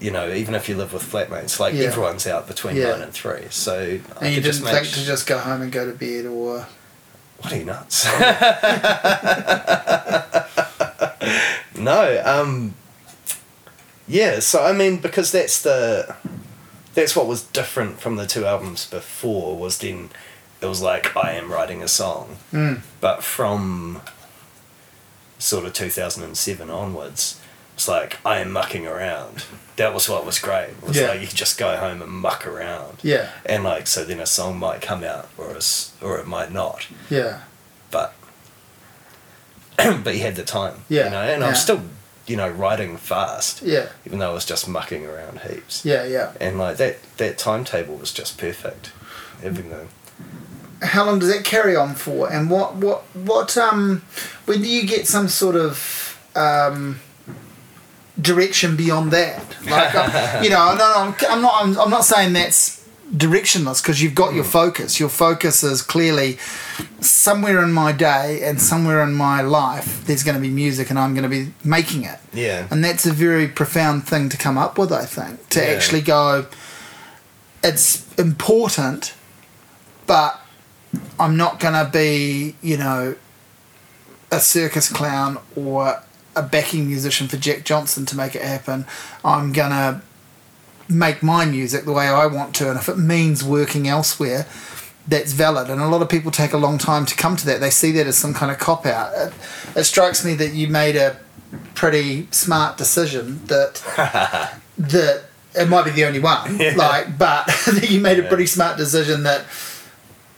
You 0.00 0.10
know, 0.10 0.32
even 0.32 0.54
if 0.56 0.68
you 0.68 0.76
live 0.76 0.92
with 0.92 1.02
flatmates, 1.04 1.60
like 1.60 1.74
Yeah. 1.74 1.84
everyone's 1.86 2.26
out 2.26 2.48
between 2.48 2.76
Yeah. 2.76 2.90
nine 2.92 3.02
and 3.02 3.12
three. 3.12 3.46
So 3.50 4.00
I 4.20 4.24
and 4.26 4.34
you 4.34 4.40
just 4.40 4.64
didn't 4.64 4.74
think 4.74 4.88
to 4.94 5.04
just 5.04 5.26
go 5.26 5.38
home 5.38 5.62
and 5.62 5.70
go 5.70 5.84
to 5.86 5.92
bed, 5.96 6.26
or 6.26 6.66
What 7.38 7.52
are 7.52 7.56
you 7.56 7.64
nuts? 7.64 8.06
no, 11.76 12.22
um, 12.24 12.74
yeah. 14.08 14.40
So 14.40 14.64
I 14.64 14.72
mean, 14.72 14.98
because 14.98 15.32
that's 15.32 15.62
the 15.62 16.14
that's 16.94 17.16
what 17.16 17.26
was 17.26 17.42
different 17.44 18.00
from 18.00 18.16
the 18.16 18.26
two 18.26 18.44
albums 18.44 18.86
before 18.86 19.56
was 19.56 19.78
then 19.78 20.10
it 20.62 20.66
was 20.66 20.80
like 20.80 21.16
I 21.16 21.32
am 21.32 21.50
writing 21.52 21.82
a 21.82 21.88
song, 21.88 22.36
mm, 22.52 22.80
but 23.00 23.22
from 23.24 24.00
sort 25.38 25.64
of 25.64 25.72
two 25.72 25.88
thousand 25.90 26.22
and 26.24 26.36
seven 26.36 26.70
onwards. 26.70 27.38
It's 27.74 27.88
like 27.88 28.18
I 28.24 28.38
am 28.38 28.52
mucking 28.52 28.86
around. 28.86 29.44
That 29.76 29.94
was 29.94 30.06
what 30.08 30.26
was 30.26 30.38
great. 30.38 30.68
It 30.70 30.82
was 30.86 30.96
Yeah. 30.98 31.08
like 31.08 31.20
you 31.22 31.26
could 31.26 31.36
just 31.38 31.56
go 31.58 31.74
home 31.78 32.02
and 32.02 32.12
muck 32.12 32.46
around, 32.46 32.98
yeah, 33.02 33.30
and 33.46 33.64
like 33.64 33.86
so 33.86 34.04
then 34.04 34.20
a 34.20 34.26
song 34.26 34.58
might 34.58 34.82
come 34.82 35.02
out 35.02 35.28
or 35.38 35.50
a 35.56 35.60
or 36.04 36.18
it 36.18 36.26
might 36.26 36.52
not 36.52 36.86
yeah, 37.10 37.40
but 37.90 38.12
but 40.04 40.14
you 40.14 40.20
had 40.20 40.36
the 40.36 40.44
time, 40.44 40.84
Yeah, 40.90 41.04
you 41.04 41.10
know, 41.10 41.22
and 41.22 41.40
yeah. 41.40 41.48
I'm 41.48 41.54
still, 41.54 41.80
you 42.26 42.36
know, 42.36 42.48
writing 42.50 42.98
fast, 42.98 43.62
yeah, 43.62 43.86
even 44.06 44.18
though 44.18 44.30
I 44.30 44.34
was 44.34 44.44
just 44.44 44.68
mucking 44.68 45.06
around 45.06 45.40
heaps, 45.40 45.82
yeah, 45.84 46.04
yeah. 46.04 46.32
and 46.40 46.58
like 46.58 46.76
that 46.76 46.98
that 47.16 47.38
timetable 47.38 47.96
was 47.96 48.12
just 48.12 48.36
perfect, 48.38 48.92
everything. 49.42 49.88
How 50.82 51.04
long 51.04 51.18
does 51.20 51.32
that 51.32 51.44
carry 51.44 51.76
on 51.76 51.94
for? 51.94 52.30
And 52.32 52.50
what, 52.50 52.74
what, 52.76 53.02
what? 53.14 53.56
Um, 53.56 54.02
when 54.46 54.62
do 54.62 54.68
you 54.68 54.86
get 54.86 55.06
some 55.06 55.28
sort 55.28 55.56
of 55.56 56.18
um, 56.34 57.00
direction 58.20 58.76
beyond 58.76 59.10
that? 59.12 59.42
Like, 59.66 59.94
um, 59.94 60.10
you 60.44 60.50
know, 60.50 60.74
no, 60.74 60.78
no, 60.78 60.94
I'm, 60.96 61.14
I'm 61.30 61.42
not. 61.42 61.62
I'm, 61.62 61.78
I'm 61.78 61.90
not 61.90 62.04
saying 62.04 62.32
that's 62.32 62.82
directionless 63.14 63.82
because 63.82 64.02
you've 64.02 64.14
got 64.14 64.34
your 64.34 64.44
focus. 64.44 64.98
Your 64.98 65.08
focus 65.10 65.62
is 65.62 65.82
clearly 65.82 66.38
somewhere 67.00 67.62
in 67.62 67.70
my 67.72 67.92
day 67.92 68.40
and 68.42 68.60
somewhere 68.60 69.02
in 69.02 69.12
my 69.14 69.42
life. 69.42 70.04
There's 70.06 70.22
going 70.24 70.34
to 70.36 70.40
be 70.40 70.48
music, 70.50 70.90
and 70.90 70.98
I'm 70.98 71.14
going 71.14 71.24
to 71.24 71.28
be 71.28 71.52
making 71.62 72.04
it. 72.04 72.18
Yeah, 72.32 72.66
And 72.70 72.82
that's 72.82 73.06
a 73.06 73.12
very 73.12 73.46
profound 73.48 74.08
thing 74.08 74.28
to 74.30 74.36
come 74.36 74.56
up 74.58 74.78
with, 74.78 74.90
I 74.92 75.04
think. 75.04 75.48
To 75.50 75.60
Yeah. 75.60 75.66
actually 75.66 76.00
go, 76.00 76.46
it's 77.62 78.12
important, 78.16 79.14
but 80.06 80.40
I'm 81.18 81.36
not 81.36 81.60
going 81.60 81.74
to 81.74 81.90
be, 81.90 82.56
you 82.62 82.76
know, 82.76 83.16
a 84.30 84.40
circus 84.40 84.90
clown 84.90 85.38
or 85.56 86.02
a 86.34 86.42
backing 86.42 86.86
musician 86.86 87.28
for 87.28 87.36
Jack 87.36 87.64
Johnson 87.64 88.06
to 88.06 88.16
make 88.16 88.34
it 88.34 88.42
happen. 88.42 88.86
I'm 89.24 89.52
going 89.52 89.70
to 89.70 90.02
make 90.88 91.22
my 91.22 91.44
music 91.44 91.84
the 91.84 91.92
way 91.92 92.06
I 92.08 92.26
want 92.26 92.54
to. 92.56 92.70
And 92.70 92.78
if 92.78 92.88
it 92.88 92.98
means 92.98 93.44
working 93.44 93.86
elsewhere, 93.88 94.46
that's 95.06 95.32
valid. 95.32 95.68
And 95.68 95.80
a 95.80 95.86
lot 95.86 96.02
of 96.02 96.08
people 96.08 96.30
take 96.30 96.52
a 96.52 96.58
long 96.58 96.78
time 96.78 97.06
to 97.06 97.14
come 97.14 97.36
to 97.36 97.46
that. 97.46 97.60
They 97.60 97.70
see 97.70 97.92
that 97.92 98.06
as 98.06 98.16
some 98.16 98.34
kind 98.34 98.50
of 98.52 98.58
cop 98.58 98.86
out. 98.86 99.12
It, 99.14 99.32
it 99.76 99.84
strikes 99.84 100.24
me 100.24 100.34
that 100.34 100.52
you 100.52 100.68
made 100.68 100.96
a 100.96 101.18
pretty 101.74 102.28
smart 102.30 102.78
decision 102.78 103.44
that 103.46 103.82
that 104.78 105.24
it 105.54 105.68
might 105.68 105.84
be 105.84 105.90
the 105.90 106.04
only 106.04 106.18
one 106.18 106.56
like 106.76 107.18
but 107.18 107.44
that 107.66 107.88
you 107.90 108.00
made 108.00 108.18
a 108.18 108.22
pretty 108.22 108.46
smart 108.46 108.78
decision 108.78 109.22
that 109.24 109.44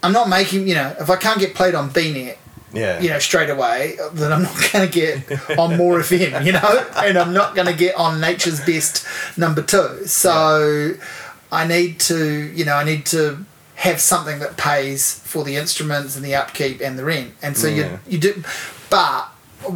I'm 0.05 0.13
not 0.13 0.29
making 0.29 0.67
you 0.67 0.75
know 0.75 0.95
if 0.99 1.09
I 1.09 1.15
can't 1.15 1.39
get 1.39 1.55
played 1.55 1.75
on 1.75 1.89
BNet 1.89 2.37
yeah, 2.73 2.99
you 3.01 3.09
know 3.09 3.19
straight 3.19 3.49
away 3.49 3.97
then 4.13 4.31
I'm 4.33 4.43
not 4.43 4.57
going 4.71 4.85
to 4.89 4.93
get 4.93 5.57
on 5.57 5.77
more 5.77 5.99
FM 5.99 6.45
you 6.45 6.51
know? 6.51 6.87
And 6.97 7.17
I'm 7.17 7.33
not 7.33 7.55
going 7.55 7.67
to 7.67 7.73
get 7.73 7.95
on 7.95 8.19
Nature's 8.19 8.59
Best 8.65 9.05
number 9.37 9.61
2 9.61 10.05
so 10.05 10.93
I 11.51 11.67
need 11.67 11.99
to 12.11 12.19
you 12.59 12.65
know 12.65 12.75
I 12.75 12.83
need 12.83 13.05
to 13.07 13.45
have 13.75 13.99
something 13.99 14.39
that 14.39 14.55
pays 14.57 15.19
for 15.31 15.43
the 15.43 15.55
instruments 15.57 16.15
and 16.15 16.23
the 16.23 16.33
upkeep 16.33 16.79
and 16.81 16.97
the 16.97 17.03
rent. 17.03 17.33
And 17.41 17.57
so 17.57 17.67
Yeah. 17.67 17.75
you 18.07 18.13
you 18.13 18.17
do 18.19 18.43
but 18.89 19.21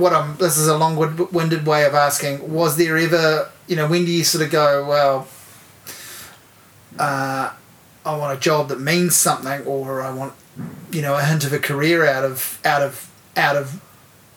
what 0.01 0.13
I'm 0.13 0.37
this 0.37 0.57
is 0.57 0.67
a 0.67 0.77
long-winded 0.77 1.65
way 1.65 1.85
of 1.85 1.93
asking 1.95 2.53
was 2.53 2.77
there 2.77 2.97
ever 2.97 3.49
you 3.67 3.75
know 3.75 3.87
when 3.87 4.05
do 4.05 4.11
you 4.11 4.23
sort 4.23 4.43
of 4.45 4.51
go 4.51 4.85
well 4.93 5.27
uh, 6.97 7.51
I 8.09 8.17
want 8.17 8.37
a 8.37 8.41
job 8.41 8.69
that 8.69 8.79
means 8.79 9.15
something 9.15 9.65
or 9.65 10.01
I 10.01 10.11
want 10.11 10.33
you 10.91 11.01
know 11.01 11.15
a 11.15 11.23
hint 11.23 11.45
of 11.45 11.53
a 11.53 11.59
career 11.59 12.05
out 12.05 12.23
of 12.23 12.59
out 12.65 12.81
of 12.81 13.11
out 13.37 13.55
of 13.55 13.81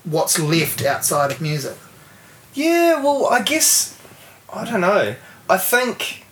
what's 0.04 0.38
left 0.38 0.84
outside 0.84 1.30
of 1.30 1.40
music. 1.40 1.76
Yeah, 2.54 3.02
well, 3.02 3.26
I 3.26 3.42
guess 3.42 3.98
I 4.52 4.64
don't 4.64 4.82
know. 4.82 5.16
I 5.48 5.58
think 5.58 6.24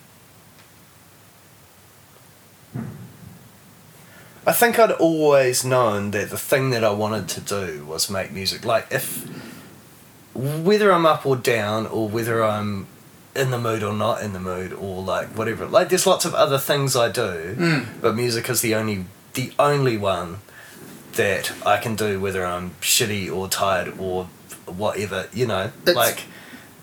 I 4.45 4.51
think 4.51 4.79
I'd 4.79 4.91
always 4.91 5.63
known 5.65 6.11
that 6.11 6.29
the 6.29 6.37
thing 6.37 6.69
that 6.71 6.83
I 6.83 6.91
wanted 6.91 7.27
to 7.29 7.41
do 7.41 7.85
was 7.85 8.09
make 8.09 8.31
music. 8.31 8.65
Like 8.65 8.87
if 8.91 9.27
whether 10.33 10.91
I'm 10.91 11.05
up 11.05 11.25
or 11.25 11.35
down 11.35 11.87
or 11.87 12.07
whether 12.07 12.43
I'm 12.43 12.87
in 13.35 13.49
the 13.51 13.57
mood 13.59 13.81
or 13.83 13.93
not 13.93 14.21
in 14.21 14.33
the 14.33 14.39
mood 14.39 14.73
or 14.73 15.01
like 15.01 15.29
whatever. 15.37 15.65
Like 15.65 15.89
there's 15.89 16.05
lots 16.07 16.25
of 16.25 16.33
other 16.35 16.57
things 16.57 16.95
I 16.95 17.09
do, 17.09 17.55
Mm. 17.57 17.85
but 18.01 18.15
music 18.15 18.49
is 18.49 18.61
the 18.61 18.75
only 18.75 19.05
the 19.33 19.53
only 19.57 19.97
one 19.97 20.39
that 21.13 21.51
I 21.65 21.77
can 21.77 21.95
do 21.95 22.19
whether 22.19 22.45
I'm 22.45 22.71
shitty 22.81 23.33
or 23.33 23.47
tired 23.47 23.93
or 23.97 24.25
whatever, 24.65 25.27
you 25.33 25.45
know. 25.47 25.71
It's- 25.83 25.95
like 25.95 26.23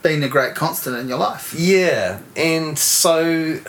Being 0.02 0.22
a 0.22 0.28
great 0.28 0.54
constant 0.54 0.96
in 0.96 1.08
your 1.08 1.18
life. 1.18 1.54
yeah, 1.56 2.20
and 2.36 2.78
so 2.78 3.60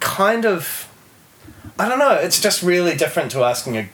kind 0.00 0.44
of 0.44 0.86
I 1.78 1.88
don't 1.88 1.98
know, 1.98 2.14
it's 2.14 2.40
just 2.40 2.62
really 2.62 2.94
different 2.94 3.30
to 3.32 3.42
asking 3.44 3.76
a, 3.78 3.88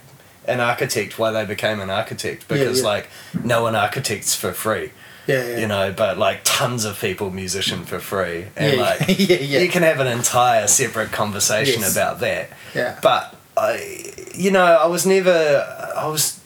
an 0.46 0.58
architect 0.60 1.18
why 1.18 1.30
they 1.30 1.44
became 1.44 1.78
an 1.80 1.90
architect 1.90 2.48
because 2.48 2.80
yeah. 2.80 2.86
like 2.86 3.08
no 3.44 3.62
one 3.62 3.76
architects 3.76 4.34
for 4.34 4.52
free, 4.52 4.90
Yeah, 5.26 5.44
yeah. 5.44 5.58
you 5.58 5.66
know, 5.66 5.92
but 5.92 6.18
like 6.18 6.40
tons 6.44 6.84
of 6.84 7.00
people 7.00 7.30
musician 7.30 7.84
for 7.84 7.98
free 7.98 8.46
and 8.56 8.76
Yeah, 8.76 8.82
like 8.82 9.00
yeah, 9.08 9.36
yeah. 9.38 9.60
you 9.60 9.68
can 9.68 9.82
have 9.82 9.98
an 10.00 10.06
entire 10.06 10.66
separate 10.68 11.10
conversation 11.12 11.80
Yes. 11.80 11.92
about 11.92 12.20
that. 12.20 12.50
Yeah. 12.74 12.98
But 13.02 13.34
I 13.56 14.12
you 14.34 14.50
know, 14.50 14.64
I 14.64 14.86
was 14.86 15.04
never 15.06 15.92
I 15.96 16.06
was 16.06 16.40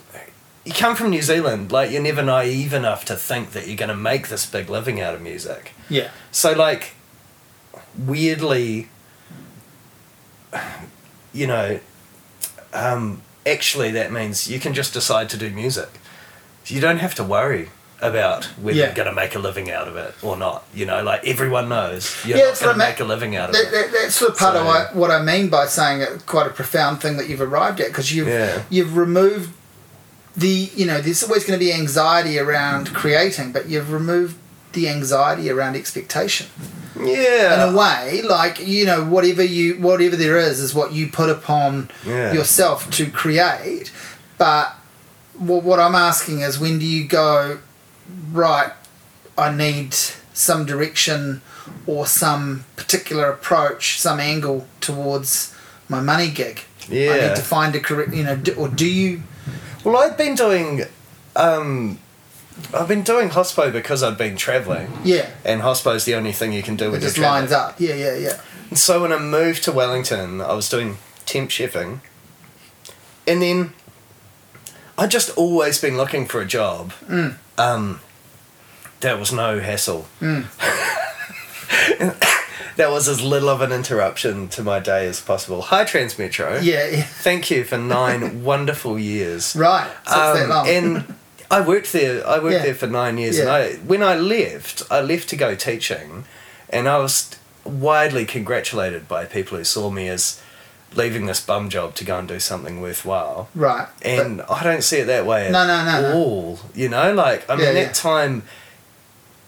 you 0.65 0.73
come 0.73 0.95
from 0.95 1.11
New 1.11 1.23
Zealand, 1.23 1.73
like 1.73 1.91
you're 1.91 2.03
never 2.03 2.23
naive 2.23 2.73
enough 2.75 3.05
to 3.07 3.17
think 3.17 3.53
that 3.53 3.67
you're 3.67 3.77
going 3.77 3.89
to 3.89 3.97
make 3.97 4.29
this 4.29 4.45
big 4.47 4.69
living 4.71 5.01
out 5.01 5.15
of 5.15 5.21
music. 5.23 5.73
yeah. 5.89 6.11
So 6.33 6.53
like 6.53 6.93
weirdly 7.99 8.89
you 11.33 11.47
know 11.47 11.79
um, 12.73 13.23
actually 13.47 13.91
that 13.93 14.13
means 14.13 14.49
you 14.49 14.61
can 14.61 14.75
just 14.75 14.93
decide 14.93 15.29
to 15.31 15.37
do 15.37 15.51
music. 15.51 15.89
You 16.67 16.81
don't 16.81 16.99
have 16.99 17.15
to 17.17 17.25
worry 17.25 17.71
about 18.03 18.45
whether 18.63 18.79
Yeah. 18.79 18.87
you're 18.87 18.95
going 18.95 19.09
to 19.09 19.15
make 19.15 19.35
a 19.35 19.39
living 19.39 19.71
out 19.71 19.89
of 19.89 19.97
it 19.97 20.15
or 20.23 20.37
not. 20.37 20.65
You 20.75 20.87
know, 20.87 21.03
like 21.03 21.27
everyone 21.27 21.69
knows 21.69 22.17
you're 22.25 22.39
Yeah, 22.39 22.45
not 22.47 22.61
going 22.61 22.73
to 22.73 22.79
make 22.79 23.01
a 23.01 23.05
living 23.05 23.37
out 23.37 23.51
of 23.51 23.55
That, 23.57 23.67
it. 23.67 23.71
that, 23.73 23.93
that's 23.93 24.15
sort 24.15 24.31
of 24.33 24.39
part 24.39 24.57
of 24.57 24.65
what, 24.67 24.95
what 24.95 25.11
I 25.11 25.23
mean 25.23 25.49
by 25.49 25.67
saying 25.67 26.01
it, 26.01 26.25
quite 26.27 26.47
a 26.47 26.51
profound 26.51 27.01
thing 27.03 27.17
that 27.19 27.29
you've 27.29 27.41
arrived 27.43 27.81
at 27.81 27.89
because 27.89 28.13
you've 28.15 28.29
Yeah. 28.29 28.63
you've 28.71 28.97
removed 28.97 29.53
the 30.37 30.71
you 30.75 30.87
know 30.87 31.01
there's 31.01 31.23
always 31.23 31.45
going 31.45 31.59
to 31.59 31.65
be 31.65 31.73
anxiety 31.73 32.39
around 32.39 32.95
creating, 32.95 33.53
but 33.53 33.69
you've 33.69 33.93
removed 33.93 34.37
the 34.73 34.89
anxiety 34.89 35.51
around 35.51 35.75
expectation 35.77 36.47
Yeah. 36.97 37.69
in 37.69 37.75
a 37.75 37.77
way. 37.77 38.23
Like 38.23 38.61
you 38.67 38.87
know 38.87 39.05
whatever 39.05 39.43
you 39.43 39.75
whatever 39.75 40.17
there 40.17 40.39
is 40.39 40.61
is 40.61 40.73
what 40.75 40.93
you 40.93 41.09
put 41.09 41.29
upon 41.29 41.91
Yeah. 42.07 42.33
yourself 42.33 42.91
to 42.93 43.11
create. 43.11 43.91
But 44.39 44.75
what 45.35 45.65
what 45.65 45.81
I'm 45.81 45.95
asking 45.97 46.41
is 46.41 46.59
when 46.61 46.79
do 46.79 46.87
you 46.87 47.05
go 47.09 47.59
right? 48.33 48.73
I 49.37 49.53
need 49.53 49.95
some 50.33 50.67
direction 50.67 51.43
or 51.87 52.07
some 52.07 52.65
particular 52.77 53.31
approach, 53.31 54.01
some 54.01 54.21
angle 54.21 54.67
towards 54.81 55.55
my 55.89 56.01
money 56.01 56.31
gig. 56.31 56.63
Yeah. 56.89 57.11
I 57.13 57.29
need 57.29 57.37
to 57.37 57.43
find 57.43 57.75
a 57.75 57.81
correct, 57.81 58.15
you 58.15 58.25
know, 58.25 58.37
do, 58.37 58.55
or 58.55 58.69
do 58.69 58.87
you? 58.87 59.23
Well, 59.85 59.97
I've 59.97 60.17
been 60.19 60.35
doing, 60.35 60.83
um, 61.37 61.99
I've 62.75 62.89
been 62.89 63.03
doing 63.03 63.31
hospo 63.31 63.73
because 63.73 64.03
I've 64.03 64.19
been 64.19 64.37
travelling, 64.37 64.91
Yeah, 65.05 65.31
and 65.45 65.63
hospo 65.63 65.95
is 65.95 66.05
the 66.05 66.15
only 66.15 66.33
thing 66.33 66.53
you 66.53 66.63
can 66.63 66.77
do 66.77 66.89
it 66.89 66.91
when 66.93 67.01
just 67.01 67.19
lines 67.19 67.53
up. 67.53 67.81
Yeah, 67.81 67.95
yeah, 67.95 68.17
yeah. 68.17 68.41
And 68.69 68.79
so 68.79 69.03
when 69.03 69.13
I 69.13 69.19
moved 69.19 69.65
to 69.65 69.73
Wellington, 69.73 70.41
I 70.41 70.53
was 70.53 70.69
doing 70.69 70.99
temp 71.27 71.51
chefing, 71.51 72.01
and 73.27 73.41
then 73.41 73.73
I 74.99 75.07
just 75.07 75.31
always 75.37 75.81
been 75.81 75.97
looking 75.97 76.27
for 76.27 76.41
a 76.41 76.47
job. 76.47 76.93
Mm. 77.07 77.37
Um, 77.61 78.01
that 79.01 79.19
was 79.19 79.33
no 79.33 79.61
hassle. 79.61 80.07
Mm. 80.21 80.47
that 82.77 82.91
was 82.91 83.09
as 83.09 83.23
little 83.23 83.49
of 83.49 83.61
an 83.61 83.73
interruption 83.73 84.49
to 84.49 84.63
my 84.63 84.79
day 84.79 85.07
as 85.07 85.21
possible. 85.21 85.63
Hi, 85.63 85.85
Tranz 85.85 86.19
Metro. 86.19 86.59
Yeah, 86.61 86.87
yeah. 86.89 87.03
Thank 87.03 87.51
you 87.51 87.65
for 87.65 87.79
nine 87.79 88.45
wonderful 88.51 88.99
years. 88.99 89.55
Right. 89.57 89.91
So 90.07 90.33
it's 90.35 90.49
that 90.49 90.51
Um, 90.51 90.67
and 90.69 91.15
I 91.51 91.61
worked 91.61 91.93
there. 91.93 92.27
I 92.27 92.39
worked 92.39 92.55
Yeah. 92.55 92.63
there 92.63 92.75
for 92.75 92.87
nine 92.87 93.19
years, 93.19 93.37
Yeah. 93.37 93.43
and 93.45 93.51
I 93.51 93.73
when 93.87 94.03
I 94.03 94.15
left, 94.17 94.83
I 94.91 95.01
left 95.01 95.29
to 95.31 95.37
go 95.37 95.55
teaching, 95.55 96.25
and 96.69 96.89
I 96.89 96.99
was 96.99 97.31
widely 97.65 98.25
congratulated 98.25 99.09
by 99.09 99.25
people 99.25 99.59
who 99.59 99.65
saw 99.65 99.91
me 99.91 100.09
as 100.09 100.41
leaving 100.95 101.27
this 101.27 101.41
bum 101.41 101.69
job 101.71 101.95
to 101.95 102.05
go 102.05 102.19
and 102.19 102.27
do 102.29 102.41
something 102.41 102.81
worthwhile. 102.81 103.49
right. 103.55 103.89
And 104.03 104.43
I 104.43 104.65
don't 104.65 104.83
see 104.83 104.99
it 104.99 105.05
that 105.07 105.25
way 105.27 105.47
at 105.47 105.53
No, 105.53 105.67
no, 105.67 105.85
no, 105.85 106.01
no. 106.03 106.15
all. 106.15 106.59
You 106.75 106.89
know, 106.89 107.13
like 107.15 107.49
I 107.49 107.57
mean, 107.57 107.67
Yeah, 107.67 107.73
that 107.75 107.81
yeah. 107.87 107.93
time. 107.93 108.43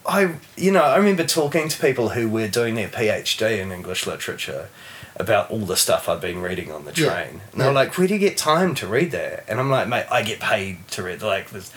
I 0.05 0.35
you 0.57 0.71
know 0.71 0.83
I 0.83 0.97
remember 0.97 1.23
talking 1.23 1.69
to 1.69 1.79
people 1.79 2.09
who 2.09 2.27
were 2.27 2.47
doing 2.49 2.75
their 2.75 2.89
PhD 2.89 3.59
in 3.59 3.71
English 3.71 4.05
literature 4.05 4.67
about 5.15 5.49
all 5.51 5.59
the 5.59 5.77
stuff 5.77 6.09
I'd 6.09 6.19
been 6.19 6.41
reading 6.41 6.71
on 6.71 6.85
the 6.85 6.91
Yeah. 6.93 7.07
train. 7.09 7.41
And 7.51 7.61
they 7.61 7.65
were 7.65 7.71
Yeah. 7.71 7.75
like, 7.75 7.97
"Where 7.97 8.07
do 8.07 8.13
you 8.13 8.19
get 8.19 8.35
time 8.35 8.73
to 8.75 8.87
read 8.87 9.11
that?" 9.11 9.45
And 9.47 9.59
I'm 9.59 9.69
like, 9.69 9.87
"Mate, 9.87 10.05
I 10.11 10.23
get 10.23 10.39
paid 10.39 10.87
to 10.91 11.03
read." 11.03 11.21
Like 11.21 11.51
there's 11.51 11.69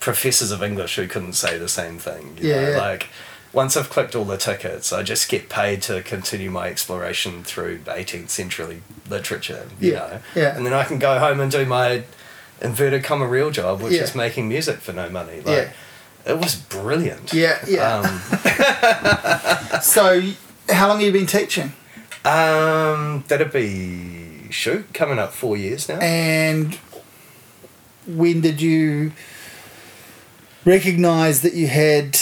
professors 0.00 0.50
of 0.50 0.62
English 0.62 0.96
who 0.96 1.06
couldn't 1.06 1.34
say 1.34 1.56
the 1.56 1.68
same 1.68 1.98
thing. 1.98 2.36
You 2.40 2.48
Yeah, 2.50 2.60
know? 2.60 2.70
yeah. 2.70 2.78
Like 2.78 3.06
once 3.52 3.76
I've 3.76 3.90
clicked 3.90 4.14
all 4.14 4.24
the 4.24 4.36
tickets, 4.36 4.92
I 4.92 5.02
just 5.02 5.28
get 5.28 5.48
paid 5.48 5.82
to 5.82 6.02
continue 6.02 6.50
my 6.50 6.68
exploration 6.68 7.42
through 7.44 7.78
18th 7.80 8.28
century 8.30 8.82
literature. 9.08 9.66
You 9.80 9.92
Yeah, 9.92 9.98
know, 9.98 10.20
yeah. 10.36 10.56
and 10.56 10.64
then 10.64 10.72
I 10.72 10.84
can 10.84 10.98
go 10.98 11.18
home 11.18 11.40
and 11.40 11.50
do 11.50 11.64
my 11.66 12.04
inverted 12.62 13.02
comma 13.04 13.26
real 13.26 13.50
job, 13.50 13.80
which 13.82 13.94
Yeah. 13.94 14.02
is 14.02 14.14
making 14.14 14.48
music 14.48 14.78
for 14.78 14.92
no 14.92 15.08
money. 15.08 15.36
Like, 15.36 15.46
Yeah. 15.46 15.68
It 16.26 16.38
was 16.38 16.54
brilliant. 16.54 17.32
Yeah, 17.32 17.58
yeah. 17.66 17.96
Um, 17.96 19.80
so, 19.82 20.20
how 20.68 20.88
long 20.88 20.98
have 20.98 21.06
you 21.06 21.12
been 21.12 21.26
teaching? 21.26 21.72
um, 22.26 23.24
that'd 23.28 23.50
be 23.50 24.50
shoot 24.50 24.92
coming 24.92 25.18
up 25.18 25.32
four 25.32 25.56
years 25.56 25.88
now. 25.88 25.98
And 26.00 26.78
when 28.06 28.42
did 28.42 28.60
you 28.60 29.12
recognize 30.66 31.40
that 31.40 31.54
you 31.54 31.68
had 31.68 32.18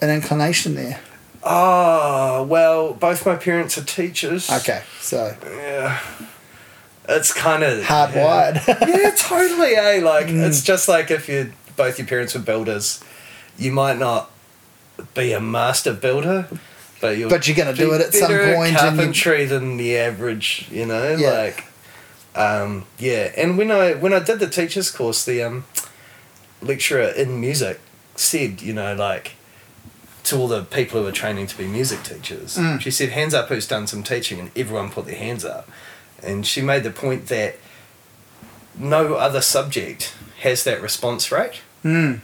an 0.00 0.10
inclination 0.10 0.74
there? 0.74 1.00
Ah, 1.42 2.42
well, 2.42 2.92
both 2.94 3.24
my 3.24 3.36
parents 3.36 3.78
are 3.78 3.84
teachers. 3.84 4.50
Okay, 4.50 4.82
so 5.00 5.34
Yeah. 5.44 5.98
It's 7.10 7.32
kind 7.32 7.62
of 7.62 7.84
hardwired. 7.84 8.66
yeah, 8.66 9.10
totally. 9.16 9.74
Eh, 9.76 10.00
like 10.02 10.26
Mm. 10.26 10.46
it's 10.46 10.62
just 10.62 10.88
like 10.88 11.10
if 11.10 11.26
you 11.28 11.52
both 11.74 11.98
your 11.98 12.06
parents 12.06 12.34
were 12.34 12.40
builders, 12.40 13.00
you 13.56 13.72
might 13.72 13.98
not 13.98 14.30
be 15.14 15.32
a 15.32 15.40
master 15.40 15.94
builder, 15.94 16.46
but 17.00 17.16
you'll 17.16 17.30
But 17.30 17.48
you're 17.48 17.56
gonna 17.56 17.72
do 17.72 17.94
it 17.94 18.02
at 18.02 18.12
some 18.12 18.28
point 18.30 18.50
and 18.50 18.72
you- 18.72 18.76
Carpentry 18.78 19.46
than 19.46 19.78
the 19.78 19.96
average, 19.96 20.66
you 20.70 20.84
know. 20.84 21.16
Yeah. 21.16 21.30
Like, 21.30 21.64
um, 22.34 22.84
yeah. 22.98 23.30
And 23.38 23.56
when 23.56 23.70
I 23.70 23.94
when 23.94 24.12
I 24.12 24.18
did 24.18 24.38
the 24.38 24.48
teachers 24.48 24.90
course, 24.90 25.24
the 25.24 25.42
um, 25.42 25.64
lecturer 26.60 27.08
in 27.08 27.40
music 27.40 27.80
said, 28.16 28.60
you 28.60 28.74
know, 28.74 28.94
like 28.94 29.32
to 30.28 30.36
all 30.38 30.48
the 30.48 30.62
people 30.62 31.00
who 31.00 31.04
were 31.06 31.12
training 31.12 31.46
to 31.48 31.56
be 31.58 31.66
music 31.66 32.02
teachers, 32.02 32.56
Mm. 32.56 32.80
she 32.80 32.90
said, 32.90 33.10
"Hands 33.10 33.34
up, 33.34 33.48
who's 33.48 33.66
done 33.66 33.86
some 33.86 34.02
teaching?" 34.02 34.38
And 34.40 34.50
everyone 34.56 34.90
put 34.90 35.06
their 35.06 35.16
hands 35.16 35.44
up. 35.44 35.68
And 36.22 36.46
she 36.46 36.60
made 36.62 36.82
the 36.82 36.90
point 36.90 37.28
that 37.28 37.56
no 38.78 39.14
other 39.14 39.40
subject 39.40 40.14
has 40.40 40.64
that 40.64 40.80
response 40.80 41.30
rate. 41.32 41.60
mm, 41.84 42.20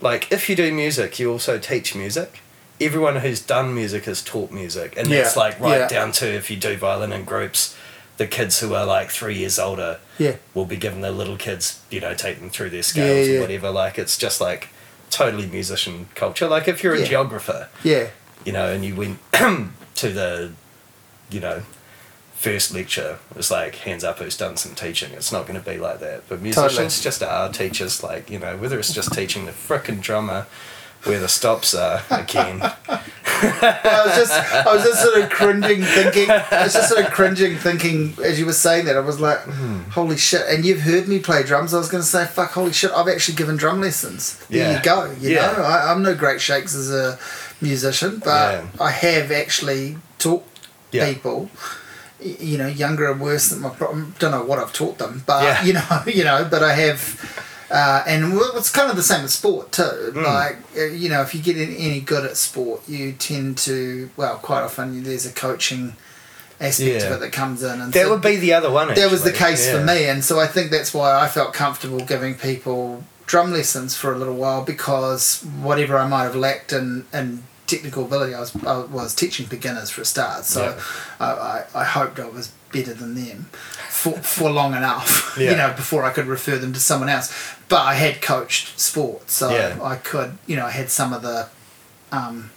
Like, 0.00 0.30
if 0.30 0.48
you 0.48 0.54
do 0.54 0.72
music, 0.72 1.18
you 1.18 1.30
also 1.32 1.58
teach 1.58 1.94
music. 1.94 2.38
Everyone 2.80 3.16
who's 3.16 3.40
done 3.40 3.74
music 3.74 4.04
has 4.04 4.22
taught 4.22 4.52
music. 4.52 4.94
And 4.96 5.08
that's 5.10 5.36
like 5.36 5.58
right 5.58 5.80
yeah. 5.80 5.88
down 5.88 6.12
to 6.12 6.26
if 6.26 6.50
you 6.50 6.56
do 6.56 6.76
violin 6.76 7.12
in 7.12 7.24
groups, 7.24 7.74
the 8.16 8.26
kids 8.28 8.60
who 8.60 8.74
are 8.74 8.86
like 8.86 9.10
three 9.10 9.36
years 9.36 9.58
older 9.58 9.98
yeah, 10.16 10.34
will 10.54 10.66
be 10.66 10.76
given 10.76 11.00
the 11.00 11.10
little 11.10 11.36
kids, 11.36 11.80
you 11.90 12.00
know, 12.00 12.14
take 12.14 12.38
them 12.38 12.48
through 12.50 12.70
their 12.70 12.82
scales 12.84 13.26
Yeah, 13.26 13.32
yeah. 13.32 13.38
or 13.38 13.42
whatever. 13.42 13.70
Like, 13.70 13.98
it's 13.98 14.16
just 14.16 14.40
like 14.40 14.68
totally 15.10 15.46
musician 15.46 16.08
culture. 16.14 16.46
Like, 16.48 16.68
if 16.68 16.82
you're 16.82 16.94
a 16.94 17.00
Yeah. 17.00 17.06
geographer, 17.06 17.68
yeah, 17.82 18.08
you 18.44 18.52
know, 18.52 18.72
and 18.72 18.84
you 18.84 18.94
went 18.94 19.18
to 19.32 20.08
the, 20.10 20.52
you 21.30 21.40
know, 21.40 21.62
first 22.34 22.72
lecture, 22.72 23.18
it's 23.34 23.50
like, 23.50 23.74
hands 23.76 24.04
up 24.04 24.18
who's 24.20 24.36
done 24.36 24.56
some 24.56 24.74
teaching. 24.74 25.12
It's 25.12 25.32
not 25.32 25.46
going 25.46 25.60
to 25.60 25.64
be 25.70 25.76
like 25.76 25.98
that. 26.00 26.28
But 26.28 26.40
musicians 26.40 26.72
Totally. 26.76 27.02
just 27.02 27.22
are 27.22 27.48
teachers, 27.52 28.02
like, 28.02 28.30
you 28.30 28.38
know, 28.38 28.56
whether 28.56 28.78
it's 28.78 28.92
just 28.92 29.12
teaching 29.12 29.44
the 29.46 29.52
frickin' 29.52 30.00
drummer 30.00 30.46
where 31.08 31.18
the 31.18 31.28
stops 31.28 31.74
are 31.74 32.02
again. 32.10 32.60
I 33.40 34.02
was 34.04 34.16
just, 34.16 34.32
I 34.32 34.74
was 34.74 34.82
just 34.84 35.02
sort 35.02 35.20
of 35.22 35.30
cringing, 35.30 35.82
thinking. 35.82 36.30
I 36.30 36.64
was 36.64 36.72
just 36.72 36.88
sort 36.88 37.04
of 37.04 37.10
cringing, 37.12 37.56
thinking 37.56 38.14
as 38.22 38.38
you 38.38 38.46
were 38.46 38.52
saying 38.52 38.86
that. 38.86 38.96
I 38.96 39.00
was 39.00 39.20
like, 39.20 39.38
hmm. 39.40 39.80
"Holy 39.90 40.16
shit!" 40.16 40.42
And 40.48 40.64
you've 40.64 40.80
heard 40.80 41.06
me 41.08 41.18
play 41.20 41.42
drums. 41.44 41.72
I 41.72 41.78
was 41.78 41.88
going 41.88 42.02
to 42.02 42.08
say, 42.08 42.26
"Fuck, 42.26 42.50
holy 42.52 42.72
shit!" 42.72 42.90
I've 42.90 43.08
actually 43.08 43.36
given 43.36 43.56
drum 43.56 43.80
lessons. 43.80 44.38
There 44.48 44.58
Yeah. 44.70 44.76
you 44.78 44.82
go. 44.82 45.12
You 45.20 45.30
Yeah. 45.36 45.52
know, 45.52 45.62
I, 45.62 45.90
I'm 45.92 46.02
no 46.02 46.14
great 46.14 46.40
shakes 46.40 46.74
as 46.74 46.92
a 46.92 47.18
musician, 47.60 48.20
but 48.24 48.52
Yeah. 48.52 48.66
I 48.80 48.90
have 48.90 49.30
actually 49.30 49.98
taught 50.18 50.44
Yeah. 50.90 51.06
people. 51.12 51.50
y- 52.20 52.36
You 52.40 52.58
know, 52.58 52.66
younger 52.66 53.08
and 53.10 53.20
worse 53.20 53.48
than 53.50 53.60
my. 53.60 53.68
pro- 53.70 53.94
Don't 54.18 54.32
know 54.32 54.42
what 54.42 54.58
I've 54.58 54.72
taught 54.72 54.98
them, 54.98 55.22
but 55.26 55.42
Yeah. 55.44 55.62
you 55.66 55.72
know, 55.74 56.02
you 56.06 56.24
know, 56.24 56.44
but 56.50 56.62
I 56.64 56.72
have. 56.74 57.44
Uh, 57.70 58.02
and 58.06 58.32
it's 58.56 58.70
kind 58.70 58.88
of 58.90 58.96
the 58.96 59.02
same 59.02 59.22
with 59.22 59.30
sport 59.30 59.72
too. 59.72 59.82
Mm. 60.14 60.24
Like 60.24 60.56
uh, 60.76 60.84
you 60.86 61.08
know, 61.10 61.20
if 61.22 61.34
you 61.34 61.42
get 61.42 61.56
any 61.56 61.76
any 61.78 62.00
good 62.00 62.24
at 62.24 62.36
sport, 62.36 62.80
you 62.88 63.12
tend 63.12 63.58
to 63.58 64.10
well, 64.16 64.36
quite 64.38 64.62
often 64.62 65.02
there's 65.02 65.26
a 65.26 65.32
coaching 65.32 65.94
aspect 66.60 67.02
Yeah. 67.02 67.08
of 67.08 67.12
it 67.16 67.20
that 67.20 67.32
comes 67.32 67.62
in, 67.62 67.80
and 67.80 67.92
That 67.92 68.04
so 68.06 68.10
would 68.12 68.22
be 68.22 68.36
the 68.36 68.54
other 68.54 68.70
one. 68.70 68.92
that 68.94 69.10
was 69.10 69.22
the 69.22 69.32
case 69.32 69.66
Yeah. 69.66 69.72
for 69.78 69.84
me, 69.84 70.06
and 70.06 70.24
so 70.24 70.40
I 70.40 70.46
think 70.46 70.70
that's 70.70 70.92
why 70.94 71.20
I 71.20 71.28
felt 71.28 71.52
comfortable 71.52 72.00
giving 72.00 72.34
people 72.34 73.04
drum 73.26 73.52
lessons 73.52 73.94
for 73.94 74.12
a 74.14 74.18
little 74.18 74.34
while 74.36 74.64
because 74.64 75.42
whatever 75.60 75.98
I 75.98 76.08
might 76.08 76.22
have 76.24 76.34
lacked 76.34 76.72
in, 76.72 77.04
in 77.12 77.42
technical 77.66 78.06
ability, 78.06 78.34
I 78.34 78.40
was 78.40 78.56
I 78.66 78.78
was 78.78 79.14
teaching 79.14 79.44
beginners 79.46 79.90
for 79.90 80.00
a 80.00 80.04
start, 80.06 80.46
so 80.46 80.62
Yeah. 80.62 80.80
I, 81.20 81.30
I, 81.30 81.64
I 81.82 81.84
hoped 81.84 82.18
I 82.18 82.26
was 82.28 82.50
better 82.72 82.92
than 82.94 83.14
them 83.14 83.46
for, 83.88 84.12
for 84.18 84.50
long 84.50 84.74
enough, 84.74 85.36
Yeah. 85.40 85.50
you 85.50 85.56
know, 85.56 85.72
before 85.74 86.04
I 86.04 86.10
could 86.10 86.26
refer 86.26 86.56
them 86.58 86.72
to 86.72 86.80
someone 86.80 87.08
else. 87.08 87.32
But 87.68 87.82
I 87.82 87.94
had 87.94 88.20
coached 88.22 88.78
sport, 88.78 89.30
so 89.30 89.50
Yeah. 89.50 89.78
I 89.82 89.96
could, 89.96 90.38
you 90.46 90.56
know, 90.56 90.66
I 90.66 90.70
had 90.70 90.90
some 90.90 91.12
of 91.12 91.22
the, 91.22 91.48
um, 92.12 92.50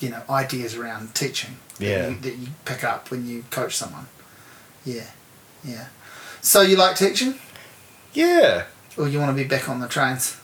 you 0.00 0.10
know, 0.10 0.22
ideas 0.30 0.74
around 0.76 1.14
teaching 1.14 1.56
that, 1.78 1.84
Yeah. 1.84 2.08
you, 2.08 2.16
that 2.20 2.34
you 2.36 2.48
pick 2.64 2.84
up 2.84 3.10
when 3.10 3.26
you 3.26 3.44
coach 3.50 3.76
someone. 3.76 4.06
Yeah, 4.84 5.06
yeah. 5.64 5.86
So 6.40 6.60
you 6.62 6.76
like 6.76 6.96
teaching, 6.96 7.34
Yeah, 8.14 8.64
or 8.96 9.08
you 9.08 9.18
want 9.18 9.36
to 9.36 9.42
be 9.42 9.48
back 9.48 9.68
on 9.68 9.80
the 9.80 9.88
trains? 9.88 10.36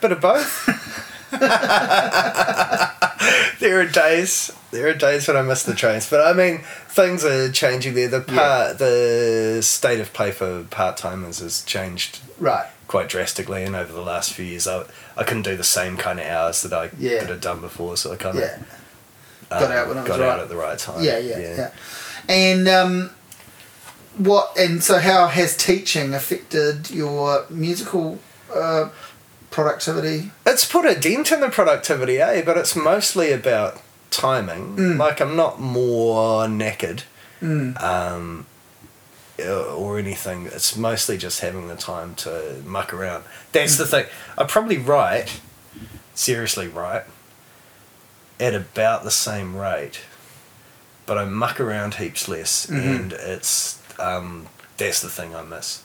bit 0.00 0.12
of 0.12 0.20
both. 0.20 0.68
there 3.60 3.80
are 3.80 3.86
days. 3.86 4.52
There 4.70 4.88
are 4.88 4.94
days 4.94 5.28
when 5.28 5.36
I 5.36 5.42
miss 5.42 5.62
the 5.62 5.74
trains, 5.74 6.08
but 6.08 6.26
I 6.26 6.32
mean, 6.32 6.58
things 6.88 7.24
are 7.24 7.50
changing 7.50 7.94
there. 7.94 8.08
The 8.08 8.20
part, 8.20 8.78
the 8.78 9.60
state 9.62 10.00
of 10.00 10.12
play 10.12 10.32
for 10.32 10.64
part 10.64 10.96
timers 10.96 11.38
has 11.40 11.62
changed 11.64 12.20
Right. 12.38 12.66
quite 12.88 13.08
drastically, 13.08 13.62
and 13.64 13.74
over 13.74 13.92
the 13.92 14.02
last 14.02 14.32
few 14.32 14.44
years, 14.44 14.66
I 14.66 14.84
I 15.16 15.24
couldn't 15.24 15.44
do 15.44 15.56
the 15.56 15.64
same 15.64 15.96
kind 15.96 16.20
of 16.20 16.26
hours 16.26 16.62
that 16.62 16.72
I 16.72 16.90
Yeah. 16.98 17.20
could 17.20 17.30
have 17.30 17.40
done 17.40 17.60
before. 17.60 17.96
So 17.96 18.12
I 18.12 18.16
kind 18.16 18.36
of 18.38 18.44
Yeah. 18.44 18.58
Got 19.48 19.70
out 19.70 19.88
when 19.88 19.98
it 19.98 20.00
was 20.00 20.08
got 20.08 20.20
right. 20.20 20.28
out 20.28 20.40
at 20.40 20.48
the 20.48 20.56
right 20.56 20.78
time. 20.78 21.02
Yeah, 21.02 21.18
yeah, 21.18 21.38
yeah. 21.38 21.70
And 22.28 22.68
um, 22.68 23.10
what? 24.18 24.52
And 24.58 24.82
so, 24.82 24.98
how 24.98 25.28
has 25.28 25.56
teaching 25.56 26.14
affected 26.14 26.90
your 26.90 27.46
musical 27.48 28.18
uh, 28.52 28.88
productivity? 29.56 30.30
It's 30.46 30.70
put 30.70 30.84
a 30.84 30.94
dent 30.94 31.32
in 31.32 31.40
the 31.40 31.48
productivity, 31.48 32.20
eh? 32.20 32.42
But 32.44 32.58
it's 32.58 32.76
mostly 32.76 33.32
about 33.32 33.80
timing. 34.10 34.76
Mm. 34.76 34.98
Like 34.98 35.20
I'm 35.20 35.34
not 35.34 35.58
more 35.60 36.44
knackered. 36.46 37.02
Mm. 37.42 37.82
um, 37.82 38.46
uh, 39.38 39.74
or 39.74 39.98
anything. 39.98 40.46
It's 40.46 40.74
mostly 40.76 41.18
just 41.18 41.40
having 41.40 41.68
the 41.68 41.76
time 41.76 42.14
to 42.16 42.62
muck 42.64 42.94
around. 42.94 43.24
That's 43.52 43.76
the 43.76 43.84
thing. 43.86 44.06
I 44.38 44.44
probably 44.44 44.78
write, 44.78 45.40
seriously 46.14 46.66
write, 46.68 47.04
at 48.40 48.54
about 48.54 49.04
the 49.04 49.10
same 49.10 49.54
rate, 49.56 50.00
but 51.04 51.18
I 51.18 51.26
muck 51.26 51.60
around 51.60 51.94
heaps 51.94 52.26
less, 52.28 52.66
Mhm. 52.66 52.96
and 52.96 53.12
it's 53.12 53.78
um, 53.98 54.46
that's 54.78 55.00
the 55.02 55.10
thing 55.10 55.34
I 55.34 55.42
miss. 55.42 55.82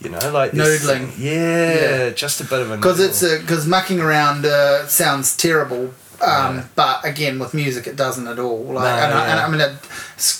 You 0.00 0.10
know, 0.10 0.30
like 0.32 0.52
this 0.52 0.84
Noodling. 0.84 1.12
Yeah, 1.18 1.74
Yeah. 2.06 2.10
just 2.10 2.40
a 2.40 2.44
bit 2.44 2.60
of 2.60 2.70
a 2.70 2.76
Because 2.76 3.00
it's 3.00 3.20
noodle. 3.22 3.40
because 3.40 3.66
mucking 3.66 4.00
around 4.00 4.46
uh, 4.46 4.86
sounds 4.86 5.36
terrible. 5.36 5.92
Um, 6.20 6.56
Yeah. 6.56 6.64
But 6.74 7.04
again, 7.04 7.38
with 7.38 7.52
music, 7.54 7.86
it 7.86 7.96
doesn't 7.96 8.26
at 8.28 8.38
all. 8.38 8.62
Like, 8.64 8.84
No, 8.84 8.90
and, 9.04 9.14
I, 9.14 9.26
and. 9.28 9.40
I 9.40 9.48
mean, 9.48 9.60
it, 9.60 9.72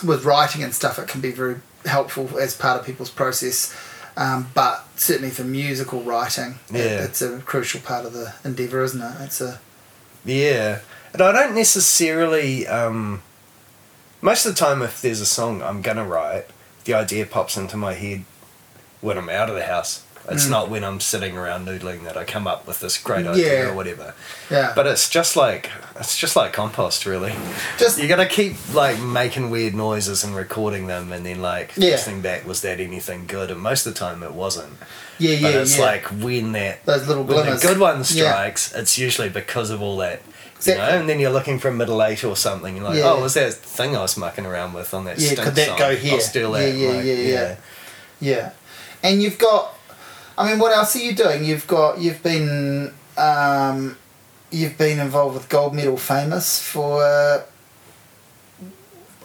with 0.04 0.24
writing 0.24 0.62
and 0.62 0.74
stuff, 0.74 0.98
it 0.98 1.08
can 1.08 1.20
be 1.20 1.32
very 1.32 1.56
helpful 1.86 2.28
as 2.38 2.54
part 2.54 2.78
of 2.80 2.86
people's 2.86 3.10
process. 3.10 3.74
Um, 4.16 4.48
but 4.54 4.84
certainly 4.96 5.30
for 5.30 5.44
musical 5.44 6.02
writing, 6.02 6.58
it- 6.72 6.76
it's 6.80 7.22
a 7.22 7.38
crucial 7.38 7.80
part 7.80 8.04
of 8.04 8.12
the 8.12 8.34
endeavour, 8.44 8.82
isn't 8.82 9.00
it? 9.00 9.12
It's 9.20 9.40
a 9.40 9.60
Yeah, 10.24 10.80
and 11.12 11.22
I 11.22 11.30
don't 11.32 11.54
necessarily. 11.54 12.66
Um, 12.66 13.22
most 14.20 14.44
of 14.46 14.54
the 14.54 14.58
time, 14.58 14.82
if 14.82 15.00
there's 15.00 15.20
a 15.20 15.26
song 15.26 15.62
I'm 15.62 15.80
gonna 15.82 16.04
write, 16.04 16.46
the 16.84 16.94
idea 16.94 17.24
pops 17.26 17.56
into 17.56 17.76
my 17.76 17.94
head 17.94 18.24
when 19.00 19.18
I'm 19.18 19.28
out 19.28 19.48
of 19.48 19.54
the 19.56 19.64
house. 19.66 20.02
It's 20.30 20.44
Mm. 20.44 20.50
not 20.50 20.68
when 20.68 20.84
I'm 20.84 21.00
sitting 21.00 21.38
around 21.38 21.66
noodling 21.66 22.04
that 22.04 22.14
I 22.18 22.24
come 22.24 22.46
up 22.46 22.66
with 22.66 22.80
this 22.80 22.98
great 22.98 23.26
idea 23.26 23.62
Yeah. 23.62 23.68
or 23.70 23.72
whatever. 23.72 24.12
yeah. 24.50 24.72
But 24.76 24.86
it's 24.86 25.08
just 25.08 25.36
like 25.36 25.70
it's 25.98 26.18
just 26.18 26.36
like 26.36 26.52
compost, 26.52 27.06
really. 27.06 27.32
just 27.78 27.98
You 27.98 28.08
gotta 28.08 28.26
keep 28.26 28.56
like 28.74 28.98
making 29.00 29.48
weird 29.48 29.74
noises 29.74 30.22
and 30.24 30.36
recording 30.36 30.86
them, 30.86 31.12
and 31.12 31.24
then 31.24 31.40
like 31.40 31.72
Yeah. 31.76 31.92
listening 31.92 32.20
back. 32.20 32.46
Was 32.46 32.60
that 32.60 32.78
anything 32.78 33.24
good? 33.26 33.50
And 33.50 33.60
most 33.60 33.86
of 33.86 33.94
the 33.94 33.98
time, 33.98 34.22
it 34.22 34.32
wasn't. 34.32 34.74
yeah, 35.16 35.30
yeah, 35.32 35.42
But 35.50 35.54
it's 35.62 35.78
yeah. 35.78 35.84
like 35.84 36.04
when 36.08 36.52
that 36.52 36.84
those 36.84 37.06
little 37.06 37.24
when 37.24 37.46
the 37.48 37.56
good 37.56 37.78
one 37.78 38.04
strikes, 38.04 38.72
it's 38.74 38.98
usually 38.98 39.30
because 39.30 39.70
of 39.70 39.80
all 39.80 39.96
that. 39.98 40.20
Exactly. 40.56 40.84
You 40.84 40.90
know, 40.92 40.98
and 41.00 41.08
then 41.08 41.20
you're 41.20 41.30
looking 41.32 41.58
for 41.58 41.68
a 41.68 41.72
middle 41.72 42.02
eight 42.02 42.22
or 42.22 42.36
something. 42.36 42.76
You're 42.76 42.84
like, 42.84 43.02
oh, 43.02 43.20
was 43.22 43.32
that 43.34 43.54
thing 43.54 43.96
I 43.96 44.02
was 44.02 44.16
mucking 44.18 44.44
around 44.44 44.74
with 44.74 44.92
on 44.92 45.06
that 45.06 45.18
Yeah, 45.18 45.36
could 45.42 45.54
that 45.54 45.68
song? 45.68 45.78
go 45.78 45.96
here? 45.96 46.14
I'll 46.14 46.20
steal 46.20 46.52
that. 46.52 46.74
Yeah, 46.74 46.92
yeah, 46.92 47.00
yeah, 47.00 47.14
yeah. 47.32 47.54
Yeah, 48.20 48.50
and 49.02 49.22
you've 49.22 49.38
got. 49.38 49.74
I 50.36 50.48
mean, 50.48 50.58
what 50.60 50.72
else 50.76 50.94
are 50.94 51.00
you 51.00 51.14
doing? 51.14 51.44
You've 51.44 51.66
got. 51.66 51.98
You've 51.98 52.22
been. 52.22 52.92
Um, 53.16 53.96
you've 54.50 54.78
been 54.78 54.98
involved 54.98 55.34
with 55.34 55.48
Gold 55.48 55.74
Medal 55.74 55.96
Famous 55.96 56.62
for 56.62 57.02
uh, 57.04 57.42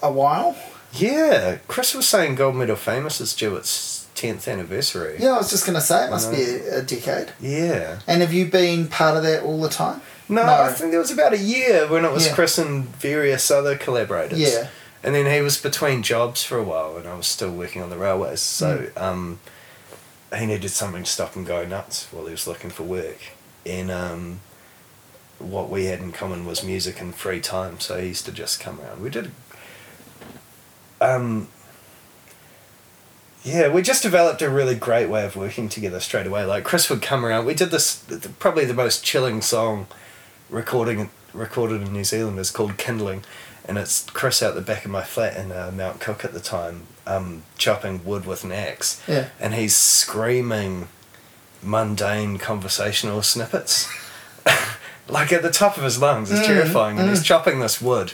a 0.02 0.12
while. 0.12 0.56
Yeah, 0.94 1.58
Chris 1.68 1.96
was 1.96 2.08
saying 2.08 2.36
Gold 2.36 2.56
Medal 2.56 2.76
Famous 2.76 3.20
is 3.22 3.34
due 3.36 3.56
its 3.56 4.08
10th 4.16 4.52
anniversary. 4.52 5.18
Yeah, 5.20 5.32
I 5.34 5.38
was 5.38 5.50
just 5.50 5.66
going 5.66 5.76
to 5.76 5.82
say 5.82 6.06
it 6.06 6.12
must 6.12 6.32
be 6.32 6.44
a, 6.44 6.80
a 6.80 6.82
decade. 6.84 7.32
Yeah. 7.40 8.00
And 8.08 8.22
have 8.22 8.32
you 8.32 8.46
been 8.46 8.88
part 8.88 9.18
of 9.18 9.24
that 9.24 9.42
all 9.44 9.60
the 9.62 9.70
time? 9.70 10.02
No, 10.30 10.46
No. 10.46 10.54
I 10.54 10.72
think 10.72 10.92
there 10.92 11.00
was 11.00 11.12
about 11.12 11.34
a 11.34 11.38
year 11.40 11.88
when 11.88 12.06
it 12.06 12.12
was 12.12 12.28
Yeah. 12.28 12.36
Chris 12.36 12.58
and 12.60 12.86
various 12.98 13.50
other 13.50 13.76
collaborators. 13.76 14.40
Yeah. 14.40 14.68
And 15.04 15.16
then 15.16 15.26
he 15.34 15.42
was 15.42 15.60
between 15.60 16.04
jobs 16.04 16.44
for 16.44 16.58
a 16.60 16.64
while 16.64 16.96
and 16.98 17.08
I 17.08 17.16
was 17.16 17.28
still 17.28 17.52
working 17.52 17.82
on 17.82 17.90
the 17.90 17.98
railways. 17.98 18.40
So 18.42 18.78
Mm. 18.96 19.02
um, 19.02 19.40
he 20.36 20.46
needed 20.46 20.70
something 20.70 21.04
to 21.04 21.10
stop 21.10 21.34
him 21.34 21.44
going 21.44 21.70
nuts 21.70 22.08
while 22.12 22.26
he 22.26 22.32
was 22.32 22.48
looking 22.48 22.70
for 22.70 22.84
work. 22.84 23.20
And 23.66 23.92
um, 23.92 24.40
what 25.40 25.70
we 25.70 25.86
had 25.86 26.00
in 26.00 26.12
common 26.12 26.46
was 26.46 26.64
music 26.64 27.00
and 27.02 27.14
free 27.14 27.40
time. 27.40 27.80
So 27.80 28.00
he 28.00 28.08
used 28.08 28.26
to 28.26 28.32
just 28.32 28.60
come 28.60 28.80
around. 28.82 29.02
We 29.02 29.10
did. 29.10 29.32
Um, 31.02 31.50
yeah, 33.44 33.68
we 33.68 33.82
just 33.82 34.04
developed 34.04 34.42
a 34.42 34.50
really 34.50 34.76
great 34.76 35.10
way 35.10 35.26
of 35.26 35.36
working 35.36 35.68
together 35.68 36.00
straight 36.00 36.28
away. 36.28 36.46
Like 36.46 36.64
Chris 36.64 36.90
would 36.90 37.02
come 37.02 37.26
around. 37.26 37.46
We 37.46 37.54
did 37.54 37.72
this 37.72 38.04
probably 38.40 38.66
the 38.66 38.74
most 38.74 39.04
chilling 39.04 39.42
song 39.42 39.88
recording 40.50 41.10
recorded 41.34 41.82
in 41.82 41.92
New 41.92 42.04
Zealand 42.04 42.40
is 42.40 42.52
called 42.52 42.78
Kindling, 42.78 43.24
and 43.66 43.78
it's 43.78 44.10
Chris 44.12 44.44
out 44.44 44.56
the 44.56 44.62
back 44.62 44.86
of 44.86 44.92
my 44.92 45.04
flat 45.04 45.36
in 45.36 45.52
uh, 45.52 45.72
Mount 45.76 46.00
Cook 46.00 46.24
at 46.24 46.34
the 46.34 46.40
time, 46.40 46.84
um, 47.08 47.44
chopping 47.58 48.04
wood 48.06 48.26
with 48.26 48.44
an 48.44 48.52
axe, 48.52 49.02
Yeah. 49.08 49.28
and 49.40 49.54
he's 49.54 49.76
screaming 49.76 50.88
mundane 51.62 52.38
conversational 52.38 53.22
snippets, 53.22 53.88
like 55.08 55.32
at 55.34 55.42
the 55.42 55.52
top 55.52 55.78
of 55.78 55.84
his 55.84 56.02
lungs. 56.02 56.32
It's 56.32 56.42
Mm, 56.42 56.46
terrifying, 56.48 57.00
and 57.00 57.10
he's 57.10 57.22
mm. 57.22 57.26
chopping 57.26 57.60
this 57.60 57.82
wood. 57.82 58.14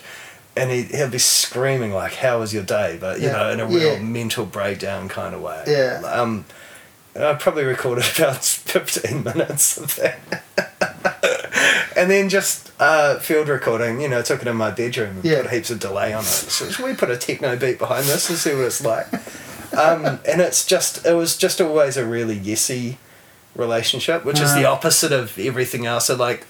And 0.57 0.71
he, 0.71 0.83
he'll 0.83 1.09
be 1.09 1.19
screaming 1.19 1.93
like, 1.93 2.15
"How 2.15 2.39
was 2.39 2.53
your 2.53 2.63
day?" 2.63 2.97
But 2.99 3.19
you 3.21 3.27
Yeah, 3.27 3.33
know, 3.33 3.49
in 3.51 3.59
a 3.59 3.65
real 3.65 3.93
yeah. 3.93 3.99
mental 3.99 4.45
breakdown 4.45 5.07
kind 5.07 5.33
of 5.33 5.41
way. 5.41 5.63
Yeah. 5.67 6.01
Um, 6.03 6.45
I 7.17 7.33
probably 7.35 7.63
recorded 7.63 8.05
about 8.17 8.43
fifteen 8.43 9.23
minutes 9.23 9.77
of 9.77 9.95
that, 9.97 10.43
and 11.99 12.09
then 12.09 12.29
just 12.29 12.71
uh, 12.79 13.19
field 13.19 13.47
recording. 13.49 13.99
You 14.01 14.07
know, 14.09 14.21
took 14.21 14.41
it 14.41 14.47
in 14.47 14.55
my 14.55 14.71
bedroom 14.71 15.17
and 15.17 15.25
Yeah. 15.25 15.41
put 15.43 15.51
heaps 15.51 15.69
of 15.69 15.79
delay 15.79 16.13
on 16.13 16.23
it. 16.23 16.27
So 16.27 16.69
should 16.69 16.85
we 16.85 16.93
put 16.93 17.09
a 17.11 17.17
techno 17.17 17.55
beat 17.57 17.77
behind 17.79 18.05
this 18.05 18.29
and 18.29 18.37
see 18.37 18.53
what 18.55 18.65
it's 18.65 18.83
like? 18.83 19.07
um, 19.77 20.19
and 20.27 20.41
it's 20.41 20.65
just 20.65 21.05
it 21.05 21.13
was 21.13 21.37
just 21.37 21.61
always 21.61 21.97
a 21.97 22.05
really 22.05 22.37
yesy 22.39 22.95
relationship, 23.55 24.25
which 24.25 24.39
is 24.39 24.53
the 24.55 24.65
Ah. 24.65 24.73
opposite 24.73 25.11
of 25.11 25.37
everything 25.37 25.85
else. 25.85 26.07
So 26.07 26.15
like 26.15 26.45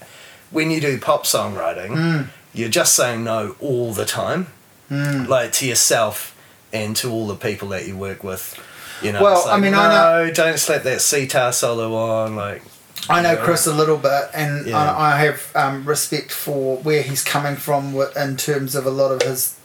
when 0.50 0.70
you 0.70 0.80
do 0.80 0.98
pop 0.98 1.24
songwriting, 1.26 1.90
Mm. 1.90 2.26
you're 2.54 2.68
just 2.68 2.94
saying 2.94 3.24
no 3.24 3.56
all 3.60 3.92
the 3.92 4.04
time 4.04 4.46
Mm. 4.90 5.28
like 5.28 5.52
to 5.52 5.66
yourself 5.66 6.34
and 6.72 6.96
to 6.96 7.10
all 7.10 7.26
the 7.26 7.36
people 7.36 7.68
that 7.68 7.86
you 7.86 7.96
work 7.96 8.22
with. 8.24 8.58
You 9.02 9.12
know, 9.12 9.22
Well, 9.22 9.42
like, 9.46 9.54
I 9.54 9.58
mean, 9.58 9.72
no, 9.72 9.80
I 9.80 9.88
know- 10.26 10.30
don't 10.32 10.58
slap 10.58 10.82
that 10.82 11.00
sitar 11.00 11.52
solo 11.52 11.94
on. 11.96 12.36
Like, 12.36 12.62
I 13.08 13.22
know. 13.22 13.36
Chris 13.36 13.66
a 13.66 13.74
little 13.74 13.96
bit, 13.96 14.24
and 14.34 14.66
Yeah. 14.66 14.78
I, 14.78 15.12
I 15.14 15.18
have 15.24 15.50
um, 15.56 15.84
respect 15.84 16.30
for 16.32 16.76
where 16.78 17.02
he's 17.02 17.24
coming 17.24 17.56
from 17.56 17.94
in 18.16 18.36
terms 18.36 18.74
of 18.74 18.86
a 18.86 18.90
lot 18.90 19.10
of 19.12 19.22
his 19.22 19.56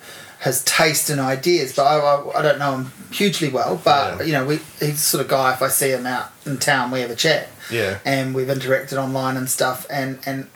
his 0.44 0.64
taste 0.64 1.10
and 1.10 1.20
ideas. 1.20 1.74
But 1.76 1.84
I, 1.86 1.98
I, 1.98 2.40
I 2.40 2.42
don't 2.42 2.60
know 2.60 2.76
him 2.76 2.92
hugely 3.12 3.50
well. 3.50 3.80
But 3.84 4.20
Yeah. 4.20 4.24
you 4.26 4.32
know, 4.34 4.46
we 4.46 4.56
he's 4.80 4.80
the 4.80 4.98
sort 4.98 5.22
of 5.22 5.28
guy. 5.30 5.54
If 5.54 5.62
I 5.62 5.68
see 5.70 5.90
him 5.90 6.06
out 6.06 6.32
in 6.46 6.58
town, 6.58 6.92
we 6.92 7.02
have 7.02 7.12
a 7.12 7.16
chat, 7.16 7.50
Yeah. 7.70 8.00
and 8.06 8.34
we've 8.36 8.48
interacted 8.48 8.98
online 8.98 9.38
and 9.38 9.50
stuff, 9.50 9.86
and 9.90 10.20
and 10.26 10.48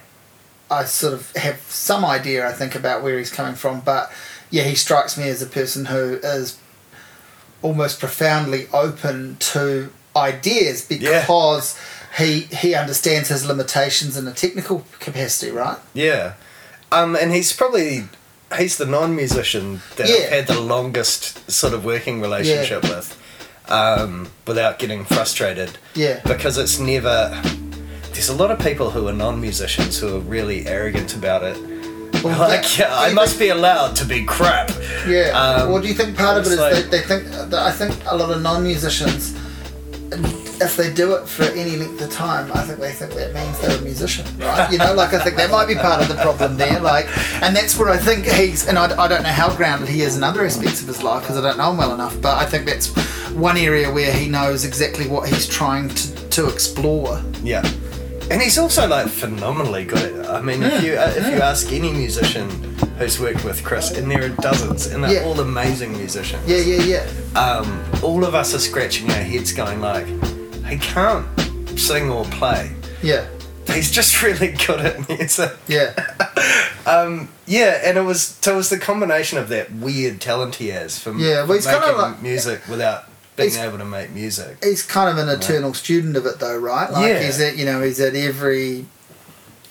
I 0.72 0.86
sort 0.86 1.14
of 1.14 1.36
have 1.36 1.60
some 1.70 2.06
idea, 2.06 2.48
I 2.48 2.54
think, 2.54 2.76
about 2.76 3.04
where 3.04 3.18
he's 3.18 3.32
coming 3.32 3.56
from. 3.56 3.80
But 3.82 4.12
yeah, 4.52 4.64
he 4.64 4.76
strikes 4.76 5.18
me 5.18 5.28
as 5.30 5.42
a 5.42 5.48
person 5.48 5.86
who 5.86 6.20
is 6.24 6.58
almost 7.62 8.00
profoundly 8.00 8.68
open 8.72 9.36
to 9.40 9.92
ideas 10.16 10.86
Yeah. 10.90 11.26
He 12.18 12.42
he 12.42 12.74
understands 12.76 13.30
his 13.30 13.46
limitations 13.46 14.18
in 14.18 14.28
a 14.28 14.34
technical 14.34 14.86
capacity, 15.00 15.52
right? 15.52 15.78
Yeah. 15.94 16.34
Um, 16.92 17.16
and 17.16 17.32
he's 17.32 17.54
probably 17.54 18.06
he's 18.58 18.78
the 18.78 18.86
non-musician 18.86 19.82
that 19.98 20.08
Yeah. 20.10 20.16
I've 20.26 20.30
had 20.30 20.48
the 20.48 20.60
longest 20.60 21.50
sort 21.52 21.74
of 21.74 21.86
working 21.86 22.20
relationship 22.20 22.82
with, 22.84 23.16
um, 23.68 24.32
without 24.48 24.80
getting 24.80 25.06
frustrated. 25.06 25.78
Yeah. 25.94 26.20
Because 26.26 26.58
it's 26.58 26.80
never. 26.80 27.40
There's 28.14 28.30
a 28.30 28.36
lot 28.36 28.50
of 28.52 28.58
people 28.60 28.90
who 28.90 29.08
are 29.08 29.14
non-musicians 29.14 30.00
who 30.00 30.16
are 30.16 30.20
really 30.20 30.66
arrogant 30.68 31.14
about 31.16 31.44
it. 31.44 31.58
Well, 32.24 32.38
like, 32.40 32.64
that- 32.64 32.78
yeah, 32.80 32.90
I 33.00 33.14
must 33.14 33.38
be 33.40 33.50
allowed 33.50 33.96
to 33.98 34.04
be 34.06 34.26
crap. 34.26 34.72
Yeah. 35.08 35.30
Um, 35.40 35.72
well, 35.72 35.82
do 35.82 35.88
you 35.88 35.94
think 35.94 36.18
part 36.18 36.38
of 36.38 36.46
it's 36.48 36.60
like- 36.60 36.74
that 36.74 36.92
they 36.92 37.02
think 37.02 37.32
I 37.54 37.72
think 37.72 37.96
a 38.08 38.16
lot 38.18 38.32
of 38.32 38.42
non-musicians, 38.42 39.36
if 40.62 40.76
they 40.78 40.92
do 40.94 41.14
it 41.16 41.28
for 41.28 41.44
any 41.44 41.76
length 41.78 42.02
of 42.02 42.12
time, 42.12 42.52
I 42.54 42.64
think 42.64 42.80
they 42.80 42.92
think 42.92 43.14
that 43.14 43.34
means 43.34 43.60
they're 43.60 43.78
a 43.78 43.82
musician, 43.82 44.26
right? 44.40 44.72
You 44.72 44.78
know, 44.78 44.94
like 44.94 45.14
I 45.14 45.20
think 45.24 45.36
that 45.38 45.50
might 45.52 45.68
be 45.68 45.76
part 45.76 46.02
of 46.02 46.08
the 46.08 46.16
problem 46.16 46.58
there. 46.58 46.80
Like, 46.80 47.06
and 47.42 47.56
that's 47.56 47.78
where 47.78 47.90
I 47.90 47.98
think 47.98 48.26
he's, 48.26 48.68
and 48.68 48.78
I, 48.78 48.86
I 49.02 49.08
don't 49.08 49.24
know 49.24 49.30
how 49.30 49.56
grounded 49.56 49.90
he 49.90 50.02
is 50.02 50.18
in 50.18 50.24
other 50.24 50.46
aspects 50.46 50.82
of 50.82 50.88
his 50.88 51.02
life 51.04 51.24
because 51.24 51.38
I 51.38 51.42
don't 51.42 51.58
know 51.58 51.72
him 51.72 51.78
well 51.78 51.94
enough, 51.94 52.22
but 52.22 52.38
I 52.38 52.46
think 52.46 52.66
that's 52.66 52.88
one 53.34 53.58
area 53.58 53.92
where 53.92 54.12
he 54.12 54.28
knows 54.28 54.66
exactly 54.66 55.08
what 55.08 55.30
he's 55.30 55.48
trying 55.48 55.90
to, 55.90 56.30
to 56.30 56.48
explore. 56.50 57.22
Yeah, 57.44 57.66
and 58.30 58.42
he's 58.42 58.58
also 58.58 58.88
like 58.88 59.08
phenomenally 59.08 59.86
good. 59.86 60.26
I 60.26 60.42
mean, 60.42 60.62
if 60.64 60.84
you 60.84 60.94
uh, 60.94 61.14
if 61.16 61.26
you 61.28 61.40
ask 61.42 61.72
any 61.72 61.92
musician 61.92 62.50
who's 62.98 63.18
worked 63.20 63.46
with 63.46 63.64
Chris, 63.64 63.92
and 63.98 64.12
there 64.12 64.26
are 64.26 64.30
dozens, 64.30 64.88
and 64.88 65.02
they're 65.04 65.14
Yeah. 65.22 65.24
all 65.26 65.40
amazing 65.40 65.94
musicians. 65.94 66.46
Yeah, 66.46 66.58
yeah, 66.58 66.84
yeah. 67.34 67.40
Um, 67.40 67.82
all 68.04 68.26
of 68.26 68.36
us 68.36 68.54
are 68.54 68.60
scratching 68.60 69.10
our 69.12 69.24
heads, 69.24 69.54
going 69.54 69.80
like, 69.80 70.06
he 70.70 70.78
can't 70.78 71.28
sing 71.80 72.10
or 72.10 72.26
play. 72.26 72.72
Yeah, 73.02 73.28
He's 73.68 73.92
just 73.92 74.22
really 74.24 74.52
good 74.66 74.80
at 74.82 75.08
music. 75.10 75.52
yeah, 75.68 75.94
Yeah, 77.48 77.82
and 77.84 77.98
it 77.98 78.02
was 78.02 78.22
so 78.42 78.54
it 78.54 78.58
was 78.58 78.70
the 78.70 78.80
combination 78.80 79.38
of 79.38 79.50
that 79.50 79.72
weird 79.72 80.22
talent 80.22 80.56
he 80.56 80.68
has 80.70 80.98
for, 81.00 81.14
Yeah, 81.16 81.44
well, 81.46 81.54
he's 81.54 81.66
making 81.68 81.98
like- 81.98 82.22
music 82.22 82.62
without 82.68 83.06
being 83.36 83.50
He's- 83.52 83.64
able 83.64 83.78
to 83.78 83.86
make 83.86 84.12
music. 84.12 84.58
he's 84.64 84.84
kind 84.84 85.10
of 85.10 85.18
an 85.18 85.30
eternal 85.30 85.74
student 85.74 86.16
of 86.18 86.26
it, 86.26 86.40
though, 86.40 86.58
right? 86.58 86.92
Like 86.92 87.08
Yeah. 87.10 87.20
he's 87.24 87.40
at 87.40 87.58
you 87.58 87.66
know 87.66 87.82
he's 87.82 88.00
at 88.00 88.16
every 88.16 88.86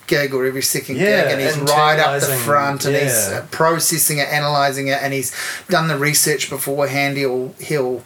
gig 0.07 0.33
or 0.33 0.47
every 0.47 0.62
second 0.62 0.97
Yeah, 0.97 1.25
gig, 1.25 1.33
and 1.33 1.41
he's 1.43 1.59
right 1.70 1.99
up 1.99 2.20
the 2.20 2.27
front, 2.29 2.85
and 2.87 2.97
he's 2.97 3.29
yeah. 3.31 3.39
uh, 3.39 3.47
processing 3.51 4.19
it, 4.19 4.29
analyzing 4.29 4.87
it, 4.89 4.99
and 5.03 5.12
he's 5.12 5.33
done 5.69 5.89
the 5.89 5.99
research 5.99 6.49
beforehand. 6.51 7.16
He'll 7.19 7.55
he'll 7.61 8.03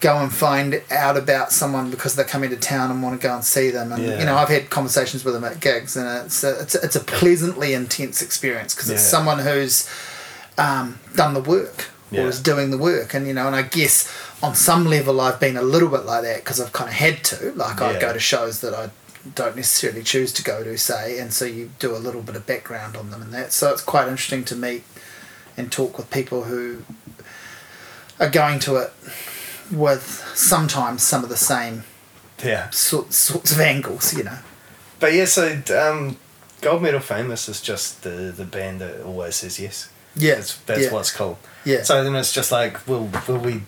go 0.00 0.18
and 0.18 0.32
find 0.32 0.82
out 0.90 1.16
about 1.16 1.50
someone 1.50 1.90
because 1.90 2.14
they're 2.14 2.24
coming 2.26 2.50
to 2.50 2.56
town 2.56 2.90
and 2.90 3.02
want 3.02 3.18
to 3.18 3.26
go 3.26 3.34
and 3.34 3.42
see 3.44 3.70
them. 3.70 3.90
And 3.92 4.02
Yeah. 4.04 4.18
you 4.18 4.24
know, 4.26 4.36
I've 4.36 4.48
had 4.50 4.68
conversations 4.68 5.24
with 5.24 5.32
them 5.34 5.44
at 5.44 5.60
gigs, 5.60 5.96
and 5.96 6.06
it's 6.26 6.44
a, 6.44 6.60
it's 6.60 6.74
a, 6.74 6.80
it's 6.82 6.96
a 6.96 7.00
pleasantly 7.00 7.72
intense 7.72 8.20
experience 8.20 8.74
because 8.74 8.90
it's 8.90 9.02
someone 9.02 9.38
who's 9.38 9.88
um, 10.58 10.98
done 11.16 11.32
the 11.34 11.40
work 11.40 11.86
Yeah. 12.10 12.22
or 12.24 12.28
is 12.28 12.40
doing 12.40 12.70
the 12.70 12.78
work, 12.78 13.14
and 13.14 13.26
you 13.26 13.32
know, 13.32 13.46
and 13.46 13.56
I 13.56 13.62
guess 13.62 14.08
on 14.42 14.54
some 14.54 14.84
level 14.84 15.20
I've 15.22 15.40
been 15.40 15.56
a 15.56 15.62
little 15.62 15.88
bit 15.88 16.04
like 16.04 16.22
that 16.24 16.38
because 16.44 16.60
I've 16.60 16.72
kind 16.72 16.90
of 16.90 16.96
had 16.96 17.24
to. 17.24 17.52
Like 17.52 17.80
I 17.80 17.92
Yeah. 17.92 18.00
go 18.00 18.12
to 18.12 18.20
shows 18.20 18.60
that 18.60 18.74
I 18.74 18.90
don't 19.34 19.56
necessarily 19.56 20.02
choose 20.02 20.34
to 20.34 20.42
go 20.44 20.62
to, 20.62 20.76
say, 20.76 21.18
and 21.18 21.32
so 21.32 21.46
you 21.46 21.70
do 21.78 21.96
a 21.96 21.98
little 21.98 22.20
bit 22.20 22.36
of 22.36 22.46
background 22.46 22.94
on 22.94 23.10
them 23.10 23.22
and 23.22 23.32
that. 23.32 23.54
So 23.54 23.72
it's 23.72 23.80
quite 23.80 24.06
interesting 24.06 24.44
to 24.44 24.54
meet 24.56 24.84
and 25.56 25.72
talk 25.72 25.96
with 25.96 26.10
people 26.10 26.44
who 26.44 26.82
are 28.20 28.28
going 28.28 28.58
to 28.60 28.76
it 28.76 28.92
with 29.72 30.02
sometimes 30.34 31.02
some 31.02 31.22
of 31.22 31.30
the 31.30 31.36
same 31.36 31.84
Yeah. 32.42 32.70
sort, 32.70 33.12
sorts 33.12 33.52
of 33.52 33.60
angles, 33.60 34.12
you 34.14 34.24
know. 34.24 34.38
But 35.00 35.12
yeah, 35.14 35.24
so 35.26 35.60
um, 35.78 36.16
Gold 36.60 36.82
Medal 36.82 37.00
Famous 37.00 37.48
is 37.48 37.60
just 37.60 38.02
the, 38.02 38.32
the 38.36 38.44
band 38.44 38.80
that 38.80 39.02
always 39.04 39.36
says 39.36 39.58
yes. 39.60 39.88
Yeah, 40.16 40.36
That's, 40.36 40.56
that's 40.60 40.80
yeah. 40.82 40.92
what's 40.92 41.10
cool. 41.10 41.38
Yeah. 41.64 41.82
So 41.82 42.04
then 42.04 42.14
it's 42.14 42.32
just 42.32 42.52
like, 42.52 42.86
will 42.86 43.10
will 43.26 43.38
we 43.38 43.62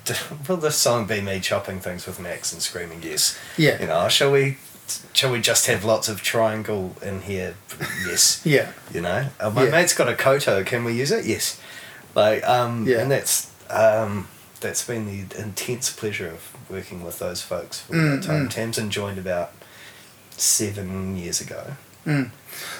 will 0.48 0.56
this 0.58 0.76
song 0.76 1.06
be 1.06 1.20
me 1.20 1.40
chopping 1.40 1.80
things 1.80 2.06
with 2.06 2.20
Max 2.20 2.52
and 2.52 2.62
screaming 2.62 3.02
yes? 3.02 3.36
Yeah. 3.56 3.80
You 3.80 3.88
know, 3.88 4.08
shall 4.08 4.30
we 4.30 4.58
shall 5.12 5.32
we 5.32 5.40
just 5.40 5.66
have 5.66 5.84
lots 5.84 6.08
of 6.08 6.22
triangle 6.22 6.94
in 7.02 7.22
here? 7.22 7.56
Yes. 8.06 8.42
Yeah. 8.46 8.70
You 8.94 9.00
know, 9.00 9.26
uh, 9.40 9.50
my 9.50 9.64
Yeah. 9.64 9.70
mate's 9.70 9.92
got 9.92 10.08
a 10.08 10.14
koto. 10.14 10.62
Can 10.62 10.84
we 10.84 10.92
use 10.92 11.10
it? 11.10 11.24
Yes. 11.26 11.60
Like 12.14 12.44
um, 12.48 12.86
Yeah. 12.86 13.00
and 13.00 13.10
that's 13.10 13.50
um, 13.68 14.28
that's 14.60 14.84
been 14.86 15.06
the 15.06 15.38
intense 15.40 15.90
pleasure 15.90 16.28
of 16.28 16.56
working 16.70 17.04
with 17.04 17.18
those 17.18 17.42
folks 17.42 17.80
for 17.80 17.94
Mm, 17.94 18.20
that 18.20 18.26
time. 18.26 18.48
mm. 18.48 18.50
Tamsin 18.50 18.90
joined 18.90 19.18
about 19.18 19.52
seven 20.36 21.16
years 21.16 21.40
ago. 21.40 21.72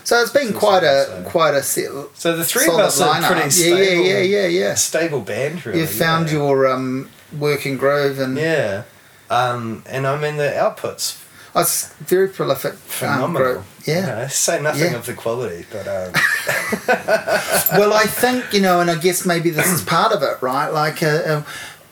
So 0.05 0.23
it's 0.23 0.31
been 0.31 0.53
So- 0.53 0.59
quite 0.59 0.85
a 0.85 1.05
so- 1.07 1.23
quite 1.27 1.55
a 1.55 1.63
set, 1.63 1.91
So 2.15 2.37
the 2.37 2.45
three 2.45 2.67
of 2.69 2.75
us 2.79 3.01
are 3.01 3.21
pretty 3.23 3.41
yeah, 3.43 3.49
stable. 3.49 4.05
yeah, 4.05 4.19
yeah, 4.19 4.19
yeah, 4.21 4.47
yeah. 4.47 4.75
Stable 4.75 5.21
band, 5.21 5.67
really. 5.67 5.81
You 5.81 5.87
found 5.87 6.29
yeah. 6.29 6.35
your 6.35 6.67
um, 6.69 7.11
working 7.37 7.77
groove 7.77 8.21
and 8.21 8.39
Yeah. 8.39 8.83
Um, 9.29 9.83
and 9.87 10.07
I 10.07 10.17
mean, 10.17 10.37
the 10.37 10.57
output's 10.57 11.19
it's 11.63 11.89
very 11.95 12.29
prolific. 12.29 12.73
um, 12.73 12.79
phenomenal. 12.79 13.53
group. 13.55 13.65
yeah. 13.87 14.27
Say 14.29 14.61
nothing 14.61 14.93
Yeah. 14.93 14.99
of 14.99 15.07
the 15.07 15.15
quality, 15.15 15.65
but 15.71 15.87
um, 15.89 16.13
well, 17.79 17.93
I 17.93 18.05
think 18.07 18.53
you 18.53 18.61
know, 18.61 18.81
and 18.81 18.91
I 18.91 18.97
guess 18.97 19.25
maybe 19.27 19.51
this 19.51 19.67
is 19.69 19.83
part 19.83 20.13
of 20.13 20.23
it, 20.23 20.41
right? 20.43 20.69
Like 20.69 21.03
uh, 21.03 21.07
uh, 21.07 21.43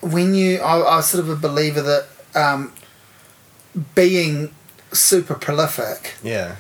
when 0.01 0.35
you, 0.35 0.59
I, 0.59 0.79
I 0.79 0.97
was 0.97 1.07
sort 1.09 1.23
of 1.25 1.31
a 1.31 1.37
believer 1.37 1.83
that 1.83 2.07
um, 2.35 2.73
being 3.95 4.53
super 4.93 5.35
prolific 5.35 6.15
yeah. 6.23 6.57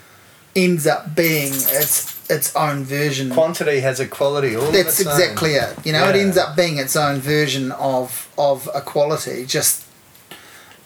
ends 0.56 0.86
up 0.86 1.14
being 1.14 1.52
its 1.52 2.12
its 2.30 2.56
own 2.56 2.84
version. 2.84 3.30
Quantity 3.30 3.80
has 3.80 4.00
a 4.00 4.06
quality 4.08 4.56
all 4.56 4.70
That's 4.72 4.98
its 5.00 5.06
own. 5.06 5.12
exactly 5.12 5.54
it. 5.54 5.86
You 5.86 5.92
know, 5.92 6.08
it 6.08 6.16
ends 6.16 6.38
up 6.38 6.56
being 6.56 6.78
its 6.78 6.96
own 6.96 7.20
version 7.20 7.70
of 7.72 8.28
of 8.38 8.68
a 8.74 8.80
quality. 8.80 9.44
Just 9.44 9.84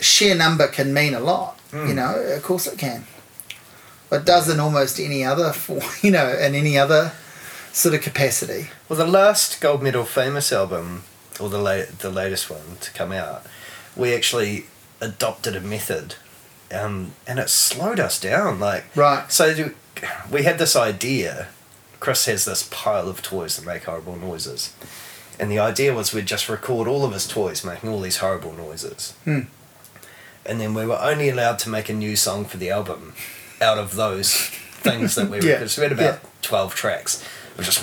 sheer 0.01 0.35
number 0.35 0.67
can 0.67 0.93
mean 0.93 1.15
a 1.15 1.21
lot. 1.21 1.58
Hmm. 1.71 1.89
You 1.89 1.95
know, 1.95 2.15
of 2.15 2.43
course 2.43 2.67
it 2.67 2.79
can. 2.79 3.05
It 4.11 4.25
does 4.25 4.49
in 4.49 4.59
almost 4.59 4.99
any 4.99 5.23
other 5.25 5.53
you 6.03 6.11
know 6.11 6.29
in 6.29 6.55
any 6.55 6.79
other 6.79 7.13
sort 7.73 7.95
of 7.95 8.01
capacity. 8.03 8.69
Well, 8.89 8.99
the 8.99 9.07
last 9.07 9.61
Gold 9.61 9.83
Medal 9.83 10.05
Famous 10.05 10.53
album, 10.53 11.05
or 11.39 11.49
the 11.49 11.59
late, 11.61 11.99
the 11.99 12.11
latest 12.11 12.49
one 12.51 12.79
to 12.81 12.91
come 12.93 13.13
out, 13.13 13.45
we 13.97 14.15
actually 14.15 14.65
adopted 15.01 15.55
a 15.55 15.61
method, 15.61 16.15
um, 16.73 17.13
and 17.27 17.39
it 17.39 17.51
slowed 17.51 18.01
us 18.01 18.19
down. 18.19 18.59
Like 18.59 18.85
Right. 18.97 19.31
So 19.31 19.73
we 20.31 20.43
had 20.45 20.59
this 20.59 20.75
idea. 20.75 21.49
Chris 22.01 22.27
has 22.27 22.45
this 22.45 22.69
pile 22.71 23.09
of 23.09 23.23
toys 23.23 23.57
that 23.57 23.67
make 23.67 23.85
horrible 23.85 24.17
noises, 24.17 24.73
and 25.39 25.51
the 25.51 25.59
idea 25.59 25.93
was 25.93 26.15
we'd 26.15 26.27
just 26.27 26.49
record 26.49 26.89
all 26.89 27.05
of 27.05 27.13
his 27.13 27.27
toys 27.27 27.65
making 27.65 27.91
all 27.91 28.01
these 28.01 28.19
horrible 28.19 28.53
noises, 28.53 29.13
Hmm. 29.25 29.41
And 30.49 30.61
then 30.61 30.75
we 30.75 30.87
were 30.87 30.99
only 31.01 31.29
allowed 31.29 31.59
to 31.61 31.69
make 31.69 31.89
a 31.89 31.95
new 31.95 32.17
song 32.17 32.45
for 32.45 32.57
the 32.57 32.71
album 32.71 33.15
out 33.61 33.79
of 33.79 33.95
those 33.97 34.35
things 34.35 35.15
that 35.17 35.29
we 35.31 35.39
Yeah, 35.43 35.45
recorded. 35.53 35.71
So 35.71 35.83
we 35.83 35.89
had 35.89 35.93
about 35.93 36.21
yeah. 36.23 36.29
twelve 36.43 36.75
tracks. 36.75 37.25
We 37.57 37.65
just 37.65 37.81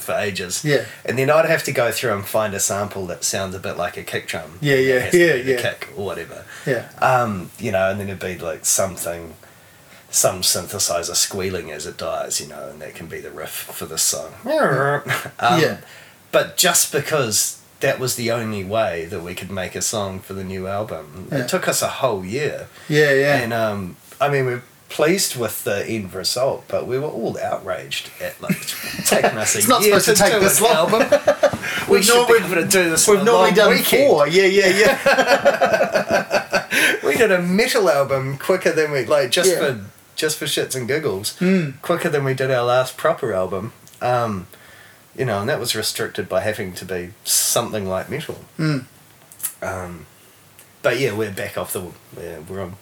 for 0.00 0.14
ages. 0.14 0.64
Yeah. 0.64 0.84
And 1.04 1.18
then 1.18 1.30
I'd 1.30 1.44
have 1.46 1.62
to 1.64 1.72
go 1.72 1.90
through 1.92 2.14
and 2.14 2.24
find 2.24 2.54
a 2.54 2.60
sample 2.60 3.06
that 3.06 3.24
sounds 3.24 3.54
a 3.54 3.58
bit 3.58 3.76
like 3.76 3.96
a 3.96 4.02
kick 4.02 4.26
drum. 4.26 4.58
Yeah, 4.60 4.76
yeah, 4.76 4.94
It 4.94 5.02
has 5.02 5.12
to 5.12 5.18
yeah, 5.18 5.32
the 5.42 5.50
yeah. 5.52 5.62
Kick 5.62 5.88
or 5.96 6.04
whatever. 6.06 6.44
Yeah. 6.66 6.88
Um, 7.00 7.50
you 7.58 7.72
know, 7.72 7.90
and 7.90 8.00
then 8.00 8.08
it'd 8.08 8.20
be 8.20 8.38
like 8.38 8.64
something, 8.64 9.34
some 10.10 10.40
synthesizer 10.42 11.14
squealing 11.14 11.70
as 11.70 11.86
it 11.86 11.96
dies, 11.98 12.40
you 12.40 12.48
know, 12.48 12.68
and 12.70 12.80
that 12.80 12.94
can 12.94 13.06
be 13.06 13.20
the 13.20 13.30
riff 13.30 13.50
for 13.50 13.86
this 13.86 14.02
song. 14.02 14.32
um, 14.44 15.60
Yeah. 15.60 15.78
But 16.32 16.56
just 16.56 16.92
because 16.92 17.60
that 17.80 17.98
was 17.98 18.16
the 18.16 18.30
only 18.30 18.64
way 18.64 19.04
that 19.06 19.20
we 19.22 19.34
could 19.34 19.50
make 19.50 19.74
a 19.74 19.82
song 19.82 20.20
for 20.20 20.32
the 20.34 20.44
new 20.44 20.66
album, 20.66 21.28
Yeah. 21.30 21.38
it 21.40 21.48
took 21.48 21.68
us 21.68 21.82
a 21.82 21.88
whole 21.88 22.24
year. 22.24 22.68
Yeah, 22.88 23.12
yeah. 23.12 23.36
And 23.36 23.52
um, 23.52 23.96
I 24.20 24.28
mean, 24.30 24.46
we're 24.46 24.62
pleased 24.88 25.36
with 25.36 25.64
the 25.64 25.84
end 25.86 26.14
result, 26.14 26.64
but 26.68 26.86
we 26.86 26.98
were 26.98 27.08
all 27.08 27.36
outraged 27.38 28.10
at 28.20 28.40
like 28.40 28.58
taking 29.04 29.36
us 29.36 29.54
a 29.54 29.58
It's 29.58 29.68
not 29.68 29.82
year 29.82 29.98
supposed 30.00 30.18
to 30.18 30.22
take 30.24 30.32
do 30.32 30.40
this 30.40 30.60
long. 30.60 30.72
album. 30.72 31.02
we 31.88 31.96
We've 31.96 32.04
should 32.04 32.26
be 32.28 32.34
able 32.34 32.54
to 32.62 32.66
do 32.68 32.90
this. 32.90 33.06
We've 33.08 33.24
normally 33.24 33.52
done 33.52 33.70
weekend. 33.70 34.08
four. 34.08 34.26
Yeah, 34.28 34.46
yeah, 34.46 34.68
yeah. 34.68 36.66
we 37.04 37.16
did 37.16 37.32
a 37.32 37.42
metal 37.42 37.90
album 37.90 38.38
quicker 38.38 38.72
than 38.72 38.90
we 38.92 39.04
like 39.04 39.30
just 39.30 39.50
Yeah. 39.50 39.58
for 39.58 39.80
just 40.14 40.38
for 40.38 40.46
shits 40.46 40.74
and 40.74 40.88
giggles. 40.88 41.36
Mm. 41.40 41.74
Quicker 41.82 42.08
than 42.08 42.24
we 42.24 42.32
did 42.32 42.50
our 42.50 42.64
last 42.64 42.96
proper 42.96 43.34
album. 43.34 43.74
Um, 44.00 44.46
you 45.16 45.24
know, 45.24 45.40
and 45.40 45.48
that 45.48 45.58
was 45.60 45.74
restricted 45.74 46.28
by 46.28 46.40
having 46.40 46.72
to 46.74 46.84
be 46.84 47.10
something 47.24 47.86
like 47.88 48.10
metal. 48.10 48.38
Mm. 48.58 48.84
Um, 49.62 50.06
but 50.82 51.00
yeah, 51.00 51.12
we're 51.16 51.32
back 51.32 51.56
off 51.58 51.72
the 51.72 51.90
yeah, 52.20 52.38
we're 52.48 52.60
on 52.62 52.76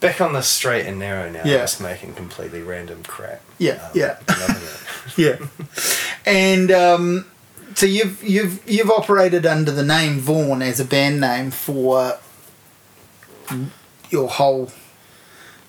back 0.00 0.20
on 0.20 0.32
the 0.32 0.42
straight 0.42 0.86
and 0.86 0.98
narrow 0.98 1.30
now. 1.30 1.42
Yeah. 1.44 1.58
Just 1.58 1.80
making 1.80 2.14
completely 2.14 2.60
random 2.62 3.02
crap. 3.04 3.40
Yeah, 3.58 3.84
Um, 3.84 3.90
yeah. 3.94 4.18
Yeah. 5.16 5.36
And 6.26 6.70
um, 6.70 7.26
so 7.74 7.86
you've 7.86 8.22
you've 8.22 8.68
you've 8.68 8.90
operated 8.90 9.46
under 9.46 9.70
the 9.70 9.84
name 9.84 10.20
Vorn 10.20 10.62
as 10.62 10.80
a 10.80 10.84
band 10.84 11.20
name 11.20 11.50
for 11.50 12.18
your 14.10 14.28
whole 14.28 14.70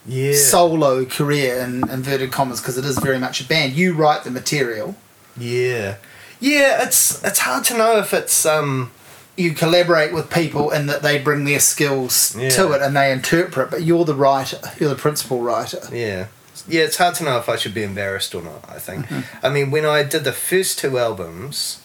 Yeah. 0.05 0.35
solo 0.35 1.05
career 1.05 1.59
in 1.59 1.87
inverted 1.89 2.31
commas 2.31 2.59
because 2.59 2.77
it 2.77 2.85
is 2.85 2.97
very 2.99 3.19
much 3.19 3.39
a 3.41 3.45
band. 3.47 3.73
You 3.73 3.93
write 3.93 4.23
the 4.23 4.31
material. 4.31 4.95
Yeah. 5.37 5.95
Yeah, 6.39 6.83
it's 6.83 7.23
it's 7.23 7.39
hard 7.39 7.63
to 7.65 7.77
know 7.77 7.97
if 7.97 8.13
it's 8.13 8.45
um 8.45 8.91
You 9.35 9.53
collaborate 9.53 10.13
with 10.13 10.29
people 10.29 10.69
and 10.71 10.87
that 10.89 11.01
they 11.01 11.17
bring 11.19 11.45
their 11.45 11.59
skills 11.61 12.35
Yeah. 12.37 12.49
to 12.49 12.73
it 12.73 12.81
and 12.81 12.95
they 12.95 13.11
interpret, 13.11 13.71
but 13.71 13.81
you're 13.83 14.05
the 14.05 14.13
writer. 14.13 14.59
You're 14.79 14.89
the 14.89 15.01
principal 15.01 15.41
writer. 15.41 15.81
yeah. 15.91 16.27
Yeah, 16.67 16.83
it's 16.83 16.97
hard 16.97 17.15
to 17.15 17.23
know 17.23 17.37
if 17.39 17.49
I 17.49 17.55
should 17.57 17.73
be 17.73 17.81
embarrassed 17.83 18.35
or 18.35 18.41
not, 18.43 18.63
I 18.69 18.77
think. 18.79 19.05
I 19.41 19.49
mean, 19.49 19.71
when 19.71 19.85
I 19.85 20.03
did 20.03 20.23
the 20.23 20.31
first 20.31 20.77
two 20.79 20.97
albums, 20.99 21.79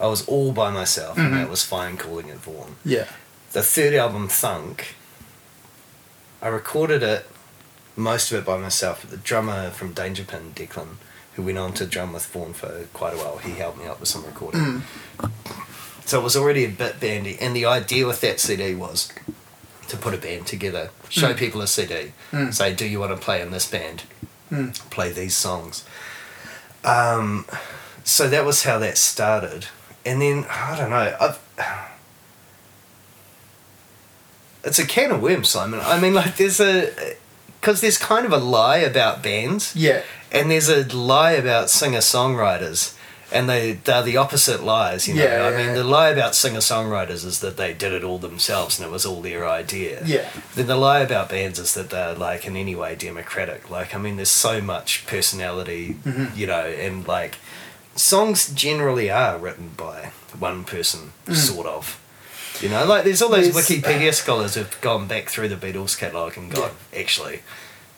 I 0.00 0.06
was 0.06 0.24
all 0.28 0.52
by 0.52 0.70
myself 0.70 1.18
and 1.18 1.34
that 1.34 1.50
was 1.50 1.62
fine 1.64 1.96
calling 1.96 2.28
it 2.28 2.40
Vorn. 2.40 2.74
Yeah. 2.84 3.06
The 3.52 3.62
third 3.62 3.92
album, 3.94 4.28
Thunk, 4.28 4.94
I 6.40 6.48
recorded 6.48 7.02
it, 7.02 7.26
most 7.96 8.30
of 8.32 8.38
it 8.38 8.44
by 8.44 8.58
myself, 8.58 9.00
but 9.02 9.10
the 9.10 9.16
drummer 9.16 9.70
from 9.70 9.92
Danger 9.92 10.24
Pin, 10.24 10.52
Declan, 10.54 10.96
who 11.34 11.42
went 11.42 11.58
on 11.58 11.72
to 11.74 11.86
drum 11.86 12.12
with 12.12 12.26
Vorn 12.32 12.52
for 12.54 12.86
quite 12.92 13.14
a 13.14 13.16
while, 13.16 13.38
he 13.38 13.52
helped 13.52 13.78
me 13.78 13.86
out 13.86 14.00
with 14.00 14.08
some 14.08 14.24
recording. 14.24 14.82
So 16.06 16.20
it 16.20 16.22
was 16.22 16.36
already 16.36 16.64
a 16.64 16.68
bit 16.68 17.00
bandy, 17.00 17.38
and 17.40 17.54
the 17.56 17.64
idea 17.66 18.06
with 18.06 18.20
that 18.20 18.38
CD 18.40 18.74
was 18.74 19.10
to 19.88 19.96
put 19.96 20.14
a 20.14 20.18
band 20.18 20.46
together, 20.46 20.90
show 21.08 21.34
people 21.34 21.60
a 21.62 21.66
CD, 21.66 22.12
Mm. 22.32 22.52
say, 22.54 22.74
"Do 22.74 22.86
you 22.86 23.00
want 23.00 23.12
to 23.12 23.22
play 23.22 23.40
in 23.40 23.50
this 23.50 23.66
band? 23.66 24.02
Mm. 24.50 24.74
Play 24.90 25.12
these 25.12 25.36
songs." 25.36 25.84
Um, 26.84 27.46
so 28.04 28.28
that 28.28 28.44
was 28.44 28.64
how 28.64 28.78
that 28.78 28.98
started, 28.98 29.66
and 30.04 30.20
then 30.20 30.46
I 30.50 30.76
don't 30.76 30.90
know. 30.90 31.16
I've, 31.20 31.38
it's 34.62 34.78
a 34.78 34.86
can 34.86 35.10
of 35.10 35.22
worms, 35.22 35.48
Simon. 35.48 35.80
I 35.82 35.98
mean, 36.00 36.14
like, 36.14 36.36
there's 36.36 36.60
a 36.60 37.16
because 37.64 37.80
there's 37.80 37.96
kind 37.96 38.26
of 38.26 38.32
a 38.32 38.36
lie 38.36 38.76
about 38.76 39.22
bands. 39.22 39.74
Yeah. 39.74 40.02
And 40.30 40.50
there's 40.50 40.68
a 40.68 40.84
lie 40.94 41.32
about 41.32 41.70
singer 41.70 42.00
songwriters, 42.00 42.94
and 43.32 43.48
they 43.48 43.72
they're 43.72 44.02
the 44.02 44.18
opposite 44.18 44.62
lies. 44.62 45.08
You 45.08 45.14
know, 45.14 45.24
Yeah, 45.24 45.46
I 45.46 45.50
yeah, 45.50 45.56
mean, 45.56 45.66
yeah. 45.68 45.72
the 45.74 45.84
lie 45.84 46.10
about 46.10 46.34
singer 46.34 46.58
songwriters 46.60 47.24
is 47.24 47.40
that 47.40 47.56
they 47.56 47.72
did 47.72 47.92
it 47.94 48.04
all 48.04 48.18
themselves 48.18 48.78
and 48.78 48.86
it 48.86 48.92
was 48.92 49.06
all 49.06 49.22
their 49.22 49.48
idea. 49.48 50.02
Yeah. 50.04 50.28
Then 50.54 50.66
the 50.66 50.76
lie 50.76 51.00
about 51.00 51.30
bands 51.30 51.58
is 51.58 51.72
that 51.74 51.88
they're 51.88 52.14
like 52.14 52.44
in 52.46 52.54
any 52.56 52.74
way 52.74 52.96
democratic. 52.96 53.70
Like, 53.70 53.94
I 53.94 53.98
mean, 53.98 54.16
there's 54.16 54.28
so 54.48 54.60
much 54.60 55.06
personality, 55.06 55.96
Mhm. 56.04 56.36
you 56.36 56.46
know, 56.46 56.66
and 56.66 57.06
like 57.08 57.36
songs 57.96 58.48
generally 58.52 59.08
are 59.10 59.38
written 59.38 59.70
by 59.76 60.10
one 60.38 60.64
person, 60.64 61.12
sort 61.32 61.66
of. 61.66 61.98
You 62.60 62.68
know, 62.68 62.84
like 62.84 63.04
there's 63.04 63.20
all 63.20 63.30
those 63.30 63.48
Mm. 63.48 63.52
There's- 63.54 63.68
Wikipedia 63.68 64.14
scholars 64.14 64.54
who've 64.54 64.80
gone 64.80 65.06
back 65.06 65.28
through 65.28 65.48
the 65.48 65.56
Beatles 65.56 65.98
catalogue 65.98 66.36
and 66.36 66.52
gone, 66.52 66.70
actually, 66.96 67.42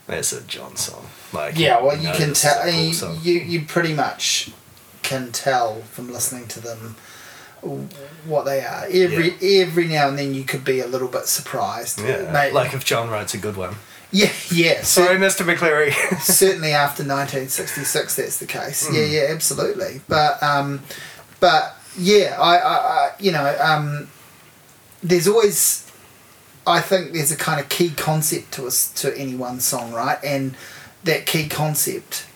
that's 0.06 0.32
a 0.32 0.40
John 0.42 0.76
song. 0.76 1.06
Like, 1.32 1.58
Yeah, 1.58 1.80
well, 1.80 1.96
you 1.96 2.04
know, 2.08 2.14
can 2.14 2.32
tell. 2.34 2.62
Paul 2.62 2.70
You, 2.70 2.92
you 3.22 3.32
you 3.40 3.62
pretty 3.66 3.92
much 3.94 4.50
can 5.02 5.30
tell 5.32 5.82
from 5.92 6.12
listening 6.12 6.46
to 6.48 6.60
them 6.60 6.96
what 8.24 8.44
they 8.44 8.60
are. 8.60 8.84
Every 8.90 9.34
every 9.60 9.86
now 9.88 10.08
and 10.08 10.18
then 10.18 10.34
you 10.34 10.44
could 10.44 10.64
be 10.64 10.80
a 10.80 10.86
little 10.86 11.08
bit 11.08 11.26
surprised. 11.26 12.00
Yeah, 12.00 12.30
Mate, 12.32 12.52
like 12.52 12.74
if 12.74 12.84
John 12.84 13.10
writes 13.10 13.34
a 13.34 13.38
good 13.38 13.56
one. 13.56 13.76
yeah, 14.12 14.30
yeah. 14.50 14.82
Sorry, 14.82 15.16
Mr. 15.18 15.44
McCleary. 15.44 15.92
certainly 16.20 16.72
after 16.72 17.02
1966, 17.02 18.14
that's 18.16 18.38
the 18.38 18.46
case. 18.46 18.86
Hmm. 18.88 18.94
Yeah, 18.94 19.02
yeah, 19.04 19.26
absolutely. 19.30 20.00
But 20.08 20.42
um, 20.42 20.82
but 21.40 21.76
yeah, 21.98 22.36
I, 22.40 22.56
I, 22.56 22.74
I 22.74 23.10
you 23.18 23.32
know 23.32 23.56
um, 23.60 24.08
there's 25.08 25.28
always. 25.28 25.82
I 26.66 26.80
think 26.80 27.12
there's 27.12 27.30
a 27.30 27.36
kind 27.36 27.60
of 27.60 27.68
key 27.68 27.90
concept 27.90 28.52
to 28.54 28.66
us 28.66 28.90
to 28.94 29.16
any 29.16 29.36
one 29.36 29.60
song, 29.60 29.92
right? 29.92 30.18
And 30.24 30.56
that 31.04 31.24
key 31.24 31.48
concept 31.48 32.26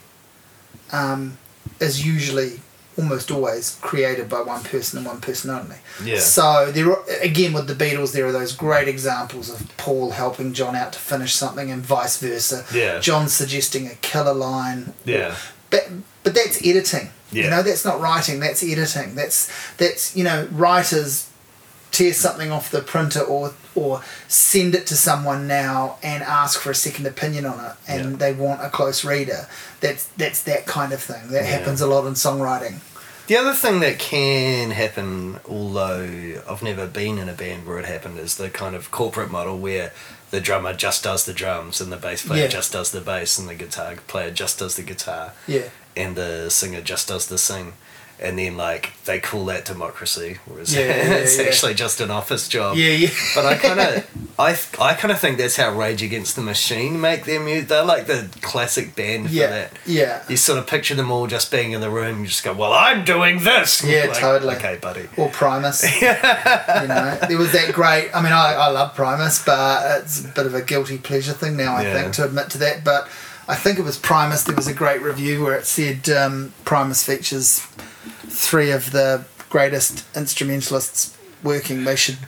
um, 0.93 1.39
is 1.81 2.07
usually 2.07 2.61
almost 2.97 3.31
always 3.31 3.79
created 3.81 4.29
by 4.29 4.43
one 4.43 4.63
person 4.63 4.99
and 4.99 5.07
one 5.07 5.21
person 5.21 5.51
only. 5.51 5.77
yeah. 6.05 6.19
So 6.19 6.71
there, 6.71 6.91
are, 6.91 7.03
again 7.23 7.53
with 7.53 7.67
the 7.67 7.75
Beatles, 7.75 8.13
there 8.13 8.27
are 8.27 8.33
those 8.33 8.55
great 8.55 8.89
examples 8.89 9.49
of 9.49 9.77
Paul 9.77 10.11
helping 10.11 10.53
John 10.53 10.77
out 10.77 10.93
to 10.93 10.99
finish 10.99 11.35
something, 11.35 11.71
and 11.71 11.83
vice 11.83 12.19
versa. 12.19 12.65
Yeah. 12.73 13.01
John 13.01 13.29
suggesting 13.29 13.87
a 13.87 13.95
killer 13.97 14.35
line. 14.35 14.93
Yeah. 15.05 15.37
But 15.71 15.89
but 16.23 16.35
that's 16.35 16.65
editing. 16.65 17.11
Yeah. 17.33 17.45
You 17.45 17.51
know, 17.51 17.63
that's 17.63 17.85
not 17.85 18.01
writing. 18.01 18.41
That's 18.41 18.63
editing. 18.63 19.15
That's 19.15 19.51
that's 19.77 20.17
you 20.17 20.25
know 20.25 20.49
writers 20.53 21.30
tear 21.91 22.13
something 22.13 22.51
off 22.53 22.71
the 22.71 22.81
printer 22.81 23.21
or 23.21 23.53
or 23.75 24.03
send 24.29 24.75
it 24.75 24.87
to 24.87 24.95
someone 24.97 25.47
now 25.47 25.97
and 26.03 26.23
ask 26.23 26.61
for 26.61 26.71
a 26.71 26.75
second 26.75 27.07
opinion 27.07 27.45
on 27.47 27.59
it 27.65 27.73
and 27.89 28.11
Yeah. 28.13 28.17
they 28.17 28.33
want 28.33 28.63
a 28.65 28.69
close 28.71 29.05
reader 29.05 29.47
that's 29.81 30.05
that's 30.17 30.43
that 30.43 30.67
kind 30.67 30.93
of 30.93 31.03
thing 31.03 31.29
that 31.29 31.45
Yeah. 31.45 31.51
happens 31.59 31.81
a 31.81 31.87
lot 31.87 32.07
in 32.07 32.15
songwriting 32.15 32.77
The 33.27 33.37
other 33.37 33.55
thing 33.55 33.79
that 33.81 34.01
can 34.01 34.73
happen, 34.73 35.39
although 35.49 36.43
I've 36.51 36.63
never 36.65 36.87
been 36.89 37.17
in 37.19 37.29
a 37.29 37.33
band 37.33 37.65
where 37.65 37.79
it 37.79 37.85
happened, 37.87 38.19
is 38.19 38.35
the 38.37 38.51
kind 38.51 38.75
of 38.75 38.91
corporate 38.91 39.31
model 39.31 39.57
where 39.57 39.93
the 40.33 40.41
drummer 40.41 40.73
just 40.75 41.05
does 41.05 41.25
the 41.27 41.33
drums 41.33 41.81
and 41.81 41.93
the 41.93 41.97
bass 41.97 42.27
player 42.27 42.43
Yeah. 42.43 42.49
just 42.49 42.73
does 42.73 42.91
the 42.91 43.01
bass 43.01 43.39
and 43.39 43.49
the 43.49 43.55
guitar 43.55 43.95
player 44.09 44.33
just 44.33 44.59
does 44.59 44.75
the 44.75 44.83
guitar 44.83 45.33
yeah 45.47 45.69
and 45.97 46.17
the 46.17 46.51
singer 46.51 46.81
just 46.81 47.07
does 47.09 47.27
the 47.27 47.39
sing. 47.39 47.75
And 48.23 48.39
then, 48.39 48.59
like, 48.59 48.93
they 49.07 49.19
call 49.19 49.47
that 49.47 49.65
democracy, 49.65 50.37
whereas 50.45 50.75
Yeah, 50.75 50.81
yeah, 50.89 51.15
it's 51.15 51.39
yeah. 51.39 51.45
actually 51.45 51.73
just 51.73 52.03
an 52.03 52.11
office 52.11 52.49
job. 52.49 52.77
yeah 52.77 52.91
yeah 52.93 53.09
But 53.35 53.47
I 53.47 53.57
kind 53.57 53.81
of, 53.81 54.35
I, 54.39 54.51
I 54.79 54.93
kind 54.93 55.11
of 55.11 55.19
think 55.19 55.39
that's 55.39 55.57
how 55.57 55.73
Rage 55.75 56.03
Against 56.03 56.37
the 56.37 56.43
Machine 56.43 57.01
make 57.01 57.25
their 57.25 57.41
music. 57.41 57.69
They're 57.69 57.83
like 57.83 58.07
the 58.07 58.29
classic 58.43 58.95
band 58.95 59.29
for 59.31 59.35
that. 59.37 59.73
yeah 59.87 60.23
You 60.29 60.37
sort 60.37 60.59
of 60.59 60.67
picture 60.67 60.95
them 60.95 61.11
all 61.11 61.27
just 61.29 61.51
being 61.51 61.73
in 61.73 61.81
the 61.81 61.89
room. 61.89 62.21
You 62.21 62.27
just 62.27 62.45
go, 62.45 62.53
"Well, 62.53 62.75
I'm 62.75 63.07
doing 63.07 63.43
this." 63.43 63.83
Yeah, 63.83 64.13
totally. 64.13 64.55
Okay, 64.57 64.77
buddy. 64.83 65.09
or 65.17 65.31
Primus. 65.31 65.83
you 66.03 66.07
know, 66.89 67.19
there 67.27 67.39
was 67.39 67.53
that 67.53 67.73
great. 67.73 68.11
I 68.15 68.23
mean, 68.23 68.33
I, 68.33 68.53
I 68.53 68.69
love 68.69 68.95
Primus, 68.95 69.43
but 69.45 70.03
it's 70.03 70.25
a 70.25 70.29
bit 70.29 70.45
of 70.45 70.55
a 70.55 70.61
guilty 70.61 70.99
pleasure 70.99 71.33
thing 71.33 71.57
now. 71.57 71.75
I 71.77 71.83
Yeah. 71.85 72.03
think 72.03 72.15
to 72.17 72.25
admit 72.27 72.51
to 72.51 72.59
that, 72.59 72.85
but 72.85 73.09
I 73.49 73.55
think 73.57 73.79
it 73.79 73.83
was 73.83 73.97
Primus. 73.99 74.45
There 74.45 74.55
was 74.55 74.67
a 74.67 74.75
great 74.75 75.01
review 75.01 75.43
where 75.43 75.55
it 75.57 75.65
said 75.65 76.09
um, 76.11 76.53
Primus 76.67 77.03
features 77.03 77.67
three 78.29 78.71
of 78.71 78.93
the 78.93 79.25
greatest 79.49 80.05
instrumentalists 80.17 81.17
working. 81.43 81.85
They 81.85 81.97
should 81.97 82.19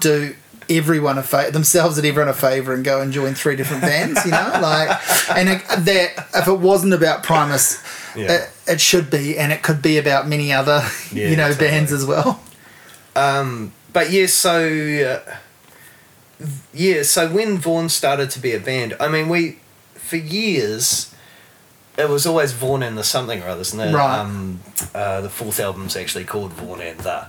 do 0.00 0.34
everyone 0.70 1.16
a 1.16 1.22
fa- 1.22 1.50
themselves 1.50 1.96
and 1.96 2.06
everyone 2.06 2.28
a 2.28 2.34
favor 2.34 2.74
and 2.74 2.84
go 2.84 3.00
and 3.00 3.10
join 3.12 3.34
three 3.34 3.56
different 3.56 3.82
bands. 3.82 4.24
You 4.24 4.32
know, 4.32 4.58
like 4.60 4.90
and 5.36 5.48
it, 5.48 5.62
that 5.68 6.28
if 6.34 6.48
it 6.48 6.58
wasn't 6.60 6.92
about 6.94 7.22
Primus. 7.22 7.82
Yeah. 8.16 8.32
It, 8.32 8.50
it 8.66 8.80
should 8.80 9.10
be, 9.10 9.38
and 9.38 9.52
it 9.52 9.62
could 9.62 9.80
be 9.80 9.96
about 9.98 10.26
many 10.26 10.52
other, 10.52 10.82
Yeah, 11.12 11.28
you 11.28 11.36
know, 11.36 11.48
totally. 11.52 11.68
bands 11.68 11.92
as 11.92 12.04
well. 12.04 12.40
Um, 13.14 13.72
but 13.92 14.10
yeah, 14.10 14.26
so 14.26 14.64
uh, 14.64 15.36
yeah, 16.72 17.02
so 17.02 17.30
when 17.30 17.58
Vorn 17.58 17.90
started 17.90 18.30
to 18.30 18.40
be 18.40 18.52
a 18.54 18.58
band, 18.60 18.96
I 18.98 19.08
mean, 19.08 19.28
we 19.28 19.58
for 19.94 20.16
years 20.16 21.14
it 21.98 22.08
was 22.08 22.26
always 22.26 22.52
Vorn 22.52 22.82
and 22.86 22.96
the 22.96 23.04
something 23.04 23.42
or 23.42 23.48
others, 23.48 23.72
and 23.72 23.80
the, 23.80 23.92
Right. 23.96 24.18
um, 24.20 24.60
uh, 24.94 25.20
the 25.20 25.28
fourth 25.30 25.58
album's 25.60 25.96
actually 25.96 26.24
called 26.24 26.52
Vorn 26.52 26.80
and 26.80 27.00
the, 27.00 27.26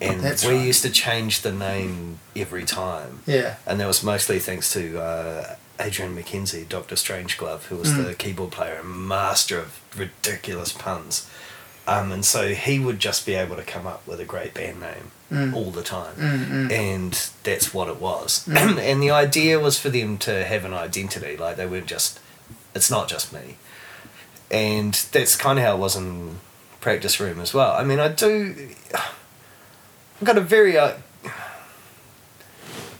and 0.00 0.20
That's 0.20 0.44
we 0.44 0.54
right. 0.56 0.66
used 0.66 0.82
to 0.82 0.90
change 0.90 1.40
the 1.40 1.52
name 1.52 2.18
every 2.36 2.64
time. 2.64 3.20
Yeah. 3.26 3.56
and 3.66 3.80
that 3.80 3.86
was 3.86 4.02
mostly 4.02 4.38
thanks 4.38 4.72
to 4.74 5.00
uh, 5.00 5.56
Adrian 5.80 6.14
McKenzie, 6.16 6.68
Doctor 6.68 6.94
Strangeglove, 6.96 7.62
who 7.64 7.76
was 7.76 7.88
Mm. 7.90 8.06
the 8.06 8.14
keyboard 8.14 8.52
player 8.52 8.78
and 8.80 9.08
master 9.08 9.58
of 9.58 9.80
ridiculous 9.96 10.72
puns. 10.72 11.26
Um, 11.86 12.12
and 12.12 12.24
so 12.24 12.54
he 12.54 12.78
would 12.78 12.98
just 12.98 13.26
be 13.26 13.34
able 13.34 13.56
to 13.56 13.62
come 13.62 13.86
up 13.86 14.06
with 14.06 14.18
a 14.20 14.24
great 14.24 14.54
band 14.54 14.80
name 14.80 15.10
Mm. 15.32 15.54
all 15.54 15.70
the 15.70 15.82
time. 15.82 16.14
Mm, 16.16 16.46
mm. 16.68 16.72
And 16.72 17.28
that's 17.42 17.74
what 17.74 17.88
it 17.88 18.00
was. 18.00 18.44
Mm. 18.46 18.78
and 18.92 19.02
the 19.02 19.10
idea 19.10 19.58
was 19.58 19.78
for 19.78 19.90
them 19.90 20.16
to 20.18 20.44
have 20.44 20.64
an 20.64 20.72
identity. 20.74 21.36
Like 21.36 21.56
they 21.56 21.66
weren't 21.66 21.86
just, 21.86 22.20
it's 22.74 22.90
not 22.90 23.08
just 23.08 23.32
me. 23.32 23.56
And 24.54 24.94
that's 25.10 25.34
kind 25.36 25.58
of 25.58 25.64
how 25.64 25.74
it 25.74 25.78
was 25.80 25.96
in 25.96 26.38
practice 26.80 27.18
room 27.18 27.40
as 27.40 27.52
well. 27.52 27.72
I 27.72 27.82
mean, 27.82 27.98
I 27.98 28.06
do. 28.08 28.68
I've 28.94 30.24
got 30.24 30.38
a 30.38 30.40
very. 30.40 30.78
Uh, 30.78 30.92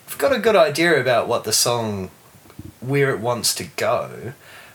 I've 0.09 0.19
got 0.19 0.33
a 0.33 0.39
good 0.39 0.57
idea 0.57 1.01
about 1.01 1.29
what 1.29 1.45
the 1.45 1.53
song, 1.53 2.11
where 2.81 3.11
it 3.11 3.21
wants 3.21 3.55
to 3.57 3.65
go, 3.77 4.33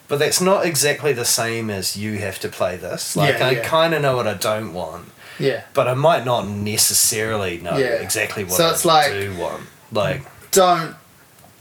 but 0.07 0.19
that's 0.19 0.39
not 0.41 0.65
exactly 0.65 1.14
the 1.14 1.26
same 1.26 1.69
as 1.69 1.95
you 1.97 2.18
have 2.19 2.39
to 2.39 2.49
play 2.49 2.77
this. 2.77 3.15
Like 3.15 3.38
Yeah, 3.39 3.47
I 3.47 3.51
yeah. 3.51 3.64
kind 3.64 3.93
of 3.93 4.01
know 4.01 4.15
what 4.15 4.27
I 4.27 4.34
don't 4.35 4.73
want, 4.73 5.10
Yeah. 5.38 5.64
but 5.73 5.88
I 5.88 5.93
might 5.93 6.26
not 6.26 6.47
necessarily 6.47 7.57
know 7.60 7.77
Yeah. 7.77 7.88
exactly 8.01 8.43
what 8.43 8.53
So 8.53 8.68
I 8.68 8.72
it's 8.72 8.85
like- 8.85 9.11
do 9.11 9.35
want. 9.38 9.64
Like 9.91 10.23
Don't 10.51 10.95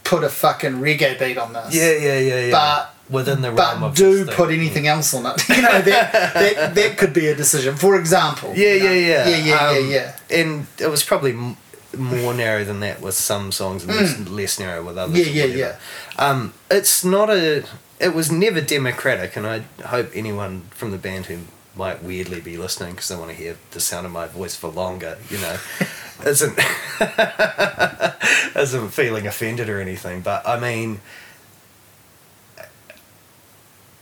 put 0.03 0.23
a 0.23 0.29
fucking 0.29 0.73
reggae 0.81 1.17
beat 1.19 1.37
on 1.37 1.53
this. 1.53 1.73
yeah, 1.73 1.91
yeah, 1.93 2.19
yeah, 2.19 2.39
yeah. 2.47 2.51
But 2.51 2.95
within 3.09 3.41
the 3.41 3.51
realm 3.51 3.81
but 3.81 3.87
of 3.87 3.95
do 3.95 4.25
put 4.25 4.51
anything 4.51 4.87
else 4.87 5.13
on 5.13 5.25
it. 5.25 5.49
You 5.49 5.61
know 5.63 5.81
that, 5.81 6.13
that 6.33 6.75
that 6.75 6.97
could 6.97 7.13
be 7.13 7.27
a 7.27 7.35
decision. 7.35 7.75
For 7.75 7.99
example. 7.99 8.53
Yeah, 8.55 8.73
you 8.75 8.83
know, 8.83 8.91
yeah, 8.93 9.27
yeah. 9.27 9.27
Yeah, 9.29 9.37
yeah, 9.45 9.67
Um, 9.79 9.89
yeah, 9.89 10.15
And 10.39 10.67
it 10.79 10.87
was 10.87 11.03
probably 11.03 11.31
m- 11.31 11.57
more 11.97 12.33
narrow 12.33 12.63
than 12.63 12.79
that 12.81 13.01
with 13.01 13.15
some 13.15 13.51
songs 13.51 13.83
and 13.83 13.95
less, 13.95 14.19
less 14.29 14.59
narrow 14.59 14.83
with 14.83 14.97
others. 14.97 15.27
Mm. 15.27 15.33
Yeah, 15.33 15.45
yeah. 15.45 15.75
Um, 16.17 16.53
it's 16.69 17.03
not 17.03 17.29
a. 17.29 17.65
It 17.99 18.13
was 18.13 18.31
never 18.31 18.61
democratic, 18.61 19.35
and 19.35 19.45
I 19.47 19.63
hope 19.85 20.11
anyone 20.13 20.61
from 20.69 20.91
the 20.91 20.97
band 20.97 21.25
who 21.25 21.39
might 21.75 22.03
weirdly 22.03 22.39
be 22.41 22.57
listening 22.57 22.91
because 22.91 23.07
they 23.09 23.15
want 23.15 23.29
to 23.31 23.35
hear 23.35 23.57
the 23.71 23.79
sound 23.79 24.05
of 24.05 24.11
my 24.11 24.27
voice 24.27 24.55
for 24.55 24.69
longer, 24.69 25.17
you 25.29 25.37
know, 25.39 25.57
isn't 26.25 26.57
isn't 28.55 28.89
feeling 28.89 29.27
offended 29.27 29.69
or 29.69 29.79
anything. 29.81 30.21
But 30.21 30.47
I 30.47 30.59
mean, 30.59 31.01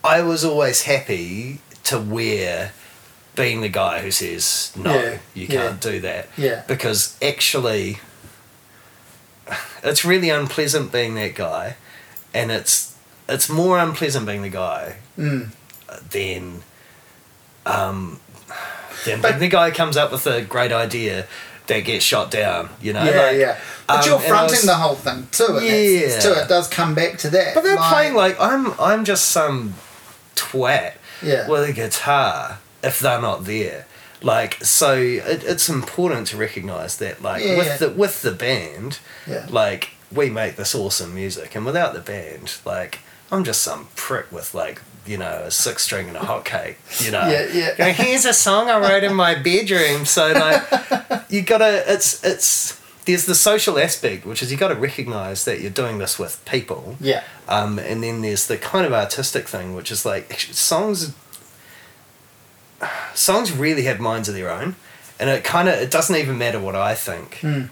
I 0.07 0.21
was 0.21 0.43
always 0.45 0.83
happy 0.83 1.59
to 1.85 1.99
wear 1.99 2.71
being 3.35 3.61
the 3.61 3.69
guy 3.69 4.01
who 4.01 4.11
says 4.11 4.71
no, 4.75 4.93
Yeah, 4.93 5.17
you 5.33 5.47
can't 5.47 5.79
do 5.79 5.99
that 6.01 6.27
Yeah. 6.37 6.63
because 6.67 7.15
actually 7.21 7.99
it's 9.83 10.03
really 10.03 10.29
unpleasant 10.29 10.91
being 10.91 11.15
that 11.15 11.35
guy 11.35 11.75
and 12.33 12.51
it's 12.51 12.95
it's 13.29 13.49
more 13.49 13.77
unpleasant 13.79 14.25
being 14.25 14.41
the 14.41 14.49
guy 14.49 14.95
Mm. 15.17 15.49
than 16.11 16.61
um 17.65 18.19
than 19.05 19.21
But- 19.21 19.29
being 19.29 19.39
the 19.39 19.47
guy 19.49 19.71
comes 19.71 19.97
up 19.97 20.11
with 20.11 20.25
a 20.27 20.41
great 20.41 20.71
idea 20.71 21.27
that 21.67 21.79
gets 21.81 22.03
shot 22.05 22.31
down 22.31 22.69
you 22.81 22.93
know 22.93 23.03
Yeah, 23.03 23.21
like, 23.21 23.37
yeah. 23.37 23.57
But 23.87 23.99
um, 24.03 24.09
you're 24.09 24.19
fronting 24.19 24.51
was- 24.51 24.61
the 24.63 24.75
whole 24.75 24.95
thing 24.95 25.27
too. 25.31 25.59
Yeah. 25.61 25.73
Yeah. 25.75 26.19
too. 26.19 26.33
It 26.33 26.47
does 26.49 26.67
come 26.67 26.93
back 26.95 27.17
to 27.19 27.29
that. 27.29 27.53
but 27.55 27.63
they're 27.63 27.77
playing 27.77 28.15
like 28.15 28.35
i'm 28.39 28.73
i'm 28.79 29.05
just 29.05 29.27
some 29.27 29.75
twat 30.37 30.93
Yeah. 31.21 31.47
with 31.49 31.67
a 31.69 31.73
guitar 31.73 32.59
if 32.83 32.99
they're 32.99 33.21
not 33.21 33.45
there 33.45 33.85
like 34.21 34.63
so 34.63 34.93
it, 34.97 35.43
it's 35.43 35.67
important 35.69 36.27
to 36.27 36.37
recognize 36.37 36.97
that 36.97 37.21
like 37.21 37.43
Yeah, 37.43 37.57
with 37.57 37.67
yeah. 37.67 37.77
the 37.77 37.89
with 37.89 38.21
the 38.21 38.31
band 38.31 38.99
like 39.49 39.89
we 40.11 40.29
make 40.29 40.55
this 40.55 40.73
awesome 40.73 41.13
music 41.13 41.55
and 41.55 41.65
without 41.65 41.93
the 41.93 41.99
band 41.99 42.55
like 42.65 42.99
i'm 43.31 43.43
just 43.43 43.61
some 43.61 43.89
prick 43.95 44.31
with 44.31 44.53
like 44.53 44.81
you 45.05 45.17
know 45.17 45.43
a 45.45 45.51
six 45.51 45.83
string 45.83 46.07
and 46.07 46.17
a 46.17 46.25
hot 46.31 46.45
cake 46.45 46.77
you 46.99 47.11
know 47.11 47.27
Yeah, 47.29 47.47
yeah. 47.53 47.75
Going, 47.77 47.93
here's 47.95 48.25
a 48.25 48.33
song 48.33 48.69
i 48.69 48.77
wrote 48.79 49.03
in 49.03 49.13
my 49.13 49.35
bedroom 49.35 50.05
so 50.05 50.31
like 50.33 50.63
you 51.29 51.41
gotta 51.41 51.83
it's 51.91 52.23
it's 52.23 52.79
there's 53.07 53.25
the 53.25 53.33
social 53.35 53.79
aspect 53.79 54.25
which 54.25 54.43
is 54.43 54.51
you 54.51 54.57
gotta 54.57 54.75
recognize 54.75 55.43
that 55.45 55.59
you're 55.61 55.71
doing 55.83 55.97
this 55.97 56.19
with 56.19 56.43
people 56.45 56.95
Yeah. 56.99 57.23
um, 57.47 57.79
and 57.79 58.03
then 58.03 58.21
there's 58.21 58.45
the 58.47 58.57
kind 58.57 58.85
of 58.85 58.93
artistic 58.93 59.47
thing, 59.47 59.73
which 59.75 59.89
is 59.91 60.05
like 60.05 60.31
songs. 60.39 61.13
Songs 63.15 63.51
really 63.51 63.83
have 63.83 63.99
minds 63.99 64.29
of 64.29 64.35
their 64.35 64.51
own, 64.51 64.75
and 65.19 65.29
it 65.29 65.43
kind 65.43 65.67
of 65.67 65.75
it 65.75 65.89
doesn't 65.89 66.15
even 66.15 66.37
matter 66.37 66.59
what 66.59 66.75
I 66.75 66.93
think. 66.93 67.39
Mm. 67.41 67.69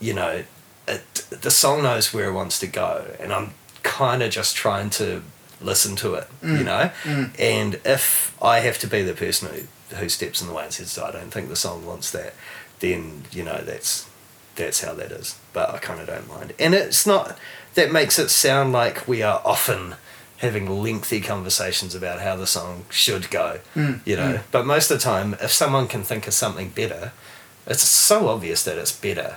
You 0.00 0.14
know, 0.14 0.44
it, 0.86 1.02
the 1.42 1.50
song 1.50 1.82
knows 1.82 2.14
where 2.14 2.28
it 2.30 2.32
wants 2.32 2.58
to 2.60 2.66
go, 2.66 3.14
and 3.20 3.30
I'm 3.32 3.52
kind 3.82 4.22
of 4.22 4.30
just 4.30 4.56
trying 4.56 4.88
to 4.90 5.22
listen 5.60 5.96
to 5.96 6.14
it. 6.14 6.28
You 6.42 6.64
know, 6.64 6.90
Mm. 7.04 7.30
and 7.38 7.74
if 7.84 8.34
I 8.40 8.60
have 8.60 8.78
to 8.78 8.86
be 8.86 9.02
the 9.02 9.12
person 9.12 9.48
who 9.52 9.96
who 9.96 10.08
steps 10.08 10.40
in 10.40 10.46
the 10.48 10.54
way 10.54 10.64
and 10.64 10.72
says 10.72 10.98
I 10.98 11.10
don't 11.10 11.30
think 11.30 11.48
the 11.50 11.56
song 11.56 11.84
wants 11.84 12.10
that, 12.12 12.32
then 12.80 13.24
you 13.30 13.42
know 13.44 13.60
that's 13.62 14.07
that's 14.58 14.82
how 14.82 14.92
that 14.94 15.10
is. 15.10 15.36
But 15.52 15.70
I 15.70 15.78
kind 15.78 16.00
of 16.00 16.06
don't 16.06 16.28
mind. 16.28 16.52
And 16.58 16.74
it's 16.74 17.06
not, 17.06 17.38
that 17.74 17.90
makes 17.90 18.18
it 18.18 18.28
sound 18.28 18.72
like 18.72 19.08
we 19.08 19.22
are 19.22 19.40
often 19.44 19.94
having 20.38 20.68
lengthy 20.82 21.20
conversations 21.20 21.94
about 21.94 22.20
how 22.20 22.36
the 22.36 22.46
song 22.46 22.84
should 22.90 23.30
go, 23.30 23.58
Mm, 23.74 24.00
you 24.04 24.14
know. 24.16 24.40
But 24.52 24.66
most 24.66 24.90
of 24.90 24.98
the 24.98 25.02
time, 25.02 25.34
if 25.40 25.50
someone 25.50 25.88
can 25.88 26.02
think 26.02 26.26
of 26.28 26.34
something 26.34 26.68
better, 26.68 27.12
it's 27.66 27.82
so 27.82 28.28
obvious 28.28 28.62
that 28.64 28.78
it's 28.78 28.92
better. 28.92 29.36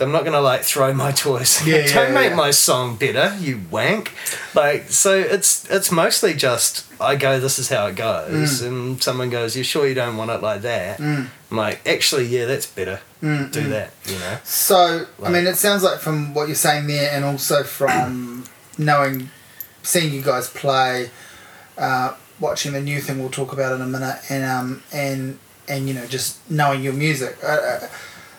I'm 0.00 0.12
not 0.12 0.24
gonna 0.24 0.40
like 0.40 0.62
throw 0.62 0.92
my 0.94 1.12
toys. 1.12 1.66
Yeah, 1.66 1.76
yeah, 1.86 1.94
Don't 1.94 2.14
make 2.14 2.30
yeah. 2.30 2.36
my 2.36 2.50
song 2.50 2.96
better, 2.96 3.36
you 3.38 3.60
wank. 3.70 4.12
Like 4.54 4.90
so, 4.90 5.18
it's 5.18 5.70
it's 5.70 5.92
mostly 5.92 6.34
just 6.34 6.86
I 7.00 7.16
go, 7.16 7.40
this 7.40 7.58
is 7.58 7.68
how 7.68 7.86
it 7.86 7.96
goes, 7.96 8.60
and 8.60 9.02
someone 9.02 9.30
goes, 9.30 9.56
you 9.56 9.62
sure 9.62 9.86
you 9.86 9.94
don't 9.94 10.16
want 10.16 10.30
it 10.30 10.42
like 10.42 10.62
that? 10.62 10.98
Mm. 10.98 11.28
I'm 11.50 11.56
like, 11.56 11.86
actually, 11.86 12.26
yeah, 12.26 12.44
that's 12.44 12.66
better. 12.66 13.00
Mm, 13.22 13.50
Do 13.50 13.62
mm. 13.62 13.68
that, 13.70 13.92
you 14.06 14.18
know. 14.18 14.38
So, 14.44 15.06
I 15.22 15.30
mean, 15.30 15.46
it 15.46 15.56
sounds 15.56 15.82
like 15.82 15.98
from 15.98 16.34
what 16.34 16.48
you're 16.48 16.54
saying 16.54 16.86
there, 16.86 17.10
and 17.12 17.24
also 17.24 17.62
from 17.62 18.44
knowing, 18.76 19.30
seeing 19.82 20.12
you 20.12 20.22
guys 20.22 20.48
play, 20.48 21.10
uh, 21.78 22.14
watching 22.38 22.72
the 22.72 22.80
new 22.80 23.00
thing 23.00 23.18
we'll 23.18 23.30
talk 23.30 23.52
about 23.52 23.72
in 23.72 23.80
a 23.80 23.86
minute, 23.86 24.18
and 24.28 24.44
um, 24.44 24.82
and 24.92 25.38
and 25.68 25.88
you 25.88 25.94
know, 25.94 26.06
just 26.06 26.38
knowing 26.50 26.82
your 26.82 26.92
music. 26.92 27.36
Uh, 27.42 27.46
uh, 27.46 27.88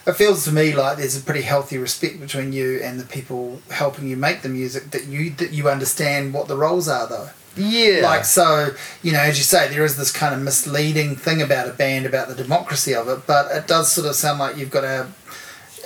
it 0.06 0.14
feels 0.14 0.46
to 0.46 0.52
me 0.52 0.74
like 0.74 0.98
there's 0.98 1.18
a 1.18 1.22
pretty 1.22 1.42
healthy 1.42 1.78
respect 1.78 2.20
between 2.20 2.54
you 2.54 2.80
and 2.82 3.00
the 3.00 3.06
people 3.06 3.62
helping 3.70 4.08
you 4.08 4.18
make 4.18 4.42
the 4.42 4.50
music. 4.50 4.92
That 4.92 5.06
you 5.06 5.32
that 5.32 5.52
you 5.52 5.70
understand 5.70 6.34
what 6.34 6.48
the 6.48 6.58
roles 6.58 6.88
are, 6.88 7.08
though. 7.08 7.30
Yeah. 7.56 8.02
Like 8.04 8.26
so, 8.26 8.74
you 9.04 9.12
know, 9.12 9.20
as 9.20 9.38
you 9.38 9.44
say, 9.44 9.68
there 9.68 9.84
is 9.84 9.98
this 9.98 10.12
kind 10.12 10.34
of 10.34 10.42
misleading 10.42 11.16
thing 11.16 11.42
about 11.42 11.68
a 11.68 11.74
band 11.74 12.06
about 12.06 12.30
the 12.30 12.36
democracy 12.36 12.96
of 12.96 13.08
it, 13.10 13.28
but 13.28 13.52
it 13.52 13.68
does 13.68 13.92
sort 13.92 14.08
of 14.08 14.16
sound 14.16 14.40
like 14.40 14.58
you've 14.58 14.72
got 14.72 14.86
a, 14.86 15.08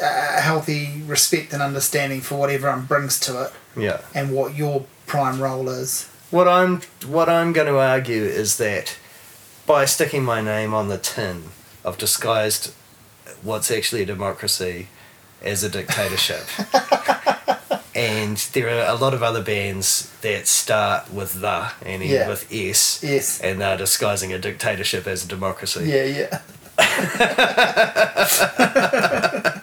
a 0.01 0.41
healthy 0.41 1.01
respect 1.07 1.53
and 1.53 1.61
understanding 1.61 2.21
for 2.21 2.39
what 2.39 2.49
everyone 2.49 2.85
brings 2.85 3.19
to 3.21 3.45
it 3.45 3.53
yeah. 3.75 4.01
and 4.13 4.31
what 4.31 4.55
your 4.55 4.85
prime 5.07 5.41
role 5.41 5.67
is. 5.69 6.07
What 6.31 6.47
I'm 6.47 6.81
what 7.05 7.29
I'm 7.29 7.53
going 7.53 7.67
to 7.67 7.79
argue 7.79 8.23
is 8.23 8.57
that 8.57 8.97
by 9.65 9.85
sticking 9.85 10.23
my 10.23 10.41
name 10.41 10.73
on 10.73 10.87
the 10.87 10.97
tin, 10.97 11.45
I've 11.83 11.97
disguised 11.97 12.73
what's 13.45 13.71
actually 13.71 14.01
a 14.01 14.05
democracy 14.05 14.87
as 15.41 15.63
a 15.63 15.69
dictatorship. 15.69 16.43
and 17.95 18.37
there 18.53 18.67
are 18.69 18.89
a 18.93 18.95
lot 18.95 19.13
of 19.13 19.23
other 19.23 19.41
bands 19.41 20.11
that 20.21 20.47
start 20.47 21.11
with 21.13 21.39
the 21.41 21.71
and 21.85 22.01
end 22.03 22.11
Yeah. 22.11 22.27
with 22.27 22.51
S. 22.51 22.99
Yes. 23.03 23.39
And 23.41 23.61
they're 23.61 23.77
disguising 23.77 24.33
a 24.33 24.39
dictatorship 24.39 25.07
as 25.07 25.23
a 25.23 25.27
democracy. 25.27 25.85
Yeah, 25.85 26.05
yeah. 26.05 26.41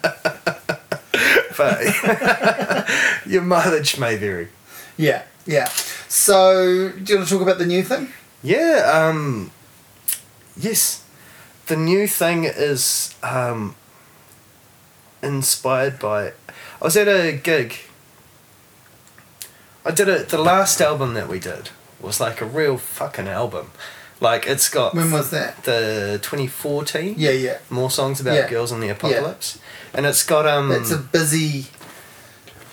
But 1.57 2.89
your 3.27 3.43
mileage 3.43 3.99
may 3.99 4.17
vary. 4.17 4.49
Yeah, 4.97 5.23
yeah. 5.47 5.69
So, 6.09 6.91
do 6.91 7.13
you 7.13 7.17
want 7.19 7.29
to 7.29 7.35
talk 7.35 7.43
about 7.43 7.59
the 7.59 7.67
new 7.67 7.83
thing? 7.83 8.09
Yeah, 8.43 8.91
um 9.09 9.51
yes. 10.57 11.02
The 11.67 11.77
new 11.77 12.07
thing 12.07 12.45
is 12.45 13.15
um 13.23 13.75
inspired 15.23 15.99
by 15.99 16.29
I 16.29 16.85
was 16.85 16.97
at 16.97 17.09
a 17.09 17.33
gig. 17.33 17.77
I 19.85 19.91
did 19.91 20.09
it 20.09 20.29
the 20.29 20.39
last 20.39 20.81
album 20.81 21.15
that 21.15 21.29
we 21.29 21.39
did 21.39 21.71
was 22.01 22.21
like 22.21 22.41
a 22.41 22.45
real 22.45 22.77
fucking 22.79 23.29
album. 23.29 23.71
Like 24.21 24.47
it's 24.47 24.69
got 24.69 24.95
When 24.95 25.11
was 25.11 25.31
that? 25.31 25.65
the 25.65 26.19
2014 26.23 27.15
Yeah, 27.19 27.31
yeah. 27.31 27.59
more 27.71 27.91
songs 27.91 28.21
about 28.21 28.35
Yeah. 28.35 28.49
girls 28.49 28.71
in 28.73 28.81
the 28.81 28.89
apocalypse. 28.89 29.59
And 29.95 30.07
it's 30.07 30.25
got 30.25 30.47
um 30.47 30.71
It's 30.73 30.91
a 30.93 30.97
busy, 30.99 31.67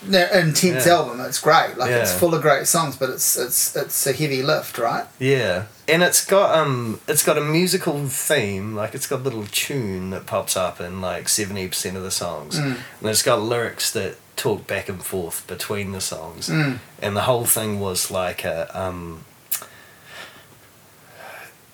intense 0.07 0.85
Yeah. 0.85 0.93
album. 0.93 1.21
It's 1.21 1.39
great. 1.39 1.75
Like 1.77 1.91
it's 1.91 2.11
full 2.13 2.33
of 2.35 2.41
great 2.41 2.67
songs, 2.67 2.95
but 2.95 3.09
it's 3.09 3.35
it's 3.37 3.75
it's 3.75 4.05
a 4.07 4.13
heavy 4.13 4.43
lift, 4.43 4.77
right? 4.77 5.05
Yeah, 5.19 5.63
and 5.89 6.03
it's 6.03 6.25
got 6.25 6.55
um, 6.57 6.99
it's 7.07 7.23
got 7.23 7.37
a 7.37 7.41
musical 7.41 8.07
theme. 8.07 8.75
Like 8.75 8.95
it's 8.95 9.07
got 9.07 9.19
a 9.21 9.23
little 9.23 9.45
tune 9.51 10.09
that 10.11 10.25
pops 10.25 10.55
up 10.55 10.79
in 10.79 11.01
like 11.01 11.27
seventy 11.29 11.67
percent 11.67 11.97
of 11.97 12.03
the 12.03 12.11
songs, 12.11 12.59
Mm. 12.59 12.77
and 13.01 13.09
it's 13.09 13.23
got 13.23 13.41
lyrics 13.41 13.91
that 13.93 14.15
talk 14.35 14.65
back 14.67 14.87
and 14.89 15.03
forth 15.03 15.45
between 15.47 15.91
the 15.91 16.01
songs, 16.01 16.49
Mm. 16.49 16.79
and 17.01 17.15
the 17.17 17.21
whole 17.23 17.45
thing 17.45 17.79
was 17.79 18.09
like 18.11 18.43
a 18.45 18.69
um. 18.79 19.25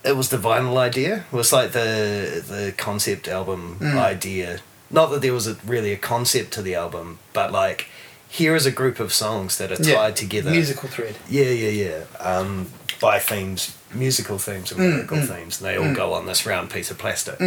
It 0.04 0.16
was 0.16 0.28
the 0.28 0.36
vinyl 0.38 0.76
idea. 0.76 1.24
It 1.32 1.36
was 1.36 1.52
like 1.52 1.72
the 1.72 2.42
the 2.46 2.72
concept 2.76 3.26
album 3.28 3.78
Mm. 3.80 3.98
idea. 3.98 4.60
Not 4.90 5.10
that 5.10 5.20
there 5.20 5.32
was 5.32 5.48
a, 5.48 5.56
really 5.66 5.92
a 5.92 5.96
concept 5.96 6.52
to 6.54 6.62
the 6.62 6.76
album, 6.76 7.18
but 7.32 7.50
like 7.50 7.86
here 8.28 8.54
is 8.54 8.66
a 8.66 8.70
group 8.70 9.00
of 9.00 9.12
songs 9.12 9.58
that 9.58 9.72
are 9.72 9.76
tied 9.76 10.14
together. 10.16 10.50
Musical 10.50 10.88
thread. 10.88 11.16
Yeah, 11.28 11.46
yeah, 11.50 11.70
yeah. 11.70 12.00
Um, 12.20 12.68
buy 13.00 13.18
themes, 13.18 13.75
musical 13.94 14.38
themes 14.38 14.72
and 14.72 14.80
mm, 14.80 14.94
lyrical 14.94 15.18
mm. 15.18 15.28
themes, 15.28 15.60
and 15.60 15.68
they 15.68 15.76
all 15.76 15.84
mm. 15.84 15.96
go 15.96 16.12
on 16.12 16.26
this 16.26 16.46
round 16.46 16.70
piece 16.70 16.90
of 16.90 16.98
plastic. 16.98 17.38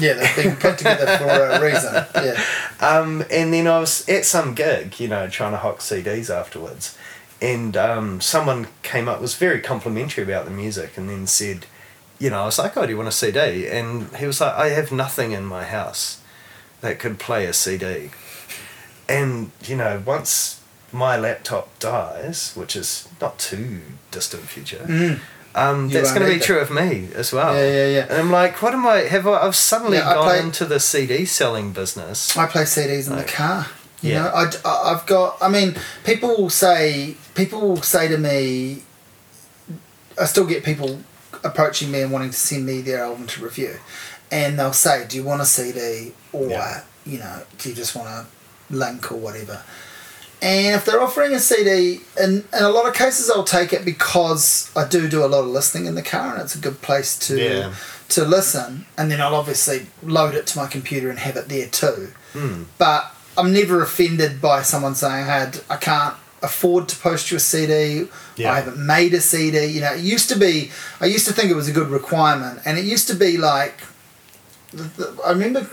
Yeah, 0.00 0.14
they've 0.14 0.36
been 0.36 0.56
put 0.56 0.78
together 0.78 1.18
for 1.18 1.24
a 1.28 1.60
reason. 1.64 2.04
Yeah. 2.14 2.42
Um, 2.80 3.24
and 3.30 3.52
then 3.52 3.66
I 3.66 3.80
was 3.80 4.08
at 4.08 4.24
some 4.24 4.54
gig, 4.54 4.98
you 5.00 5.08
know, 5.08 5.28
trying 5.28 5.52
to 5.52 5.58
hock 5.58 5.78
CDs 5.78 6.34
afterwards, 6.34 6.96
and 7.40 7.76
um, 7.76 8.20
someone 8.20 8.68
came 8.82 9.08
up 9.08 9.20
was 9.20 9.34
very 9.34 9.60
complimentary 9.60 10.24
about 10.24 10.44
the 10.44 10.50
music, 10.50 10.96
and 10.96 11.08
then 11.08 11.26
said, 11.26 11.66
you 12.18 12.30
know, 12.30 12.42
I 12.42 12.44
was 12.46 12.58
like, 12.58 12.76
"Oh, 12.76 12.84
do 12.84 12.90
you 12.90 12.96
want 12.96 13.08
a 13.08 13.12
CD?" 13.12 13.68
And 13.68 14.14
he 14.16 14.26
was 14.26 14.40
like, 14.40 14.54
"I 14.54 14.70
have 14.70 14.92
nothing 14.92 15.32
in 15.32 15.44
my 15.44 15.64
house 15.64 16.20
that 16.80 16.98
could 16.98 17.18
play 17.18 17.46
a 17.46 17.52
CD," 17.52 18.10
and 19.08 19.50
you 19.64 19.76
know, 19.76 20.02
once 20.04 20.60
my 20.92 21.16
laptop 21.16 21.78
dies, 21.78 22.52
which 22.54 22.74
is 22.74 23.08
not 23.20 23.38
too 23.38 23.80
distant 24.10 24.44
future. 24.44 24.84
Um, 25.54 25.88
that's 25.88 26.12
going 26.12 26.26
to 26.26 26.32
be 26.32 26.40
true 26.40 26.58
of 26.58 26.70
me 26.70 27.08
as 27.14 27.32
well. 27.32 27.54
Yeah, 27.54 27.68
yeah, 27.70 27.86
yeah. 27.86 28.06
And 28.10 28.18
I'm 28.20 28.30
like, 28.30 28.62
what 28.62 28.74
am 28.74 28.86
I? 28.86 28.98
Have 28.98 29.26
I? 29.26 29.38
I've 29.46 29.56
suddenly 29.56 29.96
Yeah, 29.98 30.08
I 30.10 30.14
gone 30.14 30.24
play- 30.28 30.40
into 30.40 30.64
the 30.66 30.78
CD 30.78 31.24
selling 31.24 31.72
business. 31.72 32.36
I 32.36 32.46
play 32.46 32.62
CDs 32.62 33.10
in 33.10 33.16
the 33.16 33.24
car. 33.24 33.66
You 34.00 34.12
yeah. 34.12 34.22
know, 34.24 34.28
I, 34.30 34.50
I, 34.64 34.90
have 34.92 35.06
got. 35.06 35.38
I 35.40 35.48
mean, 35.48 35.74
people 36.04 36.28
will 36.36 36.50
say. 36.50 37.16
People 37.34 37.60
will 37.60 37.82
say 37.82 38.06
to 38.08 38.18
me. 38.18 38.82
I 40.20 40.24
still 40.26 40.46
get 40.46 40.64
people 40.64 41.00
approaching 41.44 41.90
me 41.90 42.02
and 42.02 42.12
wanting 42.12 42.30
to 42.30 42.36
send 42.36 42.64
me 42.66 42.80
their 42.80 43.02
album 43.02 43.26
to 43.28 43.42
review, 43.42 43.76
and 44.30 44.58
they'll 44.58 44.72
say, 44.72 45.06
"Do 45.08 45.16
you 45.16 45.24
want 45.24 45.40
a 45.42 45.46
CD 45.46 46.12
or 46.32 46.48
Yeah. 46.48 46.82
you 47.04 47.18
know, 47.18 47.42
do 47.58 47.68
you 47.70 47.74
just 47.74 47.96
want 47.96 48.08
a 48.08 48.26
link 48.70 49.10
or 49.10 49.16
whatever?" 49.16 49.62
And 50.40 50.76
if 50.76 50.84
they're 50.84 51.00
offering 51.00 51.32
a 51.34 51.40
CD, 51.40 52.00
in, 52.20 52.44
in 52.56 52.62
a 52.62 52.68
lot 52.68 52.86
of 52.86 52.94
cases, 52.94 53.28
I'll 53.28 53.42
take 53.42 53.72
it 53.72 53.84
because 53.84 54.70
I 54.76 54.86
do 54.86 55.08
do 55.08 55.24
a 55.24 55.26
lot 55.26 55.40
of 55.40 55.46
listening 55.48 55.86
in 55.86 55.94
the 55.96 56.02
car, 56.02 56.34
and 56.34 56.42
it's 56.42 56.54
a 56.54 56.58
good 56.58 56.80
place 56.80 57.18
to 57.26 57.36
Yeah. 57.38 57.74
to 58.10 58.24
listen. 58.24 58.86
And 58.96 59.10
then 59.10 59.20
I'll 59.20 59.34
obviously 59.34 59.86
load 60.02 60.34
it 60.34 60.46
to 60.48 60.58
my 60.58 60.66
computer 60.66 61.10
and 61.10 61.18
have 61.18 61.36
it 61.36 61.48
there 61.48 61.66
too 61.66 62.12
Hmm. 62.34 62.64
but 62.78 63.14
I'm 63.36 63.52
never 63.52 63.82
offended 63.82 64.40
by 64.40 64.62
someone 64.62 64.94
saying, 64.94 65.24
"I 65.24 65.38
had 65.38 65.60
I 65.70 65.76
can't 65.76 66.14
afford 66.42 66.88
to 66.88 66.96
post 66.96 67.30
you 67.30 67.36
a 67.36 67.40
CD. 67.40 68.08
Yeah. 68.36 68.52
I 68.52 68.56
haven't 68.56 68.78
made 68.78 69.14
a 69.14 69.20
CD." 69.20 69.64
You 69.66 69.80
know, 69.80 69.92
it 69.94 70.00
used 70.00 70.28
to 70.28 70.36
be. 70.38 70.70
I 71.00 71.06
used 71.06 71.26
to 71.26 71.32
think 71.32 71.50
it 71.50 71.54
was 71.56 71.68
a 71.68 71.72
good 71.72 71.88
requirement, 71.90 72.60
and 72.64 72.78
it 72.78 72.84
used 72.84 73.08
to 73.08 73.14
be 73.14 73.36
like. 73.38 73.80
I 75.24 75.30
remember, 75.30 75.66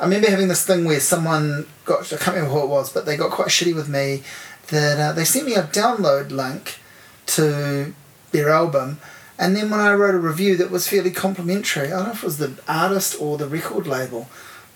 I 0.00 0.04
remember 0.04 0.30
having 0.30 0.48
this 0.48 0.64
thing 0.64 0.84
where 0.84 1.00
someone 1.00 1.66
got. 1.84 2.12
I 2.12 2.16
can't 2.16 2.36
remember 2.36 2.54
who 2.54 2.62
it 2.62 2.68
was, 2.68 2.92
but 2.92 3.04
they 3.04 3.16
got 3.16 3.30
quite 3.30 3.48
shitty 3.48 3.74
with 3.74 3.88
me. 3.88 4.22
That 4.68 5.00
uh, 5.00 5.12
they 5.12 5.24
sent 5.24 5.46
me 5.46 5.54
a 5.54 5.64
download 5.64 6.30
link 6.30 6.78
to 7.26 7.94
their 8.32 8.50
album. 8.50 9.00
And 9.38 9.54
then 9.54 9.70
when 9.70 9.80
I 9.80 9.94
wrote 9.94 10.14
a 10.14 10.18
review 10.18 10.56
that 10.56 10.70
was 10.70 10.88
fairly 10.88 11.10
complimentary, 11.12 11.88
I 11.88 11.90
don't 11.90 12.06
know 12.06 12.12
if 12.12 12.22
it 12.22 12.24
was 12.24 12.38
the 12.38 12.58
artist 12.66 13.16
or 13.20 13.38
the 13.38 13.46
record 13.46 13.86
label, 13.86 14.28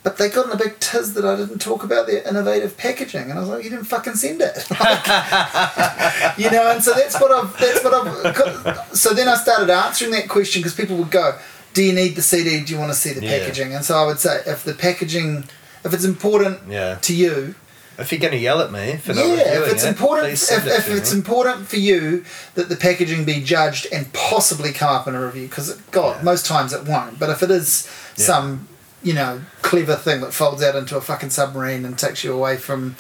but 0.05 0.19
they 0.19 0.29
got 0.29 0.47
in 0.47 0.53
a 0.53 0.57
big 0.57 0.79
tiz 0.79 1.15
that 1.15 1.25
I 1.25 1.37
didn't 1.37 1.59
talk 1.59 1.83
about 1.83 2.07
their 2.07 2.27
innovative 2.27 2.77
packaging, 2.77 3.31
and 3.31 3.35
I 3.35 3.41
was 3.41 3.49
like, 3.49 3.65
"You 3.65 3.71
didn't 3.71 3.87
fucking 3.87 4.15
send 4.15 4.41
it," 4.41 4.67
Like, 4.71 6.39
you 6.39 6.51
know. 6.51 6.71
And 6.71 6.83
so 6.83 6.93
that's 6.95 7.21
what 7.21 7.31
I've. 7.31 7.57
That's 7.59 7.85
what 7.85 7.95
I've. 7.95 8.97
So 8.97 9.15
then 9.15 9.29
I 9.29 9.37
started 9.37 9.71
answering 9.71 10.11
that 10.13 10.29
question 10.29 10.61
because 10.61 10.75
people 10.75 10.97
would 10.97 11.11
go, 11.11 11.39
"Do 11.75 11.83
you 11.83 11.93
need 11.93 12.17
the 12.17 12.23
CD? 12.23 12.61
Do 12.61 12.73
you 12.73 12.79
want 12.79 12.93
to 12.93 12.99
see 12.99 13.13
the 13.13 13.23
Yeah. 13.25 13.39
packaging?" 13.39 13.75
And 13.75 13.85
so 13.85 13.97
I 13.97 14.05
would 14.07 14.19
say, 14.21 14.41
if 14.47 14.65
the 14.65 14.75
packaging, 14.75 15.45
if 15.85 15.93
it's 15.95 16.05
important 16.05 16.61
Yeah. 16.69 16.97
to 17.03 17.15
you, 17.15 17.55
If 17.99 18.11
you're 18.11 18.21
going 18.21 18.33
to 18.33 18.39
yell 18.39 18.61
at 18.63 18.73
me 18.73 18.99
for 19.05 19.13
not 19.13 19.27
yeah, 19.27 19.35
if 19.61 19.73
it's 19.73 19.85
it, 19.85 19.89
important, 19.89 20.33
if, 20.33 20.51
it 20.51 20.67
if 20.67 20.89
it's 20.89 21.13
me. 21.13 21.19
important 21.19 21.69
for 21.69 21.77
you 21.77 22.25
that 22.55 22.69
the 22.71 22.75
packaging 22.77 23.25
be 23.25 23.41
judged 23.43 23.87
and 23.93 24.11
possibly 24.15 24.73
come 24.73 24.89
up 24.89 25.07
in 25.07 25.15
a 25.15 25.21
review, 25.25 25.47
because 25.47 25.75
God, 25.91 26.17
Yeah. 26.17 26.23
most 26.25 26.47
times 26.47 26.73
it 26.73 26.85
won't. 26.87 27.19
But 27.19 27.29
if 27.29 27.43
it 27.43 27.51
is 27.51 27.87
Yeah. 28.17 28.27
some, 28.27 28.67
you 29.03 29.13
know, 29.13 29.43
clever 29.61 29.95
thing 29.95 30.23
that 30.23 30.33
folds 30.33 30.63
out 30.63 30.75
into 30.75 30.97
a 30.97 31.03
fucking 31.03 31.31
submarine 31.31 31.85
and 31.85 31.99
takes 31.99 32.25
you 32.25 32.33
away 32.33 32.57
from 32.57 32.97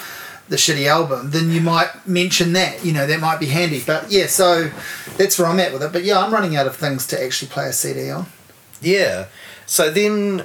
the 0.50 0.56
shitty 0.56 0.86
album, 0.86 1.30
then 1.30 1.50
you 1.50 1.62
might 1.62 2.06
mention 2.06 2.52
that. 2.52 2.84
You 2.84 2.92
know, 2.92 3.06
that 3.06 3.18
might 3.18 3.40
be 3.40 3.46
handy. 3.46 3.82
But 3.84 4.10
yeah, 4.12 4.26
so 4.26 4.70
that's 5.16 5.38
where 5.38 5.48
I'm 5.48 5.58
at 5.58 5.72
with 5.72 5.82
it. 5.82 5.90
But 5.92 6.04
yeah, 6.04 6.18
I'm 6.22 6.32
running 6.32 6.54
out 6.54 6.66
of 6.66 6.76
things 6.76 7.06
to 7.06 7.22
actually 7.24 7.48
play 7.48 7.66
a 7.68 7.72
CD 7.72 8.10
on. 8.10 8.26
Yeah. 8.82 9.26
So 9.66 9.90
then 9.90 10.44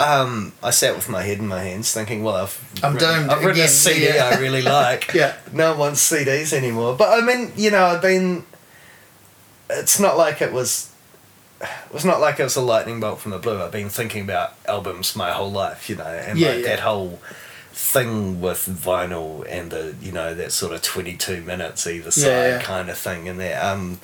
um, 0.00 0.52
I 0.62 0.70
sat 0.70 0.94
with 0.96 1.08
my 1.08 1.22
head 1.22 1.38
in 1.38 1.46
my 1.46 1.62
hands 1.62 1.92
thinking, 1.92 2.22
well, 2.24 2.36
I've, 2.36 2.80
I'm 2.82 2.94
written, 2.94 3.08
doomed 3.20 3.30
I've 3.30 3.44
written 3.44 3.62
a 3.62 3.68
CD 3.68 4.04
yeah. 4.06 4.30
I 4.34 4.38
really 4.40 4.62
like. 4.62 5.14
Yeah. 5.14 5.36
No 5.52 5.70
one 5.70 5.78
wants 5.78 6.10
CDs 6.10 6.52
anymore. 6.52 6.96
But 6.96 7.22
I 7.22 7.24
mean, 7.24 7.52
you 7.56 7.70
know, 7.70 7.84
I've 7.86 8.02
been. 8.02 8.44
It's 9.70 9.98
not 10.00 10.18
like 10.18 10.42
it 10.42 10.52
was. 10.52 10.90
It 11.60 11.92
was 11.92 12.04
not 12.04 12.20
like 12.20 12.40
it 12.40 12.42
was 12.42 12.56
a 12.56 12.60
lightning 12.60 12.98
bolt 12.98 13.20
from 13.20 13.30
the 13.30 13.38
blue. 13.38 13.62
I've 13.62 13.70
been 13.70 13.88
thinking 13.88 14.22
about 14.24 14.54
albums 14.66 15.14
my 15.14 15.30
whole 15.30 15.50
life, 15.50 15.88
you 15.88 15.94
know, 15.96 16.04
and 16.04 16.36
Yeah, 16.38 16.48
like 16.48 16.58
yeah. 16.58 16.66
that 16.70 16.80
whole 16.80 17.20
thing 17.70 18.40
with 18.40 18.66
vinyl 18.66 19.46
and 19.48 19.70
the 19.70 19.94
you 20.02 20.12
know 20.12 20.34
that 20.34 20.52
sort 20.52 20.72
of 20.74 20.82
22 20.82 21.40
minutes 21.40 21.86
either 21.86 22.10
side 22.10 22.26
Yeah, 22.28 22.48
yeah. 22.56 22.62
kind 22.62 22.90
of 22.90 22.98
thing 22.98 23.28
and 23.30 23.40
that 23.40 23.64
um 23.64 23.98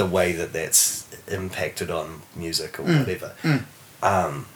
the 0.00 0.06
way 0.06 0.32
that 0.32 0.50
that's 0.52 0.82
impacted 1.28 1.90
on 1.90 2.22
music 2.34 2.80
or 2.80 2.84
Mm, 2.84 2.98
whatever. 3.00 3.30
Mm. 3.42 3.62
um 4.02 4.46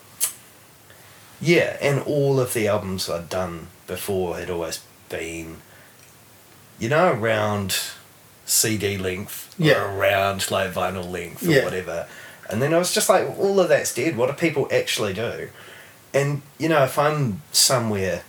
yeah 1.41 1.77
and 1.83 2.01
all 2.15 2.41
of 2.41 2.55
the 2.55 2.67
albums 2.75 3.11
i'd 3.11 3.29
done 3.29 3.67
before 3.87 4.39
had 4.39 4.49
always 4.49 4.81
been 5.11 5.49
you 6.79 6.89
know 6.89 7.13
around 7.13 7.71
cd 8.47 8.97
length 8.97 9.55
or 9.61 9.99
around 9.99 10.51
like 10.51 10.73
vinyl 10.73 11.09
length 11.11 11.47
or 11.47 11.51
Yeah. 11.53 11.65
whatever. 11.65 12.07
And 12.51 12.61
then 12.63 12.73
i 12.75 12.79
was 12.79 12.93
just 12.99 13.09
like 13.09 13.25
all 13.39 13.59
of 13.61 13.69
that's 13.69 13.95
dead. 13.95 14.17
What 14.17 14.27
do 14.29 14.33
people 14.47 14.69
actually 14.81 15.13
do? 15.15 15.49
And 16.13 16.43
you 16.59 16.69
know 16.69 16.83
if 16.85 16.97
i'm 16.99 17.43
somewhere 17.53 18.23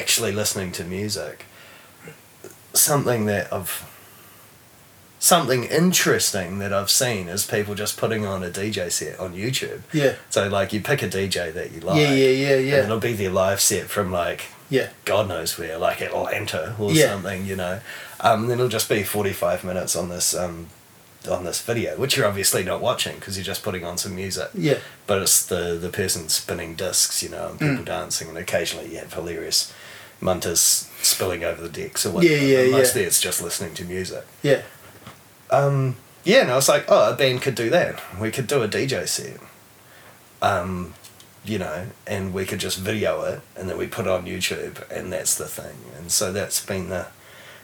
actually 0.00 0.32
listening 0.32 0.70
to 0.78 0.84
music 0.84 1.44
something 2.72 3.26
that 3.26 3.52
i've 3.52 3.74
something 5.22 5.64
interesting 5.64 6.58
that 6.60 6.72
i've 6.72 6.90
seen 6.90 7.28
is 7.28 7.46
people 7.46 7.74
just 7.74 7.96
putting 7.98 8.24
on 8.24 8.42
a 8.42 8.48
dj 8.48 8.90
set 8.90 9.20
on 9.20 9.34
youtube 9.34 9.82
Yeah. 9.92 10.14
so 10.30 10.48
like 10.48 10.72
you 10.72 10.80
pick 10.80 11.02
a 11.02 11.08
dj 11.08 11.52
that 11.52 11.72
you 11.72 11.80
like 11.80 11.98
yeah, 12.00 12.10
yeah, 12.10 12.14
yeah, 12.14 12.30
yeah. 12.48 12.56
and 12.56 12.66
yeah, 12.68 12.84
it'll 12.84 12.98
be 13.00 13.12
their 13.12 13.30
live 13.30 13.60
set 13.60 13.84
from 13.88 14.10
like 14.10 14.46
yeah. 14.70 14.88
god 15.04 15.28
knows 15.28 15.58
where 15.58 15.76
like 15.76 16.00
atlanta 16.00 16.74
or 16.78 16.90
Yeah. 16.92 17.10
something 17.10 17.44
you 17.46 17.54
know 17.54 17.80
um, 18.20 18.48
then 18.48 18.58
it'll 18.58 18.68
just 18.70 18.88
be 18.88 19.02
45 19.02 19.62
minutes 19.64 19.94
on 19.94 20.08
this 20.08 20.34
um, 20.34 20.68
on 21.30 21.44
this 21.44 21.60
video 21.60 21.96
which 21.98 22.16
you're 22.16 22.26
obviously 22.26 22.64
not 22.64 22.80
watching 22.80 23.16
because 23.16 23.36
you're 23.36 23.44
just 23.44 23.62
putting 23.62 23.84
on 23.84 23.98
some 23.98 24.14
music 24.14 24.48
Yeah. 24.54 24.78
but 25.06 25.20
it's 25.20 25.44
the 25.44 25.76
the 25.80 25.90
person 25.90 26.30
spinning 26.30 26.74
discs, 26.76 27.22
you 27.22 27.28
know, 27.28 27.48
and 27.50 27.58
people 27.60 27.76
Mm. 27.84 27.84
dancing, 27.84 28.28
and 28.30 28.38
occasionally 28.38 28.90
you 28.92 28.98
have 29.00 29.12
hilarious 29.12 29.70
munters 30.20 30.88
spilling 31.02 31.44
over 31.44 31.60
the 31.62 31.68
decks 31.68 32.04
or 32.06 32.10
Yeah, 32.10 32.14
whatever. 32.14 32.34
yeah, 32.46 32.56
but 32.62 32.70
yeah. 32.70 32.76
Mostly 32.78 33.02
it's 33.02 33.20
just 33.20 33.42
listening 33.42 33.74
to 33.74 33.84
music. 33.84 34.24
Yeah. 34.42 34.62
Um, 35.50 35.96
yeah, 36.24 36.42
and 36.42 36.50
I 36.50 36.56
was 36.56 36.68
like, 36.68 36.84
oh, 36.88 37.12
a 37.12 37.16
band 37.16 37.42
could 37.42 37.54
do 37.54 37.70
that. 37.70 38.00
We 38.20 38.30
could 38.30 38.46
do 38.46 38.62
a 38.62 38.68
DJ 38.68 39.06
set. 39.08 39.38
Um, 40.42 40.94
you 41.44 41.58
know, 41.58 41.86
and 42.06 42.34
we 42.34 42.44
could 42.44 42.60
just 42.60 42.78
video 42.78 43.22
it, 43.22 43.40
and 43.56 43.68
then 43.68 43.78
we 43.78 43.86
put 43.86 44.06
it 44.06 44.10
on 44.10 44.26
YouTube, 44.26 44.88
and 44.90 45.12
that's 45.12 45.34
the 45.34 45.46
thing. 45.46 45.76
And 45.96 46.12
so 46.12 46.32
that's 46.32 46.64
been 46.64 46.88
the 46.88 47.06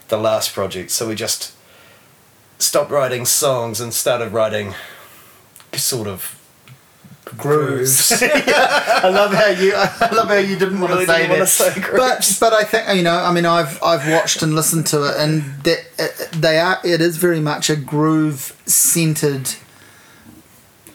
the 0.08 0.16
last 0.16 0.54
project. 0.54 0.90
So 0.90 1.08
we 1.08 1.14
just 1.14 1.52
stopped 2.58 2.90
writing 2.90 3.24
songs 3.24 3.80
and 3.80 3.92
started 3.92 4.32
writing 4.32 4.74
sort 5.74 6.08
of 6.08 6.35
grooves. 7.36 8.12
I 8.22 9.08
love 9.08 9.32
how 9.32 9.46
you. 9.48 9.74
I 9.74 10.14
love 10.14 10.28
how 10.28 10.34
you 10.36 10.56
didn't 10.56 10.80
want 10.80 10.92
Really 10.92 11.06
to 11.06 11.12
say 11.12 11.26
that. 11.26 11.48
say 11.48 11.80
grooves. 11.80 12.38
but 12.38 12.50
but 12.50 12.52
I 12.52 12.64
think 12.64 12.96
you 12.96 13.02
know. 13.02 13.16
I 13.16 13.32
mean, 13.32 13.44
I've 13.46 13.82
I've 13.82 14.08
watched 14.08 14.42
and 14.42 14.54
listened 14.54 14.86
to 14.88 15.04
it, 15.08 15.16
and 15.18 15.42
that 15.64 15.78
it, 15.98 16.28
they 16.32 16.58
are. 16.58 16.78
It 16.84 17.00
is 17.00 17.16
very 17.16 17.40
much 17.40 17.68
a 17.70 17.76
groove 17.76 18.60
centered 18.66 19.54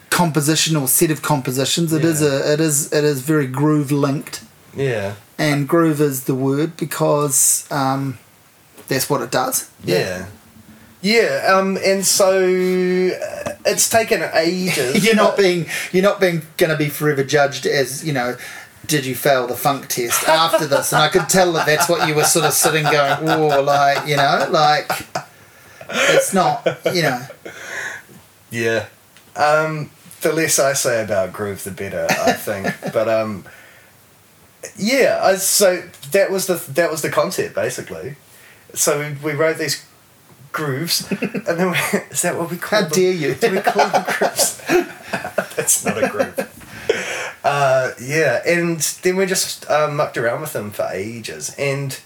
compositional 0.10 0.88
set 0.88 1.12
of 1.12 1.22
compositions. 1.22 1.94
It 1.94 2.04
is 2.06 2.22
Yeah. 2.22 2.28
a. 2.30 2.54
It 2.54 2.60
is. 2.60 2.92
It 2.92 3.04
is 3.04 3.22
very 3.22 3.48
groove 3.48 3.92
linked, 3.92 4.42
Yeah. 4.76 5.16
and 5.38 5.68
groove 5.68 6.02
is 6.02 6.24
the 6.26 6.36
word 6.36 6.78
because 6.78 7.66
um, 7.72 8.18
that's 8.88 9.10
what 9.10 9.22
it 9.22 9.32
does. 9.32 9.70
Yeah. 9.84 9.98
Yeah, 9.98 10.26
um, 11.52 11.78
and 11.84 12.06
so 12.06 12.30
uh, 12.32 13.54
it's 13.66 13.90
taken 13.90 14.22
ages. 14.34 15.04
you're 15.06 15.16
not 15.16 15.36
being 15.38 15.66
you're 15.92 16.04
not 16.04 16.20
being 16.20 16.44
going 16.58 16.70
to 16.72 16.78
be 16.78 16.90
forever 16.90 17.24
judged 17.24 17.66
as 17.66 18.06
you 18.06 18.14
know 18.14 18.36
did 18.86 19.06
you 19.06 19.16
fail 19.16 19.48
the 19.48 19.56
funk 19.56 19.88
test 19.88 20.28
after 20.28 20.66
this 20.66 20.92
and 20.92 21.02
i 21.02 21.08
could 21.08 21.30
tell 21.30 21.54
that 21.54 21.66
that's 21.66 21.88
what 21.88 22.08
you 22.08 22.16
were 22.16 22.24
sort 22.24 22.46
of 22.46 22.52
sitting 22.52 22.84
going 22.84 23.30
oh 23.30 23.62
like 23.62 24.08
you 24.08 24.16
know 24.18 24.48
like 24.52 24.90
it's 25.92 26.34
not 26.34 26.66
you 26.94 27.04
know 27.04 27.26
Yeah. 28.52 28.88
Um, 29.36 29.90
the 30.22 30.34
less 30.34 30.60
I 30.60 30.74
say 30.74 31.02
about 31.04 31.32
groove, 31.34 31.64
the 31.64 31.72
better, 31.72 32.06
I 32.10 32.34
think. 32.34 32.68
but 32.94 33.08
um, 33.08 33.46
yeah, 34.78 35.20
I, 35.24 35.36
so 35.36 35.82
that 36.12 36.30
was 36.30 36.48
the 36.48 36.56
that 36.74 36.92
was 36.92 37.02
the 37.02 37.10
concept 37.10 37.56
basically. 37.56 38.16
So 38.74 39.00
we, 39.00 39.32
we 39.32 39.38
wrote 39.38 39.58
these 39.58 39.86
grooves, 40.52 41.10
and 41.12 41.44
then 41.46 41.72
we, 41.72 41.78
is 42.12 42.22
that 42.24 42.38
what 42.38 42.50
we 42.52 42.58
call 42.58 42.82
How 42.82 42.88
them? 42.88 42.94
dare 42.94 43.14
you? 43.14 43.36
Do 43.36 43.52
we 43.52 43.60
call 43.62 43.88
them 43.90 44.06
grooves? 44.18 44.62
That's 45.56 45.86
not 45.86 46.04
a 46.04 46.08
groove. 46.10 46.48
Uh, 47.44 47.92
yeah, 48.02 48.42
and 48.46 48.80
then 49.02 49.16
we 49.16 49.26
just 49.26 49.70
uh, 49.70 49.90
mucked 49.90 50.18
around 50.18 50.42
with 50.42 50.54
them 50.54 50.72
for 50.72 50.88
ages, 50.92 51.56
and 51.58 51.98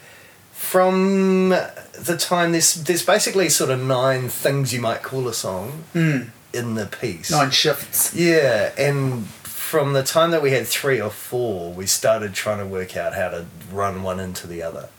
from 0.52 1.50
the 1.50 2.18
time 2.18 2.52
there's 2.54 2.76
there's 2.84 3.06
basically 3.06 3.50
sort 3.50 3.70
of 3.70 3.82
nine 3.82 4.30
things 4.30 4.74
you 4.74 4.82
might 4.82 5.04
call 5.04 5.28
a 5.28 5.34
song 5.34 5.84
in 5.94 6.76
the 6.76 6.86
piece. 6.86 7.30
Nine 7.32 7.52
shifts. 7.52 8.14
Yeah, 8.16 8.72
and 8.78 9.26
from 9.28 9.94
the 9.94 10.04
time 10.04 10.32
that 10.32 10.42
we 10.42 10.52
had 10.52 10.66
three 10.68 11.02
or 11.02 11.10
four, 11.10 11.74
we 11.74 11.86
started 11.86 12.34
trying 12.34 12.60
to 12.60 12.66
work 12.66 12.96
out 12.96 13.14
how 13.14 13.30
to 13.30 13.46
run 13.72 14.04
one 14.04 14.20
into 14.20 14.48
the 14.48 14.62
other. 14.64 14.90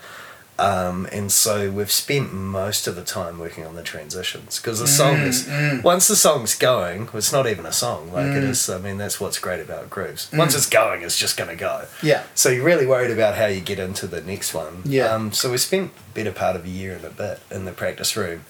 Um, 0.58 1.06
and 1.12 1.30
so 1.30 1.70
we've 1.70 1.90
spent 1.90 2.32
most 2.32 2.86
of 2.86 2.96
the 2.96 3.04
time 3.04 3.38
working 3.38 3.66
on 3.66 3.74
the 3.74 3.82
transitions 3.82 4.58
because 4.58 4.78
the 4.78 4.86
mm, 4.86 4.96
song 4.96 5.16
is 5.16 5.46
mm. 5.46 5.82
once 5.82 6.08
the 6.08 6.16
song's 6.16 6.54
going, 6.54 7.08
it's 7.12 7.32
not 7.32 7.46
even 7.46 7.66
a 7.66 7.72
song. 7.72 8.10
Like 8.12 8.26
it 8.26 8.42
mm. 8.42 8.48
is. 8.48 8.70
I 8.70 8.78
mean, 8.78 8.96
that's 8.96 9.20
what's 9.20 9.38
great 9.38 9.60
about 9.60 9.90
grooves. 9.90 10.30
Once 10.32 10.54
it's 10.54 10.68
going, 10.68 11.02
it's 11.02 11.18
just 11.18 11.36
going 11.36 11.50
to 11.50 11.56
go. 11.56 11.84
Yeah. 12.02 12.22
So 12.34 12.48
you're 12.48 12.64
really 12.64 12.86
worried 12.86 13.10
about 13.10 13.34
how 13.34 13.46
you 13.46 13.60
get 13.60 13.78
into 13.78 14.06
the 14.06 14.22
next 14.22 14.54
one. 14.54 14.82
Yeah. 14.84 15.06
Um, 15.06 15.32
so 15.32 15.50
we 15.50 15.58
spent 15.58 15.90
a 15.90 16.14
better 16.14 16.32
part 16.32 16.56
of 16.56 16.64
a 16.64 16.70
year 16.70 16.94
and 16.94 17.04
a 17.04 17.10
bit 17.10 17.40
in 17.50 17.66
the 17.66 17.72
practice 17.72 18.16
room 18.16 18.44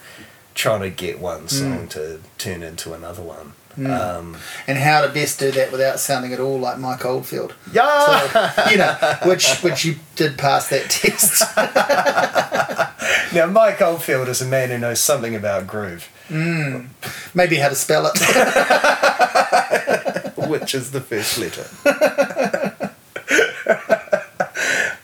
trying 0.55 0.81
to 0.81 0.91
get 0.91 1.21
one 1.21 1.49
song 1.49 1.87
to 1.89 2.21
turn 2.39 2.63
into 2.63 2.95
another 2.95 3.23
one. 3.23 3.53
Um, 3.79 4.37
And 4.67 4.79
how 4.79 5.03
to 5.03 5.09
best 5.09 5.39
do 5.39 5.51
that 5.53 5.71
without 5.71 6.01
sounding 6.01 6.33
at 6.33 6.41
all 6.41 6.59
like 6.59 6.79
Mike 6.79 7.05
Oldfield. 7.05 7.55
yeah. 7.73 8.53
So, 8.65 8.71
you 8.71 8.79
know, 8.79 8.95
which 9.25 9.59
which 9.63 9.85
you 9.85 9.97
did 10.15 10.39
pass 10.39 10.69
that 10.71 10.89
test. 11.01 11.43
now 13.35 13.47
Mike 13.47 13.83
Oldfield 13.83 14.29
is 14.29 14.41
a 14.41 14.47
man 14.47 14.71
who 14.71 14.79
knows 14.79 15.01
something 15.01 15.35
about 15.35 15.67
groove, 15.67 16.09
Maybe 17.35 17.57
how 17.57 17.69
to 17.69 17.75
spell 17.75 18.11
it. 18.13 18.19
which 20.49 20.75
is 20.75 20.91
the 20.93 21.01
first 21.01 21.39
letter. 21.39 21.67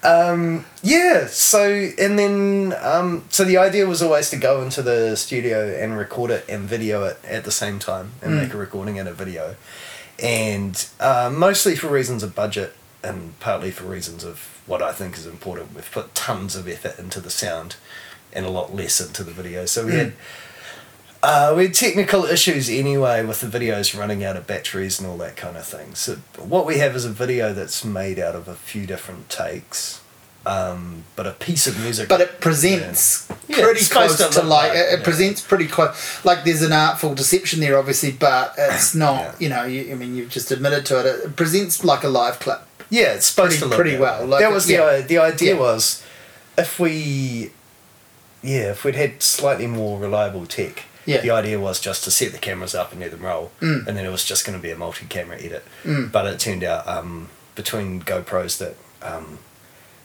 um, 0.03 0.65
yeah. 0.83 1.27
So 1.27 1.91
and 1.99 2.19
then 2.19 2.74
um, 2.81 3.24
so 3.31 3.45
the 3.45 3.57
idea 3.57 3.87
was 3.87 4.03
always 4.03 4.31
to 4.31 4.37
go 4.37 4.62
into 4.62 4.83
the 4.83 5.16
studio 5.16 5.74
and 5.74 5.97
record 5.97 6.31
it 6.31 6.45
and 6.49 6.69
video 6.69 7.05
it 7.05 7.19
at 7.24 7.45
the 7.45 7.53
same 7.53 7.79
time 7.79 8.12
and 8.23 8.37
make 8.37 8.55
a 8.55 8.57
recording 8.57 8.99
and 8.99 9.09
a 9.09 9.12
video, 9.12 9.57
and 10.19 10.89
uh, 11.01 11.31
mostly 11.33 11.77
for 11.77 11.89
reasons 11.89 12.23
of 12.23 12.35
budget 12.35 12.74
and 13.05 13.39
partly 13.41 13.70
for 13.70 13.85
reasons 13.85 14.24
of 14.24 14.62
what 14.66 14.83
I 14.83 14.93
think 14.93 15.16
is 15.16 15.27
important. 15.27 15.74
We've 15.74 15.91
put 15.91 16.15
tons 16.15 16.55
of 16.57 16.69
effort 16.69 16.99
into 16.99 17.20
the 17.20 17.31
sound 17.31 17.77
and 18.33 18.47
a 18.47 18.51
lot 18.51 18.74
less 18.74 19.01
into 19.01 19.24
the 19.24 19.33
video. 19.33 19.66
So 19.66 19.87
we 19.87 19.93
had 19.93 20.12
uh, 21.23 21.55
we 21.57 21.65
had 21.66 21.74
technical 21.74 22.24
issues 22.24 22.69
anyway 22.69 23.24
with 23.24 23.40
the 23.40 23.47
videos 23.47 23.97
running 23.99 24.24
out 24.24 24.36
of 24.36 24.47
batteries 24.47 24.99
and 24.99 25.09
all 25.09 25.16
that 25.19 25.36
kind 25.36 25.57
of 25.57 25.65
thing. 25.65 25.94
So 25.94 26.16
what 26.39 26.66
we 26.66 26.78
have 26.78 26.97
is 26.97 27.05
a 27.05 27.11
video 27.11 27.53
that's 27.53 27.85
made 27.85 28.19
out 28.19 28.35
of 28.35 28.49
a 28.49 28.55
few 28.55 28.86
different 28.86 29.28
takes, 29.28 30.01
um, 30.44 31.05
but 31.15 31.27
a 31.27 31.31
piece 31.32 31.69
of 31.69 31.78
music. 31.81 32.09
but 32.09 32.20
it 32.20 32.40
presents 32.40 33.28
Yeah, 33.47 33.62
pretty 33.62 33.81
supposed 33.81 34.16
close 34.16 34.35
to 34.35 34.40
to, 34.40 34.47
like, 34.47 34.70
like- 34.70 34.78
it, 34.78 34.99
yeah. 34.99 35.05
presents 35.05 35.40
pretty 35.40 35.69
close 35.69 36.24
like 36.24 36.43
there's 36.44 36.62
an 36.62 36.73
artful 36.73 37.15
deception 37.15 37.61
there 37.61 37.78
obviously 37.78 38.11
but 38.11 38.55
it's 38.59 38.93
not 38.93 39.20
Yeah. 39.20 39.35
you 39.39 39.49
know 39.51 39.62
you, 39.65 39.93
i 39.93 39.94
mean 39.94 40.16
you've 40.16 40.31
just 40.31 40.51
admitted 40.51 40.85
to 40.86 40.99
it 40.99 41.07
it 41.07 41.36
presents 41.36 41.85
like 41.85 42.03
a 42.03 42.09
live 42.09 42.40
clip 42.40 42.61
yeah, 42.90 43.15
it's 43.15 43.27
supposed 43.27 43.51
pretty- 43.53 43.61
to 43.62 43.66
look 43.69 43.77
pretty 43.78 43.97
well, 43.97 44.27
like 44.27 44.40
that 44.40 44.51
it- 44.51 44.55
was 44.55 44.66
the 44.66 44.73
yeah. 44.74 45.01
the 45.01 45.19
idea 45.19 45.55
Yeah. 45.55 45.61
was 45.61 46.03
if 46.59 46.81
we 46.81 47.53
yeah 48.43 48.73
if 48.73 48.82
we'd 48.85 48.97
had 48.97 49.23
slightly 49.23 49.69
more 49.69 50.01
reliable 50.01 50.44
tech. 50.47 50.82
Yeah. 51.05 51.20
The 51.20 51.31
idea 51.31 51.59
was 51.59 51.81
just 51.81 52.05
to 52.05 52.11
set 52.11 52.33
the 52.33 52.39
cameras 52.39 52.74
up 52.74 52.93
and 52.93 53.01
let 53.01 53.11
them 53.11 53.23
roll, 53.23 53.51
Mm. 53.61 53.87
and 53.87 53.97
then 53.97 54.05
it 54.07 54.11
was 54.11 54.24
just 54.24 54.45
going 54.47 54.59
to 54.59 54.62
be 54.62 54.70
a 54.70 54.77
multi-camera 54.77 55.39
edit. 55.41 55.65
But 56.12 56.27
it 56.27 56.39
turned 56.41 56.62
out 56.65 56.87
um, 56.87 57.29
between 57.55 58.03
GoPros 58.03 58.59
that 58.59 58.77
um, 59.03 59.39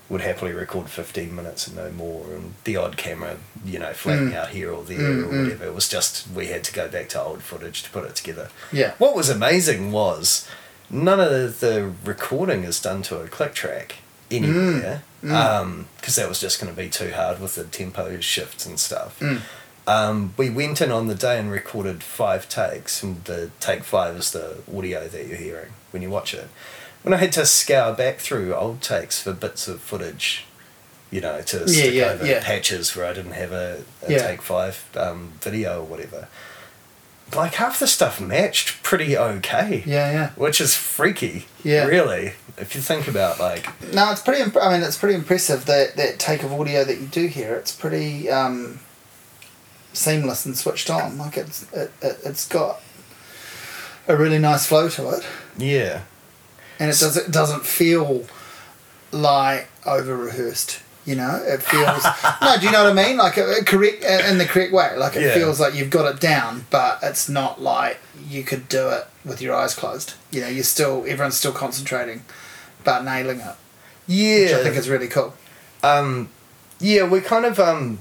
would 0.10 0.22
happily 0.22 0.54
record 0.54 0.90
15 0.90 1.36
minutes 1.36 1.68
and 1.68 1.76
no 1.76 1.92
more, 1.92 2.26
and 2.34 2.54
the 2.64 2.78
odd 2.78 2.98
camera, 2.98 3.38
you 3.66 3.78
know, 3.78 3.94
flattening 3.94 4.34
Mm. 4.34 4.38
out 4.38 4.50
here 4.50 4.72
or 4.72 4.84
there 4.84 4.98
Mm, 4.98 5.24
or 5.26 5.34
mm. 5.34 5.44
whatever. 5.44 5.66
It 5.66 5.74
was 5.76 5.88
just 5.90 6.28
we 6.34 6.48
had 6.48 6.64
to 6.64 6.74
go 6.74 6.88
back 6.88 7.10
to 7.10 7.22
old 7.22 7.44
footage 7.44 7.84
to 7.84 7.90
put 7.90 8.06
it 8.06 8.16
together. 8.16 8.50
yeah 8.72 8.94
What 8.98 9.16
was 9.16 9.30
amazing 9.30 9.92
was 9.92 10.48
none 10.90 11.20
of 11.20 11.60
the 11.60 11.92
recording 12.06 12.64
is 12.64 12.80
done 12.82 13.02
to 13.04 13.18
a 13.20 13.28
click 13.28 13.54
track 13.54 13.96
anywhere, 14.32 15.04
Mm, 15.24 15.86
because 15.98 16.16
that 16.16 16.30
was 16.30 16.40
just 16.40 16.60
going 16.62 16.74
to 16.74 16.80
be 16.82 16.90
too 16.90 17.12
hard 17.12 17.40
with 17.42 17.56
the 17.56 17.64
tempo 17.66 18.20
shifts 18.22 18.66
and 18.66 18.80
stuff. 18.80 19.20
Um, 19.88 20.34
we 20.38 20.50
went 20.50 20.82
in 20.82 20.92
on 20.92 21.08
the 21.08 21.16
day 21.16 21.40
and 21.40 21.50
recorded 21.50 22.04
five 22.04 22.50
takes, 22.50 23.02
and 23.02 23.24
the 23.24 23.52
take 23.60 23.84
five 23.84 24.16
is 24.18 24.32
the 24.32 24.58
audio 24.76 25.08
that 25.08 25.28
you're 25.28 25.38
hearing 25.38 25.72
when 25.92 26.02
you 26.02 26.10
watch 26.10 26.34
it. 26.34 26.50
When 27.04 27.14
I 27.14 27.18
had 27.18 27.32
to 27.34 27.46
scour 27.46 27.94
back 27.94 28.18
through 28.18 28.54
old 28.54 28.82
takes 28.82 29.22
for 29.22 29.32
bits 29.32 29.68
of 29.70 29.80
footage, 29.80 30.46
you 31.10 31.22
know, 31.22 31.42
to 31.42 31.60
Yeah, 31.60 31.66
stick 31.68 31.94
yeah, 31.94 32.04
over 32.06 32.26
yeah. 32.26 32.44
patches 32.44 32.96
where 32.98 33.06
I 33.06 33.14
didn't 33.14 33.32
have 33.32 33.54
a, 33.54 33.84
a 34.04 34.08
take 34.20 34.42
five 34.42 34.84
um, 34.98 35.34
video 35.40 35.80
or 35.82 35.86
whatever. 35.86 36.28
Like 37.36 37.56
half 37.56 37.80
the 37.80 37.88
stuff 37.88 38.20
matched 38.22 38.82
pretty 38.84 39.18
okay, 39.18 39.84
yeah 39.86 40.12
yeah 40.12 40.30
which 40.38 40.62
is 40.62 40.76
freaky. 40.76 41.46
Yeah. 41.62 41.84
really, 41.86 42.34
if 42.58 42.74
you 42.74 42.80
think 42.82 43.08
about 43.10 43.38
like 43.40 43.68
no 43.94 44.12
it's 44.12 44.22
pretty 44.22 44.42
imp- 44.42 44.56
i 44.56 44.72
mean 44.72 44.82
it's 44.82 44.98
pretty 44.98 45.14
impressive 45.16 45.66
that 45.66 45.98
that 45.98 46.20
take 46.20 46.42
of 46.44 46.54
audio 46.54 46.86
that 46.86 47.00
you 47.02 47.06
do 47.08 47.28
here 47.28 47.56
it's 47.56 47.74
pretty 47.76 48.30
um 48.30 48.80
seamless 49.98 50.46
and 50.46 50.58
switched 50.58 50.90
on 50.90 51.18
like 51.18 51.38
it's 51.38 51.64
it, 51.74 51.92
it, 52.02 52.18
it's 52.24 52.48
got 52.48 52.80
a 54.08 54.16
really 54.16 54.40
nice 54.40 54.66
flow 54.66 54.88
to 54.90 55.10
it 55.10 55.26
yeah, 55.58 56.02
and 56.80 56.90
it 56.90 57.00
doesn't 57.00 57.32
doesn't 57.32 57.66
feel 57.66 58.26
like 59.12 59.68
over 59.86 60.16
rehearsed. 60.16 60.82
You 61.06 61.16
know, 61.16 61.42
it 61.44 61.64
feels 61.64 62.04
no. 62.42 62.58
Do 62.60 62.66
you 62.66 62.72
know 62.72 62.84
what 62.84 62.98
I 63.00 63.08
mean? 63.08 63.18
Like 63.18 63.38
uh, 63.38 63.64
correct 63.66 64.04
uh, 64.04 64.28
in 64.30 64.38
the 64.38 64.46
correct 64.46 64.74
way. 64.74 64.96
Like 64.98 65.16
it 65.16 65.22
Yeah. 65.24 65.34
feels 65.34 65.60
like 65.60 65.74
you've 65.74 65.90
got 65.90 66.14
it 66.14 66.20
down, 66.20 66.66
but 66.70 67.00
it's 67.02 67.28
not 67.30 67.62
like 67.62 67.98
you 68.28 68.44
could 68.44 68.68
do 68.70 68.90
it 68.90 69.08
with 69.26 69.42
your 69.42 69.56
eyes 69.56 69.74
closed. 69.74 70.14
You 70.32 70.42
know, 70.42 70.48
you're 70.48 70.64
still 70.66 71.06
everyone's 71.08 71.38
still 71.38 71.54
concentrating, 71.54 72.24
but 72.84 73.04
nailing 73.06 73.40
it, 73.40 73.56
yeah. 74.06 74.42
which 74.42 74.54
I 74.54 74.64
think 74.64 74.76
is 74.76 74.90
really 74.90 75.08
cool. 75.08 75.34
Um, 75.82 76.30
yeah, 76.80 77.08
we 77.08 77.22
kind 77.22 77.46
of 77.46 77.58
um, 77.60 78.00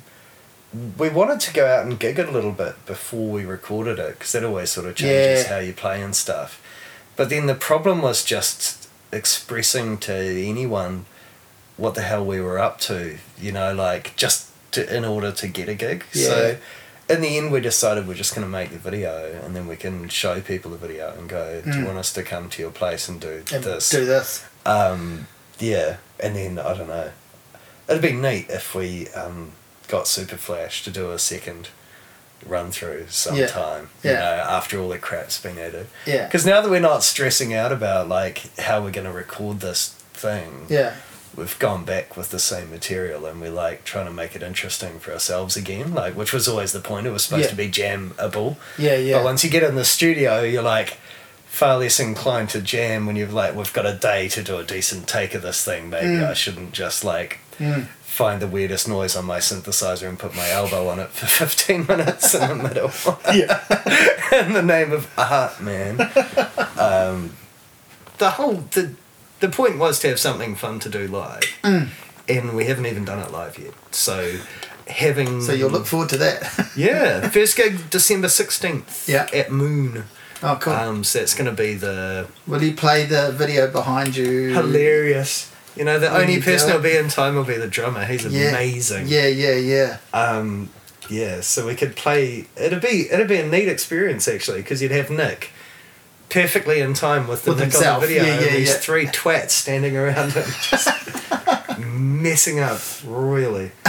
we 0.98 1.08
wanted 1.08 1.40
to 1.40 1.52
go 1.52 1.66
out 1.66 1.86
and 1.86 1.98
gig 1.98 2.18
it 2.18 2.28
a 2.28 2.30
little 2.30 2.52
bit 2.52 2.74
before 2.86 3.28
we 3.28 3.44
recorded 3.44 3.98
it 3.98 4.18
because 4.18 4.32
that 4.32 4.44
always 4.44 4.70
sort 4.70 4.86
of 4.86 4.94
changes 4.96 5.44
Yeah. 5.44 5.48
how 5.54 5.58
you 5.58 5.72
play 5.72 6.02
and 6.02 6.14
stuff. 6.14 6.60
But 7.16 7.30
then 7.30 7.46
the 7.46 7.54
problem 7.54 8.02
was 8.02 8.24
just 8.24 8.88
expressing 9.12 9.96
to 9.98 10.12
anyone 10.14 11.06
what 11.76 11.94
the 11.94 12.02
hell 12.02 12.24
we 12.24 12.40
were 12.40 12.58
up 12.58 12.78
to. 12.80 13.18
You 13.40 13.52
know, 13.52 13.72
like 13.74 14.14
just 14.16 14.50
to, 14.72 14.94
in 14.94 15.04
order 15.04 15.32
to 15.32 15.48
get 15.48 15.68
a 15.68 15.74
gig. 15.74 16.04
So. 16.12 16.56
In 17.08 17.20
the 17.20 17.38
end, 17.38 17.52
we 17.52 17.60
decided 17.60 18.08
we're 18.08 18.14
just 18.14 18.34
going 18.34 18.44
to 18.44 18.50
make 18.50 18.70
the 18.70 18.78
video, 18.78 19.40
and 19.44 19.54
then 19.54 19.68
we 19.68 19.76
can 19.76 20.08
show 20.08 20.40
people 20.40 20.72
the 20.72 20.76
video 20.76 21.14
and 21.16 21.28
go, 21.28 21.62
"Do 21.64 21.70
you 21.70 21.84
Mm. 21.84 21.86
want 21.86 21.98
us 21.98 22.12
to 22.14 22.24
come 22.24 22.48
to 22.50 22.60
your 22.60 22.72
place 22.72 23.08
and 23.08 23.20
do 23.20 23.44
And 23.54 23.62
this?" 23.62 23.88
do 23.90 24.04
this. 24.04 24.42
Um, 24.64 25.28
yeah, 25.60 25.98
and 26.18 26.34
then 26.34 26.58
I 26.58 26.74
don't 26.76 26.88
know. 26.88 27.12
It'd 27.88 28.02
be 28.02 28.10
neat 28.10 28.46
if 28.50 28.74
we 28.74 29.06
um, 29.10 29.52
got 29.88 30.06
Super 30.08 30.36
Flash 30.36 30.82
to 30.84 30.90
do 30.90 31.10
a 31.12 31.18
second 31.18 31.68
run 32.44 32.70
through 32.70 33.06
sometime. 33.08 33.88
You 34.02 34.10
Yeah. 34.10 34.18
know, 34.20 34.44
after 34.48 34.78
all 34.80 34.88
the 34.90 34.98
crap's 34.98 35.38
been 35.40 35.58
added. 35.58 35.86
Yeah. 36.04 36.26
Because 36.26 36.44
now 36.46 36.60
that 36.60 36.70
we're 36.70 36.80
not 36.80 37.02
stressing 37.02 37.54
out 37.54 37.72
about 37.72 38.08
like 38.08 38.56
how 38.58 38.80
we're 38.82 38.90
going 38.90 39.06
to 39.06 39.12
record 39.12 39.60
this 39.60 39.94
thing, 40.12 40.66
Yeah. 40.68 40.94
we've 41.34 41.58
gone 41.58 41.84
back 41.84 42.16
with 42.16 42.30
the 42.30 42.38
same 42.38 42.70
material 42.70 43.24
and 43.26 43.40
we're 43.40 43.50
like 43.50 43.84
trying 43.84 44.04
to 44.06 44.12
make 44.12 44.36
it 44.36 44.42
interesting 44.42 45.00
for 45.00 45.12
ourselves 45.12 45.56
again. 45.56 45.94
Like, 45.94 46.14
which 46.14 46.32
was 46.32 46.46
always 46.46 46.72
the 46.72 46.80
point. 46.80 47.06
It 47.06 47.10
was 47.10 47.24
supposed 47.24 47.44
Yeah. 47.44 47.50
to 47.50 47.56
be 47.56 47.68
jamable. 47.70 48.56
Yeah. 48.78 48.96
Yeah. 48.96 49.16
But 49.18 49.24
once 49.24 49.42
you 49.42 49.50
get 49.50 49.62
in 49.62 49.74
the 49.74 49.84
studio, 49.84 50.42
you're 50.42 50.62
like 50.62 50.98
far 51.46 51.78
less 51.78 51.98
inclined 51.98 52.50
to 52.50 52.60
jam 52.60 53.06
when 53.06 53.16
you've 53.16 53.32
like 53.32 53.54
we've 53.56 53.72
got 53.72 53.86
a 53.86 53.94
day 53.94 54.28
to 54.28 54.42
do 54.42 54.58
a 54.58 54.62
decent 54.62 55.08
take 55.08 55.34
of 55.34 55.40
this 55.40 55.64
thing. 55.64 55.88
Maybe 55.88 56.06
Mm. 56.18 56.30
I 56.30 56.34
shouldn't 56.34 56.72
just 56.72 57.02
like 57.02 57.38
Mm. 57.58 57.86
Find 58.16 58.40
the 58.40 58.46
weirdest 58.46 58.88
noise 58.88 59.14
on 59.14 59.24
my 59.26 59.38
synthesizer 59.38 60.08
and 60.08 60.18
put 60.18 60.34
my 60.34 60.48
elbow 60.50 60.88
on 60.88 60.98
it 60.98 61.10
for 61.10 61.26
15 61.44 61.86
minutes 61.86 62.34
in 62.34 62.48
the 62.48 62.54
middle. 62.54 62.90
Yeah. 63.34 63.60
in 64.46 64.52
the 64.54 64.62
name 64.62 64.90
of 64.92 65.06
art, 65.18 65.60
man. 65.60 66.00
Um, 66.78 67.36
the 68.18 68.30
whole 68.30 68.64
the 68.72 68.94
the 69.40 69.48
point 69.50 69.78
was 69.78 69.98
to 70.00 70.08
have 70.08 70.18
something 70.18 70.54
fun 70.56 70.78
to 70.80 70.88
do 70.88 71.06
live, 71.06 71.42
Mm. 71.62 71.88
and 72.28 72.56
we 72.56 72.64
haven't 72.64 72.86
even 72.86 73.04
done 73.04 73.18
it 73.18 73.30
live 73.30 73.58
yet. 73.58 73.74
So 73.90 74.38
having 74.88 75.42
So 75.42 75.52
you'll 75.52 75.70
look 75.70 75.86
forward 75.86 76.08
to 76.10 76.16
that. 76.18 76.70
yeah 76.76 77.28
first 77.28 77.56
gig 77.56 77.90
December 77.90 78.28
sixteenth 78.28 79.06
Yeah. 79.08 79.28
at 79.34 79.50
Moon. 79.52 80.04
oh, 80.42 80.56
cool. 80.60 80.72
Um, 80.72 81.04
so 81.04 81.18
it's 81.20 81.34
going 81.34 81.50
to 81.54 81.62
be 81.62 81.74
the 81.74 82.28
Will 82.46 82.62
you 82.62 82.72
play 82.74 83.04
the 83.04 83.32
video 83.32 83.70
behind 83.70 84.16
you? 84.16 84.54
hilarious. 84.54 85.52
You 85.76 85.84
know, 85.84 85.98
the 85.98 86.10
only 86.10 86.40
person 86.40 86.70
who'll 86.70 86.80
be 86.80 86.96
in 86.96 87.08
time 87.08 87.34
will 87.34 87.44
be 87.44 87.56
the 87.56 87.68
drummer. 87.68 88.04
He's 88.06 88.24
Yeah. 88.24 88.48
amazing. 88.48 89.06
Yeah. 89.08 89.26
Yeah. 89.26 89.54
Yeah. 89.54 89.96
Um, 90.12 90.70
Yeah, 91.08 91.40
so 91.40 91.64
we 91.66 91.74
could 91.76 91.94
play. 91.94 92.46
It'd 92.56 92.80
be 92.80 93.08
it'd 93.10 93.28
be 93.28 93.36
a 93.36 93.46
neat 93.46 93.68
experience 93.68 94.26
actually, 94.26 94.62
because 94.62 94.82
you'd 94.82 94.90
have 94.90 95.08
Nick 95.10 95.50
perfectly 96.30 96.80
in 96.80 96.94
time 96.94 97.28
with 97.28 97.44
the 97.44 97.50
With 97.52 97.60
Nick 97.60 97.72
himself. 97.72 97.96
on 97.96 98.00
the 98.00 98.06
video. 98.08 98.24
Yeah, 98.24 98.32
and 98.38 98.44
yeah, 98.46 98.52
these 98.56 98.68
yeah. 98.70 98.74
three 98.74 99.06
twats 99.06 99.50
standing 99.50 99.96
around 99.96 100.32
him, 100.32 100.44
just 100.70 100.88
messing 101.78 102.58
up 102.60 102.80
royally. 103.04 103.70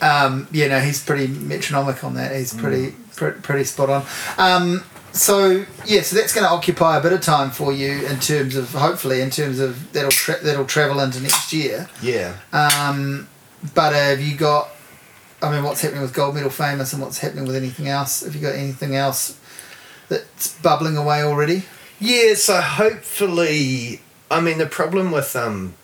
Um, 0.00 0.46
yeah, 0.52 0.68
no, 0.68 0.78
he's 0.78 1.02
pretty 1.02 1.26
metronomic 1.26 2.04
on 2.04 2.14
that. 2.14 2.34
He's 2.34 2.54
pretty 2.54 2.92
Mm. 2.92 3.16
pre- 3.16 3.32
pretty 3.32 3.64
spot 3.64 3.90
on. 3.90 4.06
Um, 4.38 4.84
so 5.12 5.64
yeah, 5.86 6.02
so 6.02 6.16
that's 6.16 6.34
going 6.34 6.44
to 6.46 6.50
occupy 6.52 6.98
a 6.98 7.02
bit 7.02 7.12
of 7.12 7.20
time 7.20 7.50
for 7.50 7.72
you 7.72 8.06
in 8.06 8.18
terms 8.20 8.56
of 8.56 8.70
hopefully 8.72 9.20
in 9.20 9.30
terms 9.30 9.58
of 9.60 9.92
that'll 9.92 10.10
tra- 10.10 10.40
that'll 10.42 10.64
travel 10.66 11.00
into 11.00 11.20
next 11.20 11.52
year. 11.52 11.88
Yeah. 12.02 12.34
Um, 12.52 13.28
but 13.74 13.92
have 13.94 14.20
you 14.20 14.36
got? 14.36 14.68
I 15.42 15.52
mean, 15.52 15.62
what's 15.62 15.80
happening 15.82 16.02
with 16.02 16.12
Gold 16.14 16.34
Medal 16.34 16.50
Famous 16.50 16.92
and 16.92 17.00
what's 17.02 17.18
happening 17.18 17.46
with 17.46 17.54
anything 17.56 17.86
else? 17.88 18.22
Have 18.24 18.34
you 18.34 18.40
got 18.40 18.54
anything 18.56 18.96
else 18.96 19.38
that's 20.08 20.54
bubbling 20.60 20.96
away 20.96 21.22
already? 21.22 21.62
Yeah, 22.00 22.34
so 22.34 22.60
hopefully, 22.60 24.00
I 24.30 24.40
mean, 24.40 24.58
the 24.58 24.66
problem 24.66 25.10
with 25.10 25.34
um, 25.36 25.74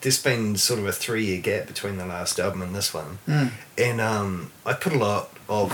there's 0.00 0.22
been 0.22 0.56
sort 0.56 0.78
of 0.80 0.86
a 0.86 0.92
three 0.92 1.24
year 1.26 1.40
gap 1.40 1.66
between 1.66 1.96
the 1.98 2.06
last 2.06 2.38
album 2.38 2.62
and 2.62 2.74
this 2.74 2.92
one, 2.94 3.18
Mm. 3.26 3.50
and 3.76 4.00
um, 4.00 4.52
I 4.64 4.72
put 4.74 4.92
a 4.92 4.98
lot 4.98 5.30
of 5.48 5.70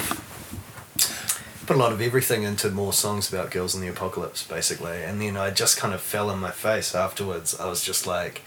put 1.66 1.76
a 1.76 1.78
lot 1.78 1.92
of 1.92 2.00
everything 2.00 2.42
into 2.42 2.70
more 2.70 2.92
songs 2.92 3.32
about 3.32 3.50
girls 3.50 3.74
in 3.74 3.80
the 3.80 3.88
apocalypse, 3.88 4.46
basically, 4.46 5.02
and 5.02 5.20
then 5.20 5.36
I 5.36 5.50
just 5.50 5.76
kind 5.76 5.92
of 5.94 6.00
fell 6.00 6.30
on 6.30 6.38
my 6.40 6.50
face 6.50 6.94
afterwards. 6.94 7.58
I 7.58 7.66
was 7.68 7.82
just 7.84 8.06
like 8.06 8.42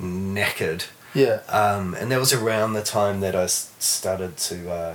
knackered, 0.00 0.86
Yeah. 1.14 1.40
um, 1.48 1.94
and 1.94 2.10
that 2.10 2.18
was 2.18 2.32
around 2.32 2.72
the 2.74 2.82
time 2.82 3.20
that 3.20 3.34
I 3.34 3.46
started 3.46 4.36
to. 4.36 4.70
Uh, 4.70 4.94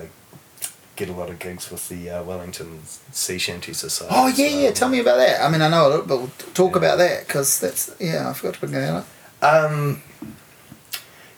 Get 0.96 1.08
a 1.08 1.14
lot 1.14 1.30
of 1.30 1.40
gigs 1.40 1.72
with 1.72 1.88
the 1.88 2.10
uh, 2.10 2.24
Wellington 2.24 2.82
Sea 3.14 3.38
Shanty 3.38 3.72
Society. 3.72 4.14
Oh 4.14 4.28
yeah, 4.28 4.50
so- 4.50 4.60
yeah. 4.60 4.72
Tell 4.72 4.90
me 4.90 5.00
about 5.00 5.16
that. 5.16 5.42
I 5.42 5.50
mean, 5.50 5.62
I 5.62 5.70
know 5.70 5.88
a 5.88 5.90
little, 5.90 6.06
but 6.06 6.18
we'll 6.18 6.32
talk 6.54 6.76
about 6.76 6.98
that 6.98 7.26
because 7.26 7.58
that's 7.62 7.90
yeah. 8.02 8.30
I 8.30 8.34
forgot 8.34 8.56
to 8.56 8.60
bring 8.60 8.74
that 8.74 8.94
up. 8.94 9.08
Um, 9.42 10.02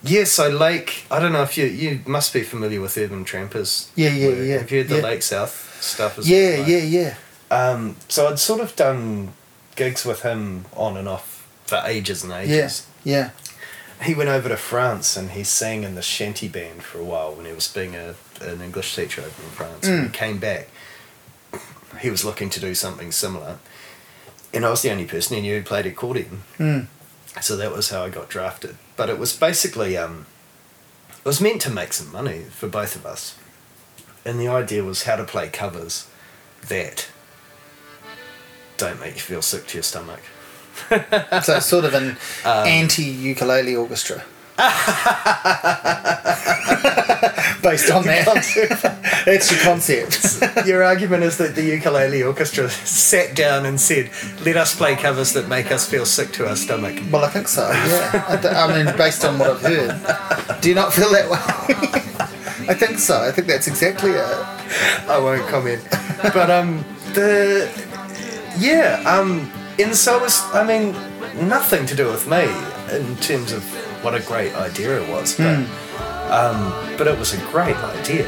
yeah, 0.02 0.24
so 0.24 0.50
Lake. 0.50 1.06
I 1.12 1.20
don't 1.20 1.32
know 1.32 1.44
if 1.44 1.60
you 1.60 1.66
you 1.68 2.00
must 2.08 2.34
be 2.34 2.42
familiar 2.42 2.82
with 2.82 2.98
Urban 2.98 3.24
Trampers. 3.24 3.92
Yeah, 3.96 4.10
yeah, 4.10 4.30
yeah, 4.30 4.58
Have 4.58 4.72
you 4.72 4.80
heard 4.80 4.88
the 4.90 4.96
yeah. 4.96 5.04
Lake 5.04 5.22
South 5.22 5.54
stuff? 5.82 6.18
As 6.20 6.30
Yeah, 6.30 6.60
well? 6.60 6.70
yeah, 6.70 6.78
yeah. 6.78 7.16
Um, 7.49 7.98
so 8.08 8.28
I'd 8.28 8.40
sort 8.40 8.62
of 8.62 8.76
done 8.76 9.34
gigs 9.76 10.06
with 10.06 10.22
him 10.22 10.66
on 10.76 10.95
and 10.98 11.08
off 11.08 11.48
for 11.66 11.82
ages 11.86 12.24
and 12.24 12.32
ages. 12.32 12.86
Yeah, 13.03 13.32
He 14.03 14.14
went 14.14 14.30
over 14.30 14.48
to 14.49 14.58
France 14.58 15.18
and 15.18 15.32
he 15.32 15.44
sang 15.44 15.84
in 15.84 15.95
the 15.95 16.02
shanty 16.02 16.48
band 16.48 16.84
for 16.84 16.99
a 16.99 17.03
while 17.03 17.34
when 17.34 17.45
he 17.45 17.52
was 17.53 17.68
being 17.68 17.95
a 17.95 18.16
an 18.41 18.60
English 18.62 18.95
teacher 18.95 19.22
over 19.22 19.44
in 19.44 19.49
France. 19.52 19.88
And 19.88 20.02
he 20.03 20.08
Mm. 20.10 20.14
came 20.14 20.38
back. 20.40 20.68
He 21.99 22.10
was 22.10 22.24
looking 22.26 22.49
to 22.52 22.60
do 22.60 22.74
something 22.74 23.12
similar, 23.12 23.60
and 24.53 24.66
I 24.66 24.70
was 24.72 24.82
the 24.82 24.90
only 24.91 25.06
person 25.06 25.36
he 25.36 25.41
knew 25.44 25.58
who 25.58 25.64
played 25.64 25.86
accordion. 25.86 26.41
Mm. 26.58 26.88
So 27.41 27.56
that 27.58 27.72
was 27.72 27.90
how 27.91 28.03
I 28.03 28.10
got 28.10 28.30
drafted. 28.30 28.78
But 28.98 29.10
it 29.10 29.20
was 29.20 29.34
basically 29.36 29.95
um, 29.98 30.26
it 31.20 31.26
was 31.26 31.40
meant 31.40 31.62
to 31.62 31.70
make 31.70 31.94
some 31.94 32.12
money 32.12 32.45
for 32.49 32.68
both 32.68 32.95
of 32.95 33.06
us, 33.06 33.36
and 34.26 34.39
the 34.39 34.48
idea 34.48 34.84
was 34.84 35.03
how 35.03 35.15
to 35.15 35.23
play 35.23 35.49
covers 35.49 36.07
that 36.68 37.07
don't 38.77 38.99
make 38.99 39.15
you 39.15 39.22
feel 39.22 39.41
sick 39.41 39.68
to 39.68 39.77
your 39.77 39.84
stomach. 39.84 40.22
So 40.89 41.57
it's 41.57 41.65
sort 41.65 41.85
of 41.85 41.93
an 41.93 42.18
Um, 42.45 42.68
anti 42.68 43.03
ukulele 43.03 43.76
orchestra. 43.76 44.23
Based 47.62 47.92
on 47.92 48.04
that. 48.06 48.26
That's 49.26 49.52
your 49.52 49.60
concept. 49.62 50.42
Your 50.68 50.84
argument 50.84 51.24
is 51.24 51.38
that 51.38 51.56
the 51.56 51.64
ukulele 51.64 52.24
orchestra 52.24 52.70
sat 52.70 53.36
down 53.36 53.66
and 53.66 53.80
said, 53.80 54.10
"Let 54.44 54.58
us 54.58 54.76
play 54.76 54.96
covers 54.96 55.34
that 55.34 55.48
make 55.48 55.72
us 55.72 55.88
feel 55.88 56.06
sick 56.06 56.32
to 56.34 56.48
our 56.48 56.56
stomach." 56.56 57.00
Well, 57.12 57.24
I 57.24 57.30
think 57.30 57.48
so, 57.48 57.70
yeah. 57.70 58.26
I, 58.28 58.38
th- 58.38 58.54
I 58.54 58.84
mean, 58.84 58.98
based 58.98 59.24
on 59.26 59.38
what 59.38 59.52
I've 59.52 59.62
heard. 59.62 60.62
Do 60.62 60.70
you 60.70 60.76
not 60.76 60.94
feel 60.94 61.10
that 61.12 61.30
way? 61.30 61.38
I 62.68 62.74
think 62.74 63.00
so. 63.00 63.22
I 63.22 63.32
think 63.32 63.48
that's 63.48 63.68
exactly 63.68 64.12
it. 64.12 64.26
I 65.08 65.18
won't 65.20 65.48
comment. 65.48 65.86
But 66.34 66.50
um, 66.50 66.84
the 67.14 67.70
yeah 68.60 69.02
um, 69.06 69.52
and 69.80 69.96
so 69.96 70.20
was. 70.20 70.42
I 70.54 70.64
mean, 70.66 70.94
nothing 71.48 71.86
to 71.88 71.96
do 71.96 72.08
with 72.08 72.28
me 72.28 72.44
in 72.96 73.16
terms 73.18 73.52
of 73.52 73.64
what 74.02 74.15
a 74.15 74.19
great 74.22 74.53
idea 74.56 75.02
it 75.02 75.10
was, 75.10 75.36
but 75.38 75.57
um, 76.32 76.72
but 76.98 77.07
it 77.07 77.18
was 77.18 77.34
a 77.34 77.38
great 77.52 77.76
idea. 77.78 78.28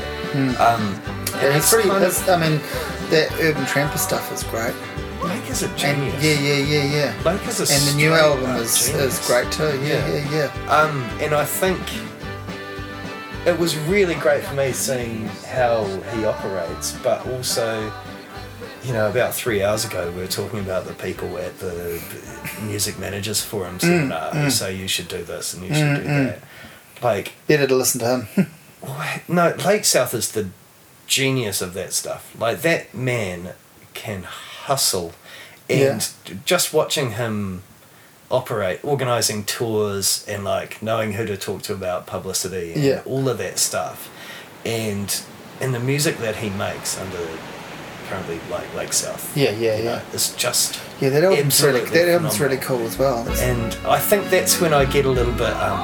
Um, 0.60 1.00
and 1.36 1.56
it's 1.58 1.72
pretty. 1.72 1.90
kind 1.90 2.04
of- 2.04 2.10
It's, 2.10 2.28
I 2.28 2.38
mean, 2.38 2.60
that 3.10 3.32
urban 3.42 3.66
tramper 3.66 3.98
stuff 3.98 4.32
is 4.32 4.44
great. 4.44 4.74
Lake 5.24 5.50
is 5.50 5.64
a 5.64 5.68
And 5.70 5.78
genius. 5.78 6.24
yeah, 6.24 6.40
yeah, 6.40 6.66
yeah, 6.66 6.84
yeah. 7.16 7.24
Lake 7.24 7.48
is 7.48 7.60
a 7.62 7.74
And 7.74 7.84
the 7.88 7.96
new 7.96 8.14
album 8.14 8.50
is, 8.58 8.88
genius. 8.88 9.20
is 9.22 9.28
great 9.28 9.50
too. 9.52 9.80
Yeah, 9.84 10.06
Yeah. 10.08 10.30
yeah, 10.30 10.50
yeah. 10.66 10.70
Um, 10.76 11.02
and 11.22 11.34
I 11.34 11.46
think 11.46 11.80
it 13.46 13.58
was 13.58 13.78
really 13.88 14.16
great 14.16 14.44
for 14.44 14.54
me 14.56 14.72
seeing 14.74 15.28
how 15.54 15.86
he 16.16 16.26
operates, 16.26 16.94
but 17.04 17.26
also, 17.28 17.92
you 18.84 18.94
know, 18.94 19.10
about 19.10 19.34
three 19.34 19.64
hours 19.64 19.86
ago 19.86 20.12
we 20.12 20.22
were 20.22 20.28
talking 20.28 20.60
about 20.60 20.86
the 20.86 20.94
people 20.94 21.38
at 21.38 21.60
the 21.60 22.02
music 22.64 23.00
managers 23.00 23.42
forum 23.44 23.78
mm, 23.78 23.82
seminar 23.82 24.32
who 24.32 24.48
mm. 24.48 24.52
say 24.52 24.76
you 24.76 24.88
should 24.88 25.08
do 25.08 25.24
this 25.24 25.54
and 25.54 25.64
you 25.64 25.72
mm, 25.72 25.76
should 25.76 26.04
do 26.04 26.10
that. 26.10 26.40
Like, 27.02 27.34
Better 27.48 27.68
to 27.68 27.76
listen 27.76 28.00
to 28.02 28.20
him. 28.22 28.48
no, 29.28 29.56
Lake 29.66 29.86
South 29.86 30.14
is 30.14 30.32
the 30.32 30.50
genius 31.08 31.62
of 31.62 31.74
that 31.74 31.94
stuff. 31.94 32.36
Like 32.40 32.62
that 32.62 32.94
man 32.94 33.54
can 33.94 34.24
hustle, 34.24 35.14
and 35.70 36.08
just 36.46 36.74
watching 36.74 37.12
him 37.12 37.64
operate, 38.32 38.84
organizing 38.84 39.44
tours, 39.44 40.26
and 40.28 40.44
like 40.44 40.82
knowing 40.82 41.14
who 41.14 41.26
to 41.26 41.38
talk 41.38 41.62
to 41.64 41.74
about 41.74 42.08
publicity 42.08 42.74
and 42.74 42.84
Yeah. 42.84 43.02
all 43.06 43.30
of 43.30 43.38
that 43.38 43.60
stuff, 43.60 44.10
and 44.66 45.22
and 45.62 45.74
the 45.74 45.80
music 45.80 46.18
that 46.18 46.38
he 46.38 46.50
makes 46.50 46.98
under 46.98 47.28
currently 48.10 48.40
like 48.50 48.74
Lake 48.76 48.94
South. 48.94 49.36
Yeah, 49.36 49.52
yeah, 49.52 49.78
you 49.78 49.84
know, 49.86 49.92
yeah. 49.96 50.14
is 50.16 50.34
just 50.36 50.80
Yeah, 51.02 51.10
that 51.10 51.24
album's 51.24 51.62
really 51.64 51.82
that 51.86 52.08
album's 52.10 52.40
really 52.40 52.58
cool 52.58 52.82
as 52.86 52.98
well. 52.98 53.28
And 53.40 53.76
I 53.86 54.00
think 54.00 54.30
that's 54.30 54.60
when 54.62 54.74
I 54.74 54.86
get 54.86 55.06
a 55.06 55.10
little 55.10 55.34
bit 55.34 55.54
um, 55.54 55.80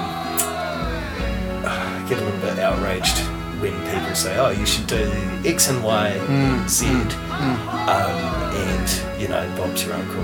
get 2.10 2.18
a 2.20 2.24
little 2.26 2.40
bit 2.42 2.60
outraged 2.60 3.18
when 3.62 3.74
people 3.92 4.16
say, 4.16 4.38
"Oh, 4.38 4.52
you 4.52 4.66
should 4.66 4.88
do 4.88 5.12
X 5.46 5.70
and 5.70 5.84
Y, 5.84 6.16
Mm, 6.28 6.68
Z," 6.70 6.88
Um, 6.88 8.12
and 8.56 9.22
you 9.22 9.28
know, 9.28 9.44
Bob's 9.58 9.84
your 9.86 9.94
uncle. 9.96 10.24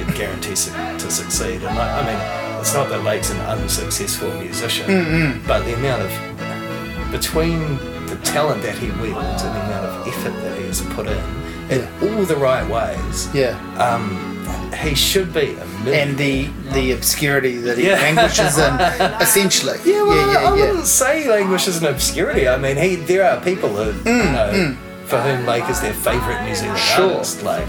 It 0.00 0.14
guarantees 0.14 0.66
to 0.66 1.10
succeed. 1.10 1.62
And 1.62 1.78
I, 1.78 2.00
I 2.00 2.02
mean, 2.06 2.60
it's 2.60 2.74
not 2.74 2.88
that 2.90 3.02
Lake's 3.02 3.30
an 3.30 3.40
unsuccessful 3.40 4.30
musician, 4.38 4.86
Mm, 4.86 5.46
but 5.46 5.64
the 5.64 5.74
amount 5.74 6.02
of 6.02 7.10
between 7.10 7.78
the 8.06 8.16
talent 8.24 8.62
that 8.62 8.76
he 8.78 8.86
wields 9.02 9.42
and 9.42 9.54
the 9.54 9.60
amount 9.66 9.86
of 9.86 10.08
effort 10.08 10.32
that 10.42 10.58
he 10.58 10.66
has 10.66 10.80
put 10.94 11.06
in 11.06 11.22
in 11.70 11.88
all 12.02 12.24
the 12.24 12.36
right 12.36 12.68
ways, 12.70 13.28
yeah. 13.34 13.58
um, 13.78 14.04
he 14.72 14.94
should 14.94 15.32
be 15.34 15.54
a 15.54 15.66
million. 15.84 16.08
And 16.10 16.18
the 16.18 16.48
the 16.72 16.92
obscurity 16.92 17.56
that 17.58 17.76
he 17.78 17.86
Yeah. 17.88 17.94
languishes 17.94 18.56
in, 18.58 18.74
essentially. 19.20 19.78
Yeah, 19.84 20.02
well, 20.02 20.16
yeah, 20.16 20.38
I 20.38 20.42
yeah, 20.42 20.54
yeah. 20.54 20.66
wouldn't 20.68 20.86
say 20.86 21.28
language 21.28 21.66
is 21.66 21.82
an 21.82 21.86
obscurity. 21.88 22.48
I 22.48 22.56
mean, 22.56 22.76
he 22.76 22.96
there 22.96 23.24
are 23.28 23.40
people 23.42 23.70
who, 23.70 23.92
you 24.08 24.30
know, 24.32 24.76
for 25.06 25.20
whom 25.20 25.44
Lake 25.46 25.68
is 25.68 25.80
their 25.80 25.94
favourite 25.94 26.44
New 26.46 26.54
Zealand 26.54 26.78
Mm, 26.78 26.96
Sure. 26.96 27.12
artist. 27.14 27.42
Like, 27.42 27.66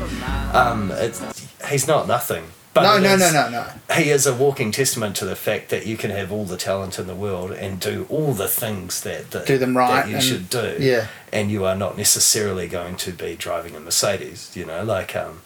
um, 0.53 0.91
it's, 0.93 1.21
he's 1.69 1.87
not 1.87 2.07
nothing. 2.07 2.43
But 2.77 2.99
No, 3.01 3.15
no, 3.15 3.15
no, 3.17 3.31
no, 3.31 3.49
no. 3.49 3.95
He 3.95 4.09
is 4.09 4.25
a 4.25 4.33
walking 4.33 4.71
testament 4.71 5.15
to 5.17 5.25
the 5.25 5.35
fact 5.35 5.69
that 5.69 5.85
you 5.85 5.97
can 5.97 6.11
have 6.11 6.31
all 6.31 6.45
the 6.45 6.57
talent 6.57 6.97
in 6.99 7.07
the 7.07 7.15
world 7.15 7.51
and 7.51 7.79
do 7.79 8.05
all 8.09 8.33
the 8.33 8.47
things 8.47 9.01
that, 9.01 9.31
that 9.31 9.45
Do 9.45 9.57
them 9.57 9.77
right 9.77 10.03
that 10.03 10.09
you 10.09 10.15
and- 10.15 10.23
should 10.23 10.49
do. 10.49 10.75
yeah. 10.79 11.07
and 11.31 11.51
you 11.51 11.65
are 11.65 11.75
not 11.75 11.97
necessarily 11.97 12.67
going 12.67 12.95
to 12.97 13.11
be 13.11 13.35
driving 13.35 13.75
a 13.75 13.79
Mercedes. 13.79 14.51
You 14.55 14.65
know, 14.65 14.83
like 14.83 15.15
um, 15.15 15.41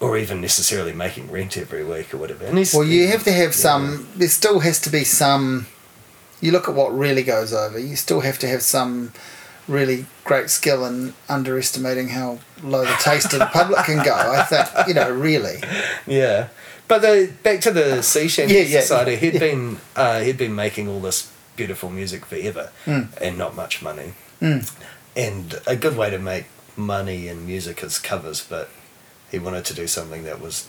or 0.00 0.16
even 0.16 0.40
necessarily 0.40 0.92
making 0.92 1.30
rent 1.30 1.56
every 1.56 1.84
week 1.84 2.14
or 2.14 2.18
whatever. 2.18 2.44
And 2.44 2.70
Well, 2.72 2.84
you 2.84 3.08
have 3.08 3.24
to 3.24 3.32
have 3.32 3.50
Yeah. 3.50 3.62
some. 3.66 4.08
There 4.14 4.28
still 4.28 4.60
has 4.60 4.78
to 4.80 4.90
be 4.90 5.04
some. 5.04 5.66
You 6.40 6.52
look 6.52 6.68
at 6.68 6.74
what 6.74 6.96
really 6.96 7.24
goes 7.24 7.52
over. 7.52 7.78
You 7.78 7.96
still 7.96 8.20
have 8.20 8.38
to 8.38 8.48
have 8.48 8.62
some 8.62 9.12
really 9.68 10.06
great 10.24 10.50
skill 10.50 10.84
in 10.86 11.14
underestimating 11.28 12.08
how 12.08 12.38
low 12.62 12.82
the 12.84 12.96
taste 13.00 13.32
of 13.32 13.38
the 13.38 13.46
public 13.46 13.84
can 13.84 14.04
go. 14.04 14.14
I 14.14 14.42
think 14.42 14.88
you 14.88 14.94
know 14.94 15.10
really. 15.10 15.56
Yeah, 16.06 16.48
but 16.88 17.02
the 17.02 17.32
back 17.42 17.60
to 17.62 17.70
the 17.70 18.02
Sea 18.02 18.28
Shanty 18.28 18.54
Yeah, 18.54 18.60
yeah, 18.62 18.80
Society, 18.80 19.16
he'd 19.16 19.34
yeah. 19.34 19.40
been 19.40 19.76
uh, 19.96 20.20
he'd 20.20 20.38
been 20.38 20.54
making 20.54 20.88
all 20.88 21.00
this 21.00 21.30
beautiful 21.56 21.90
music 21.90 22.24
forever, 22.24 22.70
Mm. 22.86 23.08
and 23.20 23.36
not 23.38 23.54
much 23.54 23.82
money. 23.82 24.14
Mm. 24.40 24.72
And 25.16 25.60
a 25.66 25.74
good 25.76 25.96
way 25.96 26.10
to 26.10 26.18
make 26.18 26.44
money 26.76 27.26
in 27.28 27.44
music 27.46 27.82
is 27.82 27.98
covers, 27.98 28.44
but 28.48 28.70
he 29.30 29.38
wanted 29.38 29.64
to 29.66 29.74
do 29.74 29.86
something 29.86 30.22
that 30.24 30.40
was 30.40 30.68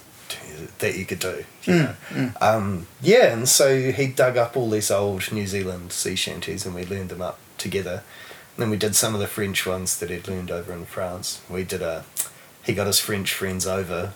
that 0.79 0.95
you 0.97 1.05
could 1.05 1.19
do. 1.19 1.43
You 1.63 1.73
know? 1.75 2.31
Um, 2.41 2.87
yeah, 3.01 3.33
and 3.33 3.47
so 3.49 3.91
he 3.91 4.07
dug 4.07 4.37
up 4.37 4.55
all 4.57 4.69
these 4.69 4.91
old 4.91 5.31
New 5.31 5.47
Zealand 5.47 5.91
sea 5.91 6.15
shanties 6.15 6.65
and 6.65 6.75
we 6.75 6.85
learned 6.85 7.09
them 7.09 7.21
up 7.21 7.39
together. 7.57 8.03
And 8.59 8.63
then 8.63 8.71
we 8.71 8.77
did 8.77 8.93
some 8.93 9.13
of 9.13 9.21
the 9.21 9.27
French 9.27 9.65
ones 9.65 9.97
that 9.99 10.09
he'd 10.09 10.27
learned 10.27 10.51
over 10.51 10.73
in 10.73 10.83
France. 10.83 11.41
We 11.49 11.63
did 11.63 11.81
a, 11.81 12.03
he 12.65 12.73
got 12.73 12.87
his 12.87 12.99
French 12.99 13.33
friends 13.33 13.65
over 13.65 14.11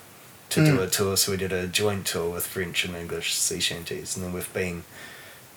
to 0.49 0.65
do 0.65 0.75
hmm. 0.75 0.83
a 0.83 0.87
tour, 0.87 1.15
so 1.15 1.31
we 1.31 1.37
did 1.37 1.53
a 1.53 1.65
joint 1.65 2.05
tour 2.05 2.29
with 2.29 2.45
French 2.45 2.83
and 2.83 2.93
English 2.93 3.35
sea 3.35 3.61
shanties, 3.61 4.17
and 4.17 4.25
then 4.25 4.33
we've 4.33 4.51
been, 4.51 4.83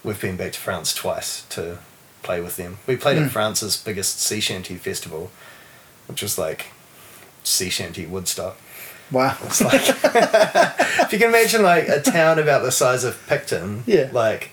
we've 0.04 0.20
been 0.20 0.36
back 0.36 0.52
to 0.52 0.60
France 0.60 0.94
twice 0.94 1.42
to 1.46 1.80
play 2.22 2.40
with 2.40 2.56
them. 2.58 2.78
We 2.86 2.96
played 2.96 3.18
at 3.18 3.24
hmm. 3.24 3.28
France's 3.30 3.76
biggest 3.76 4.20
sea 4.20 4.38
shanty 4.38 4.76
festival, 4.76 5.32
which 6.06 6.22
was 6.22 6.38
like 6.38 6.66
sea 7.42 7.70
shanty 7.70 8.06
Woodstock. 8.06 8.56
Wow. 9.10 9.36
It's 9.46 9.62
like 9.62 9.82
if 9.82 11.12
you 11.12 11.18
can 11.18 11.30
imagine 11.30 11.64
like 11.64 11.88
a 11.88 12.00
town 12.00 12.38
about 12.38 12.62
the 12.62 12.70
size 12.70 13.02
of 13.02 13.20
Picton, 13.26 13.82
Yeah. 13.84 14.10
like 14.12 14.52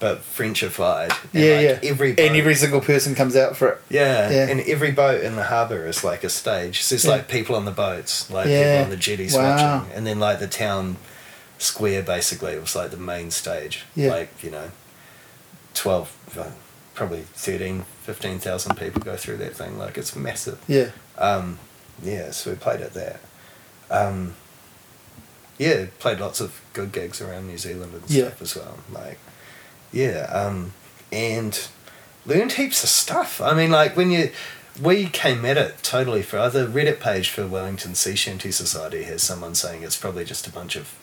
but 0.00 0.22
Frenchified. 0.22 1.10
and, 1.34 1.42
Yeah, 1.42 1.54
like, 1.72 1.82
yeah. 1.82 1.90
Every 1.90 2.10
and 2.10 2.36
every 2.36 2.54
single 2.54 2.80
person 2.80 3.14
comes 3.14 3.34
out 3.36 3.56
for 3.56 3.68
it. 3.68 3.80
yeah, 3.90 4.30
Yeah. 4.30 4.48
and 4.48 4.60
every 4.60 4.90
boat 4.92 5.22
in 5.22 5.34
the 5.36 5.44
harbour 5.44 5.86
is 5.86 6.04
like 6.04 6.22
a 6.24 6.28
stage. 6.28 6.82
So 6.82 6.94
there's 6.94 7.04
Yeah. 7.04 7.10
like 7.12 7.28
people 7.28 7.56
on 7.56 7.64
the 7.64 7.70
boats, 7.72 8.30
like 8.30 8.46
Yeah. 8.46 8.62
people 8.78 8.84
on 8.84 8.90
the 8.90 8.96
jetties 8.96 9.34
Wow. 9.34 9.78
watching, 9.80 9.92
and 9.92 10.06
then 10.06 10.18
like 10.20 10.38
the 10.38 10.46
town 10.46 10.96
square 11.58 12.02
basically 12.02 12.56
was 12.58 12.76
like 12.76 12.90
the 12.92 12.96
main 12.96 13.30
stage. 13.32 13.84
Yeah. 13.96 14.10
Like 14.10 14.30
you 14.42 14.50
know, 14.50 14.70
twelve, 15.74 16.12
probably 16.94 17.22
13, 17.34 17.84
15,000 18.04 18.76
people 18.76 19.00
go 19.02 19.16
through 19.16 19.36
that 19.38 19.56
thing. 19.56 19.78
Like 19.78 19.96
it's 19.98 20.14
massive. 20.16 20.58
Yeah. 20.68 20.90
Um, 21.16 21.58
yeah, 22.02 22.30
so 22.32 22.50
we 22.50 22.56
played 22.56 22.80
at 22.80 22.94
that. 22.94 23.20
Um, 23.90 24.34
yeah, 25.58 25.86
played 25.98 26.20
lots 26.20 26.40
of 26.40 26.60
good 26.72 26.92
gigs 26.92 27.20
around 27.20 27.48
New 27.48 27.58
Zealand 27.58 27.92
and 27.94 28.08
stuff 28.08 28.40
as 28.42 28.54
well. 28.56 28.78
Like, 28.92 29.18
yeah, 29.92 30.24
um, 30.32 30.72
and 31.12 31.68
learned 32.26 32.52
heaps 32.52 32.82
of 32.82 32.90
stuff. 32.90 33.40
I 33.40 33.54
mean, 33.54 33.70
like 33.70 33.96
when 33.96 34.10
you, 34.10 34.30
we 34.80 35.06
came 35.06 35.44
at 35.44 35.56
it 35.56 35.82
totally 35.82 36.22
for 36.22 36.48
the 36.50 36.66
Reddit 36.66 37.00
page 37.00 37.30
for 37.30 37.46
Wellington 37.46 37.94
Sea 37.94 38.14
Shanty 38.14 38.52
Society 38.52 39.04
has 39.04 39.22
someone 39.22 39.54
saying 39.54 39.82
it's 39.82 39.96
probably 39.98 40.24
just 40.24 40.46
a 40.46 40.52
bunch 40.52 40.76
of, 40.76 40.94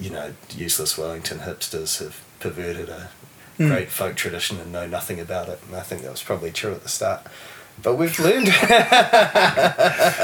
you 0.00 0.10
know, 0.10 0.34
useless 0.50 0.98
Wellington 0.98 1.40
hipsters 1.40 1.98
have 2.00 2.20
perverted 2.40 2.88
a 2.88 3.10
Mm. 3.58 3.68
great 3.68 3.90
folk 3.90 4.16
tradition 4.16 4.58
and 4.58 4.72
know 4.72 4.86
nothing 4.86 5.20
about 5.20 5.46
it. 5.46 5.60
And 5.66 5.76
I 5.76 5.80
think 5.82 6.00
that 6.02 6.10
was 6.10 6.22
probably 6.22 6.50
true 6.50 6.72
at 6.72 6.82
the 6.82 6.88
start. 6.88 7.20
But 7.82 7.96
we've 7.96 8.16
learned 8.20 8.46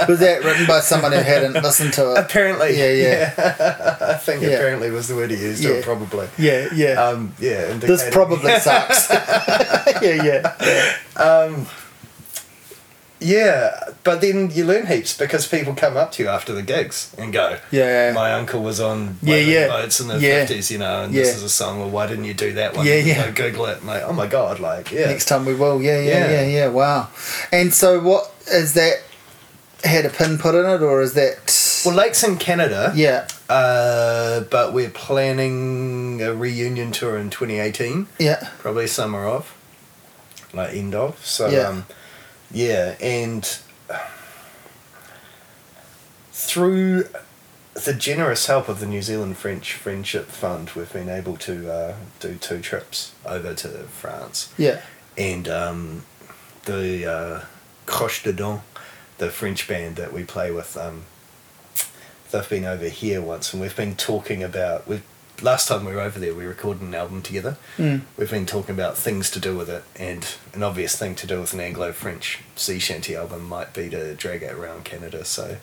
Was 0.09 0.19
that 0.21 0.41
written 0.45 0.67
by 0.67 0.81
someone 0.81 1.13
who 1.13 1.19
hadn't 1.19 1.55
listened 1.55 1.93
to 1.95 2.13
it? 2.13 2.19
apparently. 2.19 2.79
Yeah, 2.79 2.93
yeah. 2.93 3.97
I 4.01 4.15
think 4.15 4.43
Yeah. 4.43 4.51
apparently 4.51 4.91
was 4.91 5.09
the 5.09 5.17
word 5.17 5.31
he 5.31 5.37
used, 5.37 5.65
or 5.65 5.83
probably. 5.83 6.29
Yeah, 6.39 6.69
yeah. 6.73 6.93
Um, 7.03 7.33
yeah. 7.41 7.73
this 7.75 8.09
probably 8.11 8.53
sucks. 8.61 9.11
yeah, 9.11 10.23
yeah. 10.23 10.97
Um, 11.17 11.67
yeah, 13.21 13.81
but 14.05 14.21
then 14.21 14.51
you 14.51 14.65
learn 14.65 14.87
heaps 14.87 15.17
because 15.17 15.47
people 15.47 15.75
come 15.75 15.97
up 15.97 16.13
to 16.13 16.23
you 16.23 16.29
after 16.29 16.53
the 16.53 16.63
gigs 16.63 17.15
and 17.19 17.33
go, 17.33 17.59
Yeah. 17.71 18.13
"My 18.13 18.33
uncle 18.33 18.63
was 18.63 18.81
on 18.81 19.19
Yeah, 19.23 19.37
yeah. 19.37 19.67
boats 19.69 19.99
in 20.01 20.09
the 20.09 20.19
Yeah. 20.19 20.41
fifties, 20.47 20.71
you 20.71 20.79
know, 20.79 21.03
and 21.03 21.13
Yeah. 21.13 21.23
this 21.25 21.37
is 21.37 21.43
a 21.43 21.49
song. 21.49 21.81
Well, 21.81 21.91
why 21.91 22.07
didn't 22.07 22.25
you 22.25 22.35
do 22.35 22.53
that 22.55 22.77
one? 22.77 22.87
Yeah, 22.87 22.95
yeah. 22.97 23.31
go 23.31 23.51
Google 23.51 23.67
it. 23.67 23.85
Like, 23.85 24.03
oh 24.05 24.13
my 24.13 24.27
god, 24.27 24.61
like, 24.61 24.93
yeah, 24.93 25.07
Next 25.07 25.25
time 25.27 25.45
we 25.45 25.55
will. 25.55 25.83
Yeah, 25.83 25.99
yeah, 26.01 26.19
Yeah. 26.19 26.31
yeah, 26.31 26.43
yeah. 26.47 26.67
Wow. 26.69 27.09
And 27.51 27.75
so, 27.75 27.99
what 28.01 28.31
is 28.47 28.75
that? 28.75 29.01
Had 29.85 30.05
a 30.07 30.11
pin 30.11 30.39
put 30.39 30.55
in 30.57 30.65
it, 30.67 30.83
or 30.83 31.03
is 31.03 31.15
that? 31.15 31.37
Well, 31.85 31.95
Lakes 31.95 32.23
in 32.25 32.37
Canada. 32.39 32.93
yeah, 32.97 33.27
Uh, 33.49 34.41
but 34.41 34.73
we're 34.75 34.91
planning 34.91 36.21
a 36.21 36.35
reunion 36.35 36.91
tour 36.93 37.17
in 37.17 37.31
2018. 37.31 38.09
yeah, 38.19 38.49
probably 38.59 38.87
summer 38.89 39.25
of, 39.27 39.53
like 40.53 40.75
end 40.75 40.95
of. 40.95 41.17
So 41.25 41.49
Yeah. 41.49 41.69
um, 41.69 41.87
yeah, 42.51 42.97
and 43.01 43.45
through 46.33 47.09
the 47.85 47.95
generous 47.95 48.47
help 48.47 48.69
of 48.69 48.81
the 48.81 48.87
New 48.87 49.03
Zealand 49.03 49.37
French 49.37 49.75
Friendship 49.75 50.27
Fund, 50.27 50.71
we've 50.71 50.93
been 50.93 51.09
able 51.09 51.37
to 51.39 51.71
uh, 51.71 51.95
do 52.21 52.37
two 52.37 52.61
trips 52.61 53.15
over 53.25 53.55
to 53.55 53.69
France, 53.69 54.53
yeah, 54.57 54.81
and 55.17 55.49
um, 55.49 56.05
the 56.65 57.07
uh, 57.07 57.45
Croche 57.87 58.23
de 58.23 58.33
Don, 58.33 58.63
the 59.19 59.31
French 59.31 59.69
band 59.69 59.97
that 59.97 60.13
we 60.13 60.25
play 60.25 60.51
with. 60.51 60.77
Um, 60.77 61.05
they've 62.31 62.49
been 62.49 62.65
over 62.65 62.89
here 62.89 63.21
once, 63.23 63.53
and 63.53 63.61
we've 63.63 63.77
been 63.77 63.97
talking 63.97 64.43
about. 64.43 64.87
We 64.87 65.03
last 65.43 65.69
time 65.69 65.85
we 65.85 65.93
were 65.95 66.01
over 66.01 66.19
there, 66.19 66.35
we 66.35 66.45
recorded 66.45 66.83
an 66.83 66.95
album 66.95 67.23
together. 67.23 67.57
Mm. 67.77 68.03
We've 68.17 68.31
been 68.31 68.47
talking 68.47 68.75
about 68.75 68.97
things 68.97 69.31
to 69.33 69.41
do 69.41 69.57
with 69.57 69.69
it, 69.71 69.85
and 69.97 70.27
an 70.55 70.63
obvious 70.63 70.97
thing 70.97 71.15
to 71.17 71.27
do 71.27 71.41
with 71.41 71.53
an 71.55 71.61
Anglo-French 71.61 72.41
sea 72.57 72.79
shanty 72.79 73.15
album 73.17 73.49
might 73.49 73.73
be 73.73 73.89
to 73.91 74.15
drag 74.15 74.43
it 74.43 74.53
around 74.53 74.85
Canada. 74.85 75.25
So, 75.25 75.57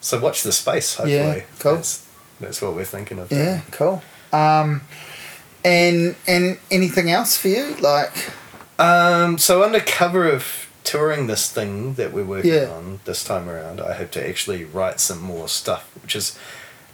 so 0.00 0.20
watch 0.20 0.42
the 0.42 0.52
space. 0.52 0.94
Hopefully, 0.96 1.14
Yeah, 1.16 1.40
cool. 1.58 1.76
That's, 1.76 2.06
that's 2.40 2.60
what 2.62 2.74
we're 2.74 2.84
thinking 2.84 3.18
of. 3.18 3.30
yeah. 3.32 3.62
Cool. 3.70 4.02
Um, 4.32 4.82
and 5.64 6.16
and 6.26 6.58
anything 6.70 7.10
else 7.10 7.36
for 7.36 7.48
you? 7.48 7.76
Like, 7.80 8.12
Um, 8.78 9.38
so 9.38 9.62
under 9.62 9.78
cover 9.80 10.28
of 10.28 10.68
touring 10.82 11.28
this 11.28 11.48
thing 11.48 11.94
that 11.94 12.12
we're 12.12 12.24
working 12.24 12.52
Yeah. 12.52 12.70
on 12.70 13.00
this 13.04 13.22
time 13.22 13.48
around, 13.48 13.80
I 13.80 13.94
hope 13.94 14.10
to 14.12 14.28
actually 14.28 14.64
write 14.64 14.98
some 14.98 15.20
more 15.20 15.48
stuff, 15.48 15.88
which 16.02 16.16
is 16.16 16.36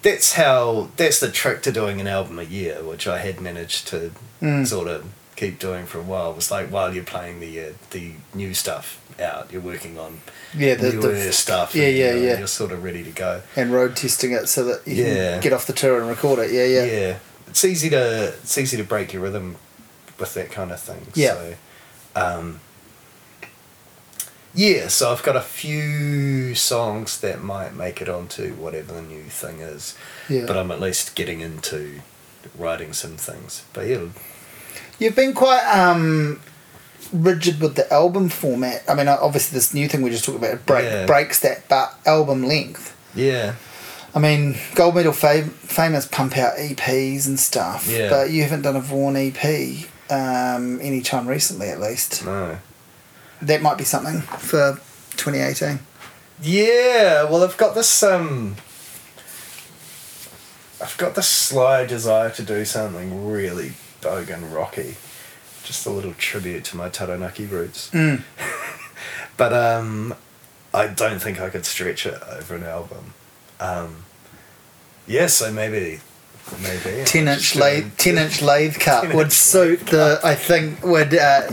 that's 0.02 0.34
how 0.34 0.88
that's 0.96 1.20
the 1.20 1.30
trick 1.30 1.62
to 1.62 1.72
doing 1.72 2.00
an 2.00 2.06
album 2.06 2.38
a 2.38 2.42
year, 2.44 2.82
which 2.84 3.06
I 3.06 3.18
had 3.18 3.40
managed 3.40 3.88
to 3.88 4.12
Mm. 4.40 4.66
sort 4.66 4.86
of 4.86 5.04
keep 5.34 5.58
doing 5.58 5.84
for 5.86 5.98
a 5.98 6.02
while. 6.02 6.32
Was 6.32 6.50
like 6.50 6.68
while 6.68 6.94
you're 6.94 7.02
playing 7.04 7.40
the 7.40 7.60
uh, 7.60 7.72
the 7.90 8.12
new 8.34 8.54
stuff 8.54 9.00
out, 9.20 9.50
you're 9.52 9.60
working 9.60 9.98
on 9.98 10.20
yeah, 10.56 10.74
the, 10.76 10.92
newer 10.92 11.12
the 11.12 11.32
stuff. 11.32 11.74
yeah, 11.74 11.84
and, 11.86 11.96
you 11.96 12.04
yeah, 12.04 12.10
know, 12.12 12.16
yeah. 12.20 12.38
You're 12.38 12.46
sort 12.46 12.70
of 12.70 12.84
ready 12.84 13.02
to 13.02 13.10
go. 13.10 13.42
and 13.56 13.72
road 13.72 13.96
testing 13.96 14.30
it 14.32 14.48
so 14.48 14.62
that 14.64 14.86
you 14.86 15.04
Yeah. 15.04 15.32
can 15.32 15.40
get 15.42 15.52
off 15.52 15.66
the 15.66 15.72
tour 15.72 15.98
and 15.98 16.08
record 16.08 16.38
it. 16.38 16.52
Yeah, 16.52 16.64
yeah, 16.66 16.84
yeah, 16.84 17.18
it's 17.48 17.64
easy 17.64 17.90
to 17.90 18.28
it's 18.42 18.56
easy 18.56 18.76
to 18.76 18.84
break 18.84 19.12
your 19.12 19.22
rhythm 19.22 19.56
with 20.20 20.34
that 20.34 20.52
kind 20.52 20.70
of 20.70 20.80
thing. 20.80 21.06
Yeah. 21.14 21.34
So, 21.34 21.54
um, 22.14 22.60
yeah, 24.58 24.88
so 24.88 25.12
I've 25.12 25.22
got 25.22 25.36
a 25.36 25.40
few 25.40 26.54
songs 26.56 27.20
that 27.20 27.44
might 27.44 27.74
make 27.76 28.02
it 28.02 28.08
onto 28.08 28.54
whatever 28.54 28.92
the 28.94 29.02
new 29.02 29.22
thing 29.22 29.60
is, 29.60 29.96
yeah. 30.28 30.46
but 30.46 30.56
I'm 30.56 30.72
at 30.72 30.80
least 30.80 31.14
getting 31.14 31.40
into 31.40 32.00
writing 32.58 32.92
some 32.92 33.16
things. 33.16 33.64
But 33.72 33.86
yeah, 33.86 34.06
You've 34.98 35.14
been 35.14 35.32
quite 35.32 35.62
um, 35.64 36.40
rigid 37.12 37.60
with 37.60 37.76
the 37.76 37.86
album 37.92 38.28
format. 38.30 38.82
I 38.88 38.94
mean, 38.94 39.06
obviously, 39.06 39.54
this 39.56 39.72
new 39.72 39.86
thing 39.86 40.02
we 40.02 40.10
just 40.10 40.24
talked 40.24 40.38
about 40.38 40.54
it 40.54 40.66
break, 40.66 40.84
Yeah. 40.84 41.06
breaks 41.06 41.38
that, 41.40 41.68
but 41.68 41.94
album 42.04 42.42
length. 42.44 42.96
yeah, 43.14 43.54
I 44.12 44.18
mean, 44.18 44.56
gold 44.74 44.96
medal 44.96 45.12
fam- 45.12 45.50
famous 45.50 46.04
pump 46.06 46.36
out 46.36 46.56
EPs 46.58 47.28
and 47.28 47.38
stuff, 47.38 47.86
Yeah. 47.88 48.08
but 48.10 48.30
you 48.30 48.42
haven't 48.42 48.62
done 48.62 48.74
a 48.74 48.80
Vorn 48.80 49.14
EP 49.16 49.86
um, 50.10 50.80
any 50.82 51.00
time 51.02 51.28
recently, 51.28 51.68
at 51.68 51.78
least. 51.80 52.24
no. 52.24 52.58
That 53.42 53.62
might 53.62 53.78
be 53.78 53.84
something 53.84 54.20
for 54.20 54.80
2018. 55.16 55.80
Yeah, 56.40 57.24
well, 57.24 57.42
I've 57.42 57.56
got 57.56 57.74
this 57.74 58.02
um, 58.02 58.56
I've 60.80 60.96
got 60.98 61.14
this 61.14 61.28
sly 61.28 61.84
desire 61.86 62.30
to 62.30 62.42
do 62.42 62.64
something 62.64 63.26
really 63.26 63.72
bogan 64.00 64.54
rocky, 64.54 64.96
just 65.64 65.86
a 65.86 65.90
little 65.90 66.14
tribute 66.14 66.64
to 66.66 66.76
my 66.76 66.88
Taranaki 66.88 67.46
roots. 67.46 67.90
Mm. 67.90 68.22
But 69.38 69.52
um, 69.52 70.16
I 70.74 70.88
don't 70.88 71.20
think 71.22 71.40
I 71.40 71.48
could 71.48 71.64
stretch 71.64 72.04
it 72.04 72.20
over 72.28 72.56
an 72.56 72.64
album. 72.64 73.14
Um, 73.60 74.04
yeah, 75.06 75.28
so 75.28 75.52
maybe, 75.52 76.00
maybe 76.62 77.04
Ten 77.04 77.28
inch 77.28 77.54
lathe, 77.56 77.96
ten 77.96 78.18
inch 78.18 78.42
lathe 78.42 78.78
cut 78.78 79.04
10 79.04 79.16
would 79.16 79.32
suit 79.32 79.86
the. 79.86 80.20
I 80.22 80.34
think 80.34 80.84
would 80.84 81.14
uh, 81.14 81.48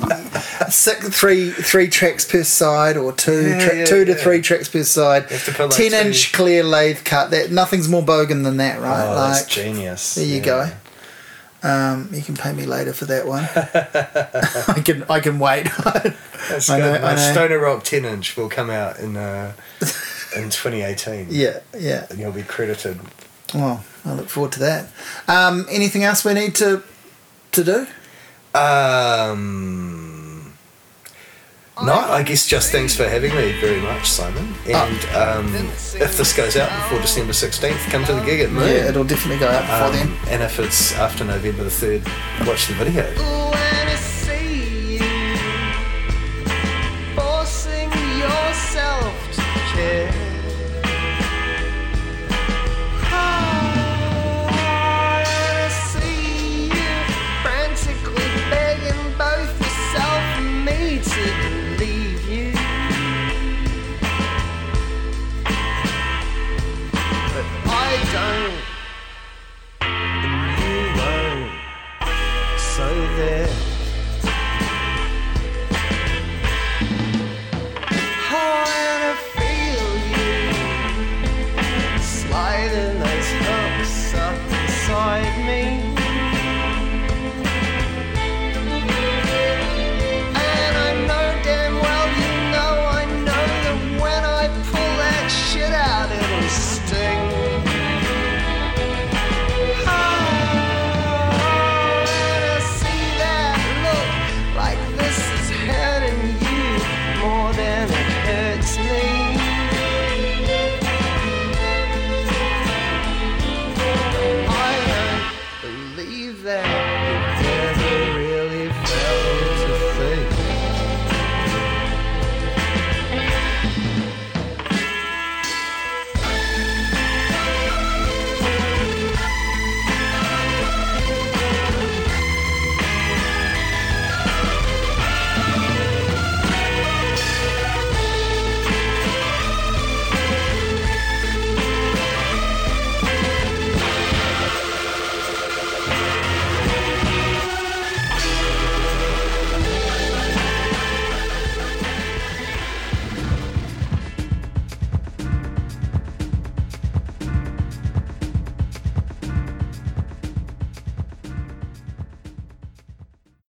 six, 0.69 1.09
three 1.09 1.51
three 1.51 1.87
tracks 1.87 2.29
per 2.29 2.43
side 2.43 2.97
or 2.97 3.13
two 3.13 3.49
Yeah, 3.49 3.59
tra- 3.65 3.77
yeah, 3.79 3.85
two 3.85 4.05
to 4.05 4.15
three 4.15 4.41
tracks 4.41 4.67
per 4.69 4.83
side. 4.83 5.23
You 5.29 5.37
have 5.37 5.45
to 5.45 5.51
put, 5.51 5.69
like, 5.69 5.77
ten 5.77 5.91
two- 5.91 6.07
inch 6.07 6.33
clear 6.33 6.63
lathe 6.63 7.03
cut. 7.03 7.31
That 7.31 7.51
nothing's 7.51 7.87
more 7.87 8.03
bogan 8.03 8.43
than 8.43 8.57
that, 8.57 8.81
right? 8.81 9.05
Oh, 9.07 9.15
like 9.15 9.33
that's 9.33 9.45
genius. 9.47 10.15
there 10.15 10.25
you 10.25 10.37
yeah. 10.37 10.43
go. 10.45 10.71
Um, 11.63 12.09
you 12.11 12.21
can 12.21 12.35
pay 12.35 12.53
me 12.53 12.67
later 12.67 12.93
for 12.93 13.05
that 13.05 13.25
one. 13.25 13.43
I 13.55 14.81
can 14.81 15.03
I 15.09 15.19
can 15.19 15.39
wait. 15.39 15.63
That's 16.49 16.69
I 16.69 16.77
good. 16.79 17.01
know, 17.01 17.07
I 17.07 17.13
My 17.13 17.15
know. 17.15 17.31
Stoner 17.31 17.57
Rock 17.57 17.83
10 17.83 18.05
inch 18.05 18.37
will 18.37 18.49
come 18.49 18.69
out 18.69 18.99
in 18.99 19.17
uh, 19.17 19.53
in 20.35 20.51
2018. 20.51 21.27
yeah, 21.31 21.61
yeah. 21.75 22.05
And 22.11 22.19
you'll 22.19 22.31
be 22.33 22.43
credited. 22.43 22.99
Well, 23.55 23.83
I 24.05 24.13
look 24.13 24.29
forward 24.29 24.51
to 24.53 24.59
that. 24.59 24.87
Um, 25.27 25.65
anything 25.71 26.03
else 26.03 26.23
we 26.25 26.33
need 26.33 26.55
to 26.55 26.83
to 27.53 27.63
do? 27.63 27.87
Um, 28.53 30.53
No, 31.83 31.93
I 31.93 32.23
guess 32.23 32.45
just 32.45 32.71
thanks 32.71 32.95
for 32.95 33.07
having 33.07 33.35
me 33.35 33.51
very 33.59 33.81
much, 33.81 34.09
Simon. 34.09 34.53
And 34.65 35.05
um, 35.15 35.53
if 35.99 36.17
this 36.17 36.33
goes 36.35 36.55
out 36.55 36.69
before 36.83 37.01
December 37.01 37.33
16th, 37.33 37.89
come 37.91 38.05
to 38.05 38.13
the 38.13 38.21
gig 38.23 38.39
at 38.41 38.51
Moon. 38.51 38.63
Yeah, 38.67 38.89
it'll 38.89 39.03
definitely 39.03 39.39
go 39.39 39.49
out 39.49 39.61
before 39.63 39.87
Um, 39.87 39.93
then. 39.93 40.33
and 40.33 40.43
if 40.43 40.57
it's 40.59 40.93
after 40.93 41.25
November 41.25 41.63
the 41.65 41.69
3rd, 41.69 42.47
watch 42.47 42.67
the 42.67 42.73
video. 42.75 43.03